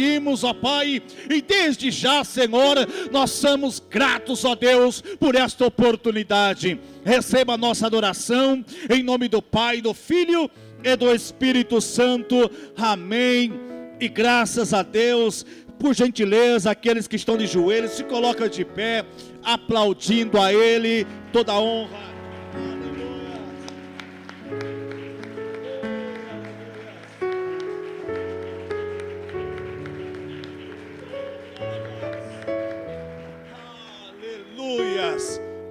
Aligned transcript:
pedimos, 0.00 0.44
ó 0.44 0.54
Pai, 0.54 1.02
e 1.28 1.42
desde 1.42 1.90
já, 1.90 2.24
Senhor, 2.24 2.76
nós 3.12 3.32
somos 3.32 3.78
gratos, 3.78 4.46
ó 4.46 4.54
Deus, 4.54 5.02
por 5.18 5.34
esta 5.34 5.66
oportunidade. 5.66 6.80
Receba 7.04 7.52
a 7.52 7.58
nossa 7.58 7.86
adoração, 7.86 8.64
em 8.88 9.02
nome 9.02 9.28
do 9.28 9.42
Pai, 9.42 9.82
do 9.82 9.92
Filho 9.92 10.50
e 10.82 10.96
do 10.96 11.14
Espírito 11.14 11.82
Santo. 11.82 12.50
Amém. 12.78 13.52
E 14.00 14.08
graças 14.08 14.72
a 14.72 14.82
Deus, 14.82 15.44
por 15.78 15.94
gentileza, 15.94 16.70
aqueles 16.70 17.06
que 17.06 17.16
estão 17.16 17.36
de 17.36 17.46
joelhos, 17.46 17.92
se 17.92 18.04
colocam 18.04 18.48
de 18.48 18.64
pé, 18.64 19.04
aplaudindo 19.42 20.40
a 20.40 20.50
Ele, 20.50 21.06
toda 21.30 21.52
a 21.52 21.60
honra. 21.60 22.09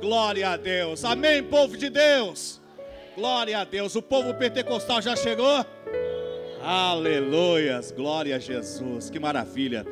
Glória 0.02 0.50
a 0.50 0.58
Deus. 0.58 1.04
Amém, 1.04 1.44
povo 1.44 1.78
de 1.78 1.90
Deus. 1.90 2.60
Glória 3.16 3.60
a 3.60 3.64
Deus. 3.64 3.96
O 3.96 4.02
povo 4.02 4.34
pentecostal 4.34 5.02
já 5.02 5.16
chegou? 5.16 5.66
Aleluias. 6.62 7.92
Glória 7.92 8.36
a 8.36 8.40
Jesus. 8.40 9.10
Que 9.10 9.20
maravilha. 9.20 9.86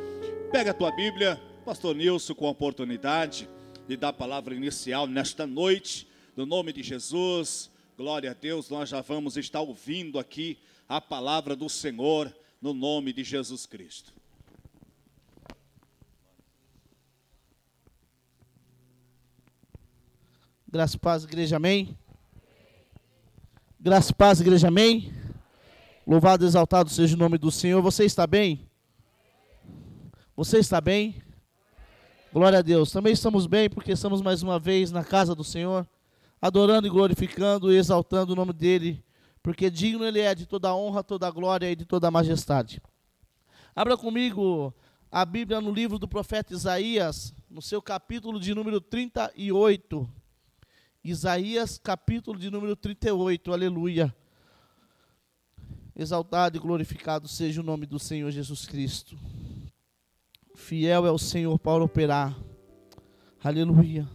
Pega 0.52 0.72
a 0.72 0.74
tua 0.74 0.92
Bíblia, 0.92 1.42
Pastor 1.66 1.96
Nilson, 1.96 2.34
com 2.34 2.48
a 2.48 2.52
oportunidade 2.52 3.50
de 3.88 3.98
dar 3.98 4.10
a 4.10 4.14
palavra 4.14 4.54
inicial 4.54 5.08
nesta 5.08 5.46
noite, 5.46 6.08
no 6.36 6.46
nome 6.46 6.72
de 6.74 6.84
Jesus. 6.84 7.70
Glória 7.98 8.32
a 8.32 8.34
Deus. 8.34 8.70
Nós 8.70 8.90
já 8.90 9.02
vamos 9.02 9.38
estar 9.38 9.62
ouvindo 9.62 10.20
aqui 10.20 10.58
a 10.88 11.02
palavra 11.02 11.56
do 11.56 11.70
Senhor, 11.70 12.34
no 12.62 12.74
nome 12.74 13.12
de 13.12 13.24
Jesus 13.24 13.66
Cristo. 13.66 14.17
Graça 20.70 20.98
e 20.98 21.00
paz, 21.00 21.24
igreja, 21.24 21.56
amém. 21.56 21.98
Graça 23.80 24.12
e 24.12 24.14
paz, 24.14 24.42
igreja, 24.42 24.68
amém. 24.68 25.14
Louvado 26.06 26.44
e 26.44 26.48
exaltado 26.48 26.90
seja 26.90 27.16
o 27.16 27.18
nome 27.18 27.38
do 27.38 27.50
Senhor. 27.50 27.82
Você 27.82 28.04
está 28.04 28.28
bem? 28.28 28.70
Você 30.36 30.58
está 30.58 30.82
bem? 30.82 31.22
Glória 32.34 32.60
a 32.60 32.62
Deus. 32.62 32.92
Também 32.92 33.14
estamos 33.14 33.48
bem 33.48 33.70
porque 33.70 33.94
estamos 33.94 34.22
mais 34.22 34.44
uma 34.44 34.60
vez 34.60 34.92
na 34.92 35.06
casa 35.06 35.34
do 35.34 35.42
Senhor, 35.42 35.88
adorando 36.42 36.86
e 36.86 36.90
glorificando 36.90 37.72
e 37.72 37.78
exaltando 37.78 38.34
o 38.34 38.36
nome 38.36 38.52
dele, 38.52 39.02
porque 39.42 39.70
digno 39.70 40.04
ele 40.04 40.20
é 40.20 40.36
de 40.36 40.46
toda 40.46 40.76
honra, 40.76 41.02
toda 41.02 41.32
glória 41.32 41.72
e 41.72 41.78
de 41.78 41.86
toda 41.86 42.12
majestade. 42.12 42.82
Abra 43.74 43.96
comigo 43.96 44.74
a 45.10 45.24
Bíblia 45.24 45.62
no 45.62 45.72
livro 45.72 45.98
do 45.98 46.10
profeta 46.10 46.54
Isaías, 46.54 47.34
no 47.50 47.62
seu 47.62 47.82
capítulo 47.82 48.38
de 48.38 48.54
número 48.54 48.82
38. 48.82 50.17
Isaías 51.10 51.78
capítulo 51.82 52.38
de 52.38 52.52
número 52.52 52.76
38, 52.76 53.54
aleluia. 53.54 54.14
Exaltado 55.96 56.58
e 56.58 56.60
glorificado 56.60 57.30
seja 57.30 57.62
o 57.62 57.64
nome 57.64 57.86
do 57.86 57.98
Senhor 57.98 58.30
Jesus 58.30 58.66
Cristo. 58.66 59.18
Fiel 60.54 61.08
é 61.08 61.12
o 61.12 61.18
Senhor 61.18 61.58
para 61.60 61.82
operar. 61.82 62.38
Aleluia. 63.42 64.06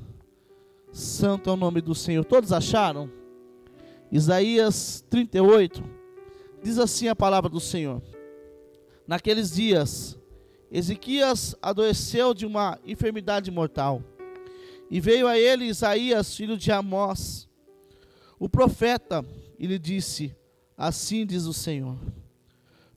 Santo 0.92 1.48
é 1.48 1.54
o 1.54 1.56
nome 1.56 1.80
do 1.80 1.94
Senhor. 1.94 2.26
Todos 2.26 2.52
acharam? 2.52 3.10
Isaías 4.10 5.02
38 5.08 5.82
diz 6.62 6.76
assim 6.78 7.08
a 7.08 7.16
palavra 7.16 7.48
do 7.48 7.58
Senhor: 7.58 8.02
Naqueles 9.06 9.52
dias, 9.52 10.20
Ezequias 10.70 11.56
adoeceu 11.62 12.34
de 12.34 12.44
uma 12.44 12.78
enfermidade 12.84 13.50
mortal 13.50 14.02
e 14.92 15.00
veio 15.00 15.26
a 15.26 15.38
ele 15.38 15.64
Isaías, 15.64 16.36
filho 16.36 16.54
de 16.54 16.70
Amós, 16.70 17.48
o 18.38 18.46
profeta, 18.46 19.24
e 19.58 19.66
lhe 19.66 19.78
disse: 19.78 20.36
Assim 20.76 21.24
diz 21.24 21.46
o 21.46 21.54
Senhor: 21.54 21.96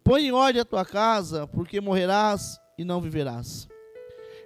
Põe 0.04 0.28
em 0.28 0.32
ordem 0.34 0.62
a 0.62 0.66
tua 0.66 0.84
casa, 0.84 1.48
porque 1.48 1.80
morrerás 1.80 2.60
e 2.78 2.84
não 2.84 3.00
viverás. 3.00 3.70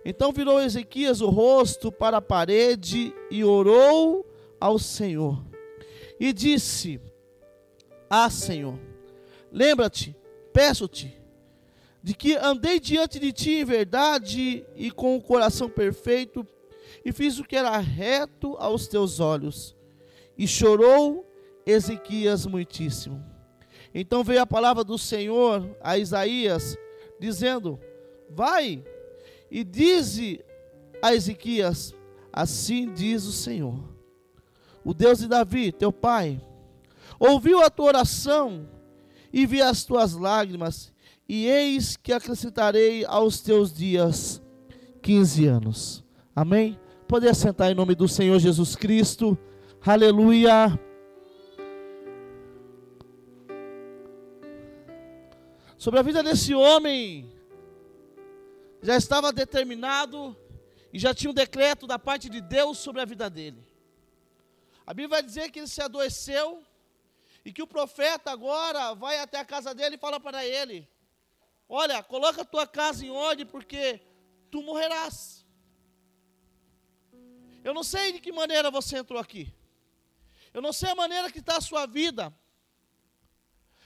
Então 0.06 0.32
virou 0.32 0.62
Ezequias 0.62 1.22
o 1.22 1.30
rosto 1.30 1.92
para 1.92 2.18
a 2.18 2.22
parede 2.22 3.12
e 3.32 3.44
orou 3.44 4.32
ao 4.62 4.78
Senhor. 4.78 5.44
E 6.20 6.32
disse: 6.32 7.02
Ah, 8.08 8.30
Senhor, 8.30 8.78
lembra-te, 9.52 10.16
peço-te, 10.54 11.20
de 12.04 12.14
que 12.14 12.36
andei 12.36 12.80
diante 12.80 13.18
de 13.18 13.34
ti 13.34 13.54
em 13.54 13.66
verdade 13.66 14.64
e 14.76 14.92
com 14.92 15.16
o 15.16 15.22
coração 15.22 15.68
perfeito 15.68 16.46
e 17.04 17.12
fiz 17.12 17.40
o 17.40 17.44
que 17.44 17.56
era 17.56 17.78
reto 17.78 18.56
aos 18.60 18.88
teus 18.88 19.20
olhos. 19.20 19.76
E 20.38 20.48
chorou 20.48 21.26
Ezequias 21.66 22.46
muitíssimo. 22.46 23.24
Então 23.94 24.24
veio 24.24 24.42
a 24.42 24.46
palavra 24.46 24.84
do 24.84 24.98
Senhor 24.98 25.76
a 25.82 25.98
Isaías, 25.98 26.78
dizendo: 27.20 27.80
Vai 28.30 28.84
e 29.50 29.64
dize 29.64 30.44
a 31.02 31.14
Ezequias: 31.14 31.94
Assim 32.32 32.92
diz 32.94 33.26
o 33.26 33.32
Senhor, 33.32 33.84
o 34.84 34.94
Deus 34.94 35.20
de 35.20 35.28
Davi, 35.28 35.72
teu 35.72 35.92
pai, 35.92 36.42
ouviu 37.20 37.62
a 37.62 37.70
tua 37.70 37.88
oração 37.88 38.68
e 39.34 39.46
vi 39.46 39.62
as 39.62 39.84
tuas 39.84 40.14
lágrimas, 40.14 40.92
e 41.28 41.46
eis 41.46 41.96
que 41.96 42.14
acrescentarei 42.14 43.06
aos 43.06 43.42
teus 43.42 43.74
dias 43.74 44.42
quinze 45.02 45.46
anos. 45.46 46.04
Amém? 46.36 46.80
Poder 47.10 47.34
sentar 47.34 47.72
em 47.72 47.74
nome 47.74 47.96
do 47.96 48.08
Senhor 48.08 48.38
Jesus 48.38 48.76
Cristo. 48.76 49.36
Aleluia. 49.84 50.80
Sobre 55.76 56.00
a 56.00 56.04
vida 56.04 56.22
desse 56.22 56.54
homem, 56.54 57.34
já 58.80 58.96
estava 58.96 59.34
determinado 59.34 60.38
e 60.94 61.00
já 61.00 61.12
tinha 61.12 61.32
um 61.32 61.34
decreto 61.34 61.88
da 61.88 61.98
parte 61.98 62.30
de 62.30 62.42
Deus 62.42 62.78
sobre 62.78 63.02
a 63.02 63.06
vida 63.06 63.28
dele. 63.28 63.66
A 64.86 64.94
Bíblia 64.94 65.10
vai 65.10 65.24
dizer 65.24 65.50
que 65.50 65.58
ele 65.58 65.68
se 65.68 65.82
adoeceu 65.82 66.62
e 67.44 67.52
que 67.52 67.64
o 67.64 67.68
profeta 67.68 68.30
agora 68.30 68.94
vai 68.94 69.18
até 69.18 69.40
a 69.40 69.46
casa 69.46 69.74
dele 69.74 69.96
e 69.96 70.00
fala 70.00 70.20
para 70.20 70.46
ele: 70.46 70.88
Olha, 71.68 72.04
coloca 72.04 72.44
a 72.44 72.46
tua 72.46 72.68
casa 72.68 73.04
em 73.04 73.10
ordem 73.10 73.48
porque 73.48 74.00
tu 74.52 74.62
morrerás. 74.62 75.49
Eu 77.64 77.74
não 77.74 77.84
sei 77.84 78.14
de 78.14 78.20
que 78.20 78.32
maneira 78.32 78.72
você 78.72 78.98
entrou 78.98 79.20
aqui. 79.20 79.54
Eu 80.54 80.62
não 80.62 80.74
sei 80.74 80.90
a 80.90 80.96
maneira 80.96 81.32
que 81.32 81.40
está 81.40 81.58
a 81.58 81.62
sua 81.62 81.86
vida. 81.86 82.34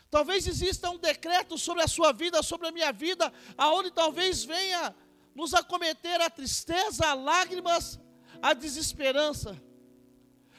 Talvez 0.10 0.46
exista 0.46 0.90
um 0.90 0.98
decreto 0.98 1.58
sobre 1.58 1.84
a 1.84 1.88
sua 1.88 2.14
vida, 2.14 2.44
sobre 2.44 2.68
a 2.68 2.72
minha 2.72 2.92
vida, 2.92 3.34
aonde 3.58 3.90
talvez 3.90 4.44
venha 4.44 4.96
nos 5.34 5.54
acometer 5.54 6.22
a 6.22 6.30
tristeza, 6.30 7.08
a 7.08 7.14
lágrimas, 7.16 8.00
a 8.42 8.54
desesperança. 8.54 9.60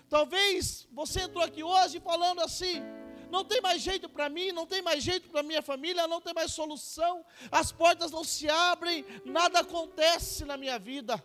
Talvez 0.08 0.88
você 0.92 1.20
entrou 1.20 1.42
aqui 1.42 1.62
hoje 1.62 2.00
falando 2.00 2.40
assim: 2.40 2.82
não 3.30 3.44
tem 3.44 3.60
mais 3.60 3.80
jeito 3.80 4.08
para 4.08 4.28
mim, 4.28 4.52
não 4.52 4.66
tem 4.66 4.82
mais 4.82 5.02
jeito 5.02 5.30
para 5.30 5.42
minha 5.42 5.62
família, 5.62 6.08
não 6.08 6.20
tem 6.20 6.34
mais 6.34 6.52
solução, 6.52 7.24
as 7.50 7.72
portas 7.72 8.10
não 8.10 8.24
se 8.24 8.48
abrem, 8.48 9.04
nada 9.24 9.60
acontece 9.60 10.44
na 10.44 10.56
minha 10.56 10.78
vida. 10.78 11.24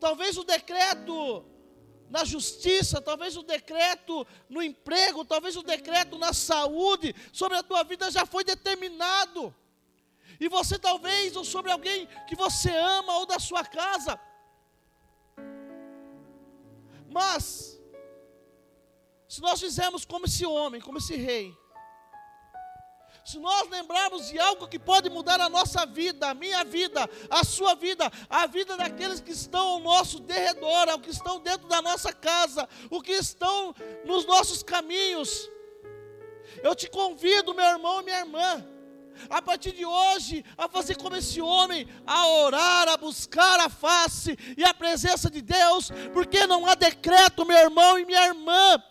Talvez 0.00 0.36
o 0.36 0.44
decreto 0.44 1.44
na 2.10 2.24
justiça, 2.24 3.00
talvez 3.00 3.36
o 3.36 3.42
decreto 3.42 4.26
no 4.48 4.62
emprego, 4.62 5.24
talvez 5.24 5.56
o 5.56 5.62
decreto 5.62 6.18
na 6.18 6.32
saúde 6.32 7.14
sobre 7.32 7.56
a 7.58 7.62
tua 7.62 7.82
vida 7.82 8.10
já 8.10 8.24
foi 8.26 8.44
determinado. 8.44 9.54
E 10.38 10.48
você 10.48 10.78
talvez, 10.78 11.36
ou 11.36 11.44
sobre 11.44 11.70
alguém 11.70 12.08
que 12.28 12.36
você 12.36 12.70
ama, 12.70 13.18
ou 13.18 13.26
da 13.26 13.38
sua 13.38 13.64
casa. 13.64 14.18
Mas, 17.08 17.80
se 19.28 19.40
nós 19.40 19.60
fizermos 19.60 20.04
como 20.04 20.26
esse 20.26 20.44
homem, 20.44 20.80
como 20.80 20.98
esse 20.98 21.16
rei, 21.16 21.56
se 23.24 23.38
nós 23.38 23.68
lembrarmos 23.70 24.28
de 24.28 24.38
algo 24.38 24.68
que 24.68 24.78
pode 24.78 25.08
mudar 25.08 25.40
a 25.40 25.48
nossa 25.48 25.86
vida, 25.86 26.28
a 26.28 26.34
minha 26.34 26.62
vida, 26.62 27.08
a 27.30 27.42
sua 27.42 27.74
vida, 27.74 28.10
a 28.28 28.46
vida 28.46 28.76
daqueles 28.76 29.20
que 29.20 29.32
estão 29.32 29.66
ao 29.66 29.80
nosso 29.80 30.20
derredor, 30.20 30.90
ao 30.90 30.98
que 30.98 31.10
estão 31.10 31.40
dentro 31.40 31.66
da 31.66 31.80
nossa 31.80 32.12
casa, 32.12 32.68
o 32.90 33.00
que 33.00 33.12
estão 33.12 33.74
nos 34.04 34.26
nossos 34.26 34.62
caminhos. 34.62 35.48
Eu 36.62 36.74
te 36.74 36.88
convido, 36.88 37.54
meu 37.54 37.64
irmão 37.64 38.02
e 38.02 38.04
minha 38.04 38.18
irmã, 38.20 38.66
a 39.30 39.40
partir 39.40 39.72
de 39.72 39.86
hoje, 39.86 40.44
a 40.58 40.68
fazer 40.68 40.96
como 40.96 41.16
esse 41.16 41.40
homem, 41.40 41.88
a 42.06 42.26
orar, 42.26 42.88
a 42.88 42.96
buscar 42.98 43.58
a 43.60 43.70
face 43.70 44.36
e 44.56 44.64
a 44.64 44.74
presença 44.74 45.30
de 45.30 45.40
Deus, 45.40 45.90
porque 46.12 46.46
não 46.46 46.66
há 46.66 46.74
decreto, 46.74 47.46
meu 47.46 47.56
irmão 47.56 47.98
e 47.98 48.04
minha 48.04 48.26
irmã, 48.26 48.82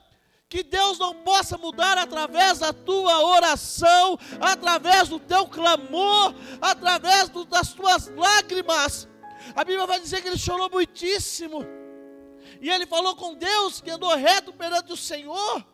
que 0.54 0.62
Deus 0.62 1.00
não 1.00 1.16
possa 1.16 1.58
mudar 1.58 1.98
através 1.98 2.60
da 2.60 2.72
tua 2.72 3.26
oração, 3.26 4.20
através 4.40 5.10
do 5.10 5.20
teu 5.20 5.48
clamor, 5.48 6.36
através 6.62 7.28
do, 7.28 7.44
das 7.44 7.74
tuas 7.74 8.08
lágrimas. 8.16 9.08
A 9.56 9.64
Bíblia 9.64 9.88
vai 9.88 10.00
dizer 10.00 10.22
que 10.22 10.28
ele 10.28 10.38
chorou 10.38 10.70
muitíssimo. 10.70 11.66
E 12.62 12.70
ele 12.70 12.86
falou 12.86 13.16
com 13.16 13.34
Deus 13.34 13.82
que 13.82 13.90
andou 13.90 14.16
reto 14.16 14.54
perante 14.54 14.94
o 14.94 14.96
Senhor. 14.96 15.66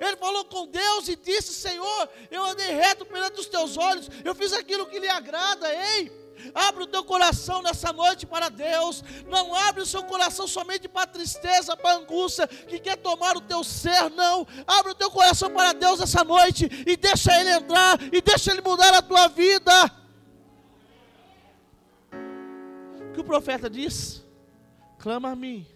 Ele 0.00 0.16
falou 0.16 0.46
com 0.46 0.66
Deus 0.66 1.08
e 1.08 1.14
disse: 1.14 1.52
Senhor, 1.52 2.08
eu 2.30 2.46
andei 2.46 2.70
reto 2.70 3.04
perante 3.04 3.38
os 3.38 3.46
teus 3.46 3.76
olhos, 3.76 4.08
eu 4.24 4.34
fiz 4.34 4.54
aquilo 4.54 4.86
que 4.86 4.98
lhe 4.98 5.08
agrada, 5.08 5.68
ei. 5.70 6.10
Abre 6.54 6.84
o 6.84 6.86
teu 6.86 7.04
coração 7.04 7.62
nessa 7.62 7.92
noite 7.92 8.26
para 8.26 8.48
Deus. 8.48 9.02
Não 9.26 9.54
abre 9.54 9.82
o 9.82 9.86
seu 9.86 10.04
coração 10.04 10.46
somente 10.46 10.88
para 10.88 11.02
a 11.02 11.06
tristeza, 11.06 11.76
para 11.76 11.90
a 11.90 11.98
angústia 11.98 12.46
que 12.46 12.78
quer 12.78 12.96
tomar 12.96 13.36
o 13.36 13.40
teu 13.40 13.62
ser. 13.64 14.10
Não. 14.10 14.46
Abre 14.66 14.92
o 14.92 14.94
teu 14.94 15.10
coração 15.10 15.50
para 15.50 15.72
Deus 15.72 16.00
essa 16.00 16.24
noite 16.24 16.68
e 16.86 16.96
deixa 16.96 17.38
Ele 17.40 17.50
entrar 17.50 17.98
e 18.12 18.20
deixa 18.20 18.52
Ele 18.52 18.60
mudar 18.60 18.94
a 18.94 19.02
tua 19.02 19.28
vida. 19.28 19.72
O 23.00 23.12
que 23.12 23.20
o 23.20 23.24
profeta 23.24 23.70
diz? 23.70 24.22
Clama 24.98 25.30
a 25.30 25.36
mim 25.36 25.66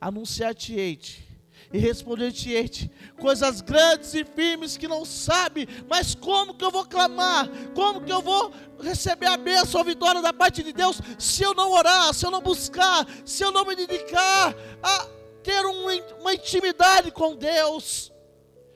anunciar-te-ei 0.00 1.27
e 1.72 1.78
responder-te-ei 1.78 2.90
coisas 3.18 3.60
grandes 3.60 4.14
e 4.14 4.24
firmes 4.24 4.76
que 4.76 4.88
não 4.88 5.04
sabe, 5.04 5.68
mas 5.88 6.14
como 6.14 6.54
que 6.54 6.64
eu 6.64 6.70
vou 6.70 6.84
clamar? 6.84 7.48
Como 7.74 8.00
que 8.00 8.12
eu 8.12 8.22
vou 8.22 8.52
receber 8.80 9.26
a 9.26 9.36
bênção, 9.36 9.80
a 9.80 9.84
vitória 9.84 10.22
da 10.22 10.32
parte 10.32 10.62
de 10.62 10.72
Deus, 10.72 11.00
se 11.18 11.42
eu 11.42 11.54
não 11.54 11.72
orar, 11.72 12.14
se 12.14 12.24
eu 12.24 12.30
não 12.30 12.40
buscar, 12.40 13.06
se 13.24 13.42
eu 13.42 13.52
não 13.52 13.64
me 13.64 13.76
dedicar 13.76 14.54
a 14.82 15.08
ter 15.42 15.64
um, 15.66 15.86
uma 16.20 16.34
intimidade 16.34 17.10
com 17.10 17.36
Deus? 17.36 18.12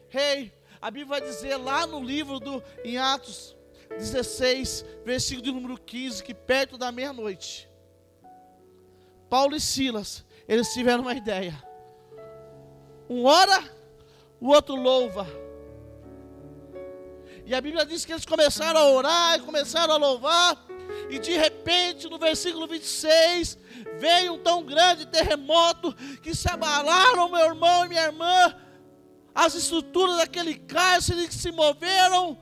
Rei, 0.09 0.41
hey, 0.41 0.53
a 0.81 0.91
Bíblia 0.91 1.21
vai 1.21 1.21
dizer 1.21 1.56
lá 1.56 1.87
no 1.87 2.03
livro 2.03 2.39
do 2.39 2.62
em 2.85 2.99
Atos 2.99 3.56
16, 3.91 4.85
versículo 5.05 5.43
de 5.43 5.53
número 5.53 5.79
15, 5.79 6.23
que 6.23 6.35
perto 6.35 6.77
da 6.77 6.91
meia-noite, 6.93 7.69
Paulo 9.31 9.56
e 9.56 9.61
Silas 9.61 10.25
eles 10.49 10.73
tiveram 10.73 11.03
uma 11.03 11.15
ideia. 11.15 11.71
Um 13.12 13.26
ora, 13.26 13.62
o 14.41 14.49
outro 14.49 14.75
louva. 14.75 15.26
E 17.44 17.55
a 17.55 17.61
Bíblia 17.61 17.85
diz 17.85 18.06
que 18.06 18.12
eles 18.12 18.25
começaram 18.25 18.81
a 18.81 18.91
orar 18.91 19.37
e 19.37 19.43
começaram 19.43 19.93
a 19.93 19.99
louvar. 19.99 20.67
E 21.11 21.19
de 21.19 21.37
repente, 21.37 22.09
no 22.09 22.19
versículo 22.19 22.67
26, 22.67 23.59
veio 23.99 24.32
um 24.32 24.38
tão 24.38 24.64
grande 24.64 25.05
terremoto 25.05 25.93
que 26.23 26.35
se 26.35 26.50
abalaram, 26.50 27.29
meu 27.29 27.44
irmão 27.44 27.85
e 27.85 27.91
minha 27.91 28.05
irmã. 28.05 28.56
As 29.35 29.55
estruturas 29.55 30.17
daquele 30.17 30.55
cárcere 30.55 31.31
se 31.31 31.53
moveram, 31.53 32.38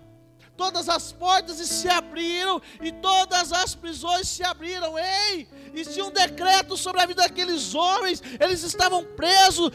todas 0.57 0.89
as 0.89 1.11
portas 1.11 1.57
se 1.57 1.89
abriram 1.89 2.63
e 2.81 2.93
todas 2.93 3.53
as 3.53 3.75
prisões 3.75 4.29
se 4.29 4.45
abriram. 4.45 4.97
Ei, 4.97 5.49
e 5.75 5.85
tinha 5.85 6.05
um 6.05 6.11
decreto 6.11 6.77
sobre 6.77 7.01
a 7.01 7.07
vida 7.07 7.23
daqueles 7.23 7.75
homens. 7.75 8.23
Eles 8.39 8.63
estavam 8.63 9.05
presos, 9.05 9.71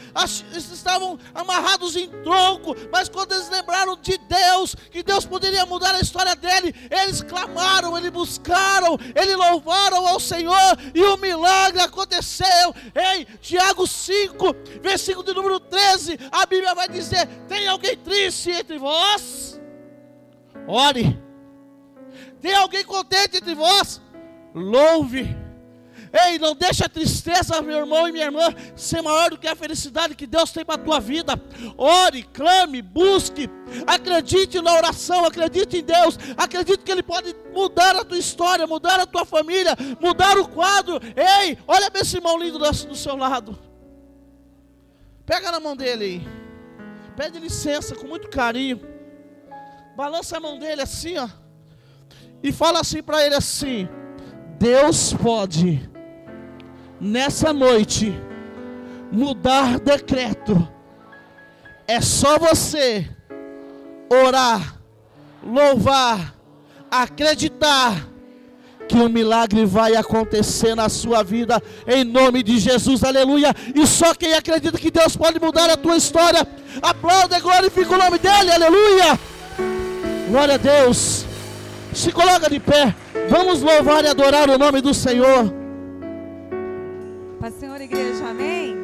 eles 0.50 0.70
estavam 0.70 1.18
amarrados 1.34 1.96
em 1.96 2.08
tronco, 2.22 2.74
mas 2.92 3.08
quando 3.08 3.32
eles 3.32 3.48
lembraram 3.48 3.96
de 3.96 4.18
Deus, 4.18 4.74
que 4.90 5.02
Deus 5.02 5.24
poderia 5.24 5.66
mudar 5.66 5.94
a 5.94 6.00
história 6.00 6.34
dele, 6.34 6.74
eles 6.90 7.22
clamaram, 7.22 7.96
eles 7.96 8.10
buscaram, 8.10 8.98
eles 9.14 9.36
louvaram 9.36 10.06
ao 10.06 10.20
Senhor 10.20 10.78
e 10.94 11.02
o 11.02 11.16
milagre 11.16 11.80
aconteceu. 11.80 12.74
Ei, 12.94 13.24
Tiago 13.40 13.86
5, 13.86 14.54
versículo 14.82 15.24
de 15.24 15.34
número 15.34 15.60
13, 15.60 16.18
a 16.30 16.46
Bíblia 16.46 16.74
vai 16.74 16.88
dizer: 16.88 17.26
Tem 17.48 17.66
alguém 17.68 17.96
triste 17.96 18.50
entre 18.50 18.78
vós? 18.78 19.60
Ore. 20.66 21.26
Tem 22.40 22.54
alguém 22.54 22.84
contente 22.84 23.38
entre 23.38 23.54
vós? 23.54 24.00
Louve. 24.54 25.45
Ei, 26.12 26.38
não 26.38 26.54
deixa 26.54 26.86
a 26.86 26.88
tristeza, 26.88 27.60
meu 27.62 27.78
irmão 27.78 28.08
e 28.08 28.12
minha 28.12 28.26
irmã, 28.26 28.54
ser 28.74 29.02
maior 29.02 29.30
do 29.30 29.38
que 29.38 29.48
a 29.48 29.56
felicidade 29.56 30.14
que 30.14 30.26
Deus 30.26 30.50
tem 30.52 30.64
para 30.64 30.76
a 30.76 30.84
tua 30.84 31.00
vida. 31.00 31.40
Ore, 31.76 32.22
clame, 32.22 32.80
busque, 32.82 33.48
acredite 33.86 34.60
na 34.60 34.74
oração, 34.74 35.24
acredite 35.24 35.78
em 35.78 35.84
Deus, 35.84 36.18
acredite 36.36 36.82
que 36.84 36.90
Ele 36.90 37.02
pode 37.02 37.34
mudar 37.52 37.96
a 37.96 38.04
tua 38.04 38.18
história, 38.18 38.66
mudar 38.66 39.00
a 39.00 39.06
tua 39.06 39.24
família, 39.24 39.76
mudar 40.00 40.38
o 40.38 40.48
quadro. 40.48 41.00
Ei, 41.16 41.58
olha 41.66 41.90
para 41.90 42.00
esse 42.00 42.16
irmão 42.16 42.38
lindo 42.38 42.58
do 42.58 42.96
seu 42.96 43.16
lado. 43.16 43.58
Pega 45.24 45.50
na 45.50 45.58
mão 45.58 45.76
dele 45.76 46.04
aí. 46.04 46.28
Pede 47.16 47.38
licença 47.38 47.94
com 47.94 48.06
muito 48.06 48.28
carinho. 48.28 48.80
Balança 49.96 50.36
a 50.36 50.40
mão 50.40 50.58
dele 50.58 50.82
assim, 50.82 51.16
ó. 51.18 51.28
E 52.42 52.52
fala 52.52 52.80
assim 52.80 53.02
para 53.02 53.24
ele 53.24 53.34
assim: 53.34 53.88
Deus 54.58 55.12
pode 55.14 55.95
nessa 57.00 57.52
noite 57.52 58.14
mudar 59.10 59.78
decreto. 59.78 60.66
É 61.86 62.00
só 62.00 62.38
você 62.38 63.08
orar, 64.10 64.80
louvar, 65.42 66.34
acreditar 66.90 68.08
que 68.88 68.96
o 68.96 69.06
um 69.06 69.08
milagre 69.08 69.64
vai 69.64 69.96
acontecer 69.96 70.74
na 70.74 70.88
sua 70.88 71.22
vida, 71.22 71.60
em 71.86 72.04
nome 72.04 72.42
de 72.42 72.58
Jesus, 72.58 73.02
aleluia. 73.02 73.54
E 73.74 73.86
só 73.86 74.14
quem 74.14 74.34
acredita 74.34 74.78
que 74.78 74.90
Deus 74.90 75.16
pode 75.16 75.40
mudar 75.40 75.68
a 75.70 75.76
tua 75.76 75.96
história, 75.96 76.46
aplauda 76.80 77.36
e 77.36 77.40
glorifica 77.40 77.94
o 77.94 77.98
nome 77.98 78.18
dEle, 78.18 78.52
aleluia. 78.52 79.18
Glória 80.28 80.54
a 80.54 80.58
Deus. 80.58 81.24
Se 81.92 82.12
coloca 82.12 82.48
de 82.50 82.60
pé, 82.60 82.94
vamos 83.28 83.62
louvar 83.62 84.04
e 84.04 84.08
adorar 84.08 84.50
o 84.50 84.58
nome 84.58 84.80
do 84.80 84.92
Senhor. 84.92 85.65
Igreja, 87.86 88.26
amém? 88.30 88.74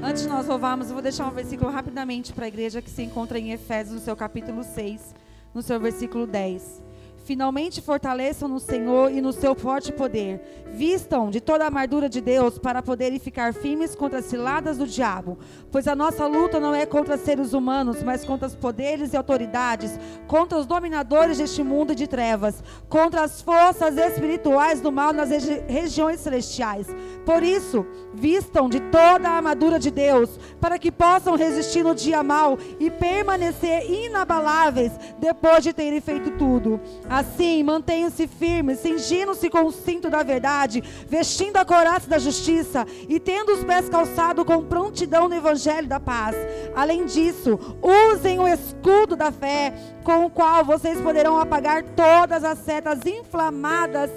Antes 0.00 0.22
de 0.22 0.28
nós 0.28 0.46
louvarmos, 0.46 0.86
eu 0.86 0.92
vou 0.92 1.02
deixar 1.02 1.26
um 1.26 1.32
versículo 1.32 1.72
rapidamente 1.72 2.32
para 2.32 2.44
a 2.44 2.48
igreja 2.48 2.80
que 2.80 2.88
se 2.88 3.02
encontra 3.02 3.36
em 3.36 3.50
Efésios, 3.50 3.96
no 3.96 4.00
seu 4.00 4.14
capítulo 4.14 4.62
6, 4.62 5.12
no 5.52 5.60
seu 5.60 5.80
versículo 5.80 6.24
10. 6.24 6.87
Finalmente 7.28 7.82
fortaleçam 7.82 8.48
no 8.48 8.58
Senhor 8.58 9.12
e 9.12 9.20
no 9.20 9.34
seu 9.34 9.54
forte 9.54 9.92
poder. 9.92 10.40
Vistam 10.72 11.28
de 11.28 11.42
toda 11.42 11.62
a 11.62 11.66
armadura 11.66 12.08
de 12.08 12.22
Deus 12.22 12.58
para 12.58 12.80
poderem 12.80 13.18
ficar 13.18 13.52
firmes 13.52 13.94
contra 13.94 14.20
as 14.20 14.24
ciladas 14.24 14.78
do 14.78 14.86
diabo. 14.86 15.38
Pois 15.70 15.86
a 15.86 15.94
nossa 15.94 16.26
luta 16.26 16.58
não 16.58 16.74
é 16.74 16.86
contra 16.86 17.18
seres 17.18 17.52
humanos, 17.52 18.02
mas 18.02 18.24
contra 18.24 18.48
os 18.48 18.54
poderes 18.54 19.12
e 19.12 19.16
autoridades, 19.18 20.00
contra 20.26 20.56
os 20.56 20.64
dominadores 20.64 21.36
deste 21.36 21.62
mundo 21.62 21.94
de 21.94 22.06
trevas, 22.06 22.64
contra 22.88 23.24
as 23.24 23.42
forças 23.42 23.98
espirituais 23.98 24.80
do 24.80 24.90
mal 24.90 25.12
nas 25.12 25.28
regi 25.28 25.62
regiões 25.68 26.20
celestiais. 26.20 26.86
Por 27.26 27.42
isso, 27.42 27.84
vistam 28.14 28.70
de 28.70 28.80
toda 28.80 29.28
a 29.28 29.32
armadura 29.32 29.78
de 29.78 29.90
Deus, 29.90 30.40
para 30.58 30.78
que 30.78 30.90
possam 30.90 31.36
resistir 31.36 31.82
no 31.82 31.94
dia 31.94 32.22
mal 32.22 32.56
e 32.80 32.90
permanecer 32.90 33.84
inabaláveis 33.90 34.92
depois 35.18 35.62
de 35.62 35.74
terem 35.74 36.00
feito 36.00 36.30
tudo. 36.38 36.80
Assim, 37.18 37.64
mantenham-se 37.64 38.28
firmes, 38.28 38.78
cingindo-se 38.78 39.50
com 39.50 39.64
o 39.64 39.72
cinto 39.72 40.08
da 40.08 40.22
verdade, 40.22 40.80
vestindo 41.08 41.56
a 41.56 41.64
coraça 41.64 42.08
da 42.08 42.16
justiça 42.16 42.86
e 43.08 43.18
tendo 43.18 43.50
os 43.54 43.64
pés 43.64 43.88
calçados 43.88 44.44
com 44.44 44.62
prontidão 44.62 45.28
no 45.28 45.34
evangelho 45.34 45.88
da 45.88 45.98
paz. 45.98 46.36
Além 46.76 47.06
disso, 47.06 47.58
usem 47.82 48.38
o 48.38 48.46
escudo 48.46 49.16
da 49.16 49.32
fé, 49.32 49.74
com 50.04 50.26
o 50.26 50.30
qual 50.30 50.64
vocês 50.64 51.00
poderão 51.00 51.40
apagar 51.40 51.82
todas 51.82 52.44
as 52.44 52.58
setas 52.60 53.04
inflamadas 53.04 54.12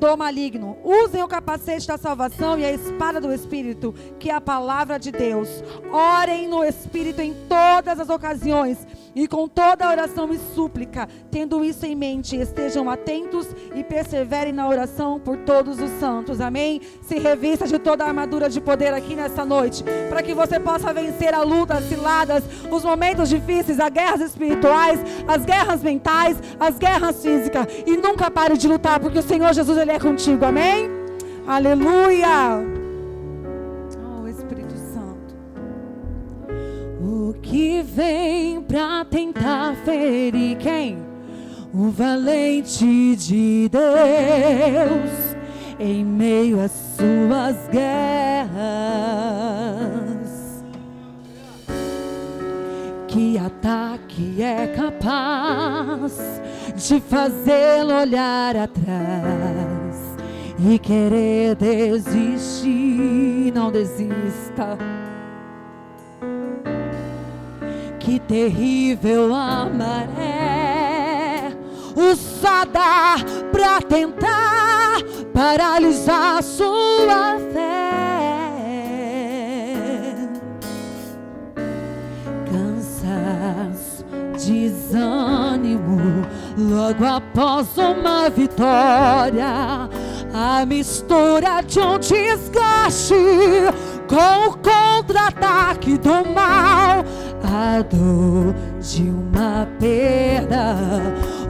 do 0.00 0.16
maligno. 0.16 0.76
Usem 0.82 1.22
o 1.22 1.28
capacete 1.28 1.86
da 1.86 1.96
salvação 1.96 2.58
e 2.58 2.64
a 2.64 2.72
espada 2.72 3.20
do 3.20 3.32
Espírito, 3.32 3.94
que 4.18 4.28
é 4.28 4.34
a 4.34 4.40
palavra 4.40 4.98
de 4.98 5.12
Deus. 5.12 5.62
Orem 5.92 6.48
no 6.48 6.64
Espírito 6.64 7.20
em 7.22 7.32
todas 7.48 8.00
as 8.00 8.08
ocasiões 8.08 8.84
e 9.14 9.28
com 9.28 9.46
toda 9.46 9.88
oração 9.88 10.32
e 10.32 10.38
súplica, 10.54 11.08
tendo 11.30 11.64
isso 11.64 11.84
em 11.86 11.94
mente, 11.94 12.36
estejam 12.36 12.88
atentos 12.88 13.46
e 13.74 13.84
perseverem 13.84 14.52
na 14.52 14.68
oração 14.68 15.20
por 15.20 15.36
todos 15.38 15.80
os 15.80 15.90
santos. 15.98 16.40
Amém? 16.40 16.80
Se 17.02 17.18
revista 17.18 17.66
de 17.66 17.78
toda 17.78 18.04
a 18.04 18.08
armadura 18.08 18.48
de 18.48 18.60
poder 18.60 18.92
aqui 18.94 19.14
nessa 19.14 19.44
noite, 19.44 19.84
para 20.08 20.22
que 20.22 20.34
você 20.34 20.58
possa 20.58 20.92
vencer 20.92 21.34
a 21.34 21.42
luta, 21.42 21.74
as 21.74 21.84
ciladas, 21.84 22.44
os 22.70 22.84
momentos 22.84 23.28
difíceis, 23.28 23.78
as 23.78 23.90
guerras 23.90 24.20
espirituais, 24.20 25.00
as 25.26 25.44
guerras 25.44 25.82
mentais, 25.82 26.36
as 26.58 26.78
guerras 26.78 27.22
físicas. 27.22 27.66
E 27.86 27.96
nunca 27.96 28.30
pare 28.30 28.56
de 28.56 28.68
lutar, 28.68 29.00
porque 29.00 29.18
o 29.18 29.22
Senhor 29.22 29.52
Jesus 29.52 29.78
ele 29.78 29.92
é 29.92 29.98
contigo. 29.98 30.44
Amém? 30.44 30.90
Aleluia! 31.46 32.81
O 37.04 37.34
que 37.42 37.82
vem 37.82 38.62
pra 38.62 39.04
tentar 39.04 39.74
ferir 39.84 40.56
quem? 40.58 40.98
O 41.74 41.90
valente 41.90 43.16
de 43.16 43.68
Deus 43.68 45.36
em 45.80 46.04
meio 46.04 46.60
às 46.60 46.70
suas 46.70 47.56
guerras. 47.72 48.52
Que 53.08 53.36
ataque 53.36 54.40
é 54.40 54.68
capaz 54.68 56.40
de 56.76 57.00
fazê-lo 57.00 57.94
olhar 57.94 58.56
atrás 58.56 59.96
e 60.70 60.78
querer 60.78 61.56
desistir? 61.56 63.52
Não 63.52 63.72
desista. 63.72 64.78
Que 68.04 68.18
terrível 68.18 69.32
a 69.32 69.66
maré 69.66 71.52
usada 71.94 73.16
para 73.52 73.80
tentar 73.80 74.96
paralisar 75.32 76.42
sua 76.42 77.38
fé. 77.52 77.92
Cansaço, 82.50 84.04
desânimo, 84.32 86.26
logo 86.58 87.04
após 87.06 87.78
uma 87.78 88.28
vitória, 88.30 89.88
a 90.34 90.66
mistura 90.66 91.62
de 91.64 91.78
um 91.78 91.98
desgaste 92.00 93.14
com 94.08 94.48
o 94.48 94.58
contra-ataque 94.58 95.96
do 95.98 96.28
mal, 96.34 97.04
a 97.42 97.82
dor 97.82 98.54
de 98.80 99.02
uma 99.02 99.66
perda 99.78 100.76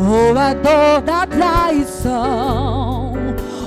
ou 0.00 0.36
a 0.38 0.54
dor 0.54 1.02
da 1.02 1.26
traição, 1.26 3.12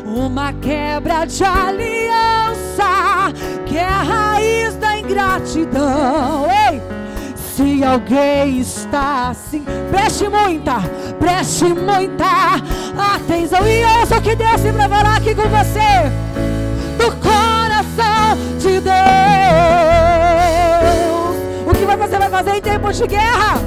uma 0.05 0.53
quebra 0.53 1.25
de 1.25 1.43
aliança 1.43 3.31
que 3.65 3.77
é 3.77 3.85
a 3.85 4.01
raiz 4.01 4.75
da 4.75 4.97
ingratidão. 4.97 6.45
Ei! 6.71 6.81
Se 7.55 7.83
alguém 7.83 8.59
está 8.59 9.29
assim, 9.29 9.63
preste 9.89 10.27
muita, 10.27 10.81
preste 11.17 11.65
muita 11.65 12.55
atenção 13.15 13.65
e 13.65 13.85
ouça 13.99 14.17
o 14.17 14.21
que 14.21 14.35
Deus 14.35 14.59
se 14.59 14.73
preparar 14.73 15.17
aqui 15.17 15.33
com 15.33 15.43
você. 15.43 16.11
Do 16.97 17.11
coração 17.21 18.37
de 18.59 18.81
Deus. 18.81 20.14
Fazer 22.35 22.57
em 22.57 22.61
tempos 22.61 22.97
de 22.97 23.07
guerra? 23.07 23.61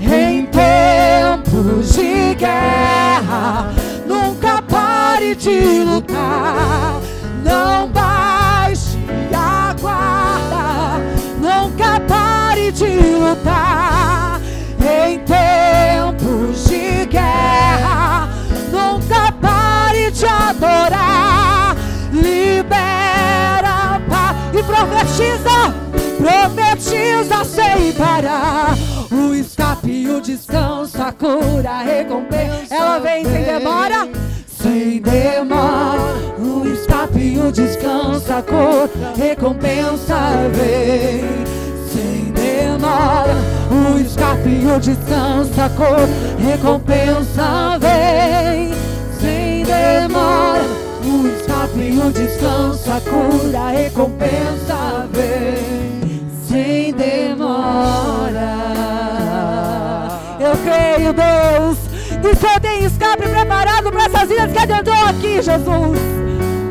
Em 0.00 0.46
tempos 0.46 1.94
de 1.94 2.34
guerra, 2.36 3.72
nunca 4.06 4.62
pare 4.62 5.34
de 5.34 5.82
lutar. 5.82 7.00
Não 7.42 7.88
baixe 7.88 8.96
a 9.34 9.74
guarda, 9.80 11.00
nunca 11.40 11.98
pare 12.06 12.70
de 12.70 12.86
lutar. 13.16 14.40
Em 14.78 15.18
tempos 15.24 16.68
de 16.68 17.06
guerra, 17.06 18.28
nunca 18.70 19.32
pare 19.40 20.08
de 20.12 20.24
adorar. 20.24 21.76
Libera 22.12 24.00
paz 24.08 24.36
e 24.54 24.62
profetiza, 24.62 25.81
profetiza 26.42 27.44
sem 27.44 27.92
parar. 27.92 28.74
O 29.10 29.34
escape, 29.34 30.08
o 30.08 30.20
descanso, 30.20 31.00
a 31.00 31.12
cura, 31.12 31.70
a 31.70 31.82
recompensa. 31.82 32.74
Ela 32.74 32.98
vem 32.98 33.24
sem 33.24 33.44
demora, 33.44 34.08
sem 34.46 35.00
demora. 35.00 36.00
O 36.38 36.66
escape, 36.66 37.38
o 37.38 37.52
descanso, 37.52 38.32
a 38.32 38.42
cura, 38.42 39.12
recompensa 39.16 40.16
vem 40.52 41.44
sem 41.88 42.32
demora. 42.32 43.36
O 43.70 43.98
escape, 44.00 44.66
o 44.66 44.80
descanso, 44.80 45.60
a 45.60 45.68
cor, 45.70 46.08
recompensa 46.38 47.78
vem 47.78 48.72
sem 49.20 49.64
demora. 49.64 50.64
O 51.04 51.26
escape, 51.28 51.98
o 51.98 52.10
descanso, 52.10 52.90
a 52.90 53.00
cura, 53.00 53.70
recompensa 53.70 55.08
vem 55.12 55.91
sem 56.52 56.92
demora. 56.92 58.52
Eu 60.38 60.54
creio, 60.58 61.14
Deus, 61.14 61.78
que 62.20 62.28
o 62.28 62.36
Senhor 62.36 62.60
tem 62.60 62.84
escape 62.84 63.22
preparado 63.22 63.90
para 63.90 64.04
essas 64.04 64.28
vidas 64.28 64.52
que 64.52 64.58
adentrou 64.58 65.02
aqui, 65.06 65.40
Jesus. 65.40 65.98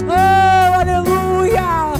Oh, 0.07 0.73
aleluia. 0.79 1.93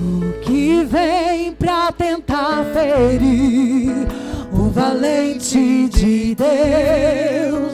O 0.00 0.32
que 0.42 0.84
vem 0.84 1.52
pra 1.52 1.92
tentar 1.92 2.64
ferir 2.74 4.08
o 4.52 4.68
valente 4.70 5.88
de 5.90 6.34
Deus 6.34 7.72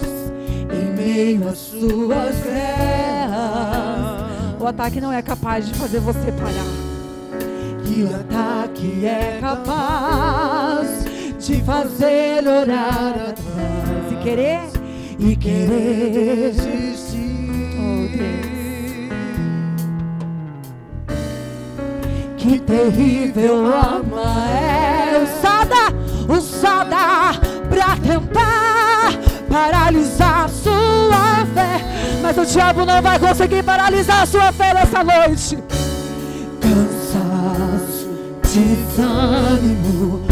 em 0.70 0.92
meio 0.94 1.48
às 1.48 1.58
suas 1.58 2.36
guerras. 2.42 4.01
O 4.62 4.66
ataque 4.68 5.00
não 5.00 5.12
é 5.12 5.20
capaz 5.20 5.66
de 5.66 5.74
fazer 5.74 5.98
você 5.98 6.30
parar. 6.30 6.52
E 7.84 8.04
o 8.04 8.14
ataque 8.14 9.04
é 9.04 9.38
capaz 9.40 11.04
de 11.44 11.60
fazer 11.62 12.46
orar 12.46 13.30
atrás 13.30 14.12
e 14.12 14.16
querer 14.22 14.60
e 15.18 15.34
querer 15.34 16.52
desistir. 16.52 17.50
Oh, 17.76 18.06
Deus. 18.16 18.52
Que 22.36 22.60
terrível 22.60 23.66
arma 23.66 24.48
é 24.48 25.24
usada, 25.24 25.90
usada 26.28 27.36
pra 27.68 27.96
tentar 27.96 28.51
paralisar 29.52 30.48
sua 30.48 31.46
fé. 31.54 31.84
Mas 32.22 32.38
o 32.38 32.46
diabo 32.46 32.86
não 32.86 33.02
vai 33.02 33.18
conseguir 33.18 33.62
paralisar 33.62 34.26
sua 34.26 34.50
fé 34.50 34.72
nessa 34.72 35.04
noite. 35.04 35.58
Cansaço, 36.58 38.08
desânimo, 38.42 40.22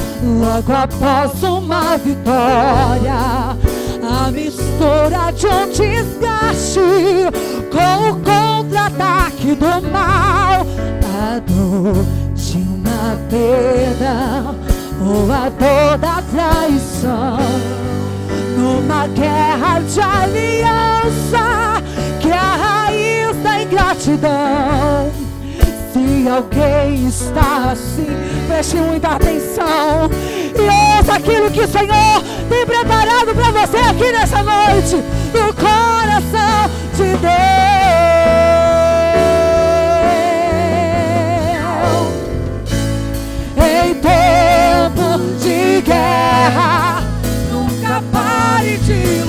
logo 0.41 0.73
após 0.73 1.43
uma 1.43 1.99
vitória. 1.99 3.59
A 4.03 4.31
mistura 4.31 5.31
de 5.33 5.47
um 5.47 5.69
desgaste 5.69 6.81
com 7.71 8.11
o 8.11 8.15
contra-ataque 8.15 9.55
do 9.55 9.91
mal. 9.93 10.67
A 11.23 11.39
dor 11.41 12.05
de 12.35 12.57
uma 12.57 13.19
perda 13.29 14.55
ou 15.05 15.31
a 15.31 15.49
dor 15.51 15.99
da 15.99 16.23
traição. 16.23 17.81
Numa 18.61 19.07
guerra 19.07 19.81
de 19.81 20.01
aliança 20.01 21.83
que 22.21 22.29
é 22.29 22.35
a 22.35 22.57
raiz 22.57 23.35
da 23.43 23.63
ingratidão. 23.63 25.11
Se 25.93 26.29
alguém 26.29 27.09
está 27.09 27.71
assim, 27.73 28.07
preste 28.47 28.77
muita 28.77 29.09
atenção 29.17 30.11
e 30.55 30.99
ouça 30.99 31.15
aquilo 31.15 31.51
que 31.51 31.63
o 31.63 31.69
Senhor 31.69 32.23
tem 32.51 32.67
preparado 32.67 33.35
para 33.35 33.51
você 33.51 33.79
aqui 33.79 34.13
nessa 34.13 34.43
noite, 34.43 34.97
no 35.33 35.55
coração 35.55 36.71
de 36.97 37.17
Deus. 37.17 37.41
Em 43.57 43.95
tempo 43.95 45.19
de 45.43 45.81
guerra, 45.81 46.80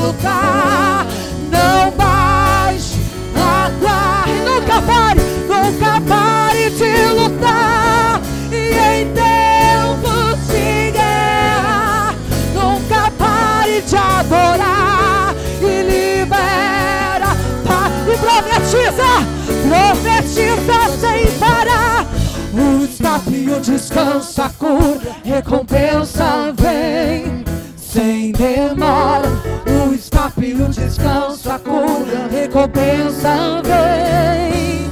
lutar, 0.01 1.05
não 1.51 1.91
baixe 1.91 3.00
a 3.36 3.70
guarda, 3.79 4.31
nunca 4.43 4.81
pare, 4.81 5.22
nunca 5.48 6.01
pare 6.01 6.70
de 6.72 6.93
lutar. 7.13 8.22
E 8.51 8.74
em 8.74 9.13
tempos 9.13 10.48
de 10.48 10.91
guerra, 10.91 12.15
nunca 12.53 13.12
pare 13.17 13.81
de 13.81 13.96
adorar. 13.96 15.36
E 15.62 15.84
libera. 15.84 17.36
Paz 17.65 17.93
e 18.08 18.17
profetiza, 18.17 19.12
profetiza 19.67 20.98
sem 21.00 21.31
parar. 21.39 22.05
O 22.53 22.84
escape 22.84 23.31
e 23.31 23.50
o 23.50 23.62
descanso, 23.62 24.41
a 24.41 24.50
cura, 24.50 25.15
recompensa 25.24 26.53
vem. 26.58 27.46
Sem 27.77 28.31
demora. 28.31 29.41
Escape 30.22 30.46
e 30.46 30.54
o 30.54 30.70
descanso, 30.70 31.50
a 31.50 31.58
cura, 31.58 32.28
recompensa 32.30 33.60
vem. 33.63 34.86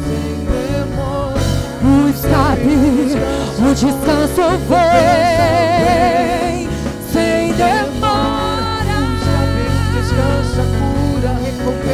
O 1.85 2.09
escape, 2.09 3.13
o 3.59 3.75
descanso 3.75 4.57
vem 4.67 6.67
sem 7.13 7.53
demora. 7.53 8.97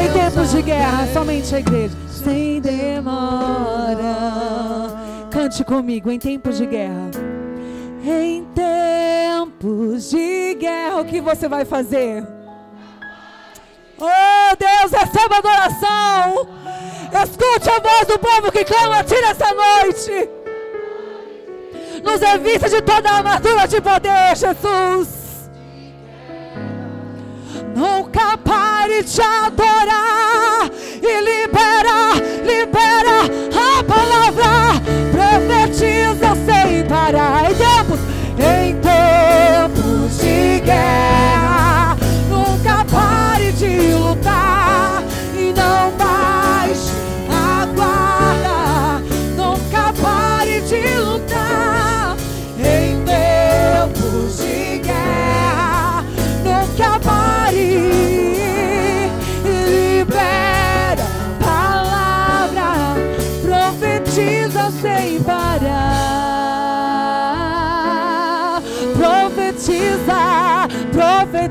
Em 0.01 0.07
tempos 0.13 0.51
de 0.51 0.61
guerra, 0.61 1.05
somente 1.11 1.53
a 1.55 1.59
igreja. 1.59 1.93
Sem 2.07 2.61
demora. 2.61 4.15
Cante 5.29 5.61
comigo 5.65 6.09
em 6.09 6.19
tempos 6.19 6.57
de 6.57 6.65
guerra. 6.65 7.11
Em 8.01 8.45
tempos 8.55 10.09
de 10.09 10.55
guerra, 10.55 11.01
o 11.01 11.05
que 11.05 11.19
você 11.19 11.49
vai 11.49 11.65
fazer? 11.65 12.34
Oh 13.99 14.55
Deus, 14.57 14.91
receba 14.91 15.37
adoração. 15.37 16.47
Escute 17.23 17.69
a 17.69 17.79
voz 17.79 18.07
do 18.07 18.19
povo 18.19 18.51
que 18.51 18.65
clama 18.65 18.99
a 18.99 19.03
ti 19.03 19.15
nessa 19.21 19.53
noite. 19.53 20.29
Nos 22.03 22.21
evita 22.21 22.69
de 22.69 22.81
toda 22.81 23.09
a 23.09 23.17
armadura 23.17 23.67
de 23.67 23.81
poder, 23.81 24.35
Jesus. 24.35 25.49
Nunca 27.75 28.37
pare 28.37 29.03
de 29.03 29.21
adorar 29.21 30.69
e 31.01 31.21
libera, 31.21 32.13
libera 32.45 33.25
a 33.51 33.83
palavra. 33.83 34.81
Profetiza 35.11 36.35
sem 36.45 36.85
parar. 36.85 37.51
Em 37.51 37.55
tempos, 37.55 37.99
em 38.39 38.75
tempos 38.81 40.17
de 40.19 40.59
guerra, 40.61 41.44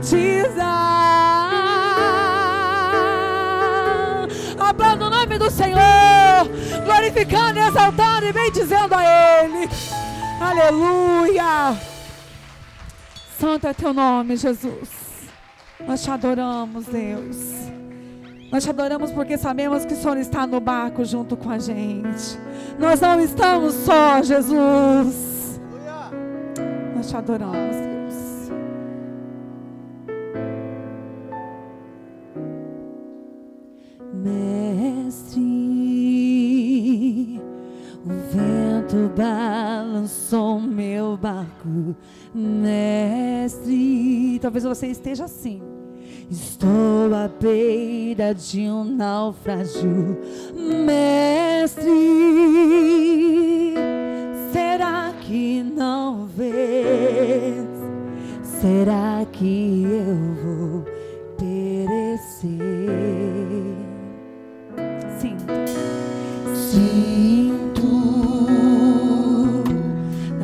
profetiza. 0.05 0.65
Aplauda 4.59 5.07
o 5.07 5.11
nome 5.11 5.39
do 5.39 5.51
Senhor, 5.51 5.81
glorificando 6.85 7.59
exaltando 7.59 8.27
e 8.27 8.33
bendizendo 8.33 8.95
a 8.95 9.03
Ele. 9.03 9.69
Aleluia. 10.41 11.77
Santo 13.39 13.67
é 13.67 13.75
teu 13.75 13.93
nome, 13.93 14.37
Jesus. 14.37 14.91
Nós 15.87 16.03
te 16.03 16.11
adoramos, 16.11 16.87
Deus. 16.87 17.37
Nós 18.51 18.63
te 18.63 18.71
adoramos 18.71 19.11
porque 19.11 19.37
sabemos 19.37 19.85
que 19.85 19.95
o 19.95 19.97
Senhor 19.97 20.17
está 20.19 20.47
no 20.47 20.61
barco 20.61 21.05
junto 21.05 21.37
com 21.37 21.51
a 21.51 21.59
gente. 21.59 22.39
Nós 22.79 23.01
não 23.01 23.21
estamos 23.21 23.75
só, 23.75 24.23
Jesus. 24.23 25.61
Nós 26.95 27.09
te 27.09 27.17
adoramos, 27.17 27.94
Mestre, 34.25 35.43
o 38.07 38.09
vento 38.33 39.13
balançou 39.15 40.59
meu 40.59 41.15
barco, 41.19 41.95
mestre. 42.35 43.69
Talvez 44.41 44.65
você 44.65 44.87
esteja 44.87 45.25
assim. 45.27 45.61
Estou 46.31 47.15
à 47.15 47.29
beira 47.29 48.35
de 48.35 48.61
um 48.63 48.83
naufrágio, 48.85 50.19
mestre. 50.87 51.85
Será 54.51 55.13
que 55.21 55.63
não 55.63 56.25
vês? 56.25 57.69
Será 58.43 59.27
que 59.31 59.85
eu 59.85 60.17
vou 60.43 60.83
perecer? 61.37 63.34
Sim. 65.25 65.37
Sinto 66.55 67.87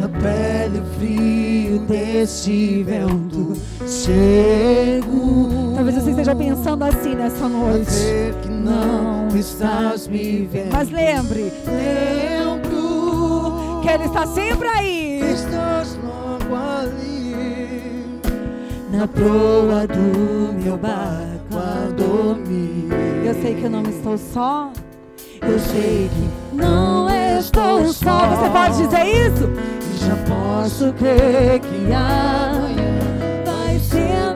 na 0.01 0.09
pele 0.09 0.79
o 0.79 0.85
frio 0.99 1.79
deste 1.81 2.83
vento. 2.83 3.53
Chego 3.87 5.75
Talvez 5.75 5.97
você 5.97 6.11
esteja 6.11 6.35
pensando 6.35 6.85
assim 6.85 7.15
nessa 7.15 7.49
noite. 7.49 7.91
ver 7.91 8.35
que 8.43 8.49
não 8.49 9.29
estás 9.29 10.09
me 10.09 10.49
vendo. 10.51 10.73
Mas 10.73 10.91
lembre 10.91 11.53
lembro 11.67 13.81
que 13.83 13.89
Ele 13.89 14.05
está 14.05 14.27
sempre 14.27 14.69
aí. 14.69 15.21
estás 15.33 15.99
logo 16.03 16.55
ali 16.55 18.21
na 18.91 19.07
proa 19.07 19.87
do 19.87 20.53
meu 20.63 20.77
barco 20.77 21.30
a 21.30 21.30
dormir. 22.01 22.89
Eu 23.25 23.35
sei 23.43 23.55
que 23.55 23.65
eu 23.65 23.71
não 23.71 23.83
estou 23.83 24.17
só. 24.17 24.73
Eu 25.43 25.59
sei 25.59 26.11
que 26.13 26.57
Não 26.57 27.09
estou 27.39 27.93
só. 27.93 28.19
Você 28.29 28.51
pode 28.51 28.77
dizer 28.83 29.07
isso? 29.27 29.51
Já 30.07 30.17
posso 30.27 30.93
crer 30.95 31.61
que 31.61 31.93
amanhã 31.93 32.99
Vai 33.45 33.79
ser 33.79 34.30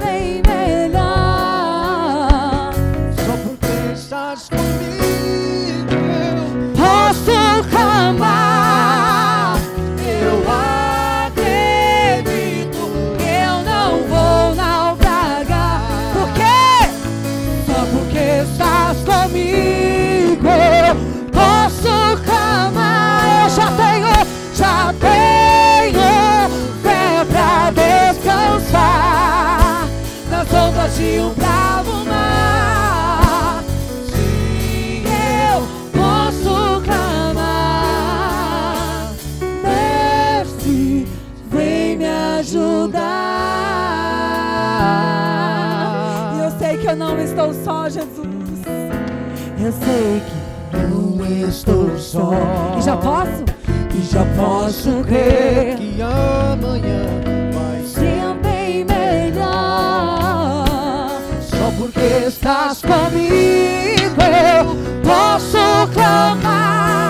um 31.02 31.34
bravo 31.34 32.04
mar. 32.04 33.64
Sim, 34.06 35.02
eu 35.50 35.66
posso 35.92 36.80
clamar. 36.82 38.32
Mestre, 39.62 41.08
vem 41.50 41.96
me 41.96 42.06
ajudar. 42.06 43.02
E 46.36 46.38
eu 46.44 46.50
sei 46.58 46.78
que 46.78 46.86
eu 46.86 46.96
não 46.96 47.18
estou 47.18 47.52
só, 47.52 47.88
Jesus. 47.88 48.14
Eu 49.58 49.72
sei 49.72 50.22
que 50.70 50.76
não 50.76 51.48
estou 51.48 51.98
só 51.98 52.30
e 52.78 52.82
já 52.82 52.96
posso 52.96 53.44
e 53.96 54.02
já 54.02 54.24
posso 54.36 55.02
crer 55.04 55.76
que 55.76 56.02
amanhã 56.02 57.23
estás 62.26 62.80
comigo 62.82 64.22
eu 64.22 64.76
posso 65.02 65.58
clamar. 65.92 67.03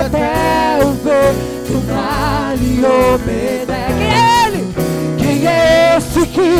Até 0.00 0.78
o 0.84 0.90
vento 0.92 1.78
vale 1.86 2.84
obedece? 2.84 3.94
Quem 3.96 4.12
é 4.12 4.14
ele? 4.46 4.60
Quem 5.18 5.46
é 5.46 5.96
esse 5.96 6.26
que 6.26 6.50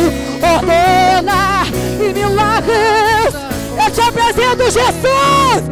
ordena 0.43 1.65
e 1.99 2.13
milagres? 2.13 3.33
Eu 3.83 3.89
te 3.91 4.01
apresento 4.01 4.63
Jesus! 4.71 5.63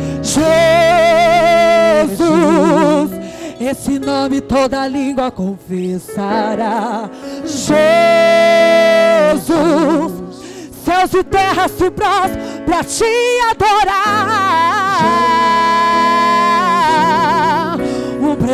Jesus! 2.03 3.11
Esse 3.59 3.99
nome 3.99 4.41
toda 4.41 4.87
língua 4.87 5.31
confessará. 5.31 7.09
Jesus! 7.45 10.25
céus 10.85 11.13
e 11.15 11.23
terra 11.23 11.67
se 11.67 11.89
prostram 11.89 12.61
para 12.65 12.83
te 12.83 13.03
adorar. 13.49 14.99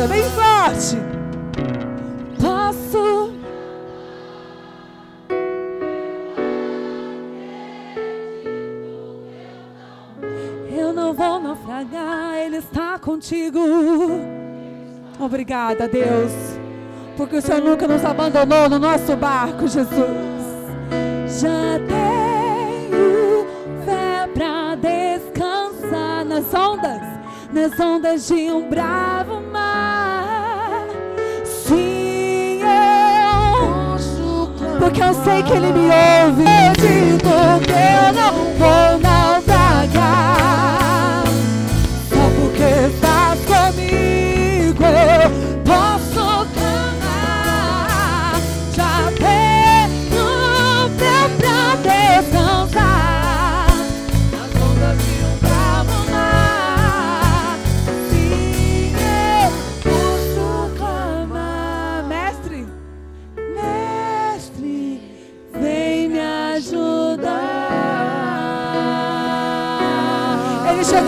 igreja, 0.00 0.08
bem 0.08 0.22
forte. 0.30 1.10
Ele 12.44 12.56
está 12.56 12.98
contigo. 12.98 13.60
Obrigada, 15.18 15.86
Deus, 15.86 16.32
porque 17.16 17.36
o 17.36 17.42
Senhor 17.42 17.62
nunca 17.62 17.86
nos 17.86 18.04
abandonou 18.04 18.68
no 18.68 18.78
nosso 18.78 19.16
barco, 19.16 19.68
Jesus. 19.68 19.90
Já 21.28 21.78
tenho 21.86 23.46
fé 23.84 24.28
para 24.34 24.74
descansar 24.74 26.24
nas 26.24 26.52
ondas, 26.52 27.02
nas 27.52 27.78
ondas 27.78 28.26
de 28.26 28.50
um 28.50 28.68
bravo 28.68 29.40
mar. 29.52 29.69
Porque 35.00 35.02
eu 35.02 35.14
sei 35.24 35.42
que 35.42 35.52
Ele 35.52 35.72
me 35.72 35.88
ouve. 35.88 36.44
Acredito 36.46 37.30
que 37.64 37.72
eu 37.72 38.12
não 38.12 38.32
vou 38.58 39.09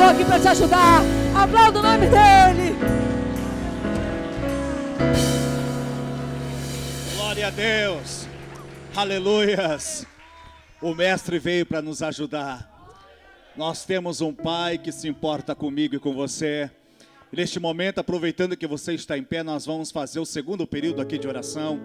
chegou 0.03 0.09
aqui 0.09 0.25
para 0.25 0.41
te 0.41 0.49
ajudar. 0.49 1.03
Aplauda 1.35 1.79
o 1.79 1.83
nome 1.83 2.07
dele. 2.07 2.77
Glória 7.15 7.47
a 7.47 7.51
Deus. 7.51 8.27
Aleluias. 8.97 10.07
O 10.81 10.95
Mestre 10.95 11.39
veio 11.39 11.65
para 11.65 11.81
nos 11.81 12.03
ajudar. 12.03 12.69
Nós 13.57 13.85
temos 13.85 14.21
um 14.21 14.33
Pai 14.33 14.79
que 14.79 14.91
se 14.91 15.07
importa 15.09 15.55
comigo 15.55 15.95
e 15.95 16.01
com 16.01 16.13
você. 16.13 16.71
neste 17.31 17.59
momento, 17.59 17.99
aproveitando 17.99 18.57
que 18.57 18.67
você 18.67 18.93
está 18.93 19.17
em 19.17 19.23
pé, 19.23 19.43
nós 19.43 19.65
vamos 19.65 19.91
fazer 19.91 20.21
o 20.21 20.27
segundo 20.27 20.67
período 20.67 21.01
aqui 21.01 21.17
de 21.17 21.29
oração. 21.29 21.81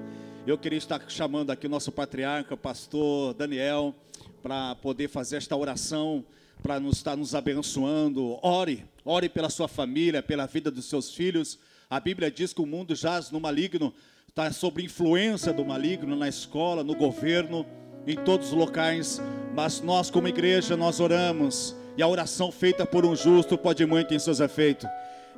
Eu 0.46 0.58
queria 0.58 0.78
estar 0.78 1.02
chamando 1.08 1.52
aqui 1.52 1.68
o 1.68 1.70
nosso 1.70 1.92
patriarca, 1.92 2.54
o 2.54 2.58
pastor 2.58 3.34
Daniel, 3.34 3.94
para 4.42 4.76
poder 4.76 5.08
fazer 5.08 5.38
esta 5.38 5.56
oração 5.56 6.26
para 6.62 6.80
nos 6.80 6.98
estar 6.98 7.16
nos 7.16 7.34
abençoando. 7.34 8.38
Ore, 8.42 8.86
ore 9.06 9.30
pela 9.30 9.50
sua 9.50 9.68
família, 9.68 10.22
pela 10.22 10.46
vida 10.46 10.70
dos 10.70 10.86
seus 10.86 11.14
filhos. 11.14 11.58
A 11.90 12.00
Bíblia 12.00 12.30
diz 12.30 12.54
que 12.54 12.62
o 12.62 12.66
mundo 12.66 12.96
jaz 12.96 13.32
no 13.32 13.40
maligno, 13.40 13.94
está 14.28 14.52
sob 14.52 14.84
influência 14.84 15.54
do 15.54 15.64
maligno 15.64 16.16
na 16.16 16.28
escola, 16.28 16.84
no 16.84 16.96
governo, 16.96 17.66
em 18.06 18.16
todos 18.16 18.48
os 18.48 18.54
locais. 18.54 19.22
Mas 19.56 19.82
nós, 19.82 20.12
como 20.12 20.28
igreja, 20.28 20.76
nós 20.76 21.00
oramos. 21.00 21.76
E 21.98 22.02
a 22.02 22.08
oração 22.08 22.52
feita 22.52 22.86
por 22.86 23.06
um 23.06 23.16
justo 23.16 23.58
pode 23.58 23.86
muito 23.86 24.14
em 24.14 24.20
seus 24.20 24.40
efeitos. 24.40 24.88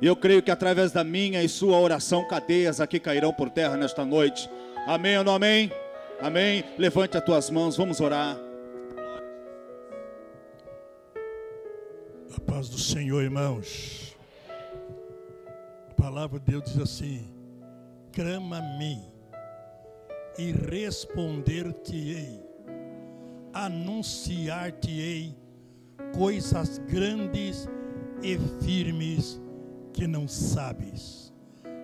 E 0.02 0.06
eu 0.06 0.16
creio 0.16 0.42
que 0.42 0.50
através 0.50 0.92
da 0.92 1.04
minha 1.04 1.42
e 1.42 1.48
sua 1.48 1.78
oração, 1.78 2.26
cadeias 2.26 2.80
aqui 2.80 2.98
cairão 2.98 3.32
por 3.32 3.50
terra 3.50 3.76
nesta 3.76 4.04
noite. 4.04 4.48
Amém 4.86 5.18
ou 5.18 5.24
não 5.24 5.34
amém? 5.34 5.70
Amém. 6.20 6.64
Levante 6.78 7.16
as 7.16 7.24
tuas 7.24 7.50
mãos, 7.50 7.76
vamos 7.76 8.00
orar. 8.00 8.49
A 12.36 12.40
paz 12.40 12.68
do 12.68 12.78
Senhor, 12.78 13.22
irmãos. 13.24 14.16
A 15.90 15.94
palavra 15.94 16.38
de 16.38 16.52
Deus 16.52 16.64
diz 16.64 16.78
assim: 16.78 17.26
mim 18.78 19.02
e 20.38 20.52
responder-te-ei, 20.52 22.40
anunciar-te-ei 23.52 25.36
coisas 26.16 26.78
grandes 26.78 27.68
e 28.22 28.38
firmes 28.64 29.40
que 29.92 30.06
não 30.06 30.28
sabes. 30.28 31.34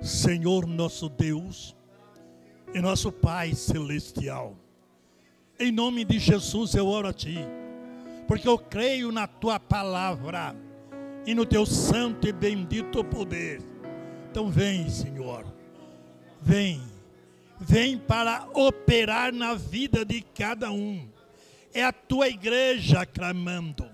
Senhor 0.00 0.64
nosso 0.64 1.08
Deus 1.08 1.76
e 2.72 2.80
nosso 2.80 3.10
Pai 3.10 3.52
celestial, 3.52 4.56
em 5.58 5.72
nome 5.72 6.04
de 6.04 6.20
Jesus 6.20 6.74
eu 6.74 6.86
oro 6.86 7.08
a 7.08 7.12
Ti 7.12 7.65
porque 8.26 8.48
eu 8.48 8.58
creio 8.58 9.12
na 9.12 9.26
tua 9.26 9.58
palavra 9.58 10.54
e 11.26 11.34
no 11.34 11.46
teu 11.46 11.64
santo 11.64 12.28
e 12.28 12.32
bendito 12.32 13.04
poder. 13.04 13.60
Então 14.30 14.50
vem, 14.50 14.88
Senhor, 14.88 15.44
vem, 16.40 16.80
vem 17.58 17.98
para 17.98 18.48
operar 18.52 19.32
na 19.32 19.54
vida 19.54 20.04
de 20.04 20.20
cada 20.20 20.70
um. 20.70 21.08
É 21.72 21.84
a 21.84 21.92
tua 21.92 22.28
igreja 22.28 23.04
clamando, 23.04 23.86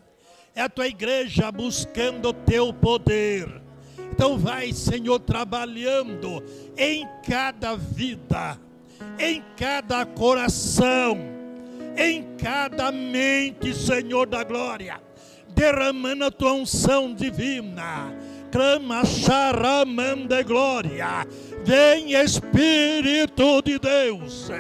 é 0.55 0.63
a 0.63 0.69
tua 0.69 0.87
igreja 0.87 1.51
buscando 1.51 2.29
o 2.29 2.33
teu 2.33 2.73
poder. 2.73 3.61
Então 4.13 4.39
vai, 4.39 4.73
Senhor, 4.73 5.19
trabalhando 5.19 6.43
em 6.77 7.09
cada 7.27 7.75
vida, 7.75 8.61
em 9.19 9.43
cada 9.57 10.05
coração 10.05 11.32
em 11.97 12.37
cada 12.37 12.91
mente, 12.93 13.75
Senhor 13.75 14.27
da 14.27 14.45
glória, 14.45 15.01
derramando 15.49 16.25
a 16.25 16.31
tua 16.31 16.53
unção 16.53 17.15
divina. 17.15 18.15
Clama, 18.51 19.05
charamanda 19.05 20.43
glória. 20.43 21.27
Vem 21.65 22.13
Espírito 22.13 23.63
de 23.63 23.79
Deus 23.79 24.51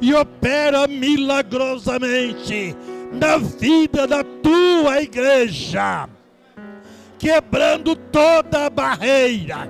e 0.00 0.14
opera 0.14 0.86
milagrosamente 0.86 2.76
na 3.12 3.38
vida 3.38 4.06
da 4.06 4.22
tua 4.22 5.02
igreja, 5.02 6.08
quebrando 7.18 7.96
toda 7.96 8.70
barreira, 8.70 9.68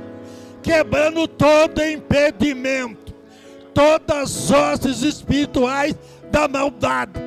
quebrando 0.62 1.26
todo 1.26 1.82
impedimento, 1.82 3.14
todas 3.72 4.20
as 4.20 4.50
hostes 4.50 5.02
espirituais 5.02 5.96
da 6.30 6.48
maldade 6.48 7.20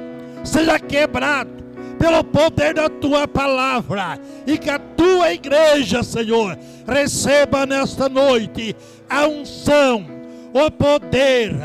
seja 0.44 0.80
quebrado 0.80 1.63
pelo 1.98 2.24
poder 2.24 2.74
da 2.74 2.89
tua 2.89 3.28
palavra 3.28 4.20
e 4.46 4.58
que 4.58 4.70
a 4.70 4.78
tua 4.78 5.32
igreja, 5.32 6.04
Senhor, 6.04 6.58
receba 6.86 7.66
nesta 7.66 8.10
noite 8.10 8.76
a 9.10 9.26
unção, 9.26 10.06
o 10.54 10.70
poder, 10.70 11.56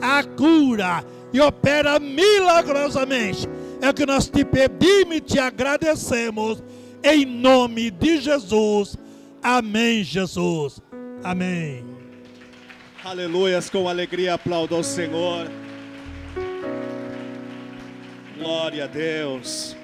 a 0.00 0.24
cura 0.24 1.04
e 1.30 1.40
opera 1.40 1.98
milagrosamente. 1.98 3.46
É 3.82 3.90
o 3.90 3.94
que 3.94 4.06
nós 4.06 4.28
te 4.28 4.44
pedimos 4.44 5.16
e 5.16 5.20
te 5.20 5.38
agradecemos 5.38 6.62
em 7.02 7.26
nome 7.26 7.90
de 7.90 8.18
Jesus. 8.18 8.96
Amém, 9.42 10.02
Jesus. 10.02 10.80
Amém. 11.22 11.84
Aleluias, 13.04 13.68
com 13.68 13.88
alegria 13.88 14.34
aplauda 14.34 14.74
ao 14.74 14.84
Senhor. 14.84 15.50
Glória 18.42 18.86
a 18.86 18.86
Deus. 18.88 19.76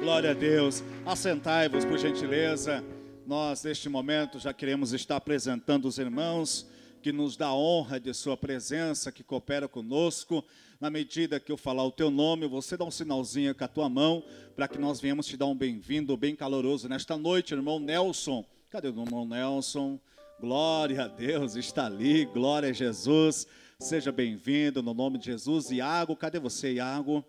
Glória 0.00 0.32
a 0.32 0.34
Deus. 0.34 0.82
Assentai-vos, 1.06 1.84
por 1.84 1.96
gentileza. 1.96 2.82
Nós, 3.24 3.62
neste 3.62 3.88
momento, 3.88 4.40
já 4.40 4.52
queremos 4.52 4.92
estar 4.92 5.14
apresentando 5.14 5.86
os 5.86 5.98
irmãos 5.98 6.66
que 7.00 7.12
nos 7.12 7.36
dá 7.36 7.54
honra 7.54 8.00
de 8.00 8.12
sua 8.12 8.36
presença, 8.36 9.12
que 9.12 9.22
coopera 9.22 9.68
conosco. 9.68 10.44
Na 10.80 10.90
medida 10.90 11.38
que 11.38 11.52
eu 11.52 11.56
falar 11.56 11.84
o 11.84 11.92
teu 11.92 12.10
nome, 12.10 12.48
você 12.48 12.76
dá 12.76 12.84
um 12.84 12.90
sinalzinho 12.90 13.54
com 13.54 13.62
a 13.62 13.68
tua 13.68 13.88
mão, 13.88 14.24
para 14.56 14.66
que 14.66 14.78
nós 14.78 15.00
venhamos 15.00 15.28
te 15.28 15.36
dar 15.36 15.46
um 15.46 15.54
bem-vindo 15.54 16.16
bem 16.16 16.34
caloroso 16.34 16.88
nesta 16.88 17.16
noite, 17.16 17.54
irmão 17.54 17.78
Nelson. 17.78 18.44
Cadê 18.68 18.88
o 18.88 19.00
irmão 19.00 19.24
Nelson? 19.24 19.96
Glória 20.40 21.04
a 21.04 21.06
Deus, 21.06 21.54
está 21.54 21.86
ali, 21.86 22.24
glória 22.24 22.70
a 22.70 22.72
Jesus. 22.72 23.46
Seja 23.78 24.10
bem-vindo 24.10 24.82
no 24.82 24.92
nome 24.92 25.18
de 25.18 25.26
Jesus. 25.26 25.70
Iago, 25.70 26.16
cadê 26.16 26.40
você, 26.40 26.72
Iago? 26.72 27.24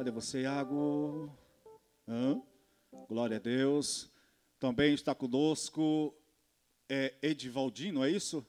Cadê 0.00 0.10
você, 0.10 0.40
Iago? 0.44 1.30
Hã? 2.08 2.40
Glória 3.06 3.36
a 3.36 3.38
Deus. 3.38 4.10
Também 4.58 4.94
está 4.94 5.14
conosco 5.14 6.14
é, 6.88 7.12
Edivaldino, 7.20 8.02
é 8.02 8.10
isso? 8.10 8.42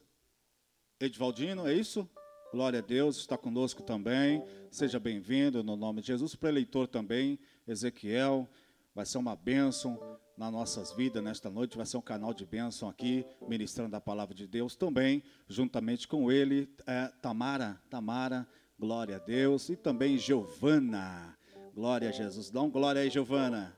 Edivaldino, 0.97 1.67
é 1.67 1.73
isso? 1.73 2.09
Glória 2.53 2.79
a 2.79 2.81
Deus, 2.81 3.17
está 3.17 3.37
conosco 3.37 3.83
também. 3.83 4.41
Seja 4.71 4.97
bem-vindo 4.97 5.61
no 5.61 5.75
nome 5.75 5.99
de 5.99 6.07
Jesus. 6.07 6.35
Para 6.35 6.47
eleitor 6.47 6.87
também, 6.87 7.37
Ezequiel, 7.67 8.49
vai 8.95 9.05
ser 9.05 9.17
uma 9.17 9.35
bênção 9.35 9.99
nas 10.37 10.53
nossas 10.53 10.93
vidas 10.93 11.21
nesta 11.21 11.49
noite. 11.49 11.75
Vai 11.75 11.85
ser 11.85 11.97
um 11.97 12.01
canal 12.01 12.33
de 12.33 12.45
bênção 12.45 12.87
aqui, 12.87 13.25
ministrando 13.45 13.93
a 13.93 13.99
palavra 13.99 14.33
de 14.33 14.47
Deus 14.47 14.73
também, 14.77 15.21
juntamente 15.49 16.07
com 16.07 16.31
ele, 16.31 16.73
é, 16.87 17.09
Tamara, 17.21 17.77
Tamara, 17.89 18.47
glória 18.79 19.17
a 19.17 19.19
Deus, 19.19 19.67
e 19.67 19.75
também 19.75 20.17
Giovana, 20.17 21.37
glória 21.73 22.09
a 22.09 22.11
Jesus. 22.11 22.49
Dá 22.49 22.61
um 22.61 22.69
glória 22.69 23.01
aí, 23.01 23.09
Giovana. 23.09 23.75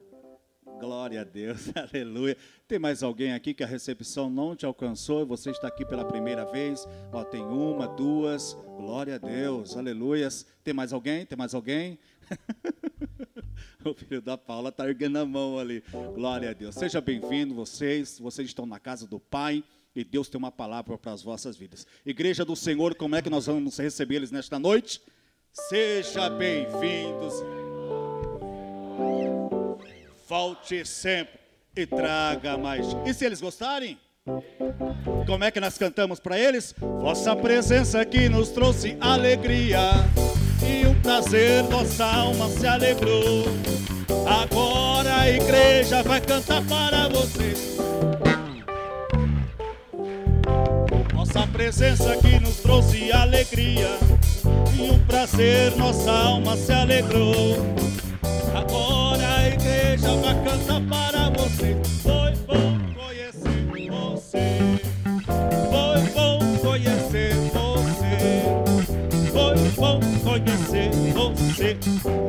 Glória 0.79 1.21
a 1.21 1.23
Deus, 1.23 1.69
aleluia. 1.75 2.35
Tem 2.67 2.79
mais 2.79 3.03
alguém 3.03 3.33
aqui 3.33 3.53
que 3.53 3.63
a 3.63 3.67
recepção 3.67 4.29
não 4.29 4.55
te 4.55 4.65
alcançou 4.65 5.21
e 5.21 5.25
você 5.25 5.51
está 5.51 5.67
aqui 5.67 5.85
pela 5.85 6.03
primeira 6.03 6.45
vez? 6.45 6.87
Ó, 7.11 7.23
tem 7.23 7.41
uma, 7.41 7.87
duas, 7.87 8.53
glória 8.77 9.15
a 9.15 9.17
Deus, 9.17 9.77
aleluias. 9.77 10.45
Tem 10.63 10.73
mais 10.73 10.91
alguém? 10.91 11.25
Tem 11.25 11.37
mais 11.37 11.53
alguém? 11.53 11.99
o 13.85 13.93
filho 13.93 14.21
da 14.21 14.37
Paula 14.37 14.69
está 14.69 14.87
erguendo 14.87 15.17
a 15.17 15.25
mão 15.25 15.59
ali. 15.59 15.83
Glória 16.15 16.49
a 16.49 16.53
Deus. 16.53 16.75
Seja 16.75 16.99
bem-vindo, 16.99 17.53
vocês. 17.53 18.19
Vocês 18.19 18.47
estão 18.47 18.65
na 18.65 18.79
casa 18.79 19.07
do 19.07 19.19
Pai 19.19 19.63
e 19.95 20.03
Deus 20.03 20.27
tem 20.27 20.39
uma 20.39 20.51
palavra 20.51 20.97
para 20.97 21.11
as 21.11 21.21
vossas 21.21 21.55
vidas. 21.55 21.85
Igreja 22.05 22.43
do 22.43 22.55
Senhor, 22.55 22.95
como 22.95 23.15
é 23.15 23.21
que 23.21 23.29
nós 23.29 23.45
vamos 23.45 23.77
receber 23.77 24.15
eles 24.15 24.31
nesta 24.31 24.57
noite? 24.57 25.01
Seja 25.53 26.29
bem-vindos. 26.29 27.35
Volte 30.27 30.85
sempre 30.85 31.39
e 31.75 31.85
traga 31.85 32.57
mais. 32.57 32.85
E 33.05 33.13
se 33.13 33.25
eles 33.25 33.41
gostarem? 33.41 33.97
Como 35.27 35.43
é 35.43 35.51
que 35.51 35.59
nós 35.59 35.77
cantamos 35.77 36.19
para 36.19 36.39
eles? 36.39 36.73
Vossa 36.79 37.35
presença 37.35 37.99
aqui 37.99 38.29
nos 38.29 38.49
trouxe 38.49 38.95
alegria 39.01 39.79
e 40.65 40.85
o 40.87 40.95
prazer 41.01 41.63
nossa 41.65 42.05
alma 42.05 42.47
se 42.47 42.65
alegrou. 42.65 43.43
Agora 44.25 45.13
a 45.21 45.29
igreja 45.29 46.01
vai 46.03 46.21
cantar 46.21 46.63
para 46.63 47.09
você. 47.09 47.53
Nossa 51.13 51.45
presença 51.47 52.13
aqui 52.13 52.39
nos 52.39 52.57
trouxe 52.57 53.11
alegria 53.11 53.89
e 54.77 54.89
o 54.89 54.99
prazer 55.05 55.75
nossa 55.75 56.11
alma 56.11 56.55
se 56.55 56.71
alegrou. 56.71 57.57
Agora 58.55 59.02
igreja 59.63 60.15
vai 60.17 60.35
cantar 60.43 60.81
para 60.87 61.29
você. 61.29 61.75
Foi 62.01 62.35
bom 62.45 62.93
conhecer 62.93 63.89
você. 63.89 64.59
Foi 65.71 66.01
bom 66.13 66.39
conhecer 66.59 67.33
você. 67.51 68.17
Foi 69.31 69.55
bom 69.75 69.99
conhecer 70.23 70.91
você. 71.13 71.77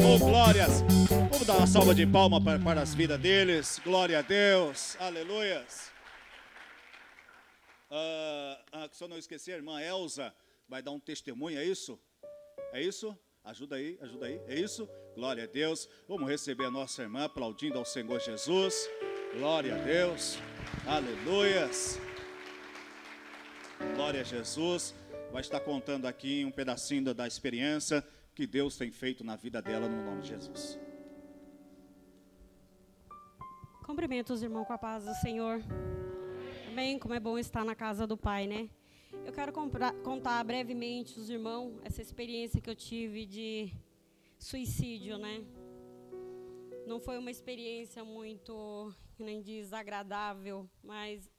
Oh, 0.05 0.19
glórias. 0.19 0.83
Vamos 1.31 1.47
dar 1.47 1.57
uma 1.57 1.67
salva 1.67 1.95
de 1.95 2.07
palmas 2.07 2.43
para, 2.43 2.59
para 2.59 2.81
as 2.83 2.95
vidas 2.95 3.21
deles. 3.21 3.81
Glória 3.85 4.21
a 4.21 4.23
Deus. 4.23 4.97
Aleluias. 5.01 5.93
Ah, 7.91 8.61
ah, 8.73 8.89
se 8.91 9.03
eu 9.03 9.09
não 9.09 9.19
esquecer, 9.19 9.53
a 9.53 9.57
irmã 9.57 9.81
Elza 9.81 10.35
vai 10.69 10.83
dar 10.83 10.93
um 10.93 11.01
testemunho, 11.01 11.59
é 11.59 11.65
isso? 11.65 11.99
É 12.73 12.81
isso? 12.81 13.17
Ajuda 13.45 13.77
aí, 13.77 13.99
ajuda 14.01 14.27
aí. 14.27 14.41
É 14.49 14.59
isso? 14.59 14.89
Glória 15.15 15.45
a 15.45 15.47
Deus. 15.47 15.89
Vamos 16.09 16.29
receber 16.29 16.65
a 16.65 16.71
nossa 16.71 17.03
irmã 17.03 17.25
aplaudindo 17.25 17.79
ao 17.79 17.85
Senhor 17.85 18.19
Jesus. 18.21 18.91
Glória 19.37 19.77
a 19.77 19.79
Deus. 19.79 20.39
Aleluias. 20.85 22.01
Glória 23.95 24.23
a 24.23 24.25
Jesus. 24.25 24.93
Vai 25.31 25.41
estar 25.41 25.61
contando 25.61 26.07
aqui 26.07 26.45
um 26.45 26.51
pedacinho 26.51 27.15
da 27.15 27.29
experiência 27.29 28.05
que 28.35 28.45
Deus 28.45 28.77
tem 28.77 28.91
feito 28.91 29.23
na 29.23 29.37
vida 29.37 29.63
dela 29.63 29.89
no 29.89 30.05
nome 30.05 30.23
de 30.23 30.29
Jesus. 30.31 30.81
Cumprimento 33.87 34.33
os 34.33 34.43
irmãos 34.43 34.67
com 34.67 34.73
a 34.73 34.79
paz 34.79 35.05
do 35.05 35.15
Senhor. 35.15 35.63
Amém. 36.69 36.99
Como 36.99 37.15
é 37.15 37.21
bom 37.21 37.39
estar 37.39 37.65
na 37.65 37.77
casa 37.77 38.05
do 38.05 38.17
Pai, 38.17 38.49
né? 38.49 38.69
Eu 39.25 39.33
quero 39.33 39.53
comprar, 39.53 39.93
contar 40.03 40.43
brevemente 40.43 41.21
os 41.21 41.31
irmãos 41.31 41.79
essa 41.85 42.03
experiência 42.03 42.61
que 42.61 42.69
eu 42.69 42.75
tive 42.75 43.25
de 43.25 43.73
suicídio, 44.39 45.19
né? 45.19 45.45
Não 46.87 47.01
foi 47.01 47.17
uma 47.19 47.31
experiência 47.31 48.05
muito, 48.05 48.95
nem 49.19 49.41
desagradável, 49.41 50.69
mas 50.83 51.31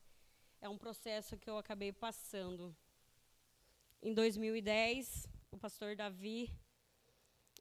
é 0.59 0.67
um 0.67 0.77
processo 0.77 1.37
que 1.37 1.49
eu 1.49 1.57
acabei 1.57 1.91
passando. 1.91 2.75
Em 4.01 4.13
2010, 4.13 5.27
o 5.51 5.57
pastor 5.57 5.95
Davi, 5.95 6.51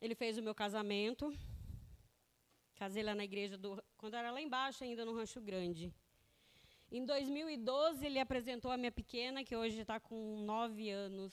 ele 0.00 0.14
fez 0.14 0.38
o 0.38 0.42
meu 0.42 0.54
casamento. 0.54 1.32
Casei 2.74 3.02
lá 3.02 3.14
na 3.14 3.24
igreja 3.24 3.56
do, 3.56 3.82
quando 3.96 4.14
era 4.14 4.30
lá 4.30 4.40
embaixo 4.40 4.82
ainda 4.82 5.04
no 5.04 5.14
Rancho 5.14 5.40
Grande. 5.40 5.92
Em 6.90 7.04
2012, 7.04 8.06
ele 8.06 8.18
apresentou 8.18 8.70
a 8.70 8.76
minha 8.76 8.92
pequena, 8.92 9.44
que 9.44 9.56
hoje 9.56 9.80
está 9.80 9.98
com 9.98 10.40
nove 10.44 10.90
anos. 10.90 11.32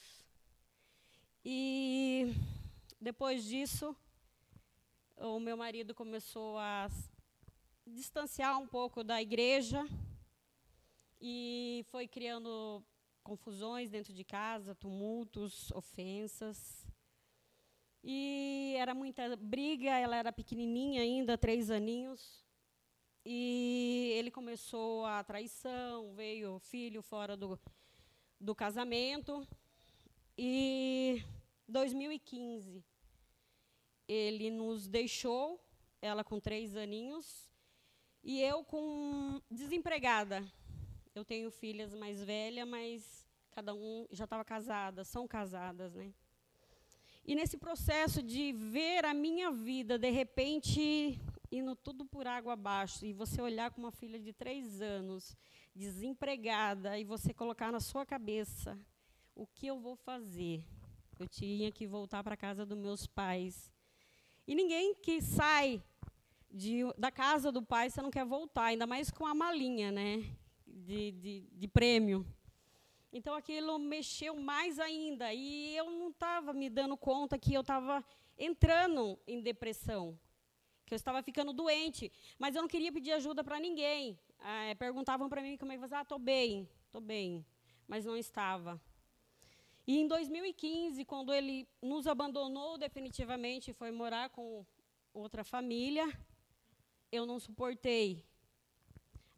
E 1.44 2.34
depois 3.02 3.44
disso, 3.46 3.96
o 5.18 5.40
meu 5.40 5.58
marido 5.58 5.96
começou 5.96 6.60
a 6.60 6.88
distanciar 7.84 8.60
um 8.60 8.68
pouco 8.68 9.04
da 9.04 9.20
igreja 9.20 9.84
e 11.20 11.84
foi 11.90 12.08
criando 12.08 12.86
confusões 13.24 13.90
dentro 13.90 14.14
de 14.14 14.24
casa, 14.24 14.76
tumultos, 14.76 15.72
ofensas. 15.72 16.86
E 18.04 18.76
era 18.78 18.94
muita 18.94 19.36
briga, 19.36 19.90
ela 19.98 20.16
era 20.16 20.32
pequenininha 20.32 21.02
ainda, 21.02 21.36
três 21.40 21.72
aninhos. 21.72 22.46
E 23.26 24.14
ele 24.16 24.30
começou 24.30 25.08
a 25.08 25.24
traição, 25.24 26.14
veio 26.14 26.60
filho 26.60 27.02
fora 27.02 27.36
do, 27.36 27.60
do 28.40 28.54
casamento. 28.54 29.44
E 30.38 31.24
2015 31.68 32.91
ele 34.12 34.52
nos 34.52 34.88
deixou, 34.88 35.64
ela 36.02 36.24
com 36.24 36.40
três 36.40 36.76
aninhos, 36.76 37.50
e 38.22 38.42
eu 38.42 38.64
com 38.64 39.42
desempregada. 39.50 40.46
Eu 41.16 41.24
tenho 41.24 41.50
filhas 41.50 41.94
mais 41.94 42.22
velhas, 42.22 42.68
mas 42.68 43.26
cada 43.52 43.74
um 43.74 44.06
já 44.12 44.26
estava 44.26 44.44
casada, 44.44 45.04
são 45.06 45.28
casadas, 45.28 45.94
né? 45.94 46.14
E 47.24 47.36
nesse 47.36 47.58
processo 47.58 48.22
de 48.22 48.52
ver 48.52 49.06
a 49.06 49.14
minha 49.14 49.52
vida, 49.52 49.98
de 49.98 50.10
repente, 50.10 51.18
indo 51.52 51.76
tudo 51.76 52.06
por 52.06 52.28
água 52.28 52.54
abaixo, 52.54 53.06
e 53.06 53.14
você 53.14 53.42
olhar 53.42 53.72
com 53.72 53.80
uma 53.80 53.92
filha 53.92 54.20
de 54.20 54.34
três 54.34 54.82
anos, 54.82 55.38
desempregada, 55.74 57.00
e 57.00 57.06
você 57.06 57.34
colocar 57.34 57.72
na 57.72 57.80
sua 57.80 58.06
cabeça: 58.06 58.78
o 59.34 59.48
que 59.48 59.68
eu 59.68 59.80
vou 59.80 59.96
fazer? 59.96 60.66
Eu 61.18 61.28
tinha 61.28 61.72
que 61.72 61.88
voltar 61.88 62.24
para 62.24 62.34
a 62.34 62.38
casa 62.38 62.66
dos 62.66 62.78
meus 62.78 63.08
pais. 63.08 63.72
E 64.48 64.56
ninguém 64.56 64.96
que 64.96 65.22
sai 65.22 65.82
de, 66.50 66.82
da 66.98 67.12
casa 67.12 67.52
do 67.52 67.62
pai, 67.62 67.90
você 67.90 68.02
não 68.02 68.12
quer 68.12 68.26
voltar, 68.26 68.66
ainda 68.66 68.86
mais 68.86 69.10
com 69.10 69.26
a 69.26 69.34
malinha 69.34 69.92
né, 69.92 70.24
de, 70.66 71.12
de, 71.12 71.48
de 71.52 71.68
prêmio. 71.68 72.26
Então 73.14 73.34
aquilo 73.36 73.78
mexeu 73.78 74.36
mais 74.36 74.80
ainda. 74.80 75.34
E 75.34 75.76
eu 75.76 75.90
não 75.90 76.10
estava 76.10 76.54
me 76.54 76.70
dando 76.70 76.98
conta 76.98 77.38
que 77.38 77.54
eu 77.54 77.62
estava 77.62 78.04
entrando 78.38 79.20
em 79.28 79.42
depressão 79.42 80.18
que 80.92 80.96
eu 80.96 80.98
estava 80.98 81.24
ficando 81.24 81.54
doente, 81.54 82.12
mas 82.38 82.54
eu 82.54 82.62
não 82.62 82.68
queria 82.68 82.92
pedir 82.92 83.14
ajuda 83.14 83.46
para 83.46 83.58
ninguém. 83.62 84.20
É, 84.44 84.76
perguntavam 84.76 85.30
para 85.30 85.42
mim 85.42 85.56
como 85.56 85.72
é 85.72 85.76
que 85.76 85.88
você, 85.88 85.96
ah, 85.96 86.02
estou 86.02 86.20
bem, 86.20 86.68
estou 86.86 87.00
bem, 87.00 87.46
mas 87.88 88.04
não 88.04 88.18
estava. 88.18 88.78
E 89.92 89.98
em 89.98 90.08
2015, 90.08 91.04
quando 91.04 91.34
ele 91.34 91.68
nos 91.82 92.08
abandonou 92.08 92.78
definitivamente 92.78 93.72
e 93.72 93.74
foi 93.74 93.92
morar 93.92 94.30
com 94.30 94.66
outra 95.14 95.44
família, 95.44 96.08
eu 97.12 97.26
não 97.26 97.38
suportei 97.38 98.26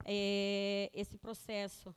é, 0.05 0.91
esse 0.93 1.17
processo. 1.17 1.95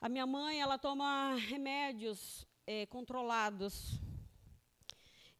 A 0.00 0.08
minha 0.08 0.24
mãe, 0.24 0.60
ela 0.60 0.78
toma 0.78 1.34
remédios 1.34 2.46
é, 2.64 2.86
controlados. 2.86 3.98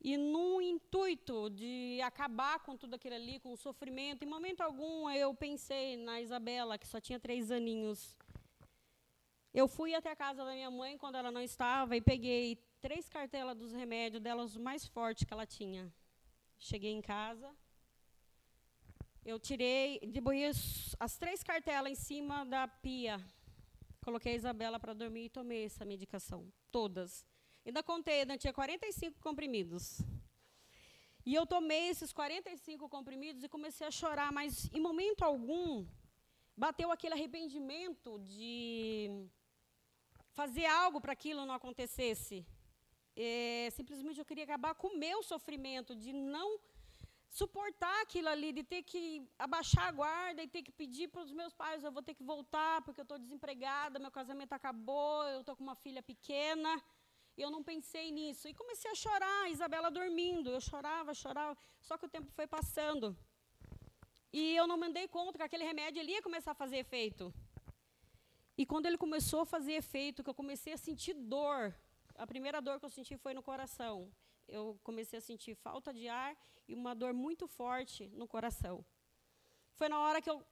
E 0.00 0.16
no 0.16 0.60
intuito 0.60 1.50
de 1.50 2.00
acabar 2.02 2.58
com 2.64 2.76
tudo 2.76 2.94
aquilo 2.94 3.14
ali, 3.14 3.38
com 3.38 3.52
o 3.52 3.56
sofrimento, 3.56 4.24
em 4.24 4.28
momento 4.28 4.60
algum 4.60 5.08
eu 5.08 5.32
pensei 5.32 5.96
na 5.96 6.20
Isabela, 6.20 6.76
que 6.76 6.88
só 6.88 7.00
tinha 7.00 7.20
três 7.20 7.52
aninhos. 7.52 8.18
Eu 9.52 9.66
fui 9.66 9.94
até 9.94 10.10
a 10.12 10.16
casa 10.16 10.44
da 10.44 10.52
minha 10.52 10.70
mãe 10.70 10.96
quando 10.96 11.16
ela 11.16 11.32
não 11.32 11.42
estava 11.42 11.96
e 11.96 12.00
peguei 12.00 12.56
três 12.80 13.08
cartelas 13.08 13.56
dos 13.56 13.72
remédios 13.72 14.22
delas, 14.22 14.52
os 14.52 14.56
mais 14.56 14.86
fortes 14.86 15.24
que 15.24 15.32
ela 15.32 15.44
tinha. 15.44 15.92
Cheguei 16.56 16.92
em 16.92 17.02
casa, 17.02 17.50
eu 19.24 19.40
tirei, 19.40 19.98
debuí 20.00 20.44
as 20.44 21.18
três 21.18 21.42
cartelas 21.42 21.90
em 21.90 21.94
cima 21.96 22.44
da 22.44 22.68
pia. 22.68 23.20
Coloquei 24.02 24.32
a 24.32 24.36
Isabela 24.36 24.78
para 24.78 24.94
dormir 24.94 25.24
e 25.24 25.30
tomei 25.30 25.64
essa 25.64 25.84
medicação, 25.84 26.50
todas. 26.70 27.26
Ainda 27.66 27.82
contei, 27.82 28.20
ainda 28.20 28.38
tinha 28.38 28.52
45 28.52 29.20
comprimidos. 29.20 30.00
E 31.26 31.34
eu 31.34 31.44
tomei 31.44 31.88
esses 31.88 32.12
45 32.12 32.88
comprimidos 32.88 33.42
e 33.42 33.48
comecei 33.48 33.86
a 33.86 33.90
chorar, 33.90 34.32
mas 34.32 34.70
em 34.72 34.80
momento 34.80 35.22
algum 35.22 35.86
bateu 36.56 36.90
aquele 36.90 37.14
arrependimento 37.14 38.18
de 38.20 39.28
fazer 40.32 40.66
algo 40.66 41.00
para 41.00 41.12
aquilo 41.12 41.46
não 41.46 41.54
acontecesse. 41.54 42.46
É, 43.16 43.68
simplesmente 43.72 44.18
eu 44.18 44.24
queria 44.24 44.44
acabar 44.44 44.74
com 44.74 44.88
o 44.88 44.98
meu 44.98 45.22
sofrimento, 45.22 45.94
de 45.94 46.12
não 46.12 46.58
suportar 47.28 48.02
aquilo 48.02 48.28
ali, 48.28 48.52
de 48.52 48.62
ter 48.62 48.82
que 48.82 49.02
abaixar 49.38 49.86
a 49.88 49.92
guarda 49.92 50.42
e 50.42 50.48
ter 50.48 50.62
que 50.62 50.72
pedir 50.72 51.08
para 51.08 51.22
os 51.22 51.32
meus 51.32 51.52
pais, 51.52 51.84
eu 51.84 51.92
vou 51.92 52.02
ter 52.02 52.14
que 52.14 52.24
voltar 52.24 52.82
porque 52.82 53.00
eu 53.00 53.04
estou 53.04 53.18
desempregada, 53.18 53.98
meu 53.98 54.10
casamento 54.10 54.52
acabou, 54.52 55.24
eu 55.28 55.40
estou 55.40 55.54
com 55.54 55.62
uma 55.62 55.76
filha 55.76 56.02
pequena. 56.02 56.82
E 57.36 57.42
eu 57.42 57.50
não 57.50 57.62
pensei 57.62 58.10
nisso. 58.10 58.48
E 58.48 58.52
comecei 58.52 58.90
a 58.90 58.94
chorar, 58.94 59.50
Isabela 59.50 59.90
dormindo. 59.90 60.50
Eu 60.50 60.60
chorava, 60.60 61.14
chorava. 61.14 61.56
Só 61.80 61.96
que 61.96 62.04
o 62.04 62.08
tempo 62.08 62.30
foi 62.32 62.46
passando. 62.46 63.16
E 64.32 64.54
eu 64.56 64.66
não 64.66 64.76
mandei 64.76 65.08
conta 65.08 65.38
que 65.38 65.44
aquele 65.44 65.64
remédio 65.64 66.00
ele 66.00 66.12
ia 66.12 66.22
começar 66.22 66.50
a 66.50 66.54
fazer 66.54 66.78
efeito. 66.78 67.32
E 68.60 68.66
quando 68.70 68.86
ele 68.86 68.98
começou 69.04 69.40
a 69.42 69.46
fazer 69.54 69.74
efeito, 69.84 70.22
que 70.24 70.30
eu 70.32 70.38
comecei 70.42 70.72
a 70.74 70.80
sentir 70.86 71.14
dor, 71.34 71.74
a 72.24 72.26
primeira 72.32 72.58
dor 72.66 72.76
que 72.78 72.86
eu 72.88 72.94
senti 72.98 73.14
foi 73.24 73.32
no 73.38 73.42
coração 73.50 73.96
eu 74.50 74.78
comecei 74.82 75.18
a 75.18 75.22
sentir 75.22 75.54
falta 75.54 75.92
de 75.92 76.08
ar 76.08 76.36
e 76.68 76.74
uma 76.74 76.94
dor 76.94 77.12
muito 77.12 77.46
forte 77.46 78.08
no 78.08 78.26
coração. 78.26 78.84
Foi 79.74 79.88
na 79.88 79.98
hora 79.98 80.20
que 80.20 80.28
eu 80.28 80.44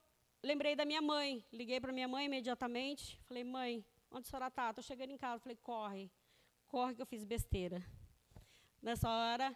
lembrei 0.43 0.75
da 0.75 0.85
minha 0.85 1.03
mãe. 1.03 1.45
Liguei 1.53 1.81
para 1.81 1.93
minha 1.93 2.09
mãe 2.09 2.27
imediatamente. 2.27 3.21
Falei, 3.25 3.45
mãe, 3.45 3.85
onde 4.11 4.27
a 4.27 4.31
senhora 4.31 4.47
está? 4.49 4.71
Estou 4.71 4.85
chegando 4.85 5.11
em 5.11 5.19
casa. 5.19 5.43
Falei, 5.43 5.57
corre, 5.57 6.11
corre 6.67 6.95
que 6.95 7.03
eu 7.03 7.07
fiz 7.07 7.25
besteira. 7.25 7.85
Nessa 8.81 9.09
hora, 9.11 9.55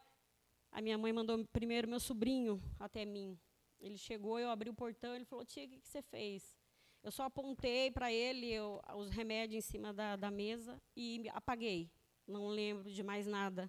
a 0.70 0.80
minha 0.80 0.98
mãe 0.98 1.12
mandou 1.12 1.44
primeiro 1.46 1.88
meu 1.88 2.00
sobrinho 2.00 2.60
até 2.78 3.04
mim. 3.04 3.38
Ele 3.80 3.96
chegou, 3.96 4.38
eu 4.38 4.50
abri 4.50 4.70
o 4.70 4.74
portão, 4.74 5.14
ele 5.14 5.24
falou, 5.24 5.44
tia, 5.44 5.64
o 5.64 5.68
que, 5.68 5.80
que 5.80 5.88
você 5.88 6.02
fez? 6.02 6.56
Eu 7.02 7.10
só 7.10 7.24
apontei 7.24 7.90
para 7.90 8.12
ele 8.12 8.46
eu, 8.52 8.80
os 8.94 9.10
remédios 9.10 9.64
em 9.64 9.68
cima 9.68 9.92
da, 9.92 10.14
da 10.14 10.30
mesa 10.30 10.80
e 10.96 11.28
apaguei. 11.30 11.90
Não 12.26 12.46
lembro 12.46 12.92
de 12.92 13.02
mais 13.02 13.26
nada. 13.26 13.68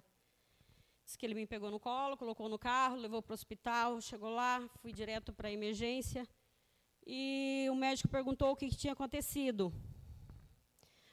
Diz 1.04 1.16
que 1.16 1.26
ele 1.26 1.34
me 1.34 1.46
pegou 1.46 1.68
no 1.68 1.80
colo, 1.80 2.16
colocou 2.16 2.48
no 2.48 2.58
carro, 2.58 2.94
levou 2.94 3.20
para 3.20 3.32
o 3.32 3.34
hospital, 3.34 4.00
chegou 4.00 4.30
lá, 4.30 4.66
fui 4.80 4.92
direto 4.92 5.32
para 5.32 5.48
a 5.48 5.52
emergência. 5.52 6.26
E 7.04 7.66
o 7.70 7.74
médico 7.74 8.08
perguntou 8.08 8.52
o 8.52 8.56
que, 8.56 8.68
que, 8.68 8.76
tinha 8.76 8.92
acontecido. 8.92 9.72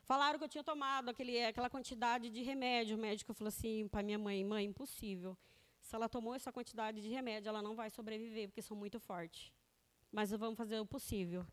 Falaram 0.04 0.38
que 0.38 0.46
eu 0.46 0.50
tinha 0.50 0.64
tomado 0.64 1.10
aquele, 1.10 1.44
aquela 1.44 1.70
quantidade 1.72 2.30
de 2.30 2.44
remédio. 2.44 2.98
O 2.98 3.00
médico 3.00 3.34
falou 3.34 3.50
assim 3.50 3.88
para 3.88 4.04
minha 4.04 4.20
mãe: 4.20 4.44
Mãe, 4.46 4.66
impossível. 4.66 5.36
Se 5.82 5.96
ela 5.96 6.08
tomou 6.08 6.36
essa 6.36 6.52
quantidade 6.52 7.02
de 7.02 7.10
remédio, 7.10 7.50
ela 7.50 7.64
não 7.64 7.76
vai 7.76 7.90
sobreviver, 7.90 8.48
porque 8.48 8.62
são 8.62 8.78
muito 8.78 9.00
fortes. 9.00 9.52
Mas 10.12 10.30
vamos 10.30 10.56
fazer 10.56 10.80
o 10.80 10.86
possível. 10.86 11.46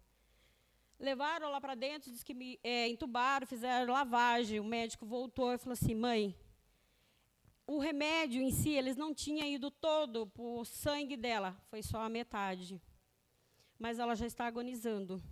Levaram 0.99 1.51
lá 1.51 1.61
para 1.61 1.75
dentro, 1.75 2.11
disse 2.11 2.25
que 2.25 2.35
me 2.35 2.59
é, 2.63 2.89
entubaram, 2.89 3.47
fizeram 3.47 3.93
lavagem. 3.93 4.59
O 4.59 4.65
médico 4.65 5.07
voltou 5.07 5.53
e 5.53 5.59
falou 5.59 5.75
assim: 5.75 5.95
Mãe, 5.95 6.35
o 7.67 7.79
remédio 7.79 8.41
em 8.41 8.51
si, 8.51 8.71
eles 8.71 8.97
não 8.97 9.15
tinham 9.15 9.47
ido 9.47 9.71
todo 9.71 10.27
para 10.27 10.43
o 10.43 10.65
sangue 10.65 11.17
dela, 11.17 11.55
foi 11.69 11.83
só 11.83 12.01
a 12.01 12.09
metade. 12.09 12.83
Mas 13.79 13.99
ela 13.99 14.17
já 14.17 14.27
está 14.27 14.47
agonizando. 14.47 15.23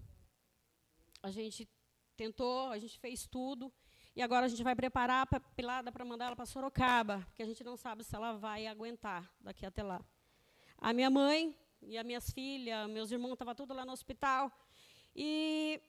A 1.22 1.31
gente 1.31 1.68
tentou, 2.14 2.70
a 2.70 2.79
gente 2.79 2.98
fez 2.98 3.26
tudo, 3.26 3.72
e 4.14 4.22
agora 4.22 4.46
a 4.46 4.48
gente 4.48 4.62
vai 4.62 4.76
preparar 4.76 5.26
a 5.31 5.40
pilada 5.40 5.90
para 5.90 6.05
mandar 6.05 6.26
ela 6.26 6.37
para 6.37 6.46
Sorocaba, 6.46 7.24
porque 7.26 7.42
a 7.42 7.46
gente 7.46 7.64
não 7.64 7.76
sabe 7.76 8.05
se 8.05 8.14
ela 8.14 8.35
vai 8.35 8.66
aguentar 8.66 9.31
daqui 9.40 9.66
até 9.66 9.83
lá. 9.83 10.05
A 10.79 10.92
minha 10.92 11.11
mãe 11.11 11.57
e 11.83 11.98
as 11.98 12.05
minhas 12.05 12.31
filhas, 12.31 12.88
meus 12.88 13.11
irmãos, 13.11 13.33
estavam 13.33 13.55
tudo 13.55 13.74
lá 13.74 13.85
no 13.85 13.92
hospital. 13.92 14.52
E 15.18 15.81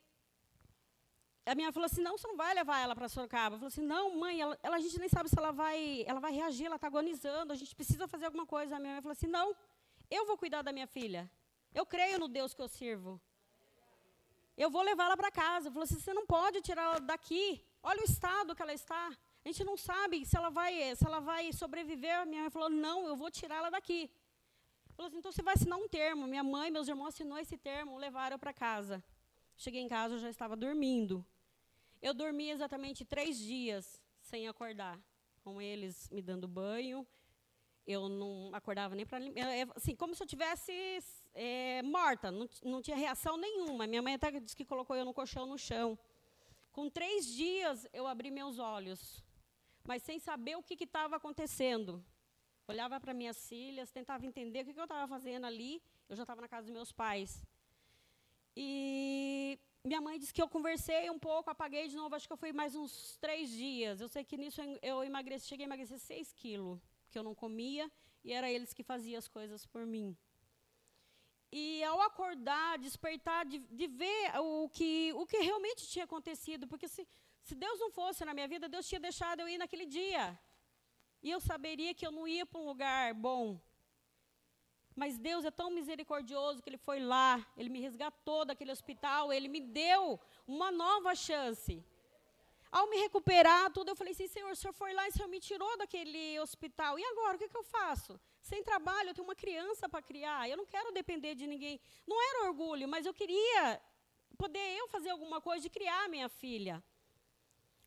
a 1.45 1.53
minha 1.53 1.71
falou 1.71 1.85
assim, 1.85 2.01
não, 2.01 2.17
você 2.17 2.27
não 2.27 2.37
vai 2.37 2.53
levar 2.53 2.79
ela 2.79 2.95
para 2.95 3.09
Sorocaba. 3.09 3.55
Eu 3.55 3.59
falei 3.59 3.73
assim, 3.73 3.81
não, 3.81 4.15
mãe, 4.15 4.39
ela, 4.39 4.57
ela, 4.63 4.77
a 4.77 4.79
gente 4.79 4.97
nem 4.99 5.09
sabe 5.09 5.27
se 5.29 5.37
ela 5.37 5.51
vai, 5.51 6.05
ela 6.07 6.21
vai 6.21 6.31
reagir, 6.31 6.65
ela 6.65 6.75
está 6.75 6.87
agonizando, 6.87 7.51
a 7.51 7.55
gente 7.55 7.75
precisa 7.75 8.07
fazer 8.07 8.25
alguma 8.25 8.45
coisa. 8.45 8.77
A 8.77 8.79
minha 8.79 8.93
mãe 8.93 9.01
falou 9.01 9.11
assim, 9.11 9.27
não, 9.27 9.53
eu 10.09 10.25
vou 10.25 10.37
cuidar 10.37 10.61
da 10.61 10.71
minha 10.71 10.87
filha. 10.87 11.29
Eu 11.73 11.85
creio 11.85 12.17
no 12.19 12.29
Deus 12.29 12.53
que 12.53 12.61
eu 12.61 12.69
sirvo. 12.69 13.19
Eu 14.57 14.69
vou 14.69 14.81
levá-la 14.81 15.15
para 15.15 15.29
casa. 15.29 15.69
Falou 15.69 15.83
assim, 15.83 15.99
você 15.99 16.13
não 16.13 16.25
pode 16.25 16.61
tirar 16.61 16.83
ela 16.83 16.99
daqui. 16.99 17.61
Olha 17.83 18.01
o 18.01 18.05
estado 18.05 18.55
que 18.55 18.61
ela 18.61 18.73
está. 18.73 19.07
A 19.43 19.47
gente 19.49 19.63
não 19.63 19.77
sabe 19.77 20.25
se 20.25 20.35
ela 20.35 20.49
vai, 20.49 20.95
se 20.95 21.05
ela 21.05 21.19
vai 21.19 21.51
sobreviver. 21.51 22.25
Minha 22.25 22.43
mãe 22.43 22.49
falou, 22.49 22.69
não, 22.69 23.07
eu 23.07 23.15
vou 23.15 23.29
tirá-la 23.29 23.69
daqui. 23.69 24.09
Falou 24.95 25.09
assim, 25.09 25.19
então 25.19 25.31
você 25.31 25.43
vai 25.43 25.53
assinar 25.53 25.77
um 25.77 25.87
termo. 25.87 26.25
Minha 26.25 26.43
mãe, 26.43 26.71
meus 26.71 26.87
irmãos 26.87 27.09
assinou 27.09 27.37
esse 27.37 27.57
termo, 27.57 27.97
levaram 27.97 28.39
para 28.39 28.51
casa. 28.51 29.03
Cheguei 29.57 29.81
em 29.81 29.87
casa, 29.87 30.13
eu 30.13 30.19
já 30.19 30.29
estava 30.29 30.55
dormindo. 30.55 31.25
Eu 31.99 32.13
dormi 32.13 32.51
exatamente 32.51 33.03
três 33.03 33.39
dias 33.39 33.99
sem 34.21 34.47
acordar, 34.47 34.99
com 35.43 35.59
eles 35.59 36.07
me 36.11 36.21
dando 36.21 36.47
banho. 36.47 37.05
Eu 37.85 38.07
não 38.07 38.51
acordava 38.53 38.93
nem 38.93 39.05
para 39.05 39.19
assim, 39.75 39.95
como 39.95 40.13
se 40.13 40.21
eu 40.21 40.27
tivesse 40.27 40.71
é, 41.33 41.81
morta, 41.81 42.29
não, 42.29 42.47
não 42.63 42.81
tinha 42.83 42.95
reação 42.95 43.35
nenhuma. 43.35 43.87
Minha 43.87 44.01
mãe 44.01 44.13
até 44.13 44.29
disse 44.39 44.55
que 44.55 44.65
colocou 44.65 44.95
eu 44.95 45.03
no 45.03 45.13
colchão 45.13 45.47
no 45.47 45.57
chão. 45.57 45.97
Com 46.71 46.87
três 46.87 47.25
dias 47.25 47.87
eu 47.91 48.05
abri 48.05 48.29
meus 48.29 48.59
olhos, 48.59 49.23
mas 49.83 50.03
sem 50.03 50.19
saber 50.19 50.55
o 50.55 50.61
que 50.61 50.83
estava 50.83 51.15
acontecendo. 51.15 52.03
Olhava 52.67 52.99
para 52.99 53.13
minhas 53.13 53.47
filhas, 53.47 53.89
tentava 53.89 54.23
entender 54.23 54.61
o 54.61 54.65
que, 54.65 54.73
que 54.73 54.79
eu 54.79 54.83
estava 54.83 55.07
fazendo 55.07 55.45
ali. 55.45 55.81
Eu 56.07 56.15
já 56.15 56.23
estava 56.23 56.41
na 56.41 56.47
casa 56.47 56.67
dos 56.67 56.73
meus 56.73 56.91
pais. 56.91 57.43
E 58.59 59.59
minha 59.83 60.01
mãe 60.01 60.17
disse 60.17 60.33
que 60.33 60.41
eu 60.41 60.49
conversei 60.49 61.11
um 61.11 61.19
pouco, 61.19 61.47
apaguei 61.51 61.87
de 61.87 61.95
novo, 61.95 62.15
acho 62.15 62.27
que 62.27 62.33
eu 62.33 62.43
fui 62.43 62.51
mais 62.51 62.75
uns 62.75 63.15
três 63.17 63.51
dias. 63.51 64.01
Eu 64.01 64.09
sei 64.13 64.23
que 64.23 64.35
nisso 64.35 64.59
eu 64.81 65.03
emagreci, 65.03 65.45
cheguei 65.45 65.65
a 65.65 65.69
emagrecer 65.69 65.99
seis 65.99 66.33
quilos, 66.33 66.79
que 67.11 67.19
eu 67.19 67.23
não 67.27 67.35
comia, 67.35 67.85
e 68.23 68.33
era 68.33 68.49
eles 68.49 68.73
que 68.73 68.81
faziam 68.81 69.19
as 69.19 69.27
coisas 69.27 69.63
por 69.67 69.85
mim. 69.85 70.17
E 71.51 71.83
ao 71.83 72.01
acordar, 72.01 72.79
despertar, 72.79 73.45
de, 73.45 73.59
de 73.59 73.87
ver 73.87 74.23
o 74.39 74.67
que, 74.69 75.13
o 75.13 75.23
que 75.27 75.37
realmente 75.37 75.87
tinha 75.87 76.05
acontecido, 76.05 76.67
porque 76.67 76.87
se, 76.87 77.07
se 77.43 77.53
Deus 77.53 77.79
não 77.79 77.91
fosse 77.91 78.25
na 78.25 78.33
minha 78.33 78.47
vida, 78.47 78.67
Deus 78.67 78.87
tinha 78.87 78.99
deixado 78.99 79.41
eu 79.41 79.47
ir 79.47 79.59
naquele 79.59 79.85
dia. 79.85 80.23
E 81.21 81.29
eu 81.29 81.39
saberia 81.39 81.93
que 81.93 82.07
eu 82.07 82.11
não 82.11 82.27
ia 82.27 82.43
para 82.43 82.59
um 82.59 82.65
lugar 82.65 83.13
bom, 83.13 83.61
mas 85.01 85.19
Deus 85.19 85.45
é 85.45 85.51
tão 85.51 85.69
misericordioso 85.69 86.61
que 86.61 86.69
Ele 86.69 86.83
foi 86.87 86.99
lá, 86.99 87.45
Ele 87.55 87.69
me 87.69 87.79
resgatou 87.79 88.43
daquele 88.43 88.71
hospital, 88.71 89.31
Ele 89.31 89.47
me 89.47 89.61
deu 89.61 90.19
uma 90.47 90.71
nova 90.71 91.13
chance. 91.13 91.85
Ao 92.71 92.89
me 92.89 92.97
recuperar 92.97 93.71
tudo, 93.71 93.89
eu 93.91 93.95
falei 93.95 94.13
assim, 94.13 94.27
Senhor, 94.27 94.51
o 94.51 94.55
Senhor 94.55 94.73
foi 94.73 94.93
lá 94.93 95.05
e 95.05 95.09
o 95.09 95.13
Senhor 95.13 95.27
me 95.27 95.39
tirou 95.39 95.77
daquele 95.77 96.39
hospital. 96.39 96.97
E 96.97 97.05
agora, 97.11 97.35
o 97.35 97.39
que, 97.39 97.47
que 97.47 97.55
eu 97.55 97.63
faço? 97.63 98.19
Sem 98.41 98.63
trabalho, 98.63 99.09
eu 99.09 99.13
tenho 99.13 99.27
uma 99.27 99.35
criança 99.35 99.87
para 99.87 100.01
criar, 100.01 100.49
eu 100.49 100.57
não 100.57 100.65
quero 100.65 100.91
depender 100.91 101.35
de 101.35 101.45
ninguém. 101.45 101.79
Não 102.07 102.19
era 102.29 102.47
orgulho, 102.47 102.87
mas 102.87 103.05
eu 103.05 103.13
queria 103.13 103.79
poder 104.35 104.67
eu 104.79 104.87
fazer 104.87 105.11
alguma 105.11 105.39
coisa 105.39 105.61
de 105.61 105.69
criar 105.69 106.09
minha 106.09 106.27
filha. 106.27 106.83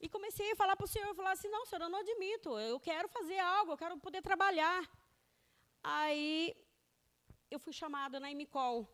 E 0.00 0.08
comecei 0.08 0.52
a 0.52 0.56
falar 0.56 0.76
para 0.76 0.84
o 0.84 0.88
Senhor, 0.88 1.12
falar 1.12 1.32
assim, 1.32 1.48
não, 1.48 1.66
Senhor, 1.66 1.82
eu 1.82 1.88
não 1.88 1.98
admito, 1.98 2.56
eu 2.58 2.78
quero 2.78 3.08
fazer 3.08 3.40
algo, 3.40 3.72
eu 3.72 3.76
quero 3.76 3.98
poder 3.98 4.22
trabalhar. 4.22 4.88
Aí 5.82 6.56
eu 7.50 7.58
fui 7.58 7.72
chamada 7.72 8.20
na 8.20 8.30
Emicol. 8.30 8.88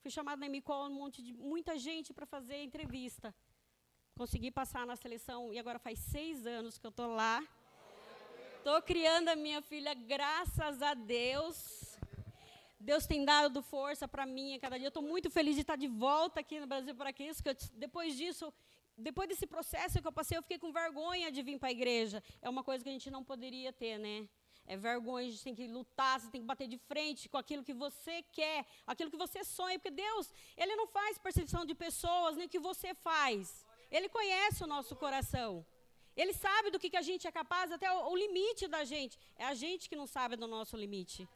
Fui 0.00 0.10
chamada 0.10 0.40
na 0.40 0.46
Emicol, 0.46 0.86
um 0.86 0.94
monte 0.94 1.22
de 1.22 1.32
muita 1.32 1.78
gente 1.78 2.12
para 2.12 2.26
fazer 2.26 2.62
entrevista. 2.62 3.34
consegui 4.16 4.50
passar 4.50 4.86
na 4.86 4.94
seleção 4.94 5.52
e 5.54 5.58
agora 5.58 5.78
faz 5.78 5.98
seis 5.98 6.46
anos 6.46 6.76
que 6.78 6.86
eu 6.86 6.90
estou 6.90 7.06
lá. 7.14 7.42
Estou 8.58 8.80
criando 8.82 9.28
a 9.28 9.36
minha 9.36 9.62
filha, 9.62 9.94
graças 9.94 10.82
a 10.82 10.94
Deus. 10.94 11.98
Deus 12.78 13.06
tem 13.06 13.24
dado 13.24 13.62
força 13.62 14.06
para 14.08 14.26
mim 14.26 14.54
a 14.54 14.60
cada 14.60 14.76
dia. 14.78 14.88
Estou 14.88 15.02
muito 15.02 15.30
feliz 15.30 15.54
de 15.54 15.60
estar 15.60 15.76
de 15.76 15.88
volta 15.88 16.40
aqui 16.40 16.58
no 16.60 16.66
Brasil 16.66 16.94
para 16.94 17.10
isso. 17.20 17.42
Que 17.42 17.48
eu, 17.50 17.56
depois 17.74 18.16
disso, 18.16 18.52
depois 18.96 19.28
desse 19.28 19.46
processo 19.46 20.00
que 20.00 20.06
eu 20.06 20.12
passei, 20.12 20.36
eu 20.36 20.42
fiquei 20.42 20.58
com 20.58 20.72
vergonha 20.72 21.30
de 21.30 21.42
vir 21.42 21.58
para 21.58 21.68
a 21.68 21.72
igreja. 21.72 22.22
É 22.40 22.48
uma 22.48 22.64
coisa 22.64 22.82
que 22.82 22.90
a 22.90 22.92
gente 22.92 23.10
não 23.10 23.24
poderia 23.24 23.72
ter, 23.72 23.98
né? 23.98 24.28
É 24.72 24.76
vergonha, 24.76 25.26
a 25.26 25.30
gente 25.30 25.44
tem 25.48 25.54
que 25.54 25.66
lutar, 25.66 26.18
você 26.18 26.30
tem 26.30 26.40
que 26.40 26.46
bater 26.46 26.66
de 26.66 26.78
frente 26.90 27.28
com 27.28 27.36
aquilo 27.36 27.62
que 27.68 27.74
você 27.74 28.14
quer, 28.38 28.64
aquilo 28.86 29.10
que 29.10 29.18
você 29.24 29.40
sonha, 29.44 29.78
porque 29.78 29.90
Deus, 29.90 30.32
Ele 30.56 30.74
não 30.80 30.86
faz 30.86 31.18
percepção 31.18 31.62
de 31.70 31.74
pessoas, 31.74 32.36
nem 32.36 32.46
o 32.46 32.48
que 32.54 32.58
você 32.70 32.94
faz. 32.94 33.66
Ele 33.90 34.08
conhece 34.08 34.64
o 34.64 34.66
nosso 34.66 34.96
coração. 34.96 35.50
Ele 36.16 36.32
sabe 36.32 36.70
do 36.70 36.78
que, 36.78 36.88
que 36.88 36.96
a 36.96 37.02
gente 37.02 37.26
é 37.26 37.32
capaz, 37.40 37.70
até 37.70 37.92
o, 37.92 38.12
o 38.12 38.16
limite 38.16 38.66
da 38.66 38.82
gente. 38.82 39.18
É 39.36 39.44
a 39.44 39.52
gente 39.52 39.90
que 39.90 39.96
não 40.02 40.06
sabe 40.06 40.36
do 40.36 40.46
nosso 40.46 40.74
limite. 40.74 41.28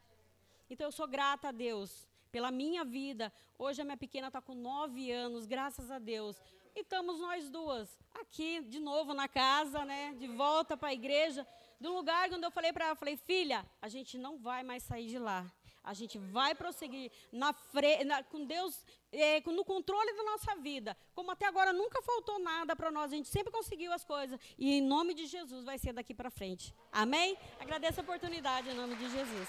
Então 0.71 0.87
eu 0.87 0.93
sou 0.93 1.07
grata 1.07 1.49
a 1.49 1.53
Deus 1.53 2.09
pela 2.33 2.51
minha 2.51 2.85
vida. 2.87 3.31
Hoje 3.59 3.83
a 3.83 3.85
minha 3.85 3.99
pequena 3.99 4.29
está 4.29 4.41
com 4.41 4.55
nove 4.55 5.13
anos, 5.13 5.45
graças 5.45 5.91
a 5.91 5.99
Deus. 5.99 6.41
E 6.75 6.81
estamos 6.81 7.21
nós 7.21 7.51
duas 7.51 7.99
aqui 8.15 8.63
de 8.63 8.81
novo 8.81 9.13
na 9.13 9.29
casa, 9.29 9.85
né? 9.85 10.15
De 10.19 10.27
volta 10.27 10.75
para 10.75 10.89
a 10.89 10.95
igreja 10.95 11.47
do 11.81 11.93
lugar 11.93 12.33
onde 12.33 12.47
eu 12.47 12.51
falei 12.51 12.73
para 12.73 12.87
ela, 12.87 12.95
falei, 12.95 13.17
filha, 13.17 13.65
a 13.81 13.89
gente 13.89 14.17
não 14.19 14.39
vai 14.39 14.63
mais 14.63 14.83
sair 14.83 15.07
de 15.07 15.19
lá. 15.19 15.47
A 15.87 15.95
gente 15.95 16.19
vai 16.19 16.53
prosseguir 16.53 17.13
na 17.31 17.53
fre 17.53 18.03
na, 18.03 18.21
com 18.25 18.45
Deus 18.45 18.85
é, 19.13 19.41
no 19.41 19.65
controle 19.65 20.13
da 20.15 20.25
nossa 20.25 20.57
vida. 20.57 20.97
Como 21.15 21.31
até 21.31 21.47
agora 21.47 21.73
nunca 21.73 22.03
faltou 22.03 22.41
nada 22.41 22.75
para 22.75 22.91
nós, 22.91 23.13
a 23.13 23.17
gente 23.17 23.29
sempre 23.29 23.53
conseguiu 23.53 23.93
as 23.93 24.05
coisas. 24.05 24.39
E 24.59 24.79
em 24.79 24.83
nome 24.83 25.15
de 25.15 25.27
Jesus 25.27 25.65
vai 25.65 25.79
ser 25.79 25.93
daqui 25.93 26.13
para 26.13 26.29
frente. 26.29 26.75
Amém? 26.91 27.39
Agradeço 27.61 28.01
a 28.01 28.03
oportunidade 28.03 28.69
em 28.69 28.75
nome 28.75 28.97
de 28.97 29.09
Jesus. 29.09 29.49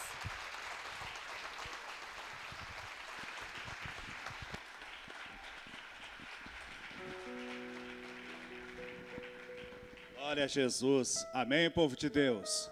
Glória 10.28 10.43
a 10.43 10.47
Jesus. 10.47 11.25
Amém, 11.32 11.71
povo 11.71 11.95
de 11.95 12.09
Deus. 12.09 12.69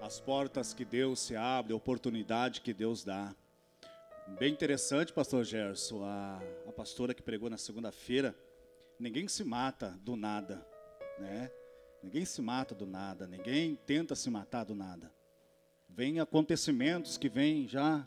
As 0.00 0.20
portas 0.20 0.72
que 0.72 0.84
Deus 0.84 1.18
se 1.18 1.34
abre, 1.34 1.72
a 1.72 1.76
oportunidade 1.76 2.60
que 2.60 2.72
Deus 2.72 3.02
dá. 3.02 3.34
Bem 4.38 4.52
interessante, 4.52 5.12
pastor 5.12 5.42
Gerson, 5.42 6.04
a, 6.04 6.40
a 6.68 6.70
pastora 6.70 7.12
que 7.12 7.24
pregou 7.24 7.50
na 7.50 7.56
segunda-feira. 7.56 8.36
Ninguém 9.00 9.26
se 9.26 9.42
mata 9.42 9.98
do 10.04 10.14
nada, 10.14 10.64
né? 11.18 11.50
Ninguém 12.04 12.24
se 12.24 12.40
mata 12.40 12.72
do 12.72 12.86
nada, 12.86 13.26
ninguém 13.26 13.74
tenta 13.74 14.14
se 14.14 14.30
matar 14.30 14.62
do 14.62 14.76
nada. 14.76 15.12
Vem 15.88 16.20
acontecimentos 16.20 17.18
que 17.18 17.28
vêm 17.28 17.66
já. 17.66 18.06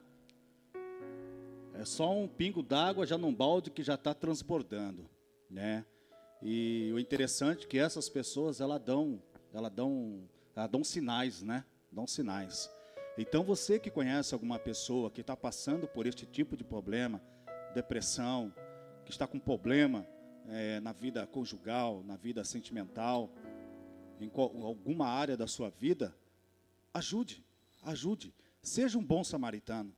É 1.73 1.83
só 1.83 2.09
um 2.17 2.29
pingo 2.29 2.63
d'água 2.63 3.05
já 3.05 3.17
num 3.17 3.35
balde 3.35 3.69
que 3.69 3.83
já 3.83 3.95
está 3.95 4.13
transbordando, 4.13 5.09
né? 5.49 5.85
E 6.45 6.91
o 6.93 6.99
interessante 6.99 7.65
é 7.65 7.67
que 7.67 7.79
essas 7.79 8.09
pessoas, 8.09 8.59
elas 8.59 8.81
dão, 8.81 9.21
elas 9.53 9.71
dão, 9.71 10.27
dão 10.69 10.83
sinais, 10.83 11.41
né? 11.41 11.63
Dão 11.89 12.05
sinais. 12.05 12.69
Então 13.17 13.43
você 13.43 13.79
que 13.79 13.89
conhece 13.89 14.33
alguma 14.33 14.59
pessoa 14.59 15.09
que 15.09 15.21
está 15.21 15.37
passando 15.37 15.87
por 15.87 16.05
este 16.05 16.25
tipo 16.25 16.57
de 16.57 16.63
problema, 16.63 17.21
depressão, 17.73 18.53
que 19.05 19.11
está 19.11 19.25
com 19.25 19.39
problema 19.39 20.05
é, 20.49 20.81
na 20.81 20.91
vida 20.91 21.25
conjugal, 21.25 22.03
na 22.03 22.17
vida 22.17 22.43
sentimental, 22.43 23.31
em 24.19 24.29
alguma 24.35 25.07
área 25.07 25.37
da 25.37 25.47
sua 25.47 25.69
vida, 25.69 26.13
ajude, 26.93 27.41
ajude. 27.83 28.33
Seja 28.61 28.97
um 28.97 29.03
bom 29.03 29.23
samaritano. 29.23 29.95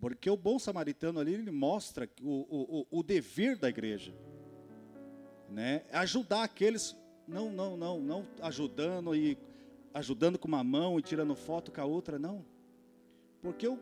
Porque 0.00 0.30
o 0.30 0.36
bom 0.38 0.58
samaritano 0.58 1.20
ali, 1.20 1.34
ele 1.34 1.50
mostra 1.50 2.08
o, 2.22 2.86
o, 2.90 2.98
o 2.98 3.02
dever 3.02 3.58
da 3.58 3.68
igreja 3.68 4.14
né? 5.52 5.82
Ajudar 5.92 6.42
aqueles, 6.42 6.96
não, 7.28 7.50
não, 7.50 7.76
não, 7.76 8.00
não 8.00 8.26
ajudando 8.40 9.14
e 9.14 9.38
ajudando 9.94 10.38
com 10.38 10.48
uma 10.48 10.64
mão 10.64 10.98
e 10.98 11.02
tirando 11.02 11.34
foto 11.34 11.70
com 11.70 11.80
a 11.80 11.84
outra, 11.84 12.18
não. 12.18 12.44
Porque 13.42 13.66
eu, 13.66 13.78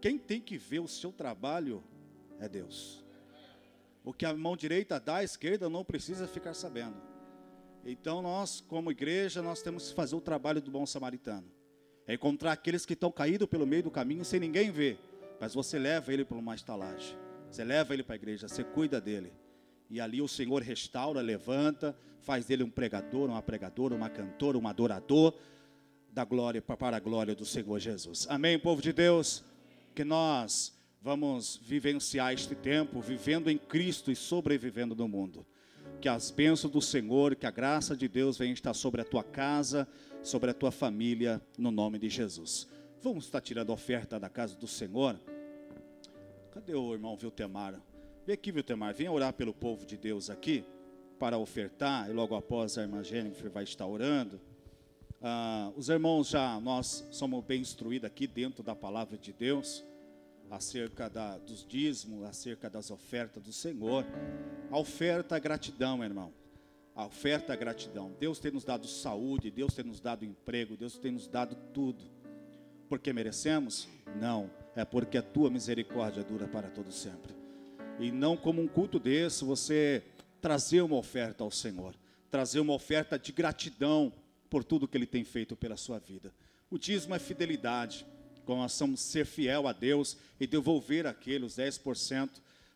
quem 0.00 0.18
tem 0.18 0.40
que 0.40 0.56
ver 0.56 0.80
o 0.80 0.88
seu 0.88 1.12
trabalho 1.12 1.82
é 2.38 2.48
Deus. 2.48 3.04
O 4.04 4.12
que 4.12 4.24
a 4.24 4.34
mão 4.34 4.56
direita 4.56 4.98
dá, 4.98 5.16
a 5.16 5.24
esquerda 5.24 5.68
não 5.68 5.84
precisa 5.84 6.26
ficar 6.26 6.54
sabendo. 6.54 6.96
Então 7.84 8.22
nós, 8.22 8.60
como 8.60 8.90
igreja, 8.90 9.42
nós 9.42 9.62
temos 9.62 9.88
que 9.88 9.94
fazer 9.94 10.14
o 10.14 10.20
trabalho 10.20 10.60
do 10.60 10.70
bom 10.70 10.86
samaritano. 10.86 11.50
É 12.06 12.14
encontrar 12.14 12.52
aqueles 12.52 12.86
que 12.86 12.94
estão 12.94 13.10
caídos 13.10 13.48
pelo 13.48 13.66
meio 13.66 13.82
do 13.82 13.90
caminho 13.90 14.24
sem 14.24 14.40
ninguém 14.40 14.70
ver. 14.70 14.98
Mas 15.40 15.54
você 15.54 15.78
leva 15.78 16.12
ele 16.12 16.24
para 16.24 16.36
uma 16.36 16.54
estalagem. 16.54 17.16
Você 17.50 17.64
leva 17.64 17.94
ele 17.94 18.02
para 18.02 18.14
a 18.14 18.16
igreja, 18.16 18.48
você 18.48 18.62
cuida 18.62 19.00
dele. 19.00 19.32
E 19.90 20.00
ali 20.00 20.22
o 20.22 20.28
Senhor 20.28 20.62
restaura, 20.62 21.20
levanta, 21.20 21.96
faz 22.20 22.46
dele 22.46 22.62
um 22.62 22.70
pregador, 22.70 23.28
uma 23.28 23.42
pregadora, 23.42 23.94
uma 23.94 24.08
cantora, 24.08 24.56
um 24.56 24.68
adorador 24.68 25.34
da 26.12 26.24
glória 26.24 26.62
para 26.62 26.96
a 26.96 27.00
glória 27.00 27.34
do 27.34 27.44
Senhor 27.44 27.78
Jesus. 27.80 28.26
Amém, 28.30 28.58
povo 28.58 28.80
de 28.80 28.92
Deus. 28.92 29.44
Que 29.94 30.04
nós 30.04 30.78
vamos 31.02 31.60
vivenciar 31.62 32.32
este 32.32 32.54
tempo 32.54 33.00
vivendo 33.00 33.50
em 33.50 33.58
Cristo 33.58 34.12
e 34.12 34.16
sobrevivendo 34.16 34.94
no 34.94 35.08
mundo. 35.08 35.44
Que 36.00 36.08
as 36.08 36.30
bênçãos 36.30 36.72
do 36.72 36.80
Senhor, 36.80 37.34
que 37.34 37.46
a 37.46 37.50
graça 37.50 37.96
de 37.96 38.06
Deus 38.06 38.38
venha 38.38 38.52
estar 38.52 38.74
sobre 38.74 39.00
a 39.00 39.04
tua 39.04 39.24
casa, 39.24 39.88
sobre 40.22 40.50
a 40.50 40.54
tua 40.54 40.70
família, 40.70 41.42
no 41.58 41.70
nome 41.70 41.98
de 41.98 42.08
Jesus. 42.08 42.68
Vamos 43.02 43.24
estar 43.24 43.40
tirando 43.40 43.70
a 43.70 43.74
oferta 43.74 44.20
da 44.20 44.28
casa 44.28 44.54
do 44.56 44.66
Senhor. 44.66 45.18
Cadê 46.52 46.74
o 46.74 46.92
irmão 46.92 47.16
Viltemar? 47.16 47.80
Vem 48.30 48.34
aqui, 48.34 48.52
Viltemar, 48.52 48.94
vem 48.94 49.08
orar 49.08 49.32
pelo 49.32 49.52
povo 49.52 49.84
de 49.84 49.96
Deus 49.96 50.30
aqui, 50.30 50.64
para 51.18 51.36
ofertar, 51.36 52.08
e 52.08 52.12
logo 52.12 52.36
após 52.36 52.78
a 52.78 52.82
irmã 52.82 53.02
Jennifer 53.02 53.50
vai 53.50 53.64
estar 53.64 53.84
orando. 53.84 54.40
Ah, 55.20 55.72
os 55.76 55.88
irmãos 55.88 56.28
já, 56.28 56.60
nós 56.60 57.04
somos 57.10 57.44
bem 57.44 57.60
instruídos 57.60 58.06
aqui 58.06 58.28
dentro 58.28 58.62
da 58.62 58.72
palavra 58.76 59.18
de 59.18 59.32
Deus, 59.32 59.84
acerca 60.48 61.10
da, 61.10 61.38
dos 61.38 61.66
dízimos, 61.66 62.22
acerca 62.22 62.70
das 62.70 62.92
ofertas 62.92 63.42
do 63.42 63.52
Senhor. 63.52 64.06
A 64.70 64.78
oferta 64.78 65.36
é 65.36 65.40
gratidão, 65.40 66.04
irmão. 66.04 66.32
A 66.94 67.06
oferta 67.06 67.52
é 67.52 67.56
gratidão. 67.56 68.14
Deus 68.20 68.38
tem 68.38 68.52
nos 68.52 68.62
dado 68.62 68.86
saúde, 68.86 69.50
Deus 69.50 69.74
tem 69.74 69.84
nos 69.84 69.98
dado 69.98 70.24
emprego, 70.24 70.76
Deus 70.76 70.96
tem 70.96 71.10
nos 71.10 71.26
dado 71.26 71.56
tudo. 71.74 72.04
Porque 72.88 73.12
merecemos? 73.12 73.88
Não. 74.20 74.48
É 74.76 74.84
porque 74.84 75.18
a 75.18 75.22
tua 75.22 75.50
misericórdia 75.50 76.22
dura 76.22 76.46
para 76.46 76.70
todo 76.70 76.92
sempre 76.92 77.39
e 78.00 78.10
não 78.10 78.36
como 78.36 78.62
um 78.62 78.66
culto 78.66 78.98
desse, 78.98 79.44
você 79.44 80.02
trazer 80.40 80.80
uma 80.80 80.96
oferta 80.96 81.44
ao 81.44 81.50
Senhor, 81.50 81.94
trazer 82.30 82.60
uma 82.60 82.72
oferta 82.72 83.18
de 83.18 83.30
gratidão 83.30 84.12
por 84.48 84.64
tudo 84.64 84.88
que 84.88 84.96
Ele 84.96 85.06
tem 85.06 85.22
feito 85.22 85.54
pela 85.54 85.76
sua 85.76 85.98
vida. 85.98 86.32
O 86.70 86.78
dízimo 86.78 87.14
é 87.14 87.18
fidelidade, 87.18 88.06
nós 88.56 88.72
somos 88.72 89.00
ser 89.00 89.26
fiel 89.26 89.68
a 89.68 89.72
Deus 89.72 90.16
e 90.40 90.46
devolver 90.46 91.06
aquele 91.06 91.44
os 91.44 91.56
10% 91.56 92.30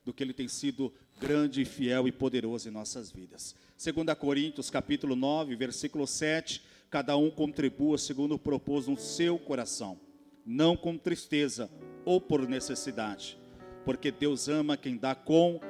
do 0.05 0.13
que 0.13 0.23
Ele 0.23 0.33
tem 0.33 0.47
sido 0.47 0.93
grande, 1.21 1.65
fiel 1.65 2.07
e 2.07 2.13
poderoso 2.13 2.69
em 2.69 2.73
nossas 2.73 3.11
vidas. 3.11 3.55
2 3.83 4.17
Coríntios 4.19 4.71
capítulo 4.71 5.17
9, 5.17 5.57
versículo 5.57 6.07
7, 6.07 6.63
cada 6.91 7.17
um 7.17 7.31
contribua 7.31 7.99
segundo 7.99 8.39
propôs 8.39 8.87
no 8.87 8.97
seu 8.97 9.39
coração, 9.39 9.99
não 10.47 10.77
com 10.77 10.97
tristeza 10.97 11.69
ou 12.05 12.21
por 12.21 12.47
necessidade, 12.49 13.37
porque 13.85 14.11
Deus 14.11 14.49
ama 14.49 14.77
quem 14.77 14.97
dá 14.97 15.15
com 15.15 15.61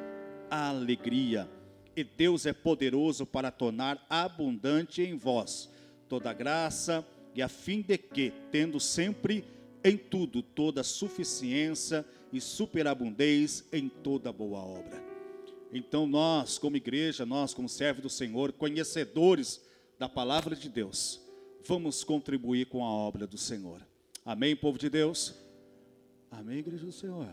alegria. 0.51 1.49
E 1.97 2.03
Deus 2.03 2.47
é 2.47 2.53
poderoso 2.53 3.25
para 3.25 3.51
tornar 3.51 4.05
abundante 4.09 5.03
em 5.03 5.17
vós 5.17 5.71
toda 6.09 6.33
graça, 6.33 7.05
e 7.35 7.43
a 7.43 7.49
fim 7.49 7.81
de 7.81 7.99
que, 7.99 8.33
tendo 8.53 8.79
sempre 8.79 9.45
em 9.83 9.97
tudo 9.97 10.43
toda 10.43 10.83
suficiência 10.83 12.05
e 12.33 12.41
superabundez 12.41 13.65
em 13.73 13.89
toda 13.89 14.33
boa 14.33 14.61
obra. 14.61 15.03
Então 15.73 16.07
nós, 16.07 16.59
como 16.59 16.77
igreja, 16.77 17.27
nós 17.27 17.53
como 17.53 17.69
servos 17.69 18.03
do 18.03 18.11
Senhor, 18.11 18.53
conhecedores 18.53 19.61
da 19.99 20.09
palavra 20.09 20.55
de 20.55 20.69
Deus, 20.69 21.21
vamos 21.67 22.05
contribuir 22.05 22.67
com 22.67 22.85
a 22.85 22.89
obra 22.89 23.27
do 23.27 23.37
Senhor. 23.37 23.81
Amém, 24.25 24.55
povo 24.55 24.79
de 24.79 24.89
Deus? 24.89 25.35
Amém, 26.31 26.59
igreja 26.59 26.87
do 26.87 26.93
Senhor. 26.93 27.29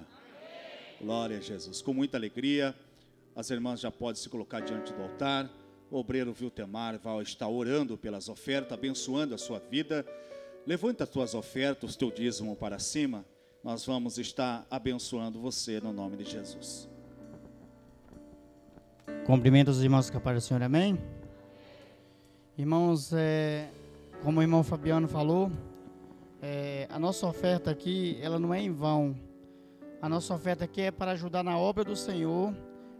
Glória 1.01 1.39
a 1.39 1.41
Jesus. 1.41 1.81
Com 1.81 1.95
muita 1.95 2.15
alegria, 2.15 2.75
as 3.35 3.49
irmãs 3.49 3.79
já 3.79 3.89
podem 3.89 4.21
se 4.21 4.29
colocar 4.29 4.59
diante 4.59 4.93
do 4.93 5.01
altar. 5.01 5.49
O 5.89 5.97
obreiro 5.97 6.31
Viltemar 6.31 6.99
vai 6.99 7.23
estar 7.23 7.47
orando 7.47 7.97
pelas 7.97 8.29
ofertas, 8.29 8.73
abençoando 8.73 9.33
a 9.33 9.37
sua 9.37 9.57
vida. 9.57 10.05
Levanta 10.65 11.03
as 11.03 11.09
tuas 11.09 11.33
ofertas, 11.33 11.95
o 11.95 11.97
teu 11.97 12.11
dízimo 12.11 12.55
para 12.55 12.77
cima. 12.77 13.25
Nós 13.63 13.83
vamos 13.83 14.19
estar 14.19 14.63
abençoando 14.69 15.39
você 15.39 15.79
no 15.79 15.91
nome 15.91 16.17
de 16.17 16.25
Jesus. 16.25 16.87
Cumprimento 19.25 19.69
os 19.71 19.81
irmãos 19.81 20.07
que 20.07 20.17
aparecem, 20.17 20.49
Senhor, 20.49 20.61
amém? 20.61 20.99
Irmãos, 22.55 23.11
é, 23.11 23.71
como 24.21 24.39
o 24.39 24.43
irmão 24.43 24.63
Fabiano 24.63 25.07
falou, 25.07 25.51
é, 26.43 26.87
a 26.91 26.99
nossa 26.99 27.25
oferta 27.25 27.71
aqui, 27.71 28.19
ela 28.21 28.37
não 28.37 28.53
é 28.53 28.61
em 28.61 28.71
vão. 28.71 29.15
A 30.01 30.09
nossa 30.09 30.33
oferta 30.33 30.65
aqui 30.65 30.81
é 30.81 30.91
para 30.91 31.11
ajudar 31.11 31.43
na 31.43 31.55
obra 31.59 31.83
do 31.83 31.95
Senhor, 31.95 32.55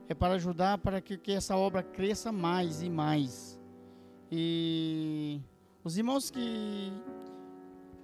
é 0.07 0.13
para 0.13 0.35
ajudar 0.35 0.77
para 0.77 1.01
que, 1.01 1.17
que 1.17 1.31
essa 1.31 1.57
obra 1.57 1.81
cresça 1.81 2.31
mais 2.31 2.83
e 2.83 2.89
mais. 2.91 3.59
E 4.31 5.41
os 5.83 5.97
irmãos 5.97 6.29
que, 6.29 6.93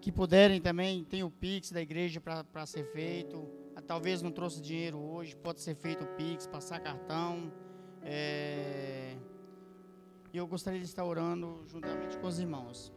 que 0.01 0.11
puderem 0.11 0.59
também, 0.59 1.03
tem 1.03 1.21
o 1.23 1.29
Pix 1.29 1.71
da 1.71 1.79
igreja 1.79 2.19
para 2.19 2.65
ser 2.65 2.85
feito. 2.91 3.47
Talvez 3.85 4.23
não 4.23 4.31
trouxe 4.31 4.59
dinheiro 4.59 4.97
hoje, 4.97 5.35
pode 5.35 5.61
ser 5.61 5.75
feito 5.75 6.03
o 6.03 6.07
Pix, 6.07 6.47
passar 6.47 6.79
cartão. 6.79 7.53
É, 8.01 9.15
e 10.33 10.37
eu 10.37 10.47
gostaria 10.47 10.79
de 10.79 10.87
estar 10.87 11.05
orando 11.05 11.63
juntamente 11.67 12.17
com 12.17 12.25
os 12.25 12.39
irmãos. 12.39 12.91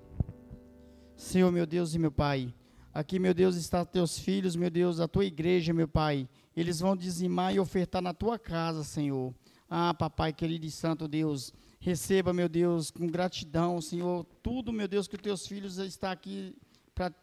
Senhor, 1.14 1.52
meu 1.52 1.66
Deus 1.66 1.94
e 1.94 1.98
meu 1.98 2.10
Pai, 2.10 2.54
aqui, 2.92 3.18
meu 3.18 3.32
Deus, 3.32 3.56
está 3.56 3.84
teus 3.84 4.18
filhos, 4.18 4.56
meu 4.56 4.70
Deus, 4.70 5.00
a 5.00 5.08
tua 5.08 5.24
igreja, 5.24 5.72
meu 5.72 5.88
Pai. 5.88 6.28
Eles 6.56 6.80
vão 6.80 6.96
dizimar 6.96 7.54
e 7.54 7.60
ofertar 7.60 8.02
na 8.02 8.12
tua 8.12 8.38
casa, 8.38 8.84
Senhor. 8.84 9.34
Ah, 9.68 9.94
papai 9.94 10.32
querido 10.32 10.66
e 10.66 10.70
santo 10.70 11.06
Deus, 11.06 11.52
receba, 11.78 12.32
meu 12.32 12.48
Deus, 12.48 12.90
com 12.90 13.06
gratidão, 13.06 13.80
Senhor, 13.80 14.26
tudo, 14.42 14.72
meu 14.72 14.88
Deus, 14.88 15.06
que 15.06 15.14
os 15.14 15.22
teus 15.22 15.46
filhos 15.46 15.78
estão 15.78 16.10
aqui 16.10 16.54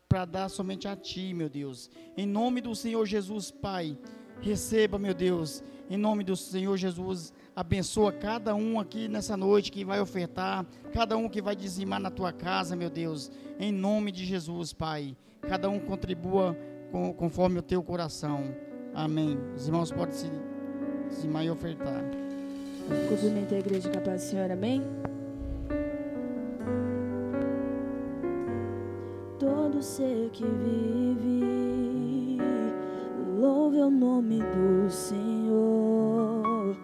para 0.07 0.25
dar 0.25 0.49
somente 0.49 0.87
a 0.87 0.95
ti, 0.95 1.33
meu 1.33 1.49
Deus. 1.49 1.89
Em 2.15 2.25
nome 2.25 2.61
do 2.61 2.73
Senhor 2.73 3.05
Jesus, 3.05 3.51
Pai, 3.51 3.97
receba, 4.41 4.97
meu 4.97 5.13
Deus, 5.13 5.61
em 5.89 5.97
nome 5.97 6.23
do 6.23 6.35
Senhor 6.35 6.75
Jesus, 6.77 7.33
abençoa 7.55 8.11
cada 8.11 8.55
um 8.55 8.79
aqui 8.79 9.07
nessa 9.07 9.37
noite 9.37 9.71
que 9.71 9.85
vai 9.85 9.99
ofertar, 9.99 10.65
cada 10.93 11.17
um 11.17 11.29
que 11.29 11.41
vai 11.41 11.55
dizimar 11.55 11.99
na 11.99 12.09
tua 12.09 12.31
casa, 12.31 12.75
meu 12.75 12.89
Deus, 12.89 13.29
em 13.59 13.71
nome 13.71 14.11
de 14.11 14.25
Jesus, 14.25 14.73
Pai. 14.73 15.15
Cada 15.41 15.69
um 15.69 15.79
contribua 15.79 16.55
com, 16.91 17.13
conforme 17.13 17.59
o 17.59 17.61
teu 17.61 17.83
coração. 17.83 18.43
Amém. 18.93 19.37
Os 19.55 19.67
irmãos 19.67 19.91
podem 19.91 20.13
se 20.13 20.31
dizimar 21.09 21.45
e 21.45 21.49
ofertar. 21.49 22.03
Cumprimento 23.09 23.53
a 23.53 23.59
igreja 23.59 23.89
capaz 23.89 24.23
do 24.23 24.29
Senhor, 24.29 24.49
amém? 24.51 24.81
Todo 29.37 29.81
ser 29.83 30.29
que 30.31 30.43
vive, 30.45 32.37
louve 33.37 33.77
o 33.79 33.91
nome 33.91 34.39
do 34.39 34.89
Senhor. 34.89 36.77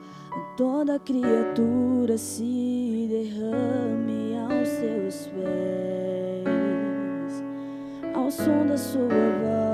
Toda 0.55 0.99
criatura 0.99 2.15
se 2.17 3.07
derrame 3.09 4.37
aos 4.37 4.67
seus 4.67 5.27
pés, 5.27 6.02
som 8.35 8.67
da 8.67 8.77
sua 8.77 9.07
voz, 9.07 9.72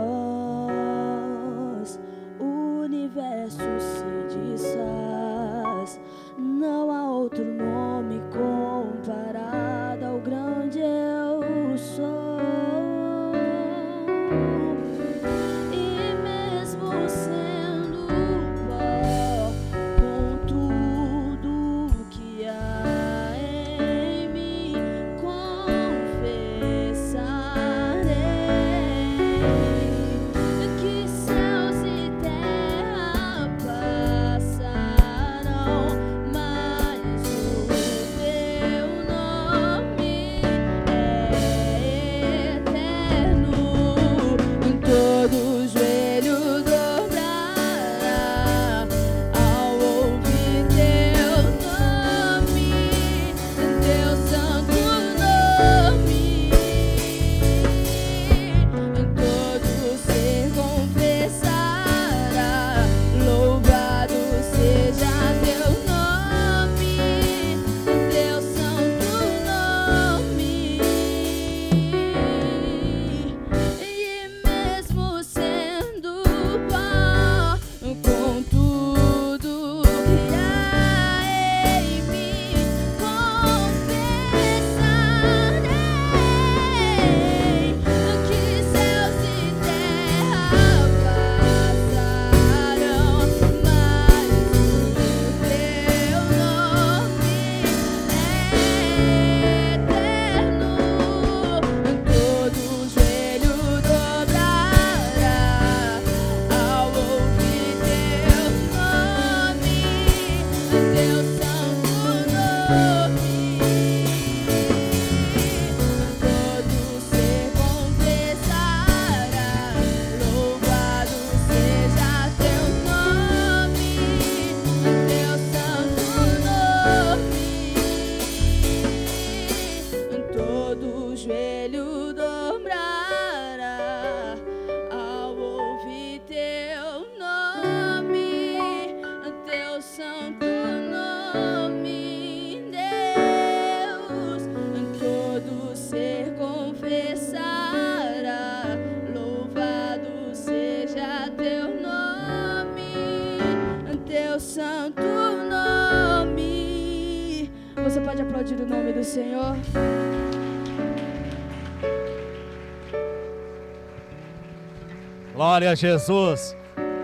Glória 165.69 165.73
a 165.73 165.91
Jesus. 165.91 166.55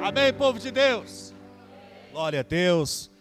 Amém, 0.04 0.34
povo 0.34 0.58
de 0.58 0.72
Deus. 0.72 1.36
Glória 2.12 2.40
a 2.40 2.44
Deus. 2.44 3.12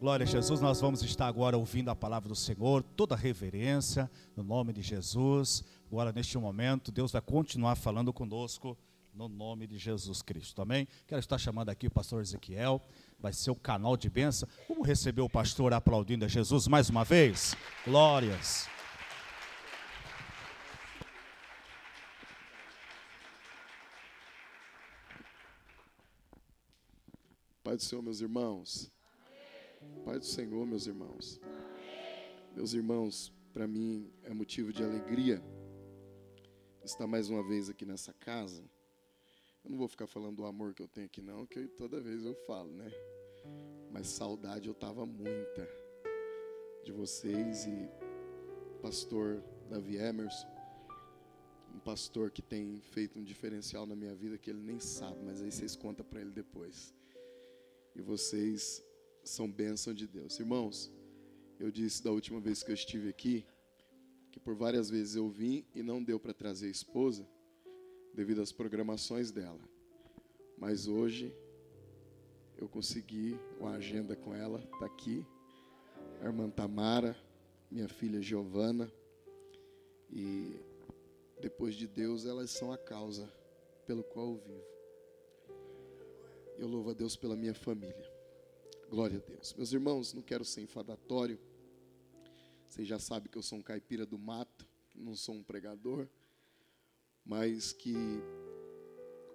Glória 0.00 0.24
a 0.24 0.26
Jesus. 0.26 0.58
Nós 0.58 0.80
vamos 0.80 1.02
estar 1.02 1.26
agora 1.26 1.58
ouvindo 1.58 1.90
a 1.90 1.94
palavra 1.94 2.30
do 2.30 2.34
Senhor, 2.34 2.82
toda 2.82 3.14
reverência, 3.14 4.10
no 4.34 4.42
nome 4.42 4.72
de 4.72 4.80
Jesus. 4.80 5.62
Agora, 5.92 6.12
neste 6.12 6.38
momento, 6.38 6.90
Deus 6.90 7.12
vai 7.12 7.20
continuar 7.20 7.76
falando 7.76 8.10
conosco, 8.10 8.74
no 9.12 9.28
nome 9.28 9.66
de 9.66 9.76
Jesus 9.76 10.22
Cristo. 10.22 10.62
Amém? 10.62 10.88
Quero 11.06 11.20
estar 11.20 11.36
chamando 11.36 11.68
aqui 11.68 11.88
o 11.88 11.90
pastor 11.90 12.22
Ezequiel, 12.22 12.80
vai 13.20 13.34
ser 13.34 13.50
o 13.50 13.54
canal 13.54 13.98
de 13.98 14.08
bênção. 14.08 14.48
Vamos 14.66 14.88
receber 14.88 15.20
o 15.20 15.28
pastor 15.28 15.74
aplaudindo 15.74 16.24
a 16.24 16.28
Jesus 16.28 16.66
mais 16.66 16.88
uma 16.88 17.04
vez? 17.04 17.54
Glórias. 17.84 18.75
Pai 27.66 27.76
do 27.76 27.82
Senhor, 27.82 28.00
meus 28.00 28.20
irmãos. 28.20 28.92
paz 30.04 30.20
do 30.20 30.24
Senhor, 30.24 30.64
meus 30.64 30.86
irmãos. 30.86 31.40
Meus 32.54 32.72
irmãos, 32.72 33.32
para 33.52 33.66
mim 33.66 34.08
é 34.22 34.32
motivo 34.32 34.72
de 34.72 34.84
alegria 34.84 35.42
estar 36.84 37.08
mais 37.08 37.28
uma 37.28 37.42
vez 37.42 37.68
aqui 37.68 37.84
nessa 37.84 38.12
casa. 38.12 38.62
Eu 39.64 39.72
não 39.72 39.78
vou 39.78 39.88
ficar 39.88 40.06
falando 40.06 40.36
do 40.36 40.46
amor 40.46 40.74
que 40.74 40.82
eu 40.84 40.86
tenho 40.86 41.08
aqui, 41.08 41.20
não, 41.20 41.44
que 41.44 41.66
toda 41.66 42.00
vez 42.00 42.24
eu 42.24 42.36
falo, 42.46 42.70
né? 42.72 42.88
Mas 43.90 44.06
saudade 44.06 44.68
eu 44.68 44.74
tava 44.74 45.04
muita 45.04 45.68
de 46.84 46.92
vocês 46.92 47.66
e 47.66 47.90
pastor 48.80 49.42
Davi 49.68 49.96
Emerson, 49.96 50.46
um 51.74 51.80
pastor 51.80 52.30
que 52.30 52.42
tem 52.42 52.80
feito 52.80 53.18
um 53.18 53.24
diferencial 53.24 53.86
na 53.86 53.96
minha 53.96 54.14
vida 54.14 54.38
que 54.38 54.50
ele 54.50 54.62
nem 54.62 54.78
sabe, 54.78 55.18
mas 55.24 55.42
aí 55.42 55.50
vocês 55.50 55.74
contam 55.74 56.06
para 56.06 56.20
ele 56.20 56.30
depois. 56.30 56.94
E 57.96 58.02
vocês 58.02 58.84
são 59.24 59.50
bênção 59.50 59.94
de 59.94 60.06
Deus. 60.06 60.38
Irmãos, 60.38 60.92
eu 61.58 61.70
disse 61.70 62.04
da 62.04 62.12
última 62.12 62.38
vez 62.38 62.62
que 62.62 62.70
eu 62.70 62.74
estive 62.74 63.08
aqui 63.08 63.46
que 64.30 64.38
por 64.38 64.54
várias 64.54 64.90
vezes 64.90 65.16
eu 65.16 65.30
vim 65.30 65.64
e 65.74 65.82
não 65.82 66.04
deu 66.04 66.20
para 66.20 66.34
trazer 66.34 66.66
a 66.66 66.70
esposa 66.70 67.26
devido 68.12 68.42
às 68.42 68.52
programações 68.52 69.30
dela. 69.30 69.58
Mas 70.58 70.86
hoje 70.86 71.34
eu 72.58 72.68
consegui 72.68 73.40
uma 73.58 73.70
agenda 73.70 74.14
com 74.14 74.34
ela, 74.34 74.60
está 74.74 74.84
aqui. 74.84 75.26
A 76.20 76.26
irmã 76.26 76.50
Tamara, 76.50 77.16
minha 77.70 77.88
filha 77.88 78.20
Giovana. 78.20 78.92
E 80.10 80.60
depois 81.40 81.74
de 81.74 81.86
Deus, 81.86 82.26
elas 82.26 82.50
são 82.50 82.70
a 82.70 82.76
causa 82.76 83.26
pelo 83.86 84.04
qual 84.04 84.32
eu 84.32 84.36
vivo. 84.36 84.75
Eu 86.58 86.66
louvo 86.68 86.90
a 86.90 86.94
Deus 86.94 87.16
pela 87.16 87.36
minha 87.36 87.52
família. 87.52 88.10
Glória 88.88 89.18
a 89.18 89.30
Deus. 89.30 89.52
Meus 89.54 89.72
irmãos, 89.72 90.14
não 90.14 90.22
quero 90.22 90.44
ser 90.44 90.62
enfadatório. 90.62 91.38
Vocês 92.66 92.88
já 92.88 92.98
sabem 92.98 93.30
que 93.30 93.36
eu 93.36 93.42
sou 93.42 93.58
um 93.58 93.62
caipira 93.62 94.06
do 94.06 94.18
mato, 94.18 94.66
não 94.94 95.14
sou 95.14 95.34
um 95.34 95.42
pregador, 95.42 96.08
mas 97.24 97.72
que 97.72 97.94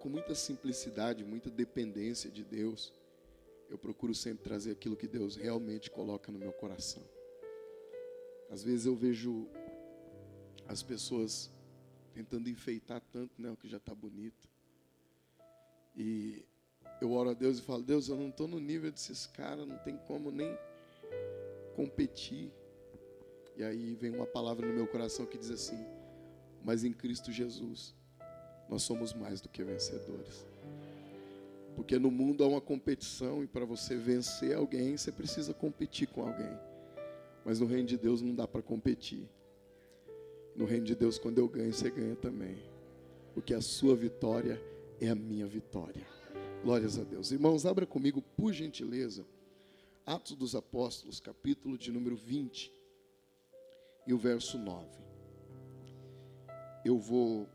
com 0.00 0.08
muita 0.08 0.34
simplicidade, 0.34 1.24
muita 1.24 1.48
dependência 1.48 2.28
de 2.28 2.42
Deus, 2.42 2.92
eu 3.70 3.78
procuro 3.78 4.14
sempre 4.14 4.42
trazer 4.42 4.72
aquilo 4.72 4.96
que 4.96 5.06
Deus 5.06 5.36
realmente 5.36 5.90
coloca 5.90 6.32
no 6.32 6.40
meu 6.40 6.52
coração. 6.52 7.08
Às 8.50 8.64
vezes 8.64 8.84
eu 8.84 8.96
vejo 8.96 9.48
as 10.66 10.82
pessoas 10.82 11.50
tentando 12.12 12.50
enfeitar 12.50 13.00
tanto, 13.12 13.40
né, 13.40 13.50
o 13.50 13.56
que 13.56 13.68
já 13.68 13.76
está 13.76 13.94
bonito. 13.94 14.48
E 15.96 16.44
eu 17.02 17.10
oro 17.12 17.30
a 17.30 17.34
Deus 17.34 17.58
e 17.58 17.62
falo: 17.62 17.82
Deus, 17.82 18.08
eu 18.08 18.16
não 18.16 18.28
estou 18.28 18.46
no 18.46 18.60
nível 18.60 18.90
desses 18.90 19.26
caras, 19.26 19.66
não 19.66 19.76
tem 19.78 19.96
como 20.06 20.30
nem 20.30 20.56
competir. 21.74 22.52
E 23.56 23.64
aí 23.64 23.94
vem 23.94 24.14
uma 24.14 24.24
palavra 24.24 24.66
no 24.66 24.72
meu 24.72 24.86
coração 24.86 25.26
que 25.26 25.36
diz 25.36 25.50
assim: 25.50 25.84
Mas 26.64 26.84
em 26.84 26.92
Cristo 26.92 27.32
Jesus, 27.32 27.92
nós 28.68 28.82
somos 28.82 29.12
mais 29.12 29.40
do 29.40 29.48
que 29.48 29.64
vencedores. 29.64 30.46
Porque 31.74 31.98
no 31.98 32.10
mundo 32.10 32.44
há 32.44 32.46
uma 32.46 32.60
competição 32.60 33.42
e 33.42 33.48
para 33.48 33.64
você 33.64 33.96
vencer 33.96 34.54
alguém, 34.54 34.96
você 34.96 35.10
precisa 35.10 35.52
competir 35.52 36.06
com 36.06 36.22
alguém. 36.22 36.56
Mas 37.44 37.58
no 37.58 37.66
reino 37.66 37.88
de 37.88 37.98
Deus 37.98 38.22
não 38.22 38.32
dá 38.32 38.46
para 38.46 38.62
competir. 38.62 39.28
No 40.54 40.66
reino 40.66 40.84
de 40.84 40.94
Deus, 40.94 41.18
quando 41.18 41.38
eu 41.38 41.48
ganho, 41.48 41.72
você 41.72 41.90
ganha 41.90 42.14
também. 42.14 42.58
Porque 43.34 43.54
a 43.54 43.60
sua 43.60 43.96
vitória 43.96 44.62
é 45.00 45.08
a 45.08 45.14
minha 45.14 45.46
vitória. 45.46 46.21
Glórias 46.62 46.96
a 46.96 47.02
Deus. 47.02 47.32
Irmãos, 47.32 47.66
abra 47.66 47.84
comigo, 47.84 48.22
por 48.22 48.52
gentileza, 48.52 49.26
Atos 50.06 50.36
dos 50.36 50.54
Apóstolos, 50.54 51.18
capítulo 51.18 51.76
de 51.76 51.90
número 51.90 52.14
20 52.14 52.72
e 54.06 54.14
o 54.14 54.18
verso 54.18 54.56
9. 54.58 54.88
Eu 56.84 57.00
vou 57.00 57.48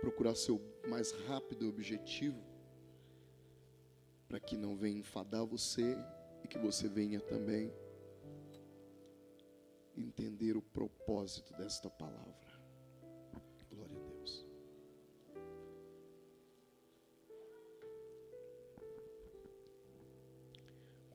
procurar 0.00 0.36
ser 0.36 0.52
o 0.52 0.60
mais 0.88 1.10
rápido 1.26 1.64
e 1.64 1.68
objetivo, 1.68 2.40
para 4.28 4.38
que 4.38 4.56
não 4.56 4.76
venha 4.76 5.00
enfadar 5.00 5.44
você 5.44 5.96
e 6.44 6.46
que 6.46 6.56
você 6.56 6.88
venha 6.88 7.18
também 7.18 7.72
entender 9.96 10.56
o 10.56 10.62
propósito 10.62 11.52
desta 11.54 11.90
palavra. 11.90 12.45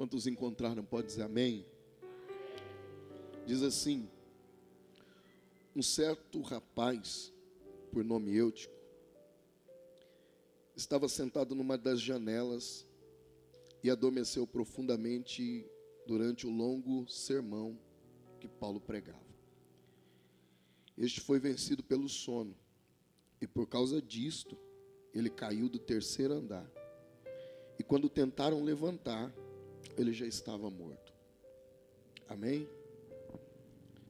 Quantos 0.01 0.25
encontraram, 0.25 0.83
pode 0.83 1.05
dizer 1.05 1.21
amém? 1.21 1.63
Diz 3.45 3.61
assim: 3.61 4.09
Um 5.75 5.83
certo 5.83 6.41
rapaz, 6.41 7.31
por 7.91 8.03
nome 8.03 8.35
Eutico, 8.35 8.73
estava 10.75 11.07
sentado 11.07 11.53
numa 11.53 11.77
das 11.77 12.01
janelas 12.01 12.83
e 13.83 13.91
adormeceu 13.91 14.47
profundamente 14.47 15.69
durante 16.07 16.47
o 16.47 16.49
longo 16.49 17.07
sermão 17.07 17.77
que 18.39 18.47
Paulo 18.47 18.81
pregava. 18.81 19.21
Este 20.97 21.21
foi 21.21 21.39
vencido 21.39 21.83
pelo 21.83 22.09
sono, 22.09 22.57
e 23.39 23.45
por 23.45 23.67
causa 23.67 24.01
disto, 24.01 24.57
ele 25.13 25.29
caiu 25.29 25.69
do 25.69 25.77
terceiro 25.77 26.33
andar. 26.33 26.67
E 27.77 27.83
quando 27.83 28.09
tentaram 28.09 28.63
levantar, 28.63 29.31
ele 29.97 30.13
já 30.13 30.25
estava 30.25 30.69
morto. 30.69 31.13
Amém? 32.27 32.67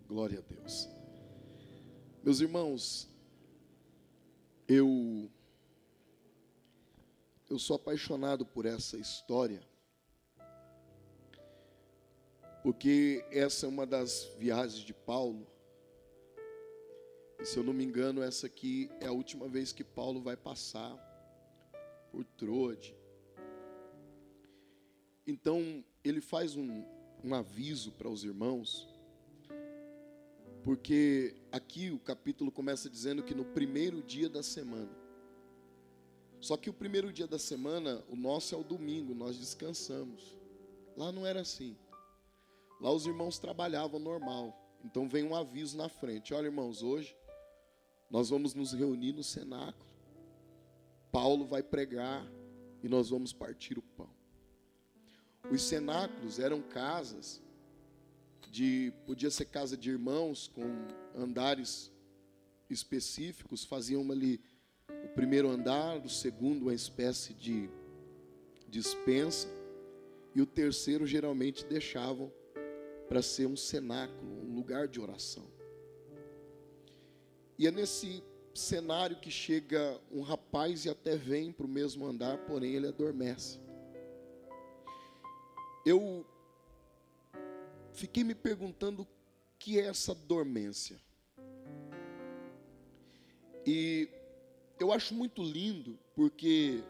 Glória 0.08 0.40
a 0.40 0.42
Deus. 0.42 0.88
Meus 2.24 2.40
irmãos, 2.40 3.10
eu 4.68 5.30
eu 7.50 7.60
sou 7.60 7.76
apaixonado 7.76 8.46
por 8.46 8.66
essa 8.66 8.98
história, 8.98 9.62
porque 12.64 13.26
essa 13.32 13.66
é 13.66 13.70
uma 13.70 13.86
das 13.86 14.26
viagens 14.38 14.86
de 14.86 14.94
Paulo. 14.94 15.46
E 17.40 17.46
se 17.46 17.58
eu 17.58 17.64
não 17.64 17.74
me 17.74 17.84
engano, 17.84 18.22
essa 18.22 18.46
aqui 18.46 18.90
é 19.00 19.08
a 19.08 19.12
última 19.12 19.48
vez 19.48 19.74
que 19.74 19.84
Paulo 19.84 20.22
vai 20.22 20.38
passar 20.38 20.96
por 22.12 22.24
Troade. 22.24 22.96
Então, 25.26 25.84
ele 26.04 26.22
faz 26.22 26.56
um, 26.56 26.84
um 27.24 27.34
aviso 27.34 27.92
para 27.92 28.10
os 28.10 28.24
irmãos, 28.24 28.88
porque 30.64 31.36
aqui 31.52 31.92
o 31.92 32.00
capítulo 32.00 32.52
começa 32.52 32.90
dizendo 32.90 33.24
que 33.24 33.34
no 33.34 33.46
primeiro 33.46 34.02
dia 34.02 34.30
da 34.30 34.44
semana, 34.44 34.92
só 36.40 36.58
que 36.58 36.70
o 36.70 36.74
primeiro 36.74 37.14
dia 37.14 37.28
da 37.28 37.38
semana, 37.38 38.04
o 38.10 38.16
nosso 38.16 38.56
é 38.56 38.58
o 38.58 38.64
domingo, 38.64 39.14
nós 39.14 39.38
descansamos. 39.38 40.36
Lá 40.98 41.12
não 41.12 41.26
era 41.26 41.42
assim. 41.42 41.78
Lá 42.80 42.92
os 42.92 43.06
irmãos 43.06 43.38
trabalhavam 43.38 44.00
normal. 44.00 44.58
Então 44.84 45.08
vem 45.08 45.24
um 45.24 45.36
aviso 45.36 45.78
na 45.78 45.88
frente: 45.88 46.34
olha, 46.34 46.48
irmãos, 46.48 46.82
hoje 46.82 47.16
nós 48.10 48.30
vamos 48.30 48.56
nos 48.56 48.74
reunir 48.74 49.14
no 49.14 49.24
cenáculo. 49.24 49.90
Paulo 51.12 51.46
vai 51.46 51.62
pregar 51.62 52.26
e 52.82 52.90
nós 52.90 53.10
vamos 53.10 53.32
partir 53.32 53.78
o 53.78 53.82
pão. 53.82 54.10
Os 55.50 55.62
cenáculos 55.64 56.40
eram 56.40 56.62
casas 56.62 57.42
de 58.52 58.92
podia 59.06 59.32
ser 59.32 59.46
casa 59.46 59.78
de 59.78 59.90
irmãos 59.90 60.50
com 60.54 60.64
andares 61.16 61.92
específicos, 62.70 63.64
faziam 63.64 64.10
ali 64.12 64.42
o 65.06 65.10
primeiro 65.10 65.50
andar, 65.50 65.98
o 65.98 66.10
segundo 66.10 66.64
uma 66.64 66.74
espécie 66.74 67.34
de 67.34 67.70
dispensa 68.68 69.48
e 70.36 70.42
o 70.42 70.46
terceiro 70.46 71.06
geralmente 71.06 71.66
deixavam 71.66 72.32
para 73.08 73.22
ser 73.22 73.46
um 73.46 73.58
cenáculo, 73.58 74.46
um 74.46 74.56
lugar 74.56 74.88
de 74.88 75.00
oração. 75.00 75.46
E 77.58 77.68
é 77.68 77.72
nesse 77.72 78.24
cenário 78.54 79.18
que 79.18 79.30
chega 79.30 80.00
um 80.12 80.22
rapaz 80.22 80.86
e 80.86 80.90
até 80.90 81.16
vem 81.16 81.52
para 81.52 81.66
o 81.66 81.70
mesmo 81.70 82.06
andar, 82.06 82.38
porém 82.46 82.74
ele 82.76 82.88
adormece. 82.88 83.60
Eu 85.86 86.26
fiquei 87.94 88.24
me 88.24 88.36
perguntando 88.36 89.04
o 89.04 89.08
que 89.58 89.80
é 89.80 89.88
essa 89.88 90.14
dormência. 90.14 91.00
E 93.66 94.10
eu 94.80 94.92
acho 94.92 95.14
muito 95.14 95.44
lindo 95.44 95.98
porque 96.16 96.84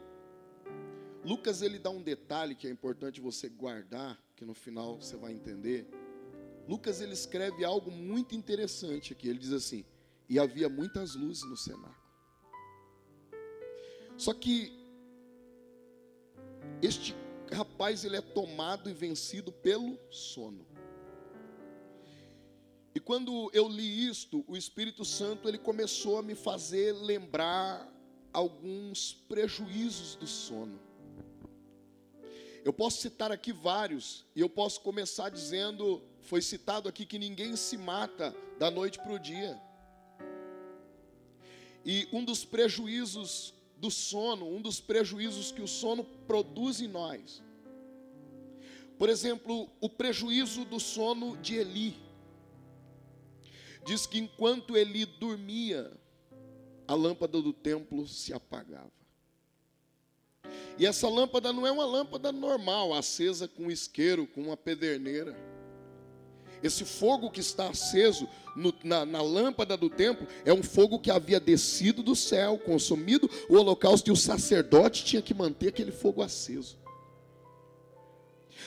Lucas 1.23 1.61
ele 1.61 1.77
dá 1.77 1.89
um 1.89 2.01
detalhe 2.01 2.55
que 2.55 2.67
é 2.67 2.69
importante 2.69 3.21
você 3.21 3.47
guardar, 3.47 4.21
que 4.35 4.45
no 4.45 4.53
final 4.53 4.99
você 4.99 5.15
vai 5.15 5.33
entender. 5.33 5.87
Lucas 6.67 7.01
ele 7.01 7.13
escreve 7.13 7.63
algo 7.63 7.91
muito 7.91 8.35
interessante 8.35 9.13
aqui. 9.13 9.27
Ele 9.27 9.39
diz 9.39 9.51
assim: 9.51 9.85
"E 10.29 10.39
havia 10.39 10.69
muitas 10.69 11.15
luzes 11.15 11.43
no 11.43 11.57
cenáculo". 11.57 12.01
Só 14.17 14.33
que 14.33 14.71
este 16.81 17.15
rapaz 17.53 18.03
ele 18.03 18.17
é 18.17 18.21
tomado 18.21 18.89
e 18.89 18.93
vencido 18.93 19.51
pelo 19.51 19.99
sono. 20.09 20.65
E 22.93 22.99
quando 22.99 23.49
eu 23.53 23.67
li 23.67 24.07
isto, 24.07 24.43
o 24.47 24.57
Espírito 24.57 25.05
Santo 25.05 25.47
ele 25.47 25.57
começou 25.57 26.17
a 26.17 26.23
me 26.23 26.35
fazer 26.35 26.91
lembrar 26.93 27.89
alguns 28.33 29.13
prejuízos 29.27 30.15
do 30.15 30.27
sono. 30.27 30.79
Eu 32.63 32.73
posso 32.73 33.01
citar 33.01 33.31
aqui 33.31 33.51
vários, 33.51 34.25
e 34.35 34.41
eu 34.41 34.49
posso 34.49 34.81
começar 34.81 35.29
dizendo: 35.29 36.01
foi 36.21 36.41
citado 36.41 36.87
aqui 36.87 37.05
que 37.05 37.17
ninguém 37.17 37.55
se 37.55 37.77
mata 37.77 38.35
da 38.59 38.69
noite 38.69 38.99
para 38.99 39.13
o 39.13 39.19
dia. 39.19 39.59
E 41.83 42.07
um 42.13 42.23
dos 42.23 42.45
prejuízos 42.45 43.53
do 43.81 43.89
sono, 43.89 44.47
um 44.47 44.61
dos 44.61 44.79
prejuízos 44.79 45.51
que 45.51 45.61
o 45.61 45.67
sono 45.67 46.03
produz 46.27 46.79
em 46.79 46.87
nós. 46.87 47.41
Por 48.95 49.09
exemplo, 49.09 49.67
o 49.81 49.89
prejuízo 49.89 50.63
do 50.63 50.79
sono 50.79 51.35
de 51.37 51.55
Eli. 51.55 51.95
Diz 53.83 54.05
que 54.05 54.19
enquanto 54.19 54.77
Eli 54.77 55.05
dormia, 55.05 55.91
a 56.87 56.93
lâmpada 56.93 57.41
do 57.41 57.51
templo 57.51 58.07
se 58.07 58.31
apagava. 58.31 58.91
E 60.77 60.85
essa 60.85 61.09
lâmpada 61.09 61.51
não 61.51 61.65
é 61.65 61.71
uma 61.71 61.85
lâmpada 61.85 62.31
normal, 62.31 62.93
acesa 62.93 63.47
com 63.47 63.71
isqueiro, 63.71 64.27
com 64.27 64.41
uma 64.43 64.57
pederneira. 64.57 65.35
Esse 66.63 66.85
fogo 66.85 67.31
que 67.31 67.39
está 67.39 67.69
aceso 67.69 68.27
no, 68.55 68.73
na, 68.83 69.05
na, 69.05 69.21
lâmpada 69.21 69.75
do 69.75 69.89
templo 69.89 70.27
é 70.45 70.53
um 70.53 70.61
fogo 70.61 70.99
que 70.99 71.09
havia 71.09 71.39
descido 71.39 72.03
do 72.03 72.15
céu, 72.15 72.57
consumido 72.57 73.29
o 73.49 73.55
holocausto, 73.55 74.09
e 74.09 74.13
o 74.13 74.15
sacerdote 74.15 75.03
tinha 75.03 75.21
que 75.21 75.33
manter 75.33 75.69
aquele 75.69 75.91
fogo 75.91 76.21
aceso. 76.21 76.77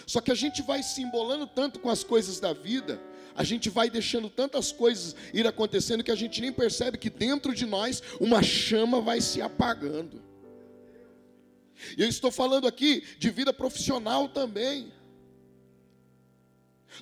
Só 0.06 0.20
que 0.20 0.32
a 0.32 0.34
gente 0.34 0.62
vai 0.62 0.82
se 0.82 1.02
embolando 1.02 1.46
tanto 1.46 1.78
com 1.78 1.88
as 1.88 2.02
coisas 2.02 2.40
da 2.40 2.52
vida, 2.52 3.00
a 3.34 3.44
gente 3.44 3.68
vai 3.68 3.90
deixando 3.90 4.28
tantas 4.28 4.70
coisas 4.72 5.14
ir 5.32 5.46
acontecendo 5.46 6.04
que 6.04 6.10
a 6.10 6.16
gente 6.16 6.40
nem 6.40 6.52
percebe 6.52 6.98
que 6.98 7.10
dentro 7.10 7.54
de 7.54 7.66
nós 7.66 8.02
uma 8.20 8.42
chama 8.42 9.00
vai 9.00 9.20
se 9.20 9.42
apagando. 9.42 10.22
E 11.96 12.02
eu 12.02 12.08
estou 12.08 12.30
falando 12.30 12.66
aqui 12.66 13.02
de 13.18 13.30
vida 13.30 13.52
profissional 13.52 14.28
também. 14.28 14.92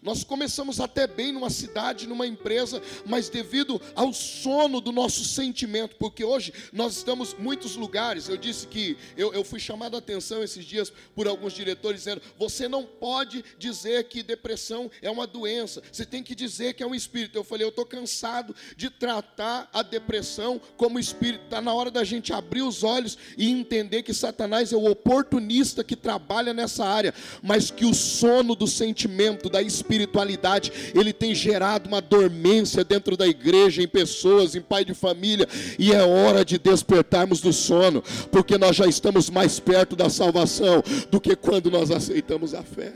Nós 0.02 0.24
começamos 0.24 0.80
até 0.80 1.06
bem 1.06 1.32
numa 1.32 1.50
cidade, 1.50 2.06
numa 2.06 2.26
empresa, 2.26 2.80
mas 3.04 3.28
devido 3.28 3.80
ao 3.94 4.12
sono 4.12 4.80
do 4.80 4.92
nosso 4.92 5.24
sentimento, 5.24 5.96
porque 5.96 6.24
hoje 6.24 6.52
nós 6.72 6.96
estamos 6.96 7.34
em 7.34 7.42
muitos 7.42 7.76
lugares. 7.76 8.28
Eu 8.28 8.36
disse 8.36 8.66
que 8.66 8.96
eu, 9.16 9.32
eu 9.34 9.44
fui 9.44 9.60
chamado 9.60 9.96
a 9.96 9.98
atenção 9.98 10.42
esses 10.42 10.64
dias 10.64 10.92
por 11.14 11.26
alguns 11.28 11.52
diretores 11.52 12.00
dizendo: 12.00 12.22
você 12.38 12.68
não 12.68 12.84
pode 12.84 13.44
dizer 13.58 14.04
que 14.04 14.22
depressão 14.22 14.90
é 15.00 15.10
uma 15.10 15.26
doença, 15.26 15.82
você 15.90 16.06
tem 16.06 16.22
que 16.22 16.34
dizer 16.34 16.74
que 16.74 16.82
é 16.82 16.86
um 16.86 16.94
espírito. 16.94 17.36
Eu 17.36 17.44
falei: 17.44 17.64
eu 17.64 17.70
estou 17.70 17.84
cansado 17.86 18.54
de 18.76 18.90
tratar 18.90 19.68
a 19.72 19.82
depressão 19.82 20.60
como 20.76 20.98
espírito. 20.98 21.44
Está 21.44 21.60
na 21.60 21.74
hora 21.74 21.90
da 21.90 22.04
gente 22.04 22.32
abrir 22.32 22.62
os 22.62 22.82
olhos 22.84 23.18
e 23.36 23.50
entender 23.50 24.02
que 24.02 24.14
Satanás 24.14 24.72
é 24.72 24.76
o 24.76 24.90
oportunista 24.90 25.84
que 25.84 25.96
trabalha 25.96 26.52
nessa 26.52 26.84
área, 26.84 27.14
mas 27.42 27.70
que 27.70 27.84
o 27.84 27.94
sono 27.94 28.54
do 28.54 28.66
sentimento, 28.66 29.48
da 29.48 29.60
espiritualidade, 29.60 29.81
espiritualidade, 29.82 30.72
ele 30.94 31.12
tem 31.12 31.34
gerado 31.34 31.88
uma 31.88 32.00
dormência 32.00 32.84
dentro 32.84 33.16
da 33.16 33.26
igreja, 33.26 33.82
em 33.82 33.88
pessoas, 33.88 34.54
em 34.54 34.62
pai 34.62 34.84
de 34.84 34.94
família, 34.94 35.46
e 35.78 35.92
é 35.92 36.02
hora 36.02 36.44
de 36.44 36.58
despertarmos 36.58 37.40
do 37.40 37.52
sono, 37.52 38.02
porque 38.30 38.56
nós 38.56 38.76
já 38.76 38.86
estamos 38.86 39.28
mais 39.28 39.58
perto 39.58 39.96
da 39.96 40.08
salvação 40.08 40.82
do 41.10 41.20
que 41.20 41.36
quando 41.36 41.70
nós 41.70 41.90
aceitamos 41.90 42.54
a 42.54 42.62
fé. 42.62 42.94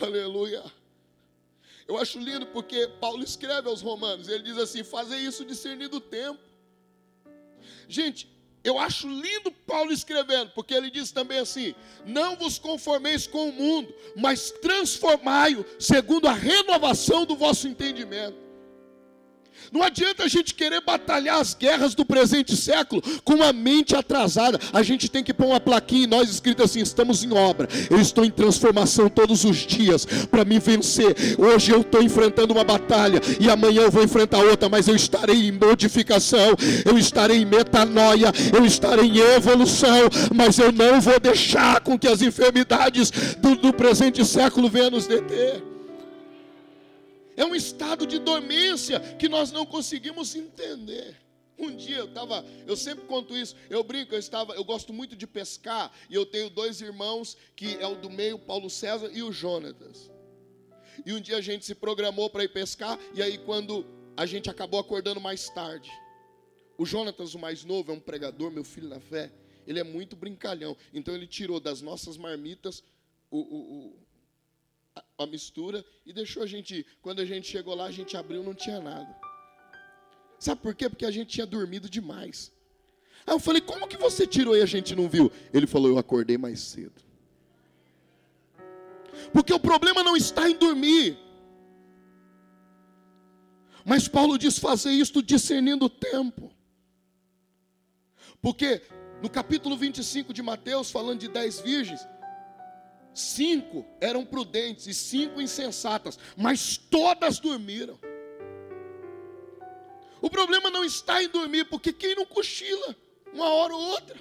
Aleluia. 0.00 0.62
Eu 1.88 1.96
acho 1.96 2.18
lindo 2.18 2.46
porque 2.46 2.86
Paulo 3.00 3.24
escreve 3.24 3.68
aos 3.68 3.80
Romanos, 3.80 4.28
ele 4.28 4.42
diz 4.42 4.58
assim: 4.58 4.84
fazer 4.84 5.16
isso 5.16 5.44
discernindo 5.44 5.96
o 5.96 6.00
tempo. 6.00 6.38
Gente, 7.88 8.28
eu 8.64 8.78
acho 8.78 9.08
lindo 9.08 9.50
Paulo 9.66 9.92
escrevendo, 9.92 10.50
porque 10.54 10.74
ele 10.74 10.90
diz 10.90 11.10
também 11.12 11.38
assim: 11.38 11.74
Não 12.04 12.36
vos 12.36 12.58
conformeis 12.58 13.26
com 13.26 13.48
o 13.48 13.52
mundo, 13.52 13.94
mas 14.16 14.50
transformai-o 14.50 15.64
segundo 15.78 16.26
a 16.26 16.32
renovação 16.32 17.24
do 17.24 17.36
vosso 17.36 17.68
entendimento 17.68 18.47
não 19.72 19.82
adianta 19.82 20.24
a 20.24 20.28
gente 20.28 20.54
querer 20.54 20.80
batalhar 20.80 21.40
as 21.40 21.54
guerras 21.54 21.94
do 21.94 22.04
presente 22.04 22.56
século 22.56 23.02
com 23.22 23.34
uma 23.34 23.52
mente 23.52 23.94
atrasada. 23.94 24.58
A 24.72 24.82
gente 24.82 25.08
tem 25.08 25.22
que 25.22 25.34
pôr 25.34 25.46
uma 25.46 25.60
plaquinha 25.60 26.04
em 26.04 26.06
nós 26.06 26.30
escrito 26.30 26.62
assim: 26.62 26.80
estamos 26.80 27.22
em 27.22 27.32
obra. 27.32 27.68
Eu 27.90 28.00
estou 28.00 28.24
em 28.24 28.30
transformação 28.30 29.08
todos 29.08 29.44
os 29.44 29.58
dias 29.58 30.06
para 30.30 30.44
me 30.44 30.58
vencer. 30.58 31.14
Hoje 31.38 31.72
eu 31.72 31.82
estou 31.82 32.02
enfrentando 32.02 32.54
uma 32.54 32.64
batalha 32.64 33.20
e 33.38 33.50
amanhã 33.50 33.82
eu 33.82 33.90
vou 33.90 34.02
enfrentar 34.02 34.38
outra, 34.38 34.68
mas 34.68 34.88
eu 34.88 34.96
estarei 34.96 35.48
em 35.48 35.52
modificação, 35.52 36.54
eu 36.84 36.98
estarei 36.98 37.38
em 37.38 37.44
metanoia, 37.44 38.32
eu 38.52 38.64
estarei 38.64 39.06
em 39.06 39.18
evolução, 39.18 40.08
mas 40.34 40.58
eu 40.58 40.72
não 40.72 41.00
vou 41.00 41.20
deixar 41.20 41.80
com 41.80 41.98
que 41.98 42.08
as 42.08 42.22
enfermidades 42.22 43.10
do, 43.38 43.54
do 43.56 43.72
presente 43.72 44.24
século 44.24 44.68
venham 44.68 44.90
nos 44.90 45.06
deter 45.06 45.77
é 47.38 47.44
um 47.44 47.54
estado 47.54 48.04
de 48.04 48.18
dormência 48.18 48.98
que 49.16 49.28
nós 49.28 49.52
não 49.52 49.64
conseguimos 49.64 50.34
entender. 50.34 51.16
Um 51.56 51.74
dia 51.74 51.98
eu 51.98 52.06
estava, 52.06 52.44
eu 52.66 52.76
sempre 52.76 53.04
conto 53.06 53.36
isso, 53.36 53.54
eu 53.70 53.82
brinco, 53.84 54.12
eu 54.12 54.18
estava, 54.18 54.54
eu 54.54 54.64
gosto 54.64 54.92
muito 54.92 55.14
de 55.14 55.26
pescar, 55.26 55.92
e 56.10 56.14
eu 56.14 56.26
tenho 56.26 56.50
dois 56.50 56.80
irmãos, 56.80 57.36
que 57.54 57.76
é 57.76 57.86
o 57.86 57.94
do 57.94 58.10
meio, 58.10 58.40
Paulo 58.40 58.68
César 58.68 59.10
e 59.12 59.22
o 59.22 59.32
Jonatas. 59.32 60.10
E 61.06 61.12
um 61.12 61.20
dia 61.20 61.36
a 61.36 61.40
gente 61.40 61.64
se 61.64 61.76
programou 61.76 62.28
para 62.28 62.42
ir 62.42 62.48
pescar, 62.48 62.98
e 63.14 63.22
aí 63.22 63.38
quando 63.38 63.86
a 64.16 64.26
gente 64.26 64.50
acabou 64.50 64.80
acordando 64.80 65.20
mais 65.20 65.48
tarde, 65.48 65.90
o 66.76 66.84
Jonatas, 66.84 67.34
o 67.34 67.38
mais 67.38 67.64
novo, 67.64 67.92
é 67.92 67.94
um 67.94 68.00
pregador, 68.00 68.50
meu 68.50 68.64
filho 68.64 68.88
na 68.88 68.98
fé, 68.98 69.32
ele 69.64 69.78
é 69.78 69.84
muito 69.84 70.16
brincalhão, 70.16 70.76
então 70.92 71.14
ele 71.14 71.26
tirou 71.26 71.60
das 71.60 71.82
nossas 71.82 72.16
marmitas 72.16 72.82
o, 73.30 73.38
o, 73.38 73.96
a 75.18 75.26
mistura 75.26 75.84
e 76.06 76.12
deixou 76.12 76.42
a 76.42 76.46
gente. 76.46 76.86
Quando 77.02 77.20
a 77.20 77.24
gente 77.24 77.48
chegou 77.48 77.74
lá, 77.74 77.86
a 77.86 77.90
gente 77.90 78.16
abriu, 78.16 78.42
não 78.42 78.54
tinha 78.54 78.80
nada. 78.80 79.14
Sabe 80.38 80.62
por 80.62 80.74
quê? 80.74 80.88
Porque 80.88 81.04
a 81.04 81.10
gente 81.10 81.30
tinha 81.30 81.46
dormido 81.46 81.90
demais. 81.90 82.52
Aí 83.26 83.34
eu 83.34 83.40
falei, 83.40 83.60
como 83.60 83.88
que 83.88 83.96
você 83.96 84.26
tirou 84.26 84.56
e 84.56 84.62
a 84.62 84.66
gente 84.66 84.94
não 84.94 85.08
viu? 85.08 85.30
Ele 85.52 85.66
falou, 85.66 85.88
eu 85.88 85.98
acordei 85.98 86.38
mais 86.38 86.60
cedo. 86.60 87.02
Porque 89.32 89.52
o 89.52 89.58
problema 89.58 90.02
não 90.04 90.16
está 90.16 90.48
em 90.48 90.56
dormir. 90.56 91.18
Mas 93.84 94.06
Paulo 94.06 94.38
diz 94.38 94.58
fazer 94.58 94.92
isto 94.92 95.20
discernindo 95.22 95.86
o 95.86 95.90
tempo. 95.90 96.52
Porque 98.40 98.82
no 99.20 99.28
capítulo 99.28 99.76
25 99.76 100.32
de 100.32 100.42
Mateus, 100.42 100.90
falando 100.90 101.18
de 101.18 101.28
dez 101.28 101.58
virgens, 101.58 102.06
Cinco 103.18 103.84
eram 104.00 104.24
prudentes 104.24 104.86
e 104.86 104.94
cinco 104.94 105.40
insensatas, 105.40 106.16
mas 106.36 106.76
todas 106.76 107.40
dormiram. 107.40 107.98
O 110.22 110.30
problema 110.30 110.70
não 110.70 110.84
está 110.84 111.20
em 111.20 111.28
dormir, 111.28 111.64
porque 111.64 111.92
quem 111.92 112.14
não 112.14 112.24
cochila, 112.24 112.94
uma 113.32 113.48
hora 113.48 113.74
ou 113.74 113.80
outra. 113.80 114.16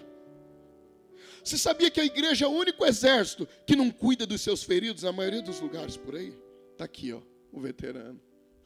Você 1.44 1.60
sabia 1.60 1.92
que 1.92 2.00
a 2.00 2.06
igreja 2.06 2.46
é 2.46 2.48
o 2.48 2.52
único 2.52 2.84
exército 2.84 3.48
que 3.68 3.76
não 3.76 3.92
cuida 3.92 4.26
dos 4.26 4.42
seus 4.42 4.64
feridos 4.64 5.04
na 5.04 5.12
maioria 5.12 5.44
dos 5.44 5.60
lugares 5.60 5.96
por 5.96 6.16
aí? 6.16 6.36
Está 6.72 6.86
aqui, 6.86 7.14
ó, 7.14 7.22
o 7.52 7.60
veterano. 7.60 8.20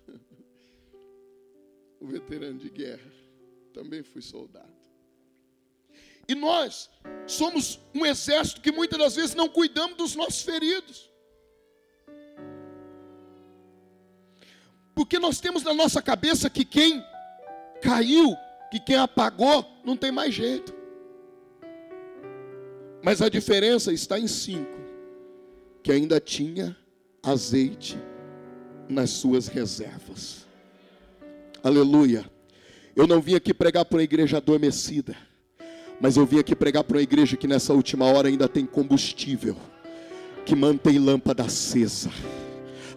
O 1.99 2.07
veterano 2.07 2.57
de 2.57 2.69
guerra. 2.69 3.11
Também 3.73 4.01
fui 4.01 4.21
soldado. 4.21 4.70
E 6.31 6.35
nós 6.35 6.89
somos 7.27 7.77
um 7.93 8.05
exército 8.05 8.61
que 8.61 8.71
muitas 8.71 8.97
das 8.97 9.15
vezes 9.17 9.35
não 9.35 9.49
cuidamos 9.49 9.97
dos 9.97 10.15
nossos 10.15 10.41
feridos. 10.43 11.11
Porque 14.95 15.19
nós 15.19 15.41
temos 15.41 15.61
na 15.61 15.73
nossa 15.73 16.01
cabeça 16.01 16.49
que 16.49 16.63
quem 16.63 17.03
caiu, 17.81 18.33
que 18.71 18.79
quem 18.79 18.95
apagou, 18.95 19.65
não 19.83 19.97
tem 19.97 20.09
mais 20.09 20.33
jeito. 20.33 20.73
Mas 23.03 23.21
a 23.21 23.27
diferença 23.27 23.91
está 23.91 24.17
em 24.17 24.27
cinco, 24.27 24.79
que 25.83 25.91
ainda 25.91 26.17
tinha 26.17 26.77
azeite 27.21 27.99
nas 28.87 29.09
suas 29.09 29.49
reservas. 29.49 30.47
Aleluia. 31.61 32.23
Eu 32.95 33.05
não 33.05 33.19
vim 33.19 33.35
aqui 33.35 33.53
pregar 33.53 33.83
para 33.83 33.97
uma 33.97 34.03
igreja 34.03 34.37
adormecida. 34.37 35.29
Mas 36.01 36.17
eu 36.17 36.25
vim 36.25 36.39
aqui 36.39 36.55
pregar 36.55 36.83
para 36.83 36.97
uma 36.97 37.03
igreja 37.03 37.37
que 37.37 37.47
nessa 37.47 37.73
última 37.73 38.05
hora 38.05 38.27
ainda 38.27 38.49
tem 38.49 38.65
combustível, 38.65 39.55
que 40.43 40.55
mantém 40.55 40.97
lâmpada 40.97 41.43
acesa. 41.43 42.09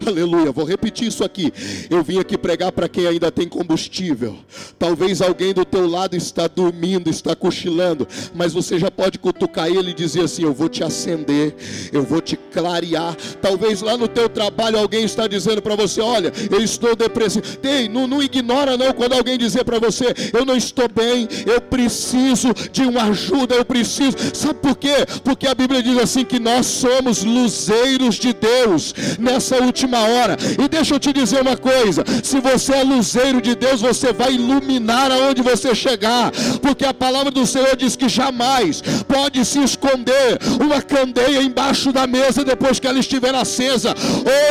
Aleluia. 0.03 0.51
Vou 0.51 0.65
repetir 0.65 1.07
isso 1.07 1.23
aqui. 1.23 1.53
Eu 1.89 2.03
vim 2.03 2.19
aqui 2.19 2.37
pregar 2.37 2.71
para 2.71 2.89
quem 2.89 3.07
ainda 3.07 3.31
tem 3.31 3.47
combustível. 3.47 4.37
Talvez 4.77 5.21
alguém 5.21 5.53
do 5.53 5.63
teu 5.63 5.87
lado 5.87 6.15
está 6.15 6.47
dormindo, 6.47 7.09
está 7.09 7.35
cochilando, 7.35 8.07
mas 8.33 8.53
você 8.53 8.79
já 8.79 8.89
pode 8.89 9.19
cutucar 9.19 9.67
ele 9.67 9.91
e 9.91 9.93
dizer 9.93 10.23
assim: 10.23 10.43
"Eu 10.43 10.53
vou 10.53 10.69
te 10.69 10.83
acender, 10.83 11.55
eu 11.91 12.03
vou 12.03 12.21
te 12.21 12.35
clarear". 12.35 13.15
Talvez 13.41 13.81
lá 13.81 13.97
no 13.97 14.07
teu 14.07 14.27
trabalho 14.27 14.77
alguém 14.77 15.03
está 15.03 15.27
dizendo 15.27 15.61
para 15.61 15.75
você: 15.75 16.01
"Olha, 16.01 16.31
eu 16.51 16.61
estou 16.61 16.95
depressivo". 16.95 17.57
Tem, 17.57 17.87
não, 17.87 18.07
não 18.07 18.21
ignora 18.21 18.77
não 18.77 18.93
quando 18.93 19.13
alguém 19.13 19.37
dizer 19.37 19.63
para 19.63 19.79
você: 19.79 20.13
"Eu 20.33 20.45
não 20.45 20.55
estou 20.55 20.87
bem, 20.89 21.27
eu 21.45 21.61
preciso 21.61 22.53
de 22.71 22.81
uma 22.83 23.03
ajuda, 23.03 23.55
eu 23.55 23.65
preciso". 23.65 24.17
Sabe 24.33 24.59
por 24.59 24.75
quê? 24.75 25.05
Porque 25.23 25.47
a 25.47 25.55
Bíblia 25.55 25.81
diz 25.81 25.97
assim 25.97 26.23
que 26.23 26.39
nós 26.39 26.65
somos 26.65 27.23
luzeiros 27.23 28.15
de 28.15 28.33
Deus 28.33 28.93
nessa 29.19 29.57
última 29.63 29.84
hora. 29.93 30.37
E 30.63 30.67
deixa 30.67 30.95
eu 30.95 30.99
te 30.99 31.11
dizer 31.13 31.41
uma 31.41 31.57
coisa: 31.57 32.03
se 32.23 32.39
você 32.39 32.73
é 32.73 32.83
luzeiro 32.83 33.41
de 33.41 33.55
Deus, 33.55 33.81
você 33.81 34.11
vai 34.11 34.33
iluminar 34.33 35.11
aonde 35.11 35.41
você 35.41 35.73
chegar, 35.73 36.31
porque 36.61 36.85
a 36.85 36.93
palavra 36.93 37.31
do 37.31 37.45
Senhor 37.45 37.75
diz 37.75 37.95
que 37.95 38.09
jamais 38.09 38.81
pode 39.07 39.43
se 39.45 39.63
esconder 39.63 40.39
uma 40.59 40.81
candeia 40.81 41.41
embaixo 41.41 41.91
da 41.91 42.07
mesa 42.07 42.43
depois 42.43 42.79
que 42.79 42.87
ela 42.87 42.99
estiver 42.99 43.33
acesa, 43.35 43.93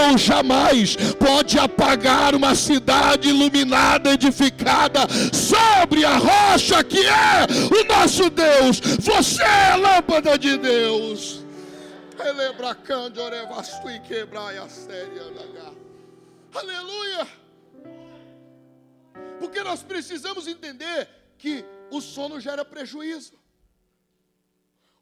ou 0.09 0.19
jamais 0.19 0.97
pode 1.19 1.59
apagar 1.59 2.35
uma 2.35 2.55
cidade 2.55 3.29
iluminada, 3.29 4.13
edificada 4.13 5.01
sobre 5.33 6.05
a 6.05 6.17
rocha 6.17 6.83
que 6.83 7.05
é 7.05 7.47
o 7.71 7.85
nosso 7.93 8.31
Deus. 8.31 8.81
Você 9.01 9.43
é 9.43 9.73
a 9.73 9.77
lâmpada 9.77 10.39
de 10.39 10.57
Deus. 10.59 11.44
Aleluia. 16.55 17.27
Porque 19.39 19.63
nós 19.63 19.83
precisamos 19.83 20.47
entender 20.47 21.09
que 21.37 21.65
o 21.91 22.01
sono 22.01 22.41
gera 22.41 22.65
prejuízo. 22.65 23.39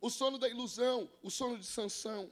O 0.01 0.11
sono 0.11 0.37
da 0.37 0.49
ilusão, 0.49 1.09
o 1.23 1.31
sono 1.31 1.59
de 1.59 1.66
Sansão. 1.66 2.29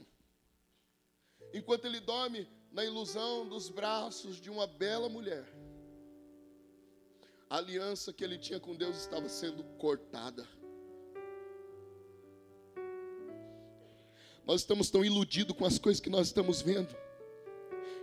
Enquanto 1.55 1.85
ele 1.85 2.01
dorme 2.01 2.49
na 2.73 2.85
ilusão 2.85 3.47
dos 3.47 3.69
braços 3.69 4.41
de 4.41 4.51
uma 4.51 4.67
bela 4.67 5.09
mulher, 5.09 5.45
a 7.49 7.59
aliança 7.59 8.13
que 8.13 8.25
ele 8.25 8.39
tinha 8.39 8.59
com 8.59 8.75
Deus 8.75 8.97
estava 8.97 9.29
sendo 9.29 9.63
cortada. 9.79 10.49
Nós 14.51 14.63
estamos 14.63 14.91
tão 14.91 15.05
iludidos 15.05 15.57
com 15.57 15.65
as 15.65 15.79
coisas 15.79 16.01
que 16.01 16.11
nós 16.11 16.27
estamos 16.27 16.61
vendo, 16.61 16.93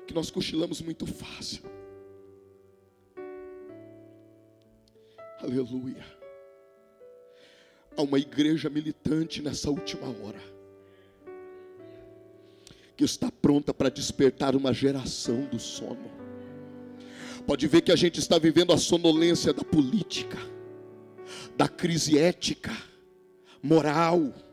que 0.07 0.13
nós 0.13 0.31
cochilamos 0.31 0.79
muito 0.79 1.05
fácil. 1.05 1.61
Aleluia. 5.41 6.05
Há 7.97 8.01
uma 8.01 8.17
igreja 8.17 8.69
militante 8.69 9.41
nessa 9.41 9.69
última 9.69 10.07
hora, 10.07 10.39
que 12.95 13.03
está 13.03 13.29
pronta 13.29 13.73
para 13.73 13.89
despertar 13.89 14.55
uma 14.55 14.71
geração 14.71 15.47
do 15.47 15.59
sono. 15.59 16.09
Pode 17.45 17.67
ver 17.67 17.81
que 17.81 17.91
a 17.91 17.97
gente 17.97 18.21
está 18.21 18.39
vivendo 18.39 18.71
a 18.71 18.77
sonolência 18.77 19.51
da 19.51 19.65
política, 19.65 20.37
da 21.57 21.67
crise 21.67 22.17
ética, 22.17 22.71
moral 23.61 24.46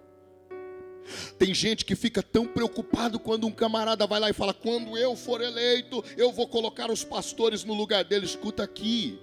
tem 1.39 1.55
gente 1.55 1.85
que 1.85 1.95
fica 1.95 2.23
tão 2.23 2.47
preocupado 2.47 3.19
quando 3.19 3.47
um 3.47 3.53
camarada 3.53 4.07
vai 4.07 4.21
lá 4.21 4.31
e 4.31 4.35
fala: 4.35 4.55
quando 4.55 4.97
eu 4.97 5.17
for 5.17 5.41
eleito, 5.41 6.05
eu 6.17 6.33
vou 6.33 6.47
colocar 6.47 6.91
os 6.91 7.05
pastores 7.05 7.65
no 7.65 7.75
lugar 7.75 8.05
dele. 8.05 8.25
Escuta 8.25 8.63
aqui, 8.63 9.19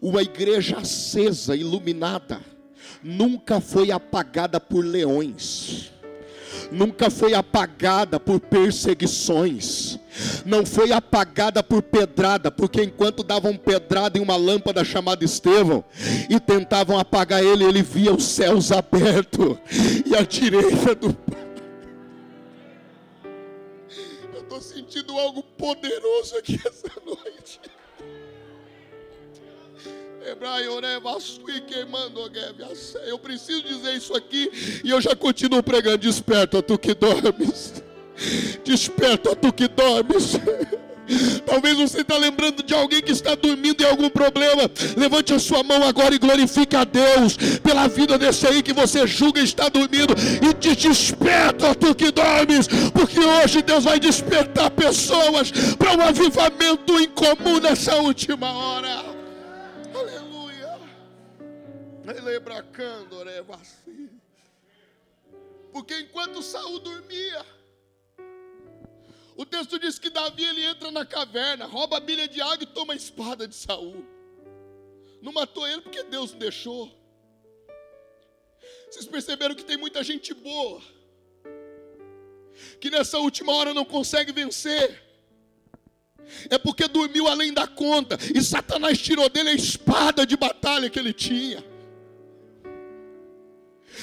uma 0.00 0.22
igreja 0.22 0.78
acesa, 0.78 1.56
iluminada, 1.56 2.40
nunca 3.02 3.60
foi 3.60 3.90
apagada 3.90 4.60
por 4.60 4.84
leões 4.84 5.92
nunca 6.72 7.10
foi 7.10 7.34
apagada 7.34 8.18
por 8.18 8.40
perseguições, 8.40 9.98
não 10.44 10.64
foi 10.64 10.92
apagada 10.92 11.62
por 11.62 11.82
pedrada, 11.82 12.50
porque 12.50 12.82
enquanto 12.82 13.22
davam 13.22 13.56
pedrada 13.56 14.18
em 14.18 14.22
uma 14.22 14.36
lâmpada 14.36 14.84
chamada 14.84 15.24
Estevão 15.24 15.84
e 16.28 16.40
tentavam 16.40 16.98
apagar 16.98 17.44
ele, 17.44 17.64
ele 17.64 17.82
via 17.82 18.12
os 18.12 18.24
céus 18.24 18.72
abertos 18.72 19.58
e 20.06 20.16
a 20.16 20.22
direita 20.22 20.94
do 20.94 21.16
Eu 24.34 24.40
estou 24.40 24.60
sentindo 24.60 25.12
algo 25.18 25.42
poderoso 25.42 26.36
aqui 26.36 26.58
essa 26.66 26.90
noite. 27.04 27.60
Eu 33.06 33.18
preciso 33.18 33.62
dizer 33.62 33.94
isso 33.94 34.14
aqui 34.14 34.80
e 34.84 34.90
eu 34.90 35.00
já 35.00 35.14
continuo 35.16 35.62
pregando. 35.62 35.98
Desperta, 35.98 36.62
tu 36.62 36.78
que 36.78 36.94
dormes. 36.94 37.82
Desperta, 38.64 39.34
tu 39.34 39.52
que 39.52 39.68
dormes. 39.68 40.38
Talvez 41.44 41.76
você 41.76 42.00
está 42.00 42.16
lembrando 42.16 42.62
de 42.62 42.72
alguém 42.72 43.02
que 43.02 43.12
está 43.12 43.34
dormindo 43.34 43.82
em 43.82 43.86
algum 43.86 44.08
problema. 44.08 44.70
Levante 44.96 45.34
a 45.34 45.38
sua 45.38 45.62
mão 45.62 45.82
agora 45.82 46.14
e 46.14 46.18
glorifique 46.18 46.76
a 46.76 46.84
Deus 46.84 47.36
pela 47.62 47.88
vida 47.88 48.16
desse 48.16 48.46
aí 48.46 48.62
que 48.62 48.72
você 48.72 49.06
julga 49.06 49.40
está 49.40 49.68
dormindo. 49.68 50.14
E 50.40 50.54
te 50.54 50.74
desperta, 50.76 51.74
tu 51.74 51.94
que 51.94 52.10
dormes, 52.10 52.68
porque 52.92 53.18
hoje 53.18 53.62
Deus 53.62 53.84
vai 53.84 53.98
despertar 53.98 54.70
pessoas 54.70 55.50
para 55.76 55.96
um 55.96 56.02
avivamento 56.02 56.98
incomum 57.00 57.60
nessa 57.60 57.96
última 57.96 58.52
hora. 58.52 59.21
Porque 65.72 65.98
enquanto 66.00 66.42
Saul 66.42 66.80
dormia, 66.80 67.46
o 69.36 69.46
texto 69.46 69.78
diz 69.78 69.98
que 69.98 70.10
Davi 70.10 70.44
ele 70.44 70.64
entra 70.64 70.90
na 70.90 71.06
caverna, 71.06 71.64
rouba 71.64 71.96
a 71.96 72.00
bilha 72.00 72.28
de 72.28 72.40
água 72.40 72.62
e 72.62 72.66
toma 72.66 72.92
a 72.92 72.96
espada 72.96 73.48
de 73.48 73.54
Saul. 73.54 74.04
Não 75.22 75.32
matou 75.32 75.66
ele 75.66 75.80
porque 75.80 76.02
Deus 76.02 76.32
não 76.32 76.38
deixou. 76.38 76.90
Vocês 78.90 79.06
perceberam 79.06 79.54
que 79.54 79.64
tem 79.64 79.76
muita 79.76 80.04
gente 80.04 80.34
boa 80.34 80.82
que 82.80 82.90
nessa 82.90 83.18
última 83.18 83.52
hora 83.52 83.72
não 83.72 83.84
consegue 83.84 84.32
vencer. 84.32 85.02
É 86.50 86.58
porque 86.58 86.86
dormiu 86.86 87.26
além 87.26 87.52
da 87.52 87.66
conta 87.66 88.18
e 88.34 88.42
Satanás 88.42 89.00
tirou 89.00 89.28
dele 89.28 89.50
a 89.50 89.54
espada 89.54 90.26
de 90.26 90.36
batalha 90.36 90.88
que 90.88 90.98
ele 90.98 91.12
tinha. 91.12 91.71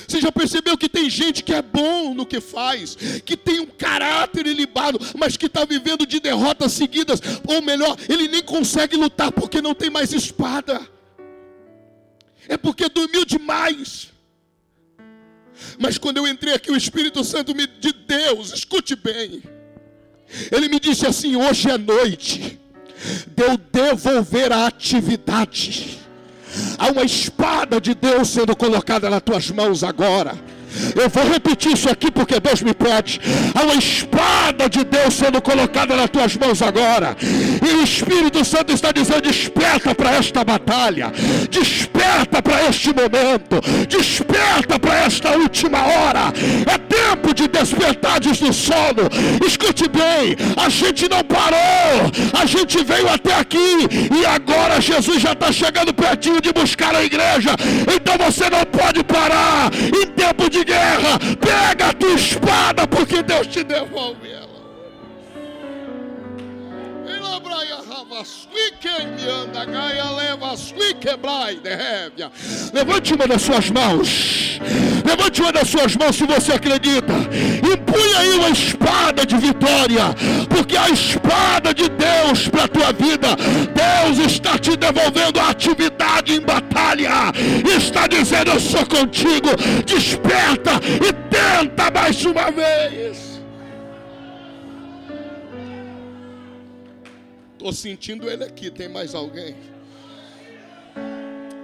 Você 0.09 0.19
já 0.19 0.31
percebeu 0.31 0.75
que 0.75 0.89
tem 0.89 1.07
gente 1.07 1.43
que 1.43 1.53
é 1.53 1.61
bom 1.61 2.15
no 2.15 2.25
que 2.25 2.41
faz, 2.41 2.97
que 3.23 3.37
tem 3.37 3.59
um 3.59 3.67
caráter 3.67 4.47
ilibado, 4.47 4.99
mas 5.15 5.37
que 5.37 5.45
está 5.45 5.63
vivendo 5.63 6.03
de 6.03 6.19
derrotas 6.19 6.71
seguidas, 6.71 7.21
ou 7.47 7.61
melhor, 7.61 7.95
ele 8.09 8.27
nem 8.27 8.41
consegue 8.41 8.95
lutar 8.95 9.31
porque 9.31 9.61
não 9.61 9.75
tem 9.75 9.91
mais 9.91 10.11
espada, 10.11 10.81
é 12.47 12.57
porque 12.57 12.89
dormiu 12.89 13.23
demais. 13.23 14.11
Mas 15.77 15.99
quando 15.99 16.17
eu 16.17 16.27
entrei 16.27 16.55
aqui, 16.55 16.71
o 16.71 16.77
Espírito 16.77 17.23
Santo 17.23 17.53
me, 17.53 17.67
de 17.67 17.93
Deus, 17.93 18.51
escute 18.51 18.95
bem, 18.95 19.43
ele 20.51 20.69
me 20.69 20.79
disse 20.79 21.05
assim: 21.05 21.35
hoje 21.35 21.69
é 21.69 21.77
noite, 21.77 22.59
de 23.27 23.43
eu 23.43 23.57
devolver 23.57 24.51
a 24.51 24.65
atividade 24.65 25.99
Há 26.77 26.91
uma 26.91 27.03
espada 27.03 27.79
de 27.79 27.93
Deus 27.93 28.29
sendo 28.29 28.55
colocada 28.55 29.09
nas 29.09 29.21
tuas 29.21 29.49
mãos 29.51 29.83
agora. 29.83 30.33
Eu 30.95 31.09
vou 31.09 31.23
repetir 31.31 31.73
isso 31.73 31.89
aqui 31.89 32.11
porque 32.11 32.39
Deus 32.39 32.61
me 32.61 32.73
pede. 32.73 33.19
Há 33.55 33.63
uma 33.63 33.75
espada 33.75 34.69
de 34.69 34.83
Deus 34.83 35.13
sendo 35.13 35.41
colocada 35.41 35.95
nas 35.95 36.09
tuas 36.09 36.35
mãos 36.37 36.61
agora. 36.61 37.17
E 37.21 37.75
o 37.75 37.83
Espírito 37.83 38.43
Santo 38.45 38.73
está 38.73 38.91
dizendo: 38.91 39.21
desperta 39.21 39.95
para 39.95 40.15
esta 40.15 40.43
batalha, 40.43 41.11
desperta 41.49 42.41
para 42.41 42.67
este 42.67 42.89
momento, 42.89 43.61
desperta 43.87 44.79
para 44.79 45.05
esta 45.05 45.31
última 45.35 45.79
hora. 45.79 46.33
É 46.71 46.77
tempo 46.77 47.33
de 47.49 47.59
despertares 47.59 48.39
do 48.39 48.53
sono. 48.53 49.09
Escute 49.45 49.89
bem, 49.89 50.35
a 50.55 50.69
gente 50.69 51.09
não 51.09 51.23
parou, 51.23 52.11
a 52.39 52.45
gente 52.45 52.83
veio 52.83 53.09
até 53.09 53.33
aqui 53.35 53.87
e 54.15 54.25
agora 54.25 54.79
Jesus 54.79 55.21
já 55.21 55.33
está 55.33 55.51
chegando 55.51 55.93
pertinho 55.93 56.41
de 56.41 56.53
buscar 56.53 56.95
a 56.95 57.03
igreja. 57.03 57.51
Então 57.93 58.15
você 58.23 58.49
não 58.49 58.63
pode 58.65 59.03
parar 59.03 59.71
em 59.73 60.05
tempo 60.11 60.49
de 60.49 60.59
de 60.59 60.65
guerra, 60.65 61.17
pega 61.39 61.87
a 61.87 61.93
tua 61.93 62.13
espada, 62.13 62.87
porque 62.87 63.23
Deus 63.23 63.47
te 63.47 63.63
devolve 63.63 64.29
Levante 72.73 73.13
uma 73.13 73.27
das 73.27 73.41
suas 73.41 73.69
mãos. 73.69 74.59
Levante 75.05 75.41
uma 75.41 75.51
das 75.51 75.69
suas 75.69 75.95
mãos 75.95 76.15
se 76.15 76.25
você 76.25 76.53
acredita. 76.53 77.13
E 77.71 77.77
punha 77.77 78.17
aí 78.19 78.29
uma 78.35 78.49
espada 78.49 79.25
de 79.25 79.37
vitória. 79.37 80.15
Porque 80.49 80.75
a 80.75 80.89
espada 80.89 81.73
de 81.73 81.87
Deus 81.89 82.47
para 82.47 82.63
a 82.65 82.67
tua 82.67 82.91
vida, 82.91 83.35
Deus 83.73 84.31
está 84.31 84.57
te 84.57 84.75
devolvendo 84.75 85.39
a 85.39 85.49
atividade 85.49 86.33
em 86.33 86.41
batalha. 86.41 87.31
Está 87.77 88.07
dizendo: 88.07 88.51
Eu 88.51 88.59
sou 88.59 88.85
contigo. 88.85 89.49
Desperta 89.85 90.79
e 90.95 91.13
tenta 91.29 91.91
mais 91.91 92.25
uma 92.25 92.51
vez. 92.51 93.28
Estou 97.59 97.73
sentindo 97.73 98.29
ele 98.29 98.45
aqui. 98.45 98.71
Tem 98.71 98.87
mais 98.87 99.13
alguém? 99.13 99.53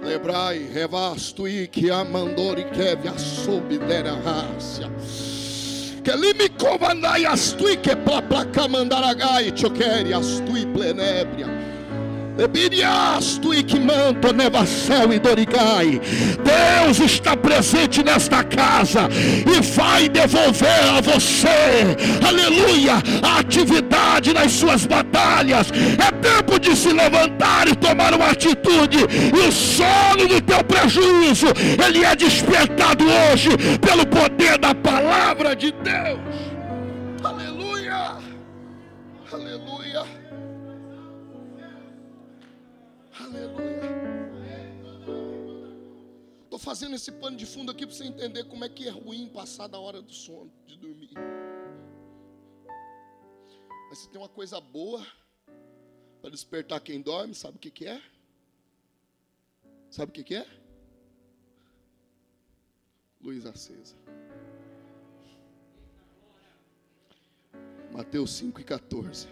Lebrai, 0.02 0.58
revasto 0.70 1.48
e 1.48 1.66
que 1.66 1.90
amandori 1.90 2.64
que 2.64 3.08
a 3.08 3.16
subdera 3.16 4.12
raça. 4.12 4.92
Que 6.04 6.14
limi 6.14 6.50
covandai 6.50 7.24
astui 7.24 7.78
que 7.78 7.96
placa 7.96 8.68
mandaragai 8.68 9.56
choqueri 9.56 10.12
astui 10.12 10.66
plenébria. 14.20 14.56
e 15.12 15.18
Dorigai. 15.18 16.00
Deus 16.44 17.00
está 17.00 17.36
presente 17.36 18.02
nesta 18.02 18.44
casa 18.44 19.08
e 19.46 19.60
vai 19.74 20.08
devolver 20.08 20.84
a 20.96 21.00
você, 21.00 21.96
aleluia, 22.26 22.94
a 23.22 23.38
atividade 23.38 24.32
nas 24.32 24.52
suas 24.52 24.86
batalhas. 24.86 25.68
É 25.72 26.10
tempo 26.10 26.58
de 26.58 26.76
se 26.76 26.92
levantar 26.92 27.68
e 27.68 27.74
tomar 27.74 28.14
uma 28.14 28.30
atitude. 28.30 28.98
E 28.98 29.48
o 29.48 29.52
sono 29.52 30.28
do 30.28 30.40
teu 30.40 30.62
prejuízo, 30.64 31.46
ele 31.84 32.04
é 32.04 32.14
despertado 32.14 33.04
hoje 33.04 33.50
pelo 33.80 34.06
poder 34.06 34.58
da 34.58 34.74
palavra 34.74 35.56
de 35.56 35.72
Deus. 35.72 36.55
Estou 46.44 46.58
fazendo 46.58 46.94
esse 46.94 47.12
pano 47.12 47.36
de 47.36 47.44
fundo 47.44 47.70
aqui 47.70 47.86
para 47.86 47.94
você 47.94 48.04
entender 48.04 48.44
como 48.44 48.64
é 48.64 48.68
que 48.68 48.86
é 48.86 48.90
ruim 48.90 49.28
passar 49.28 49.66
da 49.66 49.78
hora 49.78 50.00
do 50.00 50.12
sono, 50.12 50.50
de 50.66 50.76
dormir. 50.76 51.10
Mas 53.88 53.98
se 53.98 54.08
tem 54.08 54.20
uma 54.20 54.28
coisa 54.28 54.60
boa 54.60 55.06
para 56.20 56.30
despertar 56.30 56.80
quem 56.80 57.00
dorme, 57.00 57.34
sabe 57.34 57.56
o 57.56 57.60
que, 57.60 57.70
que 57.70 57.86
é? 57.86 58.02
Sabe 59.90 60.10
o 60.10 60.12
que, 60.12 60.24
que 60.24 60.34
é? 60.34 60.46
Luz 63.20 63.46
acesa. 63.46 63.96
Mateus 67.92 68.30
5 68.32 68.60
e 68.60 68.64
14. 68.64 69.28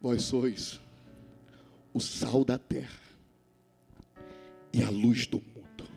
Vós 0.00 0.22
sois 0.22 0.80
o 1.92 2.00
sal 2.00 2.44
da 2.44 2.58
terra 2.58 3.00
e 4.72 4.82
a 4.82 4.90
luz 4.90 5.26
do 5.26 5.38
mundo. 5.38 5.88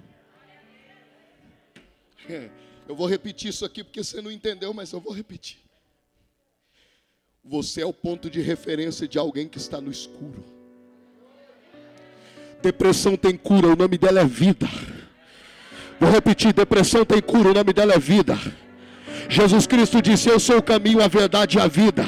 É, 2.30 2.50
eu 2.88 2.96
vou 2.96 3.08
repetir 3.08 3.50
isso 3.50 3.66
aqui 3.66 3.84
porque 3.84 4.04
você 4.04 4.22
não 4.22 4.32
entendeu, 4.32 4.74
mas 4.74 4.92
eu 4.92 5.00
vou 5.00 5.14
repetir. 5.14 5.58
Você 7.44 7.82
é 7.82 7.86
o 7.86 7.94
ponto 7.94 8.30
de 8.30 8.40
referência 8.42 9.08
de 9.08 9.18
alguém 9.18 9.48
que 9.48 9.58
está 9.58 9.82
no 9.82 9.92
escuro. 9.92 10.44
Depressão 12.62 13.18
tem 13.18 13.36
cura, 13.36 13.68
o 13.68 13.76
nome 13.76 13.98
dela 13.98 14.22
é 14.22 14.26
vida. 14.26 14.68
Vou 16.00 16.10
repetir: 16.12 16.54
depressão 16.54 17.04
tem 17.04 17.22
cura, 17.22 17.50
o 17.50 17.54
nome 17.54 17.74
dela 17.74 17.94
é 17.94 18.00
vida. 18.00 18.38
Jesus 19.28 19.66
Cristo 19.66 20.02
disse: 20.02 20.30
Eu 20.30 20.40
sou 20.40 20.58
o 20.58 20.64
caminho, 20.64 21.02
a 21.02 21.08
verdade 21.08 21.58
e 21.58 21.62
a 21.62 21.68
vida. 21.68 22.04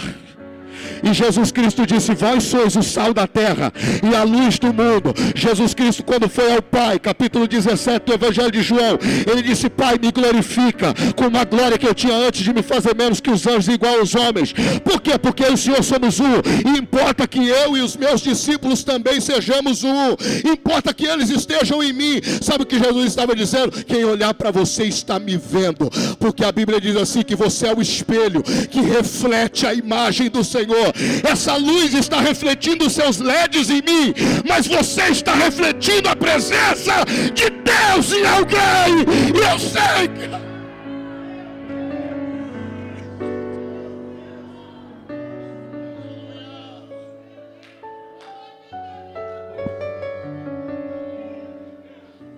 E 1.04 1.14
Jesus 1.14 1.52
Cristo 1.52 1.86
disse: 1.86 2.14
Vós 2.14 2.44
sois 2.44 2.76
o 2.76 2.82
sal 2.82 3.14
da 3.14 3.28
terra 3.28 3.72
e 4.02 4.16
a 4.16 4.24
luz 4.24 4.58
do 4.58 4.68
mundo. 4.68 5.14
Jesus 5.36 5.74
Cristo, 5.74 6.04
quando 6.04 6.30
foi 6.30 6.54
ao 6.54 6.62
Pai, 6.62 6.98
capítulo 6.98 7.48
17 7.48 8.06
do 8.06 8.14
Evangelho 8.14 8.52
de 8.52 8.62
João, 8.62 8.98
ele 9.30 9.42
disse: 9.42 9.70
Pai, 9.70 9.98
me 10.02 10.12
glorifica 10.12 10.94
com 11.16 11.28
uma 11.28 11.44
glória 11.44 11.78
que 11.78 11.86
eu 11.86 11.94
tinha 11.94 12.16
antes 12.16 12.42
de 12.42 12.54
me 12.54 12.64
fazer 12.64 12.96
menos 12.96 13.20
que 13.20 13.30
os 13.30 13.46
anjos, 13.46 13.68
igual 13.68 14.00
aos 14.00 14.16
homens. 14.16 14.54
Por 14.84 15.02
quê? 15.02 15.18
Porque 15.18 15.44
o 15.44 15.58
Senhor 15.58 15.84
somos 15.84 16.20
um. 16.20 16.42
E 16.66 16.78
importa 16.78 17.28
que 17.28 17.46
eu 17.48 17.76
e 17.76 17.82
os 17.82 17.98
meus 17.98 18.22
discípulos 18.22 18.84
também 18.84 19.20
sejamos 19.20 19.84
um. 19.84 20.16
Importa 20.50 20.94
que 20.94 21.06
eles 21.06 21.30
estejam 21.30 21.84
em 21.84 21.92
mim. 21.92 22.22
Sabe 22.42 22.64
o 22.64 22.66
que 22.66 22.80
Jesus 22.80 23.08
estava 23.08 23.36
dizendo? 23.36 23.84
Quem 23.84 24.06
olhar 24.06 24.34
para 24.34 24.52
você 24.52 24.86
está 24.86 25.20
me 25.20 25.38
vendo. 25.38 25.90
Porque 26.18 26.46
a 26.46 26.52
Bíblia 26.52 26.80
diz 26.80 26.96
assim: 26.96 27.24
que 27.24 27.36
você 27.36 27.68
é 27.68 27.76
o 27.76 27.82
espelho 27.82 28.42
que 28.70 28.80
reflete 28.80 29.68
a 29.68 29.74
imagem 29.74 30.30
do 30.30 30.44
Senhor. 30.44 30.93
Essa 31.24 31.56
luz 31.56 31.94
está 31.94 32.20
refletindo 32.20 32.86
os 32.86 32.94
seus 32.94 33.18
LEDs 33.18 33.70
em 33.70 33.82
mim, 33.82 34.14
mas 34.48 34.68
você 34.68 35.10
está 35.10 35.34
refletindo 35.34 36.08
a 36.10 36.16
presença 36.16 37.04
de 37.34 37.50
Deus 37.50 38.12
em 38.12 38.26
alguém. 38.26 39.04
E 39.34 39.40
eu 39.40 39.60
sei 39.60 40.08
que. 40.08 40.54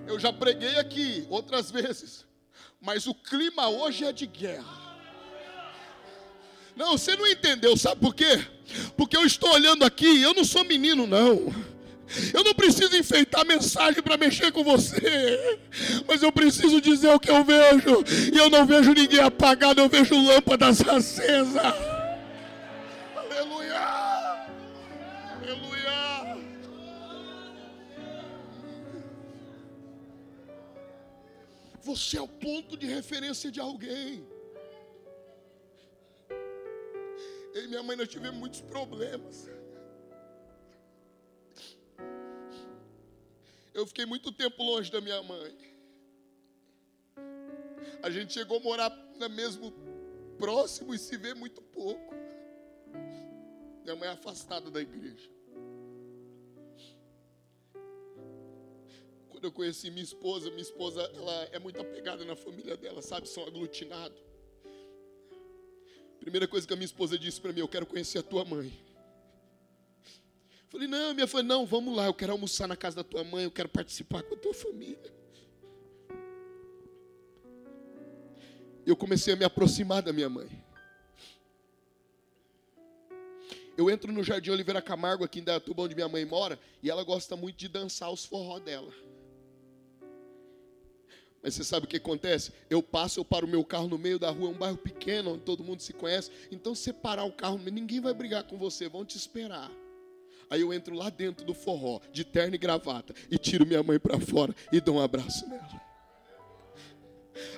Eu 0.07 0.19
já 0.19 0.31
preguei 0.31 0.79
aqui 0.79 1.27
outras 1.29 1.69
vezes, 1.69 2.25
mas 2.79 3.05
o 3.05 3.13
clima 3.13 3.67
hoje 3.67 4.05
é 4.05 4.13
de 4.13 4.25
guerra. 4.25 4.84
Não, 6.75 6.97
você 6.97 7.15
não 7.15 7.25
entendeu, 7.25 7.77
sabe 7.77 8.01
por 8.01 8.13
quê? 8.13 8.45
Porque 8.97 9.15
eu 9.15 9.25
estou 9.25 9.51
olhando 9.53 9.85
aqui, 9.85 10.21
eu 10.21 10.33
não 10.33 10.43
sou 10.43 10.65
menino, 10.65 11.07
não. 11.07 11.53
Eu 12.33 12.43
não 12.43 12.53
preciso 12.53 12.95
enfeitar 12.95 13.41
a 13.41 13.45
mensagem 13.45 14.01
para 14.01 14.17
mexer 14.17 14.51
com 14.51 14.63
você, 14.63 15.59
mas 16.07 16.21
eu 16.21 16.31
preciso 16.31 16.79
dizer 16.79 17.09
o 17.09 17.19
que 17.19 17.31
eu 17.31 17.43
vejo, 17.43 18.03
e 18.31 18.37
eu 18.37 18.49
não 18.49 18.65
vejo 18.65 18.93
ninguém 18.93 19.21
apagado, 19.21 19.81
eu 19.81 19.89
vejo 19.89 20.15
lâmpadas 20.15 20.87
acesas. 20.87 21.55
Aleluia! 23.15 24.45
Aleluia! 25.41 26.37
Você 31.81 32.17
é 32.17 32.21
o 32.21 32.27
ponto 32.27 32.77
de 32.77 32.85
referência 32.85 33.51
de 33.51 33.59
alguém. 33.59 34.34
Eu 37.55 37.63
e 37.63 37.67
minha 37.69 37.81
mãe 37.81 37.95
nós 37.95 38.09
tivemos 38.09 38.37
muitos 38.37 38.59
problemas. 38.59 39.49
Eu 43.73 43.87
fiquei 43.87 44.05
muito 44.05 44.29
tempo 44.33 44.61
longe 44.61 44.91
da 44.91 44.99
minha 44.99 45.23
mãe. 45.23 45.57
A 48.03 48.09
gente 48.09 48.33
chegou 48.33 48.57
a 48.57 48.59
morar 48.59 48.89
no 49.17 49.29
mesmo 49.29 49.71
próximo 50.37 50.93
e 50.93 50.99
se 50.99 51.15
vê 51.15 51.33
muito 51.33 51.61
pouco. 51.61 52.13
Minha 53.85 53.95
mãe 53.95 54.09
é 54.09 54.11
afastada 54.11 54.69
da 54.69 54.81
igreja. 54.81 55.29
Quando 59.29 59.45
eu 59.45 59.51
conheci 59.53 59.89
minha 59.89 60.03
esposa, 60.03 60.49
minha 60.49 60.61
esposa 60.61 61.01
ela 61.15 61.43
é 61.53 61.59
muito 61.59 61.79
apegada 61.79 62.25
na 62.25 62.35
família 62.35 62.75
dela, 62.75 63.01
sabe? 63.01 63.29
São 63.29 63.45
aglutinados. 63.45 64.24
Primeira 66.25 66.47
coisa 66.47 66.65
que 66.65 66.73
a 66.73 66.75
minha 66.75 66.87
esposa 66.87 67.19
disse 67.19 67.39
para 67.39 67.53
mim, 67.53 67.59
eu 67.59 67.67
quero 67.67 67.85
conhecer 67.85 68.17
a 68.17 68.23
tua 68.23 68.43
mãe. 68.43 68.73
Falei, 70.69 70.87
não, 70.87 71.13
minha 71.13 71.27
filha, 71.27 71.43
não, 71.43 71.67
vamos 71.67 71.95
lá, 71.95 72.07
eu 72.07 72.15
quero 72.15 72.31
almoçar 72.31 72.67
na 72.67 72.75
casa 72.75 72.95
da 72.95 73.03
tua 73.03 73.23
mãe, 73.23 73.43
eu 73.43 73.51
quero 73.51 73.69
participar 73.69 74.23
com 74.23 74.33
a 74.33 74.37
tua 74.37 74.51
família. 74.51 75.13
Eu 78.87 78.95
comecei 78.95 79.35
a 79.35 79.37
me 79.37 79.45
aproximar 79.45 80.01
da 80.01 80.11
minha 80.11 80.27
mãe. 80.27 80.49
Eu 83.77 83.87
entro 83.87 84.11
no 84.11 84.23
Jardim 84.23 84.49
Oliveira 84.49 84.81
Camargo, 84.81 85.23
aqui 85.23 85.41
em 85.41 85.43
Dayatuba, 85.43 85.83
onde 85.83 85.93
minha 85.93 86.09
mãe 86.09 86.25
mora, 86.25 86.59
e 86.81 86.89
ela 86.89 87.03
gosta 87.03 87.35
muito 87.35 87.57
de 87.57 87.67
dançar 87.67 88.09
os 88.11 88.25
forró 88.25 88.57
dela. 88.57 88.91
Mas 91.45 91.53
você 91.53 91.63
sabe 91.63 91.85
o 91.85 91.87
que 91.87 91.97
acontece? 91.97 92.51
Eu 92.71 92.81
passo, 92.81 93.19
eu 93.19 93.23
paro 93.23 93.45
o 93.45 93.49
meu 93.49 93.63
carro 93.63 93.87
no 93.87 93.99
meio 93.99 94.17
da 94.17 94.31
rua, 94.31 94.49
é 94.49 94.51
um 94.51 94.57
bairro 94.57 94.77
pequeno, 94.77 95.33
onde 95.33 95.43
todo 95.43 95.63
mundo 95.63 95.79
se 95.79 95.93
conhece. 95.93 96.31
Então, 96.51 96.73
se 96.73 96.85
você 96.85 96.93
parar 96.93 97.23
o 97.23 97.31
carro, 97.31 97.59
ninguém 97.59 98.01
vai 98.01 98.15
brigar 98.15 98.45
com 98.45 98.57
você, 98.57 98.89
vão 98.89 99.05
te 99.05 99.15
esperar. 99.15 99.71
Aí 100.49 100.61
eu 100.61 100.73
entro 100.73 100.95
lá 100.95 101.11
dentro 101.11 101.45
do 101.45 101.53
forró, 101.53 102.01
de 102.11 102.23
terno 102.23 102.55
e 102.55 102.57
gravata, 102.57 103.13
e 103.29 103.37
tiro 103.37 103.63
minha 103.63 103.83
mãe 103.83 103.99
para 103.99 104.19
fora 104.19 104.55
e 104.71 104.81
dou 104.81 104.95
um 104.95 104.99
abraço 104.99 105.47
nela. 105.47 105.81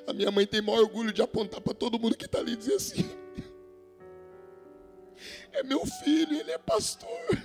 A 0.05 0.11
minha 0.11 0.31
mãe 0.31 0.45
tem 0.45 0.61
maior 0.61 0.81
orgulho 0.81 1.13
de 1.13 1.21
apontar 1.21 1.61
para 1.61 1.73
todo 1.73 1.97
mundo 1.97 2.17
que 2.17 2.25
está 2.25 2.39
ali 2.39 2.51
e 2.51 2.57
dizer 2.57 2.73
assim: 2.73 3.09
É 5.53 5.63
meu 5.63 5.85
filho, 5.85 6.37
ele 6.37 6.51
é 6.51 6.57
pastor. 6.57 7.41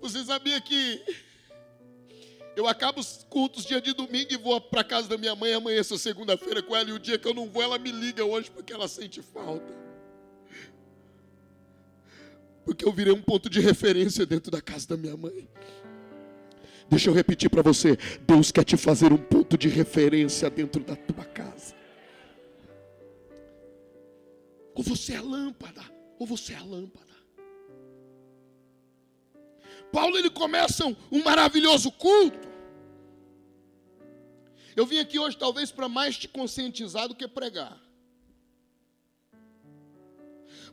Você 0.00 0.24
sabia 0.24 0.60
que 0.60 1.02
eu 2.56 2.66
acabo 2.66 3.00
os 3.00 3.24
cultos 3.28 3.64
dia 3.64 3.80
de 3.80 3.92
domingo 3.92 4.32
e 4.32 4.36
vou 4.36 4.60
para 4.60 4.82
casa 4.82 5.08
da 5.08 5.16
minha 5.16 5.34
mãe 5.34 5.52
amanhã, 5.52 5.78
essa 5.78 5.96
segunda-feira 5.96 6.62
com 6.62 6.74
ela, 6.74 6.90
e 6.90 6.92
o 6.92 6.98
dia 6.98 7.18
que 7.18 7.26
eu 7.26 7.34
não 7.34 7.48
vou, 7.48 7.62
ela 7.62 7.78
me 7.78 7.92
liga 7.92 8.24
hoje 8.24 8.50
porque 8.50 8.72
ela 8.72 8.88
sente 8.88 9.22
falta. 9.22 9.72
Porque 12.64 12.84
eu 12.84 12.92
virei 12.92 13.12
um 13.12 13.22
ponto 13.22 13.48
de 13.48 13.60
referência 13.60 14.26
dentro 14.26 14.50
da 14.50 14.60
casa 14.60 14.88
da 14.88 14.96
minha 14.96 15.16
mãe. 15.16 15.48
Deixa 16.90 17.10
eu 17.10 17.14
repetir 17.14 17.48
para 17.48 17.62
você: 17.62 17.96
Deus 18.26 18.50
quer 18.50 18.64
te 18.64 18.76
fazer 18.76 19.12
um 19.12 19.18
ponto 19.18 19.56
de 19.56 19.68
referência 19.68 20.50
dentro 20.50 20.82
da 20.82 20.96
tua 20.96 21.24
casa. 21.24 21.74
Ou 24.74 24.82
você 24.82 25.14
é 25.14 25.20
lâmpada, 25.20 25.82
ou 26.18 26.26
você 26.26 26.54
é 26.54 26.60
lâmpada. 26.60 27.07
Paulo 29.92 30.16
ele 30.16 30.30
começa 30.30 30.86
um, 30.86 30.96
um 31.10 31.22
maravilhoso 31.22 31.90
culto. 31.92 32.48
Eu 34.76 34.86
vim 34.86 34.98
aqui 34.98 35.18
hoje 35.18 35.36
talvez 35.36 35.70
para 35.70 35.88
mais 35.88 36.16
te 36.16 36.28
conscientizar 36.28 37.08
do 37.08 37.14
que 37.14 37.26
pregar. 37.26 37.76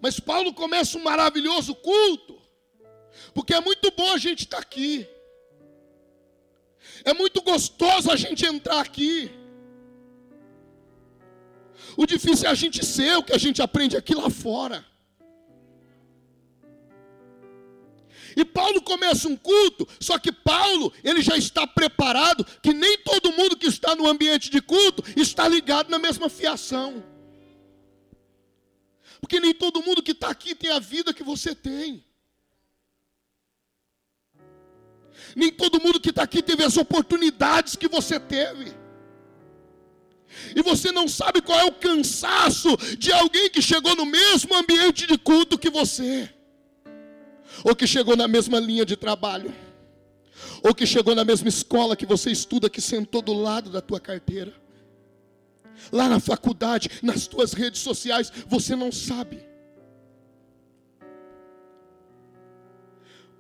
Mas 0.01 0.19
Paulo 0.19 0.53
começa 0.53 0.97
um 0.97 1.03
maravilhoso 1.03 1.73
culto, 1.75 2.39
porque 3.33 3.53
é 3.53 3.61
muito 3.61 3.91
bom 3.91 4.13
a 4.13 4.17
gente 4.17 4.43
estar 4.43 4.57
tá 4.57 4.63
aqui. 4.63 5.07
É 7.03 7.13
muito 7.13 7.41
gostoso 7.41 8.11
a 8.11 8.15
gente 8.15 8.45
entrar 8.45 8.79
aqui. 8.79 9.31
O 11.97 12.05
difícil 12.05 12.47
é 12.47 12.51
a 12.51 12.55
gente 12.55 12.85
ser 12.85 13.17
o 13.17 13.23
que 13.23 13.33
a 13.33 13.37
gente 13.37 13.61
aprende 13.61 13.95
aqui 13.95 14.13
lá 14.13 14.29
fora. 14.29 14.85
E 18.35 18.43
Paulo 18.43 18.81
começa 18.81 19.29
um 19.29 19.37
culto, 19.37 19.87
só 19.99 20.19
que 20.19 20.31
Paulo, 20.31 20.91
ele 21.03 21.21
já 21.21 21.37
está 21.37 21.65
preparado 21.65 22.45
que 22.61 22.73
nem 22.73 22.97
todo 22.97 23.31
mundo 23.31 23.55
que 23.55 23.67
está 23.67 23.95
no 23.95 24.07
ambiente 24.07 24.49
de 24.49 24.61
culto 24.61 25.03
está 25.15 25.47
ligado 25.47 25.89
na 25.89 25.97
mesma 25.97 26.29
fiação. 26.29 27.01
Porque 29.21 29.39
nem 29.39 29.53
todo 29.53 29.81
mundo 29.81 30.03
que 30.03 30.11
está 30.11 30.29
aqui 30.29 30.53
tem 30.53 30.69
a 30.69 30.79
vida 30.79 31.13
que 31.13 31.23
você 31.23 31.55
tem. 31.55 32.03
Nem 35.33 35.51
todo 35.51 35.81
mundo 35.81 35.99
que 35.99 36.09
está 36.09 36.23
aqui 36.23 36.43
teve 36.43 36.63
as 36.63 36.75
oportunidades 36.75 37.77
que 37.77 37.87
você 37.87 38.19
teve. 38.19 38.73
E 40.53 40.61
você 40.61 40.91
não 40.91 41.07
sabe 41.07 41.41
qual 41.41 41.57
é 41.57 41.63
o 41.63 41.71
cansaço 41.71 42.75
de 42.97 43.13
alguém 43.13 43.49
que 43.49 43.61
chegou 43.61 43.95
no 43.95 44.05
mesmo 44.05 44.53
ambiente 44.53 45.07
de 45.07 45.17
culto 45.17 45.57
que 45.57 45.69
você 45.69 46.34
ou 47.63 47.75
que 47.75 47.87
chegou 47.87 48.15
na 48.15 48.27
mesma 48.27 48.59
linha 48.59 48.85
de 48.85 48.95
trabalho, 48.95 49.53
ou 50.63 50.73
que 50.73 50.85
chegou 50.85 51.15
na 51.15 51.23
mesma 51.23 51.47
escola 51.47 51.95
que 51.95 52.05
você 52.05 52.31
estuda, 52.31 52.69
que 52.69 52.81
sentou 52.81 53.21
do 53.21 53.33
lado 53.33 53.69
da 53.69 53.81
tua 53.81 53.99
carteira, 53.99 54.53
lá 55.91 56.09
na 56.09 56.19
faculdade, 56.19 56.89
nas 57.01 57.27
tuas 57.27 57.53
redes 57.53 57.81
sociais, 57.81 58.31
você 58.47 58.75
não 58.75 58.91
sabe. 58.91 59.43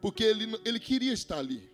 Porque 0.01 0.23
ele, 0.23 0.59
ele 0.63 0.79
queria 0.79 1.13
estar 1.13 1.39
ali. 1.39 1.67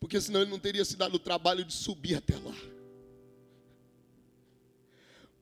Porque 0.00 0.20
senão 0.20 0.40
ele 0.40 0.50
não 0.50 0.58
teria 0.58 0.84
se 0.84 0.96
dado 0.96 1.16
o 1.16 1.18
trabalho 1.18 1.64
de 1.64 1.72
subir 1.72 2.14
até 2.14 2.36
lá. 2.36 2.56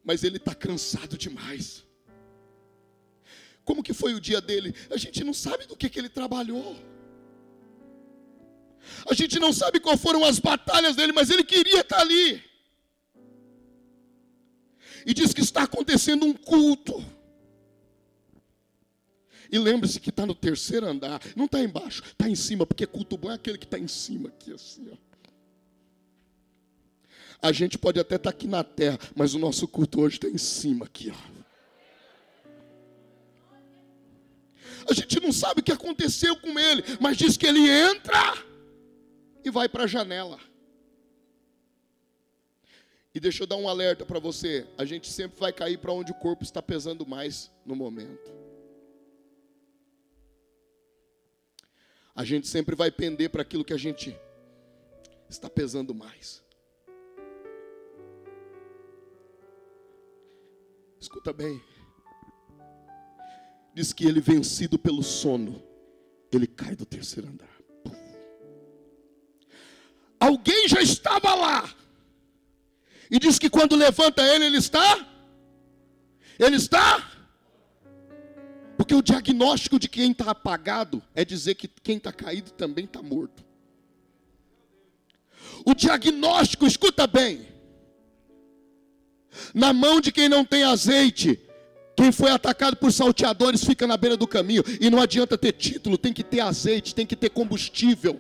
Mas 0.03 0.25
ele 0.25 0.39
está 0.39 0.55
cansado 0.55 1.17
demais. 1.17 1.85
Como 3.65 3.83
que 3.83 3.93
foi 3.93 4.15
o 4.15 4.21
dia 4.21 4.41
dele? 4.41 4.75
A 4.91 4.97
gente 4.97 5.23
não 5.23 5.33
sabe 5.33 5.67
do 5.67 5.77
que, 5.77 5.89
que 5.89 5.99
ele 5.99 6.09
trabalhou. 6.09 6.77
A 9.09 9.15
gente 9.15 9.39
não 9.39 9.53
sabe 9.53 9.81
qual 9.81 9.97
foram 9.97 10.25
as 10.25 10.39
batalhas 10.39 10.97
dele, 10.97 11.13
mas 11.13 11.31
ele 11.31 11.45
queria 11.45 11.81
estar 11.81 12.01
ali. 12.01 12.43
E 15.07 15.15
diz 15.15 15.33
que 15.33 15.41
está 15.41 15.63
acontecendo 15.63 16.27
um 16.27 16.33
culto. 16.33 17.05
E 19.51 19.59
lembre-se 19.59 19.99
que 19.99 20.11
está 20.11 20.25
no 20.25 20.35
terceiro 20.35 20.87
andar, 20.87 21.21
não 21.35 21.47
está 21.47 21.61
embaixo, 21.61 22.03
está 22.05 22.29
em 22.29 22.37
cima, 22.37 22.65
porque 22.65 22.87
culto 22.87 23.17
bom 23.17 23.31
é 23.31 23.35
aquele 23.35 23.59
que 23.59 23.65
está 23.65 23.79
em 23.79 23.89
cima 23.89 24.29
aqui, 24.29 24.53
assim, 24.53 24.89
ó. 24.93 24.97
A 27.43 27.53
gente 27.53 27.79
pode 27.79 27.99
até 27.99 28.17
estar 28.17 28.31
tá 28.31 28.37
aqui 28.37 28.47
na 28.47 28.63
terra, 28.63 28.99
mas 29.17 29.35
o 29.35 29.39
nosso 29.39 29.67
culto 29.67 30.03
hoje 30.03 30.17
está 30.17 30.29
em 30.29 30.39
cima 30.39 30.85
aqui, 30.85 31.11
ó. 31.11 31.40
A 34.89 34.95
gente 34.95 35.21
não 35.21 35.33
sabe 35.33 35.61
o 35.61 35.65
que 35.65 35.73
aconteceu 35.73 36.37
com 36.37 36.59
ele, 36.59 36.83
mas 37.01 37.17
diz 37.17 37.37
que 37.37 37.47
ele 37.47 37.69
entra 37.69 38.19
e 39.45 39.51
vai 39.51 39.69
para 39.69 39.85
a 39.85 39.87
janela. 39.87 40.39
E 43.15 43.19
deixa 43.19 43.43
eu 43.43 43.47
dar 43.47 43.57
um 43.57 43.69
alerta 43.69 44.07
para 44.07 44.19
você: 44.19 44.67
a 44.79 44.85
gente 44.85 45.11
sempre 45.11 45.39
vai 45.39 45.53
cair 45.53 45.79
para 45.79 45.93
onde 45.93 46.13
o 46.13 46.15
corpo 46.15 46.45
está 46.45 46.63
pesando 46.63 47.07
mais 47.07 47.51
no 47.65 47.75
momento. 47.75 48.31
A 52.15 52.25
gente 52.25 52.47
sempre 52.47 52.75
vai 52.77 52.91
pender 52.91 53.31
para 53.31 53.43
aquilo 53.43 53.65
que 53.65 53.73
a 53.73 53.79
gente 53.79 54.17
está 55.29 55.49
pesando 55.49 55.95
mais. 55.95 56.43
Escuta 61.01 61.33
bem 61.33 61.63
diz 63.75 63.93
que 63.93 64.05
ele, 64.05 64.21
vencido 64.21 64.79
pelo 64.79 65.03
sono, 65.03 65.63
ele 66.33 66.47
cai 66.47 66.75
do 66.75 66.85
terceiro 66.85 67.29
andar. 67.29 67.49
Alguém 70.19 70.69
já 70.69 70.83
estava 70.83 71.35
lá. 71.35 71.75
E 73.11 73.19
diz 73.19 73.39
que 73.39 73.49
quando 73.49 73.75
levanta 73.75 74.23
ele, 74.23 74.45
ele 74.45 74.59
está. 74.59 75.07
Ele 76.39 76.57
está. 76.57 77.11
Porque 78.77 78.95
o 78.95 79.03
diagnóstico 79.03 79.79
de 79.79 79.89
quem 79.89 80.13
está 80.13 80.31
apagado 80.31 81.03
é 81.15 81.25
dizer 81.25 81.55
que 81.55 81.69
quem 81.69 81.97
está 81.97 82.13
caído 82.13 82.51
também 82.53 82.85
está 82.85 83.03
morto. 83.03 83.45
O 85.65 85.75
diagnóstico, 85.75 86.67
escuta 86.67 87.07
bem. 87.07 87.47
Na 89.55 89.73
mão 89.73 90.01
de 90.01 90.13
quem 90.13 90.29
não 90.29 90.45
tem 90.45 90.63
azeite, 90.63 91.41
quem 92.01 92.11
foi 92.11 92.31
atacado 92.31 92.79
por 92.79 92.91
salteadores 92.91 93.63
fica 93.63 93.87
na 93.87 93.95
beira 93.95 94.17
do 94.17 94.27
caminho. 94.27 94.65
E 94.81 94.89
não 94.89 95.03
adianta 95.03 95.37
ter 95.37 95.53
título, 95.53 95.99
tem 95.99 96.15
que 96.15 96.25
ter 96.25 96.41
azeite, 96.41 96.95
tem 96.95 97.05
que 97.05 97.15
ter 97.15 97.29
combustível. 97.29 98.19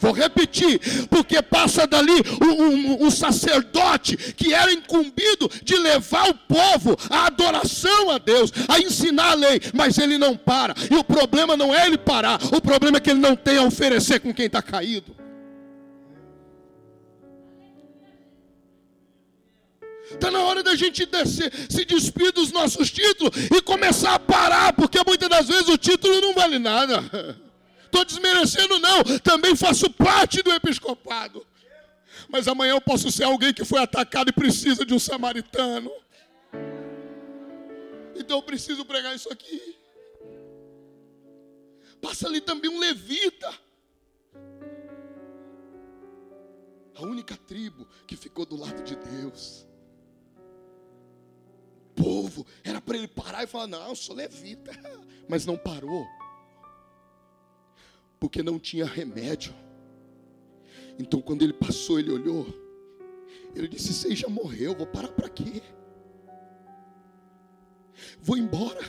Vou 0.00 0.12
repetir, 0.12 0.80
porque 1.08 1.40
passa 1.40 1.86
dali 1.86 2.12
um, 2.40 2.62
um, 2.62 3.06
um, 3.06 3.10
sacerdote 3.10 4.16
que 4.16 4.52
era 4.52 4.72
incumbido 4.72 5.48
de 5.62 5.76
levar 5.76 6.30
o 6.30 6.34
povo 6.34 6.96
à 7.10 7.26
adoração 7.26 8.10
a 8.10 8.18
Deus, 8.18 8.52
a 8.68 8.80
ensinar 8.80 9.32
a 9.32 9.34
lei, 9.34 9.60
mas 9.72 9.98
ele 9.98 10.18
não 10.18 10.36
para. 10.36 10.74
E 10.90 10.94
o 10.96 11.04
problema 11.04 11.56
não 11.56 11.72
é 11.72 11.86
ele 11.86 11.98
parar, 11.98 12.40
o 12.52 12.60
problema 12.60 12.98
é 12.98 13.00
que 13.00 13.10
ele 13.10 13.20
não 13.20 13.36
tem 13.36 13.58
a 13.58 13.64
oferecer 13.64 14.20
com 14.20 14.34
quem 14.34 14.46
está 14.46 14.62
caído. 14.62 15.17
Está 20.10 20.30
na 20.30 20.42
hora 20.42 20.62
da 20.62 20.74
gente 20.74 21.04
descer, 21.04 21.52
se 21.70 21.84
despedir 21.84 22.32
dos 22.32 22.50
nossos 22.50 22.90
títulos 22.90 23.36
e 23.36 23.60
começar 23.60 24.14
a 24.14 24.18
parar, 24.18 24.72
porque 24.72 24.98
muitas 25.06 25.28
das 25.28 25.46
vezes 25.46 25.68
o 25.68 25.76
título 25.76 26.20
não 26.20 26.34
vale 26.34 26.58
nada. 26.58 26.98
Estou 27.84 28.04
desmerecendo, 28.04 28.78
não. 28.78 29.02
Também 29.20 29.54
faço 29.54 29.90
parte 29.90 30.42
do 30.42 30.52
episcopado. 30.52 31.46
Mas 32.28 32.48
amanhã 32.48 32.72
eu 32.72 32.80
posso 32.80 33.10
ser 33.10 33.24
alguém 33.24 33.52
que 33.52 33.64
foi 33.64 33.80
atacado 33.80 34.28
e 34.28 34.32
precisa 34.32 34.84
de 34.84 34.92
um 34.92 34.98
samaritano. 34.98 35.90
Então 38.14 38.38
eu 38.38 38.42
preciso 38.42 38.84
pregar 38.84 39.14
isso 39.14 39.30
aqui. 39.32 39.76
Passa 42.00 42.26
ali 42.28 42.40
também 42.40 42.70
um 42.70 42.78
levita. 42.78 43.52
A 46.94 47.02
única 47.02 47.36
tribo 47.36 47.86
que 48.06 48.16
ficou 48.16 48.44
do 48.44 48.56
lado 48.56 48.82
de 48.82 48.96
Deus 48.96 49.67
povo. 51.98 52.46
Era 52.62 52.80
para 52.80 52.96
ele 52.96 53.08
parar 53.08 53.44
e 53.44 53.46
falar: 53.46 53.66
Não, 53.66 53.88
eu 53.88 53.96
sou 53.96 54.14
levita. 54.14 54.70
Mas 55.28 55.44
não 55.44 55.56
parou. 55.56 56.06
Porque 58.18 58.42
não 58.42 58.58
tinha 58.58 58.84
remédio. 58.84 59.54
Então, 60.98 61.20
quando 61.20 61.42
ele 61.42 61.52
passou, 61.52 61.98
ele 61.98 62.10
olhou. 62.10 62.46
Ele 63.54 63.68
disse: 63.68 63.92
Você 63.92 64.14
já 64.14 64.28
morreu, 64.28 64.74
vou 64.74 64.86
parar 64.86 65.08
para 65.08 65.28
quê? 65.28 65.62
Vou 68.20 68.36
embora. 68.36 68.80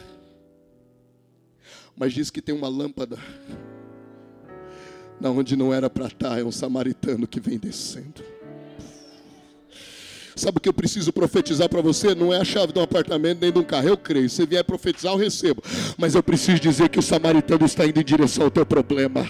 Mas 1.95 2.13
diz 2.13 2.29
que 2.29 2.41
tem 2.41 2.55
uma 2.55 2.69
lâmpada. 2.69 3.17
Na 5.19 5.29
onde 5.29 5.57
não 5.57 5.73
era 5.73 5.89
para 5.89 6.07
estar, 6.07 6.39
é 6.39 6.43
um 6.43 6.51
samaritano 6.51 7.27
que 7.27 7.41
vem 7.41 7.59
descendo. 7.59 8.23
Sabe 10.35 10.57
o 10.57 10.61
que 10.61 10.69
eu 10.69 10.73
preciso 10.73 11.11
profetizar 11.11 11.67
para 11.69 11.81
você? 11.81 12.15
Não 12.15 12.33
é 12.33 12.39
a 12.39 12.45
chave 12.45 12.71
de 12.73 12.79
um 12.79 12.83
apartamento 12.83 13.39
nem 13.41 13.51
de 13.51 13.59
um 13.59 13.63
carro. 13.63 13.89
Eu 13.89 13.97
creio. 13.97 14.29
Se 14.29 14.45
vier 14.45 14.63
profetizar, 14.63 15.13
eu 15.13 15.17
recebo. 15.17 15.61
Mas 15.97 16.15
eu 16.15 16.23
preciso 16.23 16.59
dizer 16.59 16.89
que 16.89 16.99
o 16.99 17.01
samaritano 17.01 17.65
está 17.65 17.85
indo 17.85 17.99
em 17.99 18.03
direção 18.03 18.45
ao 18.45 18.51
teu 18.51 18.65
problema. 18.65 19.27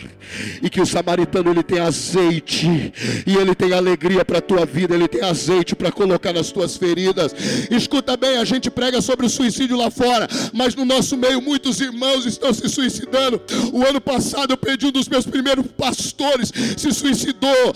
E 0.61 0.69
que 0.69 0.81
o 0.81 0.85
samaritano 0.85 1.51
ele 1.51 1.63
tem 1.63 1.80
azeite. 1.80 2.93
E 3.26 3.35
ele 3.35 3.55
tem 3.55 3.73
alegria 3.73 4.23
para 4.23 4.38
a 4.39 4.41
tua 4.41 4.65
vida. 4.65 4.93
Ele 4.93 5.07
tem 5.07 5.21
azeite 5.21 5.76
para 5.76 5.91
colocar 5.91 6.34
nas 6.34 6.51
tuas 6.51 6.77
feridas. 6.77 7.34
Escuta 7.71 8.15
bem, 8.15 8.38
a 8.38 8.45
gente 8.45 8.69
prega 8.69 9.01
sobre 9.01 9.26
o 9.26 9.30
suicídio 9.30 9.77
lá 9.77 9.89
fora. 9.89 10.27
Mas 10.53 10.76
no 10.76 10.85
nosso 10.85 11.17
meio, 11.17 11.41
muitos 11.41 11.80
irmãos 11.80 12.26
estão 12.26 12.53
se 12.53 12.67
suicidando. 12.69 13.41
O 13.73 13.84
ano 13.84 14.01
passado 14.01 14.51
eu 14.51 14.57
perdi 14.57 14.88
um 14.88 14.91
dos 14.91 15.07
meus 15.07 15.26
primeiros 15.26 15.65
pastores. 15.77 16.51
Se 16.77 16.91
suicidou. 16.93 17.73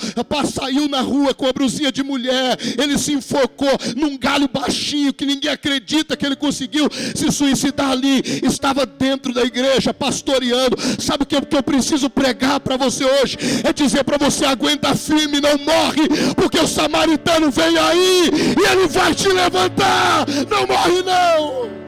Saiu 0.54 0.88
na 0.88 1.02
rua 1.02 1.34
com 1.34 1.48
a 1.48 1.54
brusinha 1.54 1.92
de 1.92 2.04
mulher. 2.04 2.58
Ele 2.78 2.98
se 2.98 3.14
enfocou 3.24 3.72
num 3.96 4.18
galho 4.18 4.50
baixinho 4.52 5.14
que 5.14 5.26
ninguém 5.26 5.50
acredita 5.50 6.18
que 6.18 6.26
ele 6.26 6.36
conseguiu 6.36 6.90
se 7.16 7.32
suicidar 7.32 7.92
ali. 7.92 8.22
Estava 8.44 8.86
dentro 8.86 9.34
da 9.34 9.44
igreja, 9.44 9.94
pastoreando. 9.94 10.76
Sabe 11.00 11.24
o 11.24 11.26
que 11.26 11.36
eu 11.36 11.64
preciso 11.64 12.10
pregar 12.10 12.60
para 12.60 12.76
você 12.76 13.06
hoje? 13.06 13.38
É 13.64 13.72
dizer 13.72 14.04
para 14.04 14.18
você: 14.18 14.46
aguenta 14.46 14.94
firme, 14.96 15.40
não 15.40 15.58
morre, 15.58 16.34
porque 16.36 16.60
o 16.60 16.68
samaritano 16.68 17.50
vem 17.50 17.78
aí 17.78 18.30
e 18.60 18.72
ele 18.72 18.88
vai 18.88 19.16
te 19.16 19.30
levantar. 19.30 20.26
Não 20.50 20.68
morre, 20.68 21.02
não. 21.02 21.84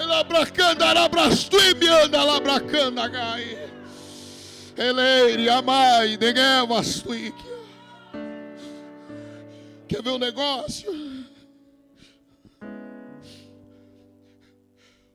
Elabracanda, 0.00 0.86
arabrastuimianda, 0.86 2.22
labracanda, 2.24 3.08
gai. 3.08 3.58
Eleire, 4.76 5.48
amai, 5.48 6.18
neguevastuique. 6.20 7.51
Quer 9.92 10.02
ver 10.02 10.08
o 10.08 10.14
um 10.14 10.18
negócio? 10.18 10.90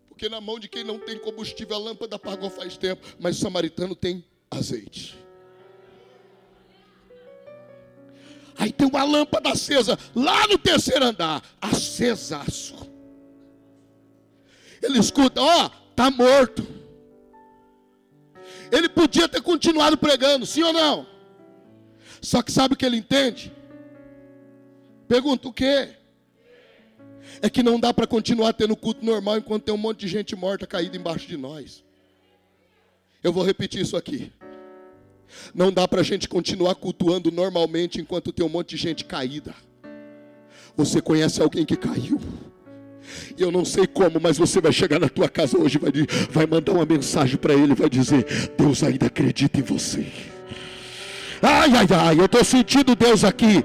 Porque 0.08 0.30
na 0.30 0.40
mão 0.40 0.60
de 0.60 0.70
quem 0.70 0.84
não 0.84 1.00
tem 1.00 1.18
combustível, 1.18 1.76
a 1.76 1.80
lâmpada 1.80 2.16
apagou 2.16 2.48
faz 2.48 2.78
tempo. 2.78 3.04
Mas 3.20 3.38
o 3.38 3.42
samaritano 3.42 3.96
tem 3.96 4.24
azeite. 4.52 5.18
Aí 8.56 8.72
tem 8.72 8.88
uma 8.88 9.04
lâmpada 9.04 9.50
acesa 9.50 9.98
lá 10.14 10.46
no 10.46 10.60
terceiro 10.60 11.06
andar, 11.06 11.42
acesaço. 11.60 12.76
Ele 14.80 15.00
escuta, 15.00 15.42
ó, 15.42 15.70
tá 15.96 16.12
morto. 16.12 16.62
Ele 18.72 18.88
podia 18.88 19.28
ter 19.28 19.42
continuado 19.42 19.98
pregando, 19.98 20.46
sim 20.46 20.62
ou 20.62 20.72
não? 20.72 21.08
Só 22.22 22.44
que 22.44 22.52
sabe 22.52 22.76
o 22.76 22.78
que 22.78 22.86
ele 22.86 22.98
entende? 22.98 23.57
Pergunta 25.08 25.48
o 25.48 25.54
quê? 25.54 25.90
É 27.42 27.50
que 27.50 27.64
não 27.64 27.80
dá 27.80 27.94
para 27.94 28.08
continuar 28.08 28.54
tendo 28.54 28.76
culto 28.76 29.06
normal 29.06 29.38
enquanto 29.38 29.64
tem 29.64 29.74
um 29.74 29.78
monte 29.78 30.02
de 30.02 30.08
gente 30.08 30.36
morta 30.36 30.66
caída 30.66 30.98
embaixo 30.98 31.28
de 31.28 31.38
nós. 31.38 31.84
Eu 33.24 33.32
vou 33.32 33.44
repetir 33.44 33.82
isso 33.82 33.98
aqui. 33.98 34.32
Não 35.54 35.72
dá 35.72 35.88
para 35.88 36.02
a 36.02 36.04
gente 36.04 36.28
continuar 36.28 36.76
cultuando 36.76 37.32
normalmente 37.32 38.00
enquanto 38.00 38.32
tem 38.32 38.46
um 38.46 38.50
monte 38.50 38.70
de 38.72 38.78
gente 38.78 39.06
caída. 39.06 39.54
Você 40.76 41.02
conhece 41.02 41.42
alguém 41.42 41.66
que 41.66 41.76
caiu? 41.76 42.20
Eu 43.38 43.52
não 43.52 43.64
sei 43.64 43.88
como, 43.88 44.20
mas 44.20 44.38
você 44.38 44.60
vai 44.60 44.72
chegar 44.72 45.00
na 45.00 45.10
tua 45.10 45.30
casa 45.30 45.58
hoje, 45.58 45.78
vai, 45.78 45.92
vai 46.30 46.46
mandar 46.46 46.74
uma 46.74 46.86
mensagem 46.86 47.38
para 47.38 47.54
ele, 47.54 47.74
vai 47.74 47.90
dizer: 47.90 48.26
Deus 48.58 48.84
ainda 48.84 49.08
acredita 49.08 49.60
em 49.60 49.64
você. 49.64 50.06
Ai, 51.42 51.72
ai, 51.76 51.88
ai, 51.92 52.20
eu 52.20 52.26
estou 52.26 52.44
sentindo 52.44 52.96
Deus 52.96 53.24
aqui. 53.24 53.64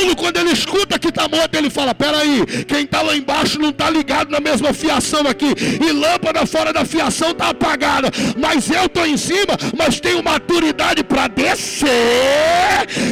Paulo, 0.00 0.16
quando 0.16 0.38
ele 0.38 0.52
escuta 0.52 0.98
que 0.98 1.08
está 1.08 1.28
morto, 1.28 1.54
ele 1.54 1.68
fala: 1.68 1.94
peraí, 1.94 2.44
quem 2.66 2.84
está 2.84 3.02
lá 3.02 3.14
embaixo 3.14 3.58
não 3.58 3.68
está 3.68 3.90
ligado 3.90 4.30
na 4.30 4.40
mesma 4.40 4.72
fiação 4.72 5.26
aqui. 5.28 5.52
E 5.80 5.92
lâmpada 5.92 6.46
fora 6.46 6.72
da 6.72 6.86
fiação 6.86 7.32
está 7.32 7.50
apagada. 7.50 8.10
Mas 8.36 8.70
eu 8.70 8.86
estou 8.86 9.06
em 9.06 9.18
cima, 9.18 9.54
mas 9.76 10.00
tenho 10.00 10.22
maturidade 10.22 11.04
para 11.04 11.28
descer 11.28 11.90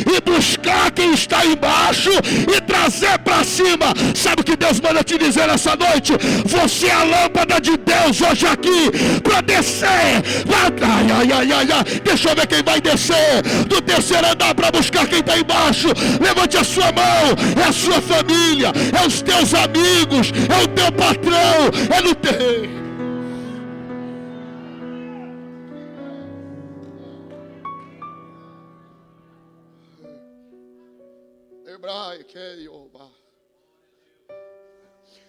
e 0.06 0.20
buscar 0.22 0.90
quem 0.92 1.12
está 1.12 1.44
embaixo 1.44 2.10
e 2.10 2.60
trazer 2.62 3.18
para 3.18 3.44
cima. 3.44 3.92
Sabe 4.14 4.40
o 4.40 4.44
que 4.44 4.56
Deus 4.56 4.80
manda 4.80 5.04
te 5.04 5.18
dizer 5.18 5.46
nessa 5.46 5.76
noite? 5.76 6.12
Você 6.46 6.86
é 6.86 6.92
a 6.92 7.04
lâmpada 7.04 7.60
de 7.60 7.76
Deus 7.76 8.20
hoje 8.20 8.46
aqui 8.46 8.90
para 9.22 9.42
descer. 9.42 9.88
Ai, 9.88 10.72
ai, 10.82 11.28
ai, 11.32 11.52
ai, 11.52 11.68
ai. 11.70 12.00
Deixa 12.02 12.30
eu 12.30 12.34
ver 12.34 12.46
quem 12.46 12.62
vai 12.62 12.80
descer. 12.80 13.42
Do 13.66 13.80
terceiro 13.82 14.26
andar 14.26 14.54
para 14.54 14.70
buscar 14.70 15.06
quem 15.06 15.20
está 15.20 15.38
embaixo. 15.38 15.88
Levante 16.20 16.56
a 16.56 16.64
sua 16.64 16.77
mão. 16.86 17.62
É 17.62 17.68
a 17.68 17.72
sua 17.72 18.00
família, 18.00 18.72
é 18.96 19.06
os 19.06 19.22
teus 19.22 19.54
amigos, 19.54 20.32
é 20.32 20.64
o 20.64 20.68
teu 20.68 20.92
patrão, 20.92 21.96
é 21.96 22.00
no 22.00 22.14
teu. 22.14 22.78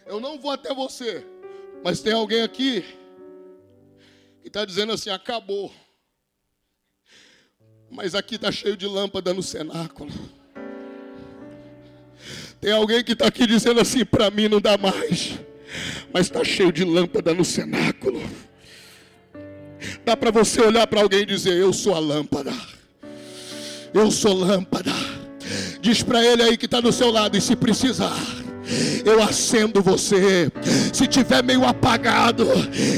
Eu 0.09 0.19
não 0.19 0.39
vou 0.39 0.49
até 0.49 0.73
você, 0.73 1.23
mas 1.83 2.01
tem 2.01 2.13
alguém 2.13 2.41
aqui 2.41 2.81
que 4.41 4.47
está 4.47 4.65
dizendo 4.65 4.91
assim: 4.91 5.11
acabou. 5.11 5.71
Mas 7.91 8.15
aqui 8.15 8.35
está 8.35 8.51
cheio 8.51 8.75
de 8.75 8.87
lâmpada 8.87 9.33
no 9.33 9.43
cenáculo. 9.43 10.11
Tem 12.61 12.71
alguém 12.71 13.03
que 13.03 13.13
está 13.13 13.27
aqui 13.27 13.47
dizendo 13.47 13.79
assim: 13.79 14.05
para 14.05 14.29
mim 14.29 14.47
não 14.47 14.59
dá 14.59 14.77
mais. 14.77 15.39
Mas 16.11 16.25
está 16.25 16.43
cheio 16.43 16.71
de 16.71 16.83
lâmpada 16.83 17.33
no 17.33 17.45
cenáculo. 17.45 18.21
Dá 20.03 20.17
para 20.17 20.31
você 20.31 20.61
olhar 20.61 20.85
para 20.87 21.01
alguém 21.01 21.21
e 21.21 21.25
dizer: 21.25 21.53
Eu 21.53 21.71
sou 21.71 21.95
a 21.95 21.99
lâmpada. 21.99 22.53
Eu 23.93 24.11
sou 24.11 24.33
lâmpada. 24.33 24.91
Diz 25.81 26.03
para 26.03 26.23
ele 26.23 26.43
aí 26.43 26.57
que 26.57 26.65
está 26.65 26.81
do 26.81 26.91
seu 26.91 27.11
lado: 27.11 27.37
E 27.37 27.41
se 27.41 27.55
precisar 27.55 28.38
eu 29.05 29.21
acendo 29.21 29.81
você. 29.81 30.51
Se 30.93 31.07
tiver 31.07 31.43
meio 31.43 31.65
apagado, 31.65 32.47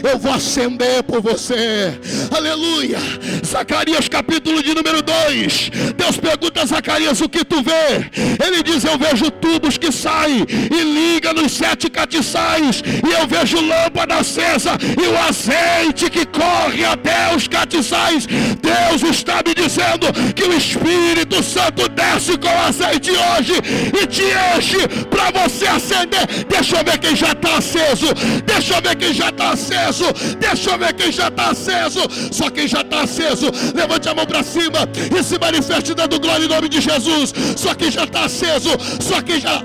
eu 0.04 0.18
vou 0.18 0.32
acender 0.32 1.04
por 1.04 1.22
você. 1.22 1.98
Aleluia. 2.36 3.00
Zacarias 3.46 4.08
capítulo 4.08 4.62
de 4.64 4.74
número 4.74 5.02
2. 5.02 5.72
Deus 5.96 6.18
pergunta 6.18 6.62
a 6.62 6.66
Zacarias 6.66 7.22
o 7.22 7.30
que 7.30 7.44
tu 7.44 7.62
vê. 7.62 8.10
Ele 8.46 8.64
diz: 8.64 8.84
Eu 8.84 8.98
vejo 8.98 9.32
tubos 9.32 9.78
que 9.78 9.92
saem 9.92 10.46
e 10.50 10.84
liga 10.84 11.34
nos 11.34 11.52
sete 11.52 11.90
catiçais. 11.90 12.82
E 12.86 13.12
eu 13.12 13.28
vejo 13.28 13.62
lâmpada 13.62 14.16
acesa 14.16 14.78
e 14.82 15.08
o 15.08 15.18
azeite 15.18 16.10
que 16.10 16.26
corre 16.26 16.86
até 16.86 17.36
os 17.36 17.48
catiçais. 17.48 18.26
Deus 18.26 19.04
está 19.04 19.42
me 19.46 19.54
dizendo 19.54 20.08
que 20.34 20.44
o 20.44 20.54
Espírito 20.54 21.44
Santo 21.44 21.88
desce 21.90 22.38
com 22.38 22.50
azeite 22.50 23.12
hoje 23.12 23.54
e 24.02 24.08
te 24.08 24.24
enche 24.58 24.88
para 25.10 25.32
você 25.32 25.61
você 25.62 25.68
acender, 25.68 26.46
deixa 26.48 26.78
eu 26.78 26.84
ver 26.84 26.98
quem 26.98 27.16
já 27.16 27.32
está 27.32 27.58
aceso. 27.58 28.08
Deixa 28.46 28.76
eu 28.76 28.82
ver 28.82 28.96
quem 28.96 29.14
já 29.14 29.30
está 29.30 29.52
aceso. 29.52 30.06
Deixa 30.40 30.72
eu 30.72 30.80
ver 30.80 30.94
quem 30.94 31.12
já 31.12 31.28
está 31.28 31.50
aceso. 31.50 32.00
Só 32.32 32.50
quem 32.50 32.68
já 32.68 32.82
está 32.82 33.02
aceso, 33.02 33.52
levante 33.76 34.10
a 34.10 34.16
mão 34.16 34.26
para 34.26 34.44
cima 34.44 34.80
e 35.16 35.24
se 35.24 35.38
manifeste 35.38 35.94
dando 35.94 36.20
glória 36.20 36.46
em 36.46 36.48
nome 36.48 36.68
de 36.68 36.82
Jesus. 36.82 37.34
Só 37.56 37.76
quem 37.76 37.92
já 37.92 38.06
está 38.06 38.26
aceso, 38.26 38.70
só 39.00 39.22
quem 39.22 39.40
já. 39.40 39.62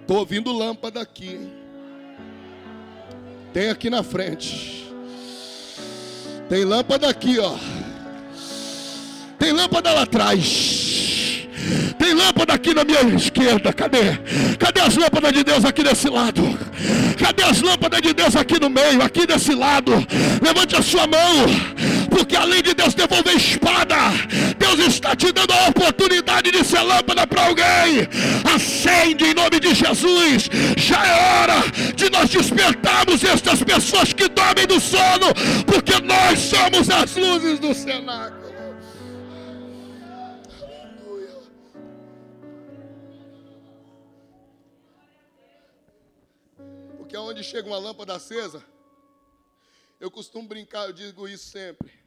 Estou 0.00 0.18
ouvindo 0.18 0.52
lâmpada 0.52 1.00
aqui. 1.00 1.52
Tem 3.52 3.70
aqui 3.70 3.90
na 3.90 4.02
frente. 4.02 4.85
Tem 6.48 6.64
lâmpada 6.64 7.08
aqui, 7.08 7.38
ó. 7.40 7.56
Tem 9.38 9.52
lâmpada 9.52 9.92
lá 9.92 10.02
atrás. 10.02 11.46
Tem 11.98 12.14
lâmpada 12.14 12.52
aqui 12.52 12.72
na 12.72 12.84
minha 12.84 13.00
esquerda. 13.16 13.72
Cadê? 13.72 14.16
Cadê 14.58 14.80
as 14.80 14.96
lâmpadas 14.96 15.32
de 15.32 15.42
Deus 15.42 15.64
aqui 15.64 15.82
desse 15.82 16.08
lado? 16.08 16.42
Cadê 17.18 17.42
as 17.42 17.60
lâmpadas 17.60 18.00
de 18.00 18.12
Deus 18.12 18.36
aqui 18.36 18.60
no 18.60 18.70
meio, 18.70 19.02
aqui 19.02 19.26
desse 19.26 19.54
lado? 19.54 19.92
Levante 20.40 20.76
a 20.76 20.82
sua 20.82 21.06
mão, 21.06 21.46
porque 22.16 22.34
além 22.34 22.62
de 22.62 22.72
Deus 22.72 22.94
devolver 22.94 23.36
espada, 23.36 23.94
Deus 24.56 24.78
está 24.78 25.14
te 25.14 25.30
dando 25.32 25.52
a 25.52 25.68
oportunidade 25.68 26.50
de 26.50 26.64
ser 26.64 26.80
lâmpada 26.80 27.26
para 27.26 27.44
alguém. 27.44 28.08
Acende 28.54 29.26
em 29.26 29.34
nome 29.34 29.60
de 29.60 29.74
Jesus. 29.74 30.48
Já 30.78 31.06
é 31.06 31.42
hora 31.42 31.60
de 31.94 32.08
nós 32.08 32.30
despertarmos 32.30 33.22
estas 33.22 33.62
pessoas 33.62 34.14
que 34.14 34.28
dormem 34.28 34.66
do 34.66 34.80
sono, 34.80 35.28
porque 35.66 36.00
nós 36.00 36.38
somos 36.38 36.88
as 36.88 37.14
luzes 37.16 37.58
do 37.58 37.74
cenáculo. 37.74 38.46
Porque 46.96 47.14
onde 47.18 47.44
chega 47.44 47.68
uma 47.68 47.78
lâmpada 47.78 48.14
acesa, 48.16 48.64
Eu 49.98 50.10
costumo 50.10 50.46
brincar, 50.46 50.84
eu 50.86 50.92
digo 50.92 51.26
isso 51.26 51.48
sempre. 51.50 52.05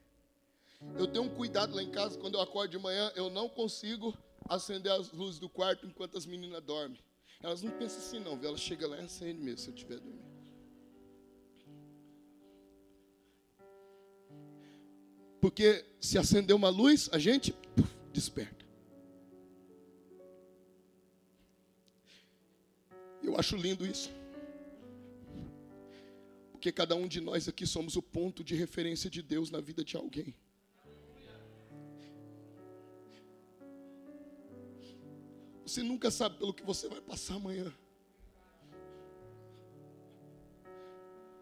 Eu 0.97 1.07
tenho 1.07 1.25
um 1.25 1.29
cuidado 1.29 1.75
lá 1.75 1.83
em 1.83 1.91
casa, 1.91 2.17
quando 2.17 2.35
eu 2.35 2.41
acordo 2.41 2.71
de 2.71 2.77
manhã, 2.77 3.11
eu 3.15 3.29
não 3.29 3.49
consigo 3.49 4.17
acender 4.47 4.91
as 4.91 5.11
luzes 5.11 5.39
do 5.39 5.49
quarto 5.49 5.85
enquanto 5.85 6.17
as 6.17 6.25
meninas 6.25 6.63
dormem. 6.63 6.99
Elas 7.41 7.61
não 7.61 7.71
pensam 7.71 7.99
assim 7.99 8.19
não, 8.19 8.37
viu? 8.37 8.49
Elas 8.49 8.61
chegam 8.61 8.89
lá 8.89 8.97
e 8.97 9.05
acendem 9.05 9.43
mesmo 9.43 9.59
se 9.59 9.69
eu 9.69 9.73
estiver 9.73 9.99
dormindo. 9.99 10.29
Porque 15.39 15.85
se 16.01 16.17
acender 16.17 16.55
uma 16.55 16.69
luz, 16.69 17.09
a 17.13 17.17
gente 17.17 17.55
desperta. 18.11 18.65
Eu 23.23 23.37
acho 23.37 23.55
lindo 23.55 23.85
isso. 23.85 24.11
Porque 26.51 26.73
cada 26.73 26.95
um 26.95 27.07
de 27.07 27.21
nós 27.21 27.47
aqui 27.47 27.65
somos 27.65 27.95
o 27.95 28.01
ponto 28.01 28.43
de 28.43 28.53
referência 28.53 29.09
de 29.09 29.21
Deus 29.21 29.49
na 29.49 29.61
vida 29.61 29.81
de 29.81 29.95
alguém. 29.95 30.35
Você 35.69 35.83
nunca 35.83 36.09
sabe 36.09 36.35
pelo 36.39 36.51
que 36.51 36.63
você 36.63 36.87
vai 36.89 36.99
passar 36.99 37.35
amanhã. 37.35 37.71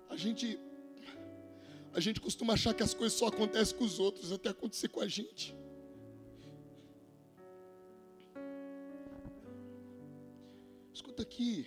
A 0.10 0.18
gente 0.18 0.60
a 1.94 2.02
gente 2.02 2.20
costuma 2.20 2.54
achar 2.54 2.74
que 2.74 2.84
as 2.84 2.94
coisas 2.94 3.18
só 3.18 3.28
acontecem 3.28 3.78
com 3.78 3.86
os 3.86 4.00
outros 4.00 4.34
até 4.34 4.50
acontecer 4.50 4.90
com 4.90 5.00
a 5.00 5.08
gente. 5.08 5.56
Escuta 10.94 11.24
aqui. 11.24 11.66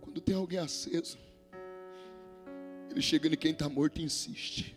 Quando 0.00 0.20
tem 0.20 0.36
alguém 0.36 0.60
aceso, 0.60 1.18
ele 2.88 3.02
chega 3.02 3.26
em 3.26 3.36
quem 3.36 3.50
está 3.50 3.68
morto 3.68 4.00
e 4.00 4.04
insiste. 4.04 4.76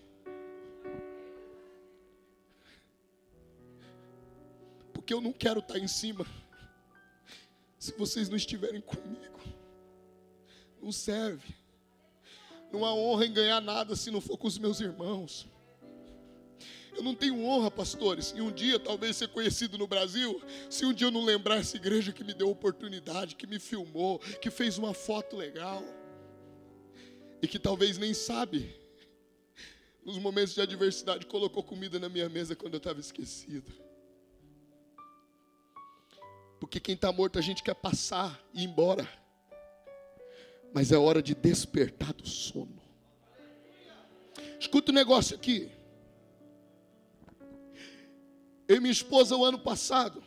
Porque 5.09 5.15
eu 5.15 5.21
não 5.21 5.33
quero 5.33 5.59
estar 5.59 5.79
em 5.79 5.87
cima 5.87 6.23
se 7.79 7.91
vocês 7.97 8.29
não 8.29 8.37
estiverem 8.37 8.79
comigo. 8.79 9.39
Não 10.79 10.91
serve. 10.91 11.55
Não 12.71 12.85
há 12.85 12.93
honra 12.93 13.25
em 13.25 13.33
ganhar 13.33 13.59
nada 13.59 13.95
se 13.95 14.11
não 14.11 14.21
for 14.21 14.37
com 14.37 14.47
os 14.47 14.59
meus 14.59 14.79
irmãos. 14.79 15.47
Eu 16.95 17.01
não 17.01 17.15
tenho 17.15 17.43
honra, 17.43 17.71
pastores, 17.71 18.35
em 18.35 18.41
um 18.41 18.51
dia 18.51 18.79
talvez 18.79 19.17
ser 19.17 19.29
conhecido 19.29 19.79
no 19.79 19.87
Brasil, 19.87 20.39
se 20.69 20.85
um 20.85 20.93
dia 20.93 21.07
eu 21.07 21.11
não 21.11 21.25
lembrar 21.25 21.57
essa 21.57 21.75
igreja 21.75 22.11
que 22.11 22.23
me 22.23 22.35
deu 22.35 22.47
oportunidade, 22.47 23.35
que 23.35 23.47
me 23.47 23.57
filmou, 23.57 24.19
que 24.19 24.51
fez 24.51 24.77
uma 24.77 24.93
foto 24.93 25.35
legal, 25.35 25.83
e 27.41 27.47
que 27.47 27.57
talvez 27.57 27.97
nem 27.97 28.13
sabe, 28.13 28.79
nos 30.05 30.19
momentos 30.19 30.53
de 30.53 30.61
adversidade, 30.61 31.25
colocou 31.25 31.63
comida 31.63 31.97
na 31.97 32.09
minha 32.09 32.29
mesa 32.29 32.55
quando 32.55 32.75
eu 32.75 32.79
estava 32.79 32.99
esquecido. 32.99 33.88
Porque 36.59 36.79
quem 36.79 36.95
está 36.95 37.11
morto 37.11 37.39
a 37.39 37.41
gente 37.41 37.63
quer 37.63 37.75
passar 37.75 38.39
e 38.53 38.63
ir 38.63 38.65
embora 38.65 39.07
mas 40.73 40.91
é 40.91 40.97
hora 40.97 41.21
de 41.21 41.33
despertar 41.33 42.13
do 42.13 42.27
sono. 42.27 42.79
Escuta 44.59 44.91
o 44.91 44.93
um 44.93 44.95
negócio 44.95 45.35
aqui. 45.35 45.71
Eu 48.67 48.75
e 48.75 48.79
minha 48.79 48.91
esposa, 48.91 49.35
o 49.35 49.43
ano 49.43 49.57
passado, 49.57 50.23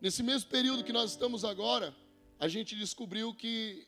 nesse 0.00 0.22
mesmo 0.22 0.50
período 0.50 0.82
que 0.82 0.92
nós 0.92 1.10
estamos 1.10 1.44
agora, 1.44 1.94
a 2.38 2.48
gente 2.48 2.74
descobriu 2.74 3.32
que 3.34 3.86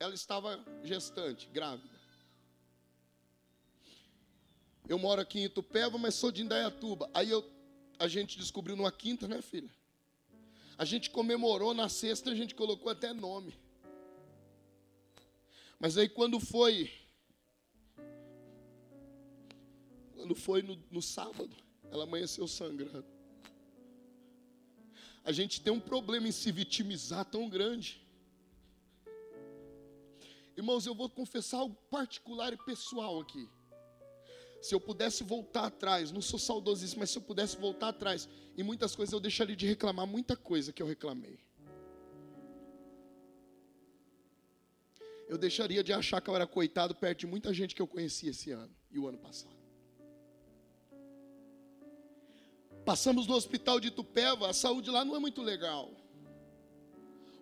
ela 0.00 0.14
estava 0.14 0.64
gestante, 0.82 1.48
grávida. 1.52 1.92
Eu 4.88 4.98
moro 4.98 5.20
aqui 5.20 5.40
em 5.40 5.44
Itupeva, 5.44 5.98
mas 5.98 6.14
sou 6.14 6.32
de 6.32 6.42
Indaiatuba. 6.42 7.10
Aí 7.12 7.30
eu, 7.30 7.42
a 8.02 8.08
gente 8.08 8.36
descobriu 8.36 8.74
numa 8.76 8.90
quinta, 8.90 9.28
né, 9.28 9.40
filha? 9.40 9.70
A 10.76 10.84
gente 10.84 11.08
comemorou 11.08 11.72
na 11.72 11.88
sexta, 11.88 12.32
a 12.32 12.34
gente 12.34 12.52
colocou 12.52 12.90
até 12.90 13.12
nome. 13.12 13.56
Mas 15.78 15.96
aí 15.96 16.08
quando 16.08 16.40
foi, 16.40 16.90
quando 20.16 20.34
foi 20.34 20.62
no, 20.62 20.76
no 20.90 21.00
sábado, 21.00 21.56
ela 21.92 22.02
amanheceu 22.02 22.48
sangrando. 22.48 23.06
A 25.24 25.30
gente 25.30 25.60
tem 25.60 25.72
um 25.72 25.78
problema 25.78 26.26
em 26.26 26.32
se 26.32 26.50
vitimizar 26.50 27.24
tão 27.24 27.48
grande. 27.48 28.04
Irmãos, 30.56 30.86
eu 30.86 30.94
vou 30.94 31.08
confessar 31.08 31.58
algo 31.58 31.76
particular 31.88 32.52
e 32.52 32.56
pessoal 32.56 33.20
aqui. 33.20 33.48
Se 34.62 34.74
eu 34.74 34.80
pudesse 34.80 35.22
voltar 35.22 35.66
atrás, 35.66 36.10
não 36.10 36.22
sou 36.22 36.38
saudosista, 36.38 36.98
mas 36.98 37.10
se 37.10 37.18
eu 37.18 37.22
pudesse 37.22 37.58
voltar 37.58 37.88
atrás, 37.88 38.28
em 38.56 38.62
muitas 38.62 38.96
coisas 38.96 39.12
eu 39.12 39.20
deixaria 39.20 39.56
de 39.56 39.66
reclamar 39.66 40.06
muita 40.06 40.34
coisa 40.36 40.72
que 40.72 40.82
eu 40.82 40.86
reclamei. 40.86 41.38
eu 45.32 45.38
deixaria 45.38 45.82
de 45.82 45.94
achar 45.94 46.20
que 46.20 46.28
eu 46.28 46.36
era 46.36 46.46
coitado 46.46 46.94
perto 46.94 47.20
de 47.20 47.26
muita 47.26 47.54
gente 47.54 47.74
que 47.74 47.80
eu 47.80 47.86
conheci 47.86 48.28
esse 48.28 48.50
ano 48.50 48.70
e 48.90 48.98
o 48.98 49.08
ano 49.08 49.16
passado. 49.16 49.56
Passamos 52.84 53.26
no 53.26 53.34
hospital 53.34 53.80
de 53.80 53.88
Itupeva, 53.88 54.50
a 54.50 54.52
saúde 54.52 54.90
lá 54.90 55.06
não 55.06 55.16
é 55.16 55.18
muito 55.18 55.40
legal. 55.40 55.90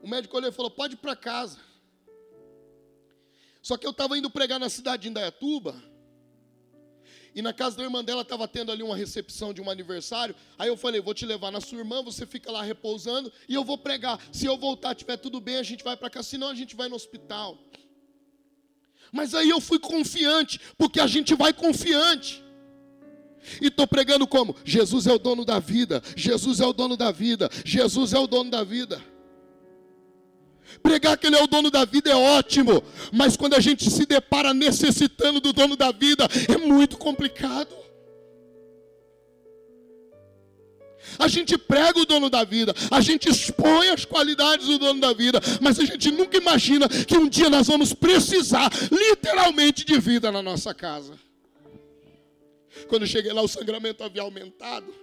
O 0.00 0.06
médico 0.08 0.36
olhou 0.36 0.50
e 0.50 0.52
falou: 0.52 0.70
pode 0.70 0.94
ir 0.94 0.98
para 0.98 1.16
casa. 1.16 1.58
Só 3.60 3.76
que 3.76 3.84
eu 3.84 3.90
estava 3.90 4.16
indo 4.16 4.30
pregar 4.30 4.60
na 4.60 4.68
cidade 4.68 5.02
de 5.02 5.08
Indaiatuba. 5.08 5.89
E 7.34 7.42
na 7.42 7.52
casa 7.52 7.76
da 7.76 7.82
irmã 7.82 8.04
dela 8.04 8.22
estava 8.22 8.48
tendo 8.48 8.72
ali 8.72 8.82
uma 8.82 8.96
recepção 8.96 9.52
de 9.52 9.60
um 9.60 9.70
aniversário. 9.70 10.34
Aí 10.58 10.68
eu 10.68 10.76
falei: 10.76 11.00
vou 11.00 11.14
te 11.14 11.24
levar 11.24 11.50
na 11.50 11.60
sua 11.60 11.78
irmã, 11.78 12.02
você 12.02 12.26
fica 12.26 12.50
lá 12.50 12.62
repousando 12.62 13.32
e 13.48 13.54
eu 13.54 13.64
vou 13.64 13.78
pregar. 13.78 14.18
Se 14.32 14.46
eu 14.46 14.56
voltar, 14.56 14.94
tiver 14.94 15.16
tudo 15.16 15.40
bem, 15.40 15.56
a 15.56 15.62
gente 15.62 15.84
vai 15.84 15.96
para 15.96 16.10
cá. 16.10 16.22
Senão 16.22 16.48
a 16.48 16.54
gente 16.54 16.74
vai 16.74 16.88
no 16.88 16.96
hospital. 16.96 17.58
Mas 19.12 19.34
aí 19.34 19.50
eu 19.50 19.60
fui 19.60 19.78
confiante, 19.78 20.60
porque 20.78 21.00
a 21.00 21.06
gente 21.06 21.34
vai 21.34 21.52
confiante. 21.52 22.42
E 23.60 23.66
estou 23.68 23.86
pregando 23.86 24.26
como? 24.26 24.54
Jesus 24.64 25.06
é 25.06 25.12
o 25.12 25.18
dono 25.18 25.44
da 25.44 25.58
vida, 25.58 26.02
Jesus 26.14 26.60
é 26.60 26.66
o 26.66 26.72
dono 26.72 26.96
da 26.96 27.10
vida, 27.10 27.48
Jesus 27.64 28.12
é 28.12 28.18
o 28.18 28.26
dono 28.26 28.50
da 28.50 28.62
vida. 28.62 29.02
Pregar 30.82 31.16
que 31.18 31.26
Ele 31.26 31.36
é 31.36 31.42
o 31.42 31.46
dono 31.46 31.70
da 31.70 31.84
vida 31.84 32.10
é 32.10 32.16
ótimo, 32.16 32.82
mas 33.12 33.36
quando 33.36 33.54
a 33.54 33.60
gente 33.60 33.90
se 33.90 34.06
depara 34.06 34.54
necessitando 34.54 35.40
do 35.40 35.52
dono 35.52 35.76
da 35.76 35.92
vida, 35.92 36.26
é 36.48 36.56
muito 36.56 36.96
complicado. 36.96 37.80
A 41.18 41.28
gente 41.28 41.58
prega 41.58 41.98
o 41.98 42.06
dono 42.06 42.30
da 42.30 42.44
vida, 42.44 42.74
a 42.90 43.00
gente 43.00 43.28
expõe 43.28 43.88
as 43.88 44.04
qualidades 44.04 44.66
do 44.66 44.78
dono 44.78 45.00
da 45.00 45.12
vida, 45.12 45.40
mas 45.60 45.78
a 45.78 45.84
gente 45.84 46.10
nunca 46.10 46.36
imagina 46.36 46.88
que 46.88 47.16
um 47.16 47.28
dia 47.28 47.50
nós 47.50 47.66
vamos 47.66 47.92
precisar, 47.92 48.70
literalmente, 48.90 49.84
de 49.84 49.98
vida 49.98 50.30
na 50.30 50.42
nossa 50.42 50.72
casa. 50.72 51.18
Quando 52.88 53.02
eu 53.02 53.08
cheguei 53.08 53.32
lá, 53.32 53.42
o 53.42 53.48
sangramento 53.48 54.02
havia 54.04 54.22
aumentado. 54.22 54.94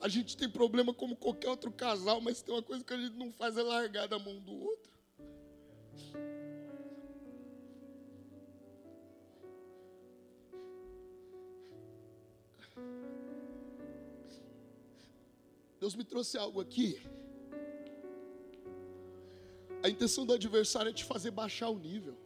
A 0.00 0.08
gente 0.08 0.36
tem 0.36 0.48
problema 0.48 0.92
como 0.92 1.16
qualquer 1.16 1.48
outro 1.48 1.72
casal, 1.72 2.20
mas 2.20 2.42
tem 2.42 2.54
uma 2.54 2.62
coisa 2.62 2.84
que 2.84 2.92
a 2.92 2.98
gente 2.98 3.16
não 3.16 3.32
faz 3.32 3.56
é 3.56 3.62
largar 3.62 4.06
da 4.06 4.18
mão 4.18 4.38
do 4.40 4.52
outro. 4.52 4.96
Deus 15.80 15.94
me 15.94 16.04
trouxe 16.04 16.36
algo 16.36 16.60
aqui. 16.60 17.00
A 19.82 19.88
intenção 19.88 20.26
do 20.26 20.32
adversário 20.32 20.90
é 20.90 20.92
te 20.92 21.04
fazer 21.04 21.30
baixar 21.30 21.68
o 21.68 21.78
nível. 21.78 22.25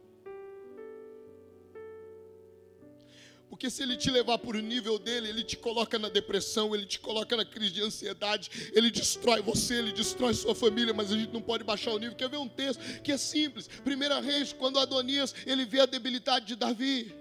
Porque 3.51 3.69
se 3.69 3.83
ele 3.83 3.97
te 3.97 4.09
levar 4.09 4.37
por 4.37 4.55
o 4.55 4.61
nível 4.61 4.97
dele, 4.97 5.27
ele 5.27 5.43
te 5.43 5.57
coloca 5.57 5.99
na 5.99 6.07
depressão, 6.07 6.73
ele 6.73 6.85
te 6.85 6.97
coloca 6.97 7.35
na 7.35 7.43
crise 7.43 7.73
de 7.73 7.81
ansiedade, 7.81 8.49
ele 8.73 8.89
destrói 8.89 9.41
você, 9.41 9.73
ele 9.73 9.91
destrói 9.91 10.33
sua 10.33 10.55
família, 10.55 10.93
mas 10.93 11.11
a 11.11 11.17
gente 11.17 11.33
não 11.33 11.41
pode 11.41 11.61
baixar 11.61 11.91
o 11.91 11.99
nível. 11.99 12.15
Quer 12.15 12.29
ver 12.29 12.37
um 12.37 12.47
texto 12.47 12.79
que 13.03 13.11
é 13.11 13.17
simples? 13.17 13.67
Primeira 13.83 14.21
Reis, 14.21 14.53
quando 14.53 14.79
Adonias, 14.79 15.35
ele 15.45 15.65
vê 15.65 15.81
a 15.81 15.85
debilidade 15.85 16.45
de 16.45 16.55
Davi. 16.55 17.13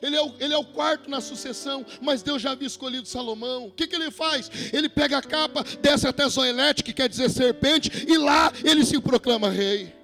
Ele 0.00 0.16
é, 0.16 0.22
o, 0.22 0.34
ele 0.40 0.54
é 0.54 0.58
o 0.58 0.64
quarto 0.64 1.10
na 1.10 1.20
sucessão, 1.20 1.84
mas 2.00 2.22
Deus 2.22 2.40
já 2.40 2.52
havia 2.52 2.66
escolhido 2.66 3.06
Salomão. 3.06 3.66
O 3.66 3.70
que, 3.70 3.86
que 3.86 3.94
ele 3.94 4.10
faz? 4.10 4.50
Ele 4.72 4.88
pega 4.88 5.18
a 5.18 5.22
capa, 5.22 5.62
desce 5.82 6.08
até 6.08 6.26
Zoelete, 6.26 6.82
que 6.82 6.94
quer 6.94 7.08
dizer 7.08 7.28
serpente, 7.28 8.06
e 8.08 8.16
lá 8.16 8.50
ele 8.64 8.82
se 8.86 8.98
proclama 8.98 9.50
rei. 9.50 9.99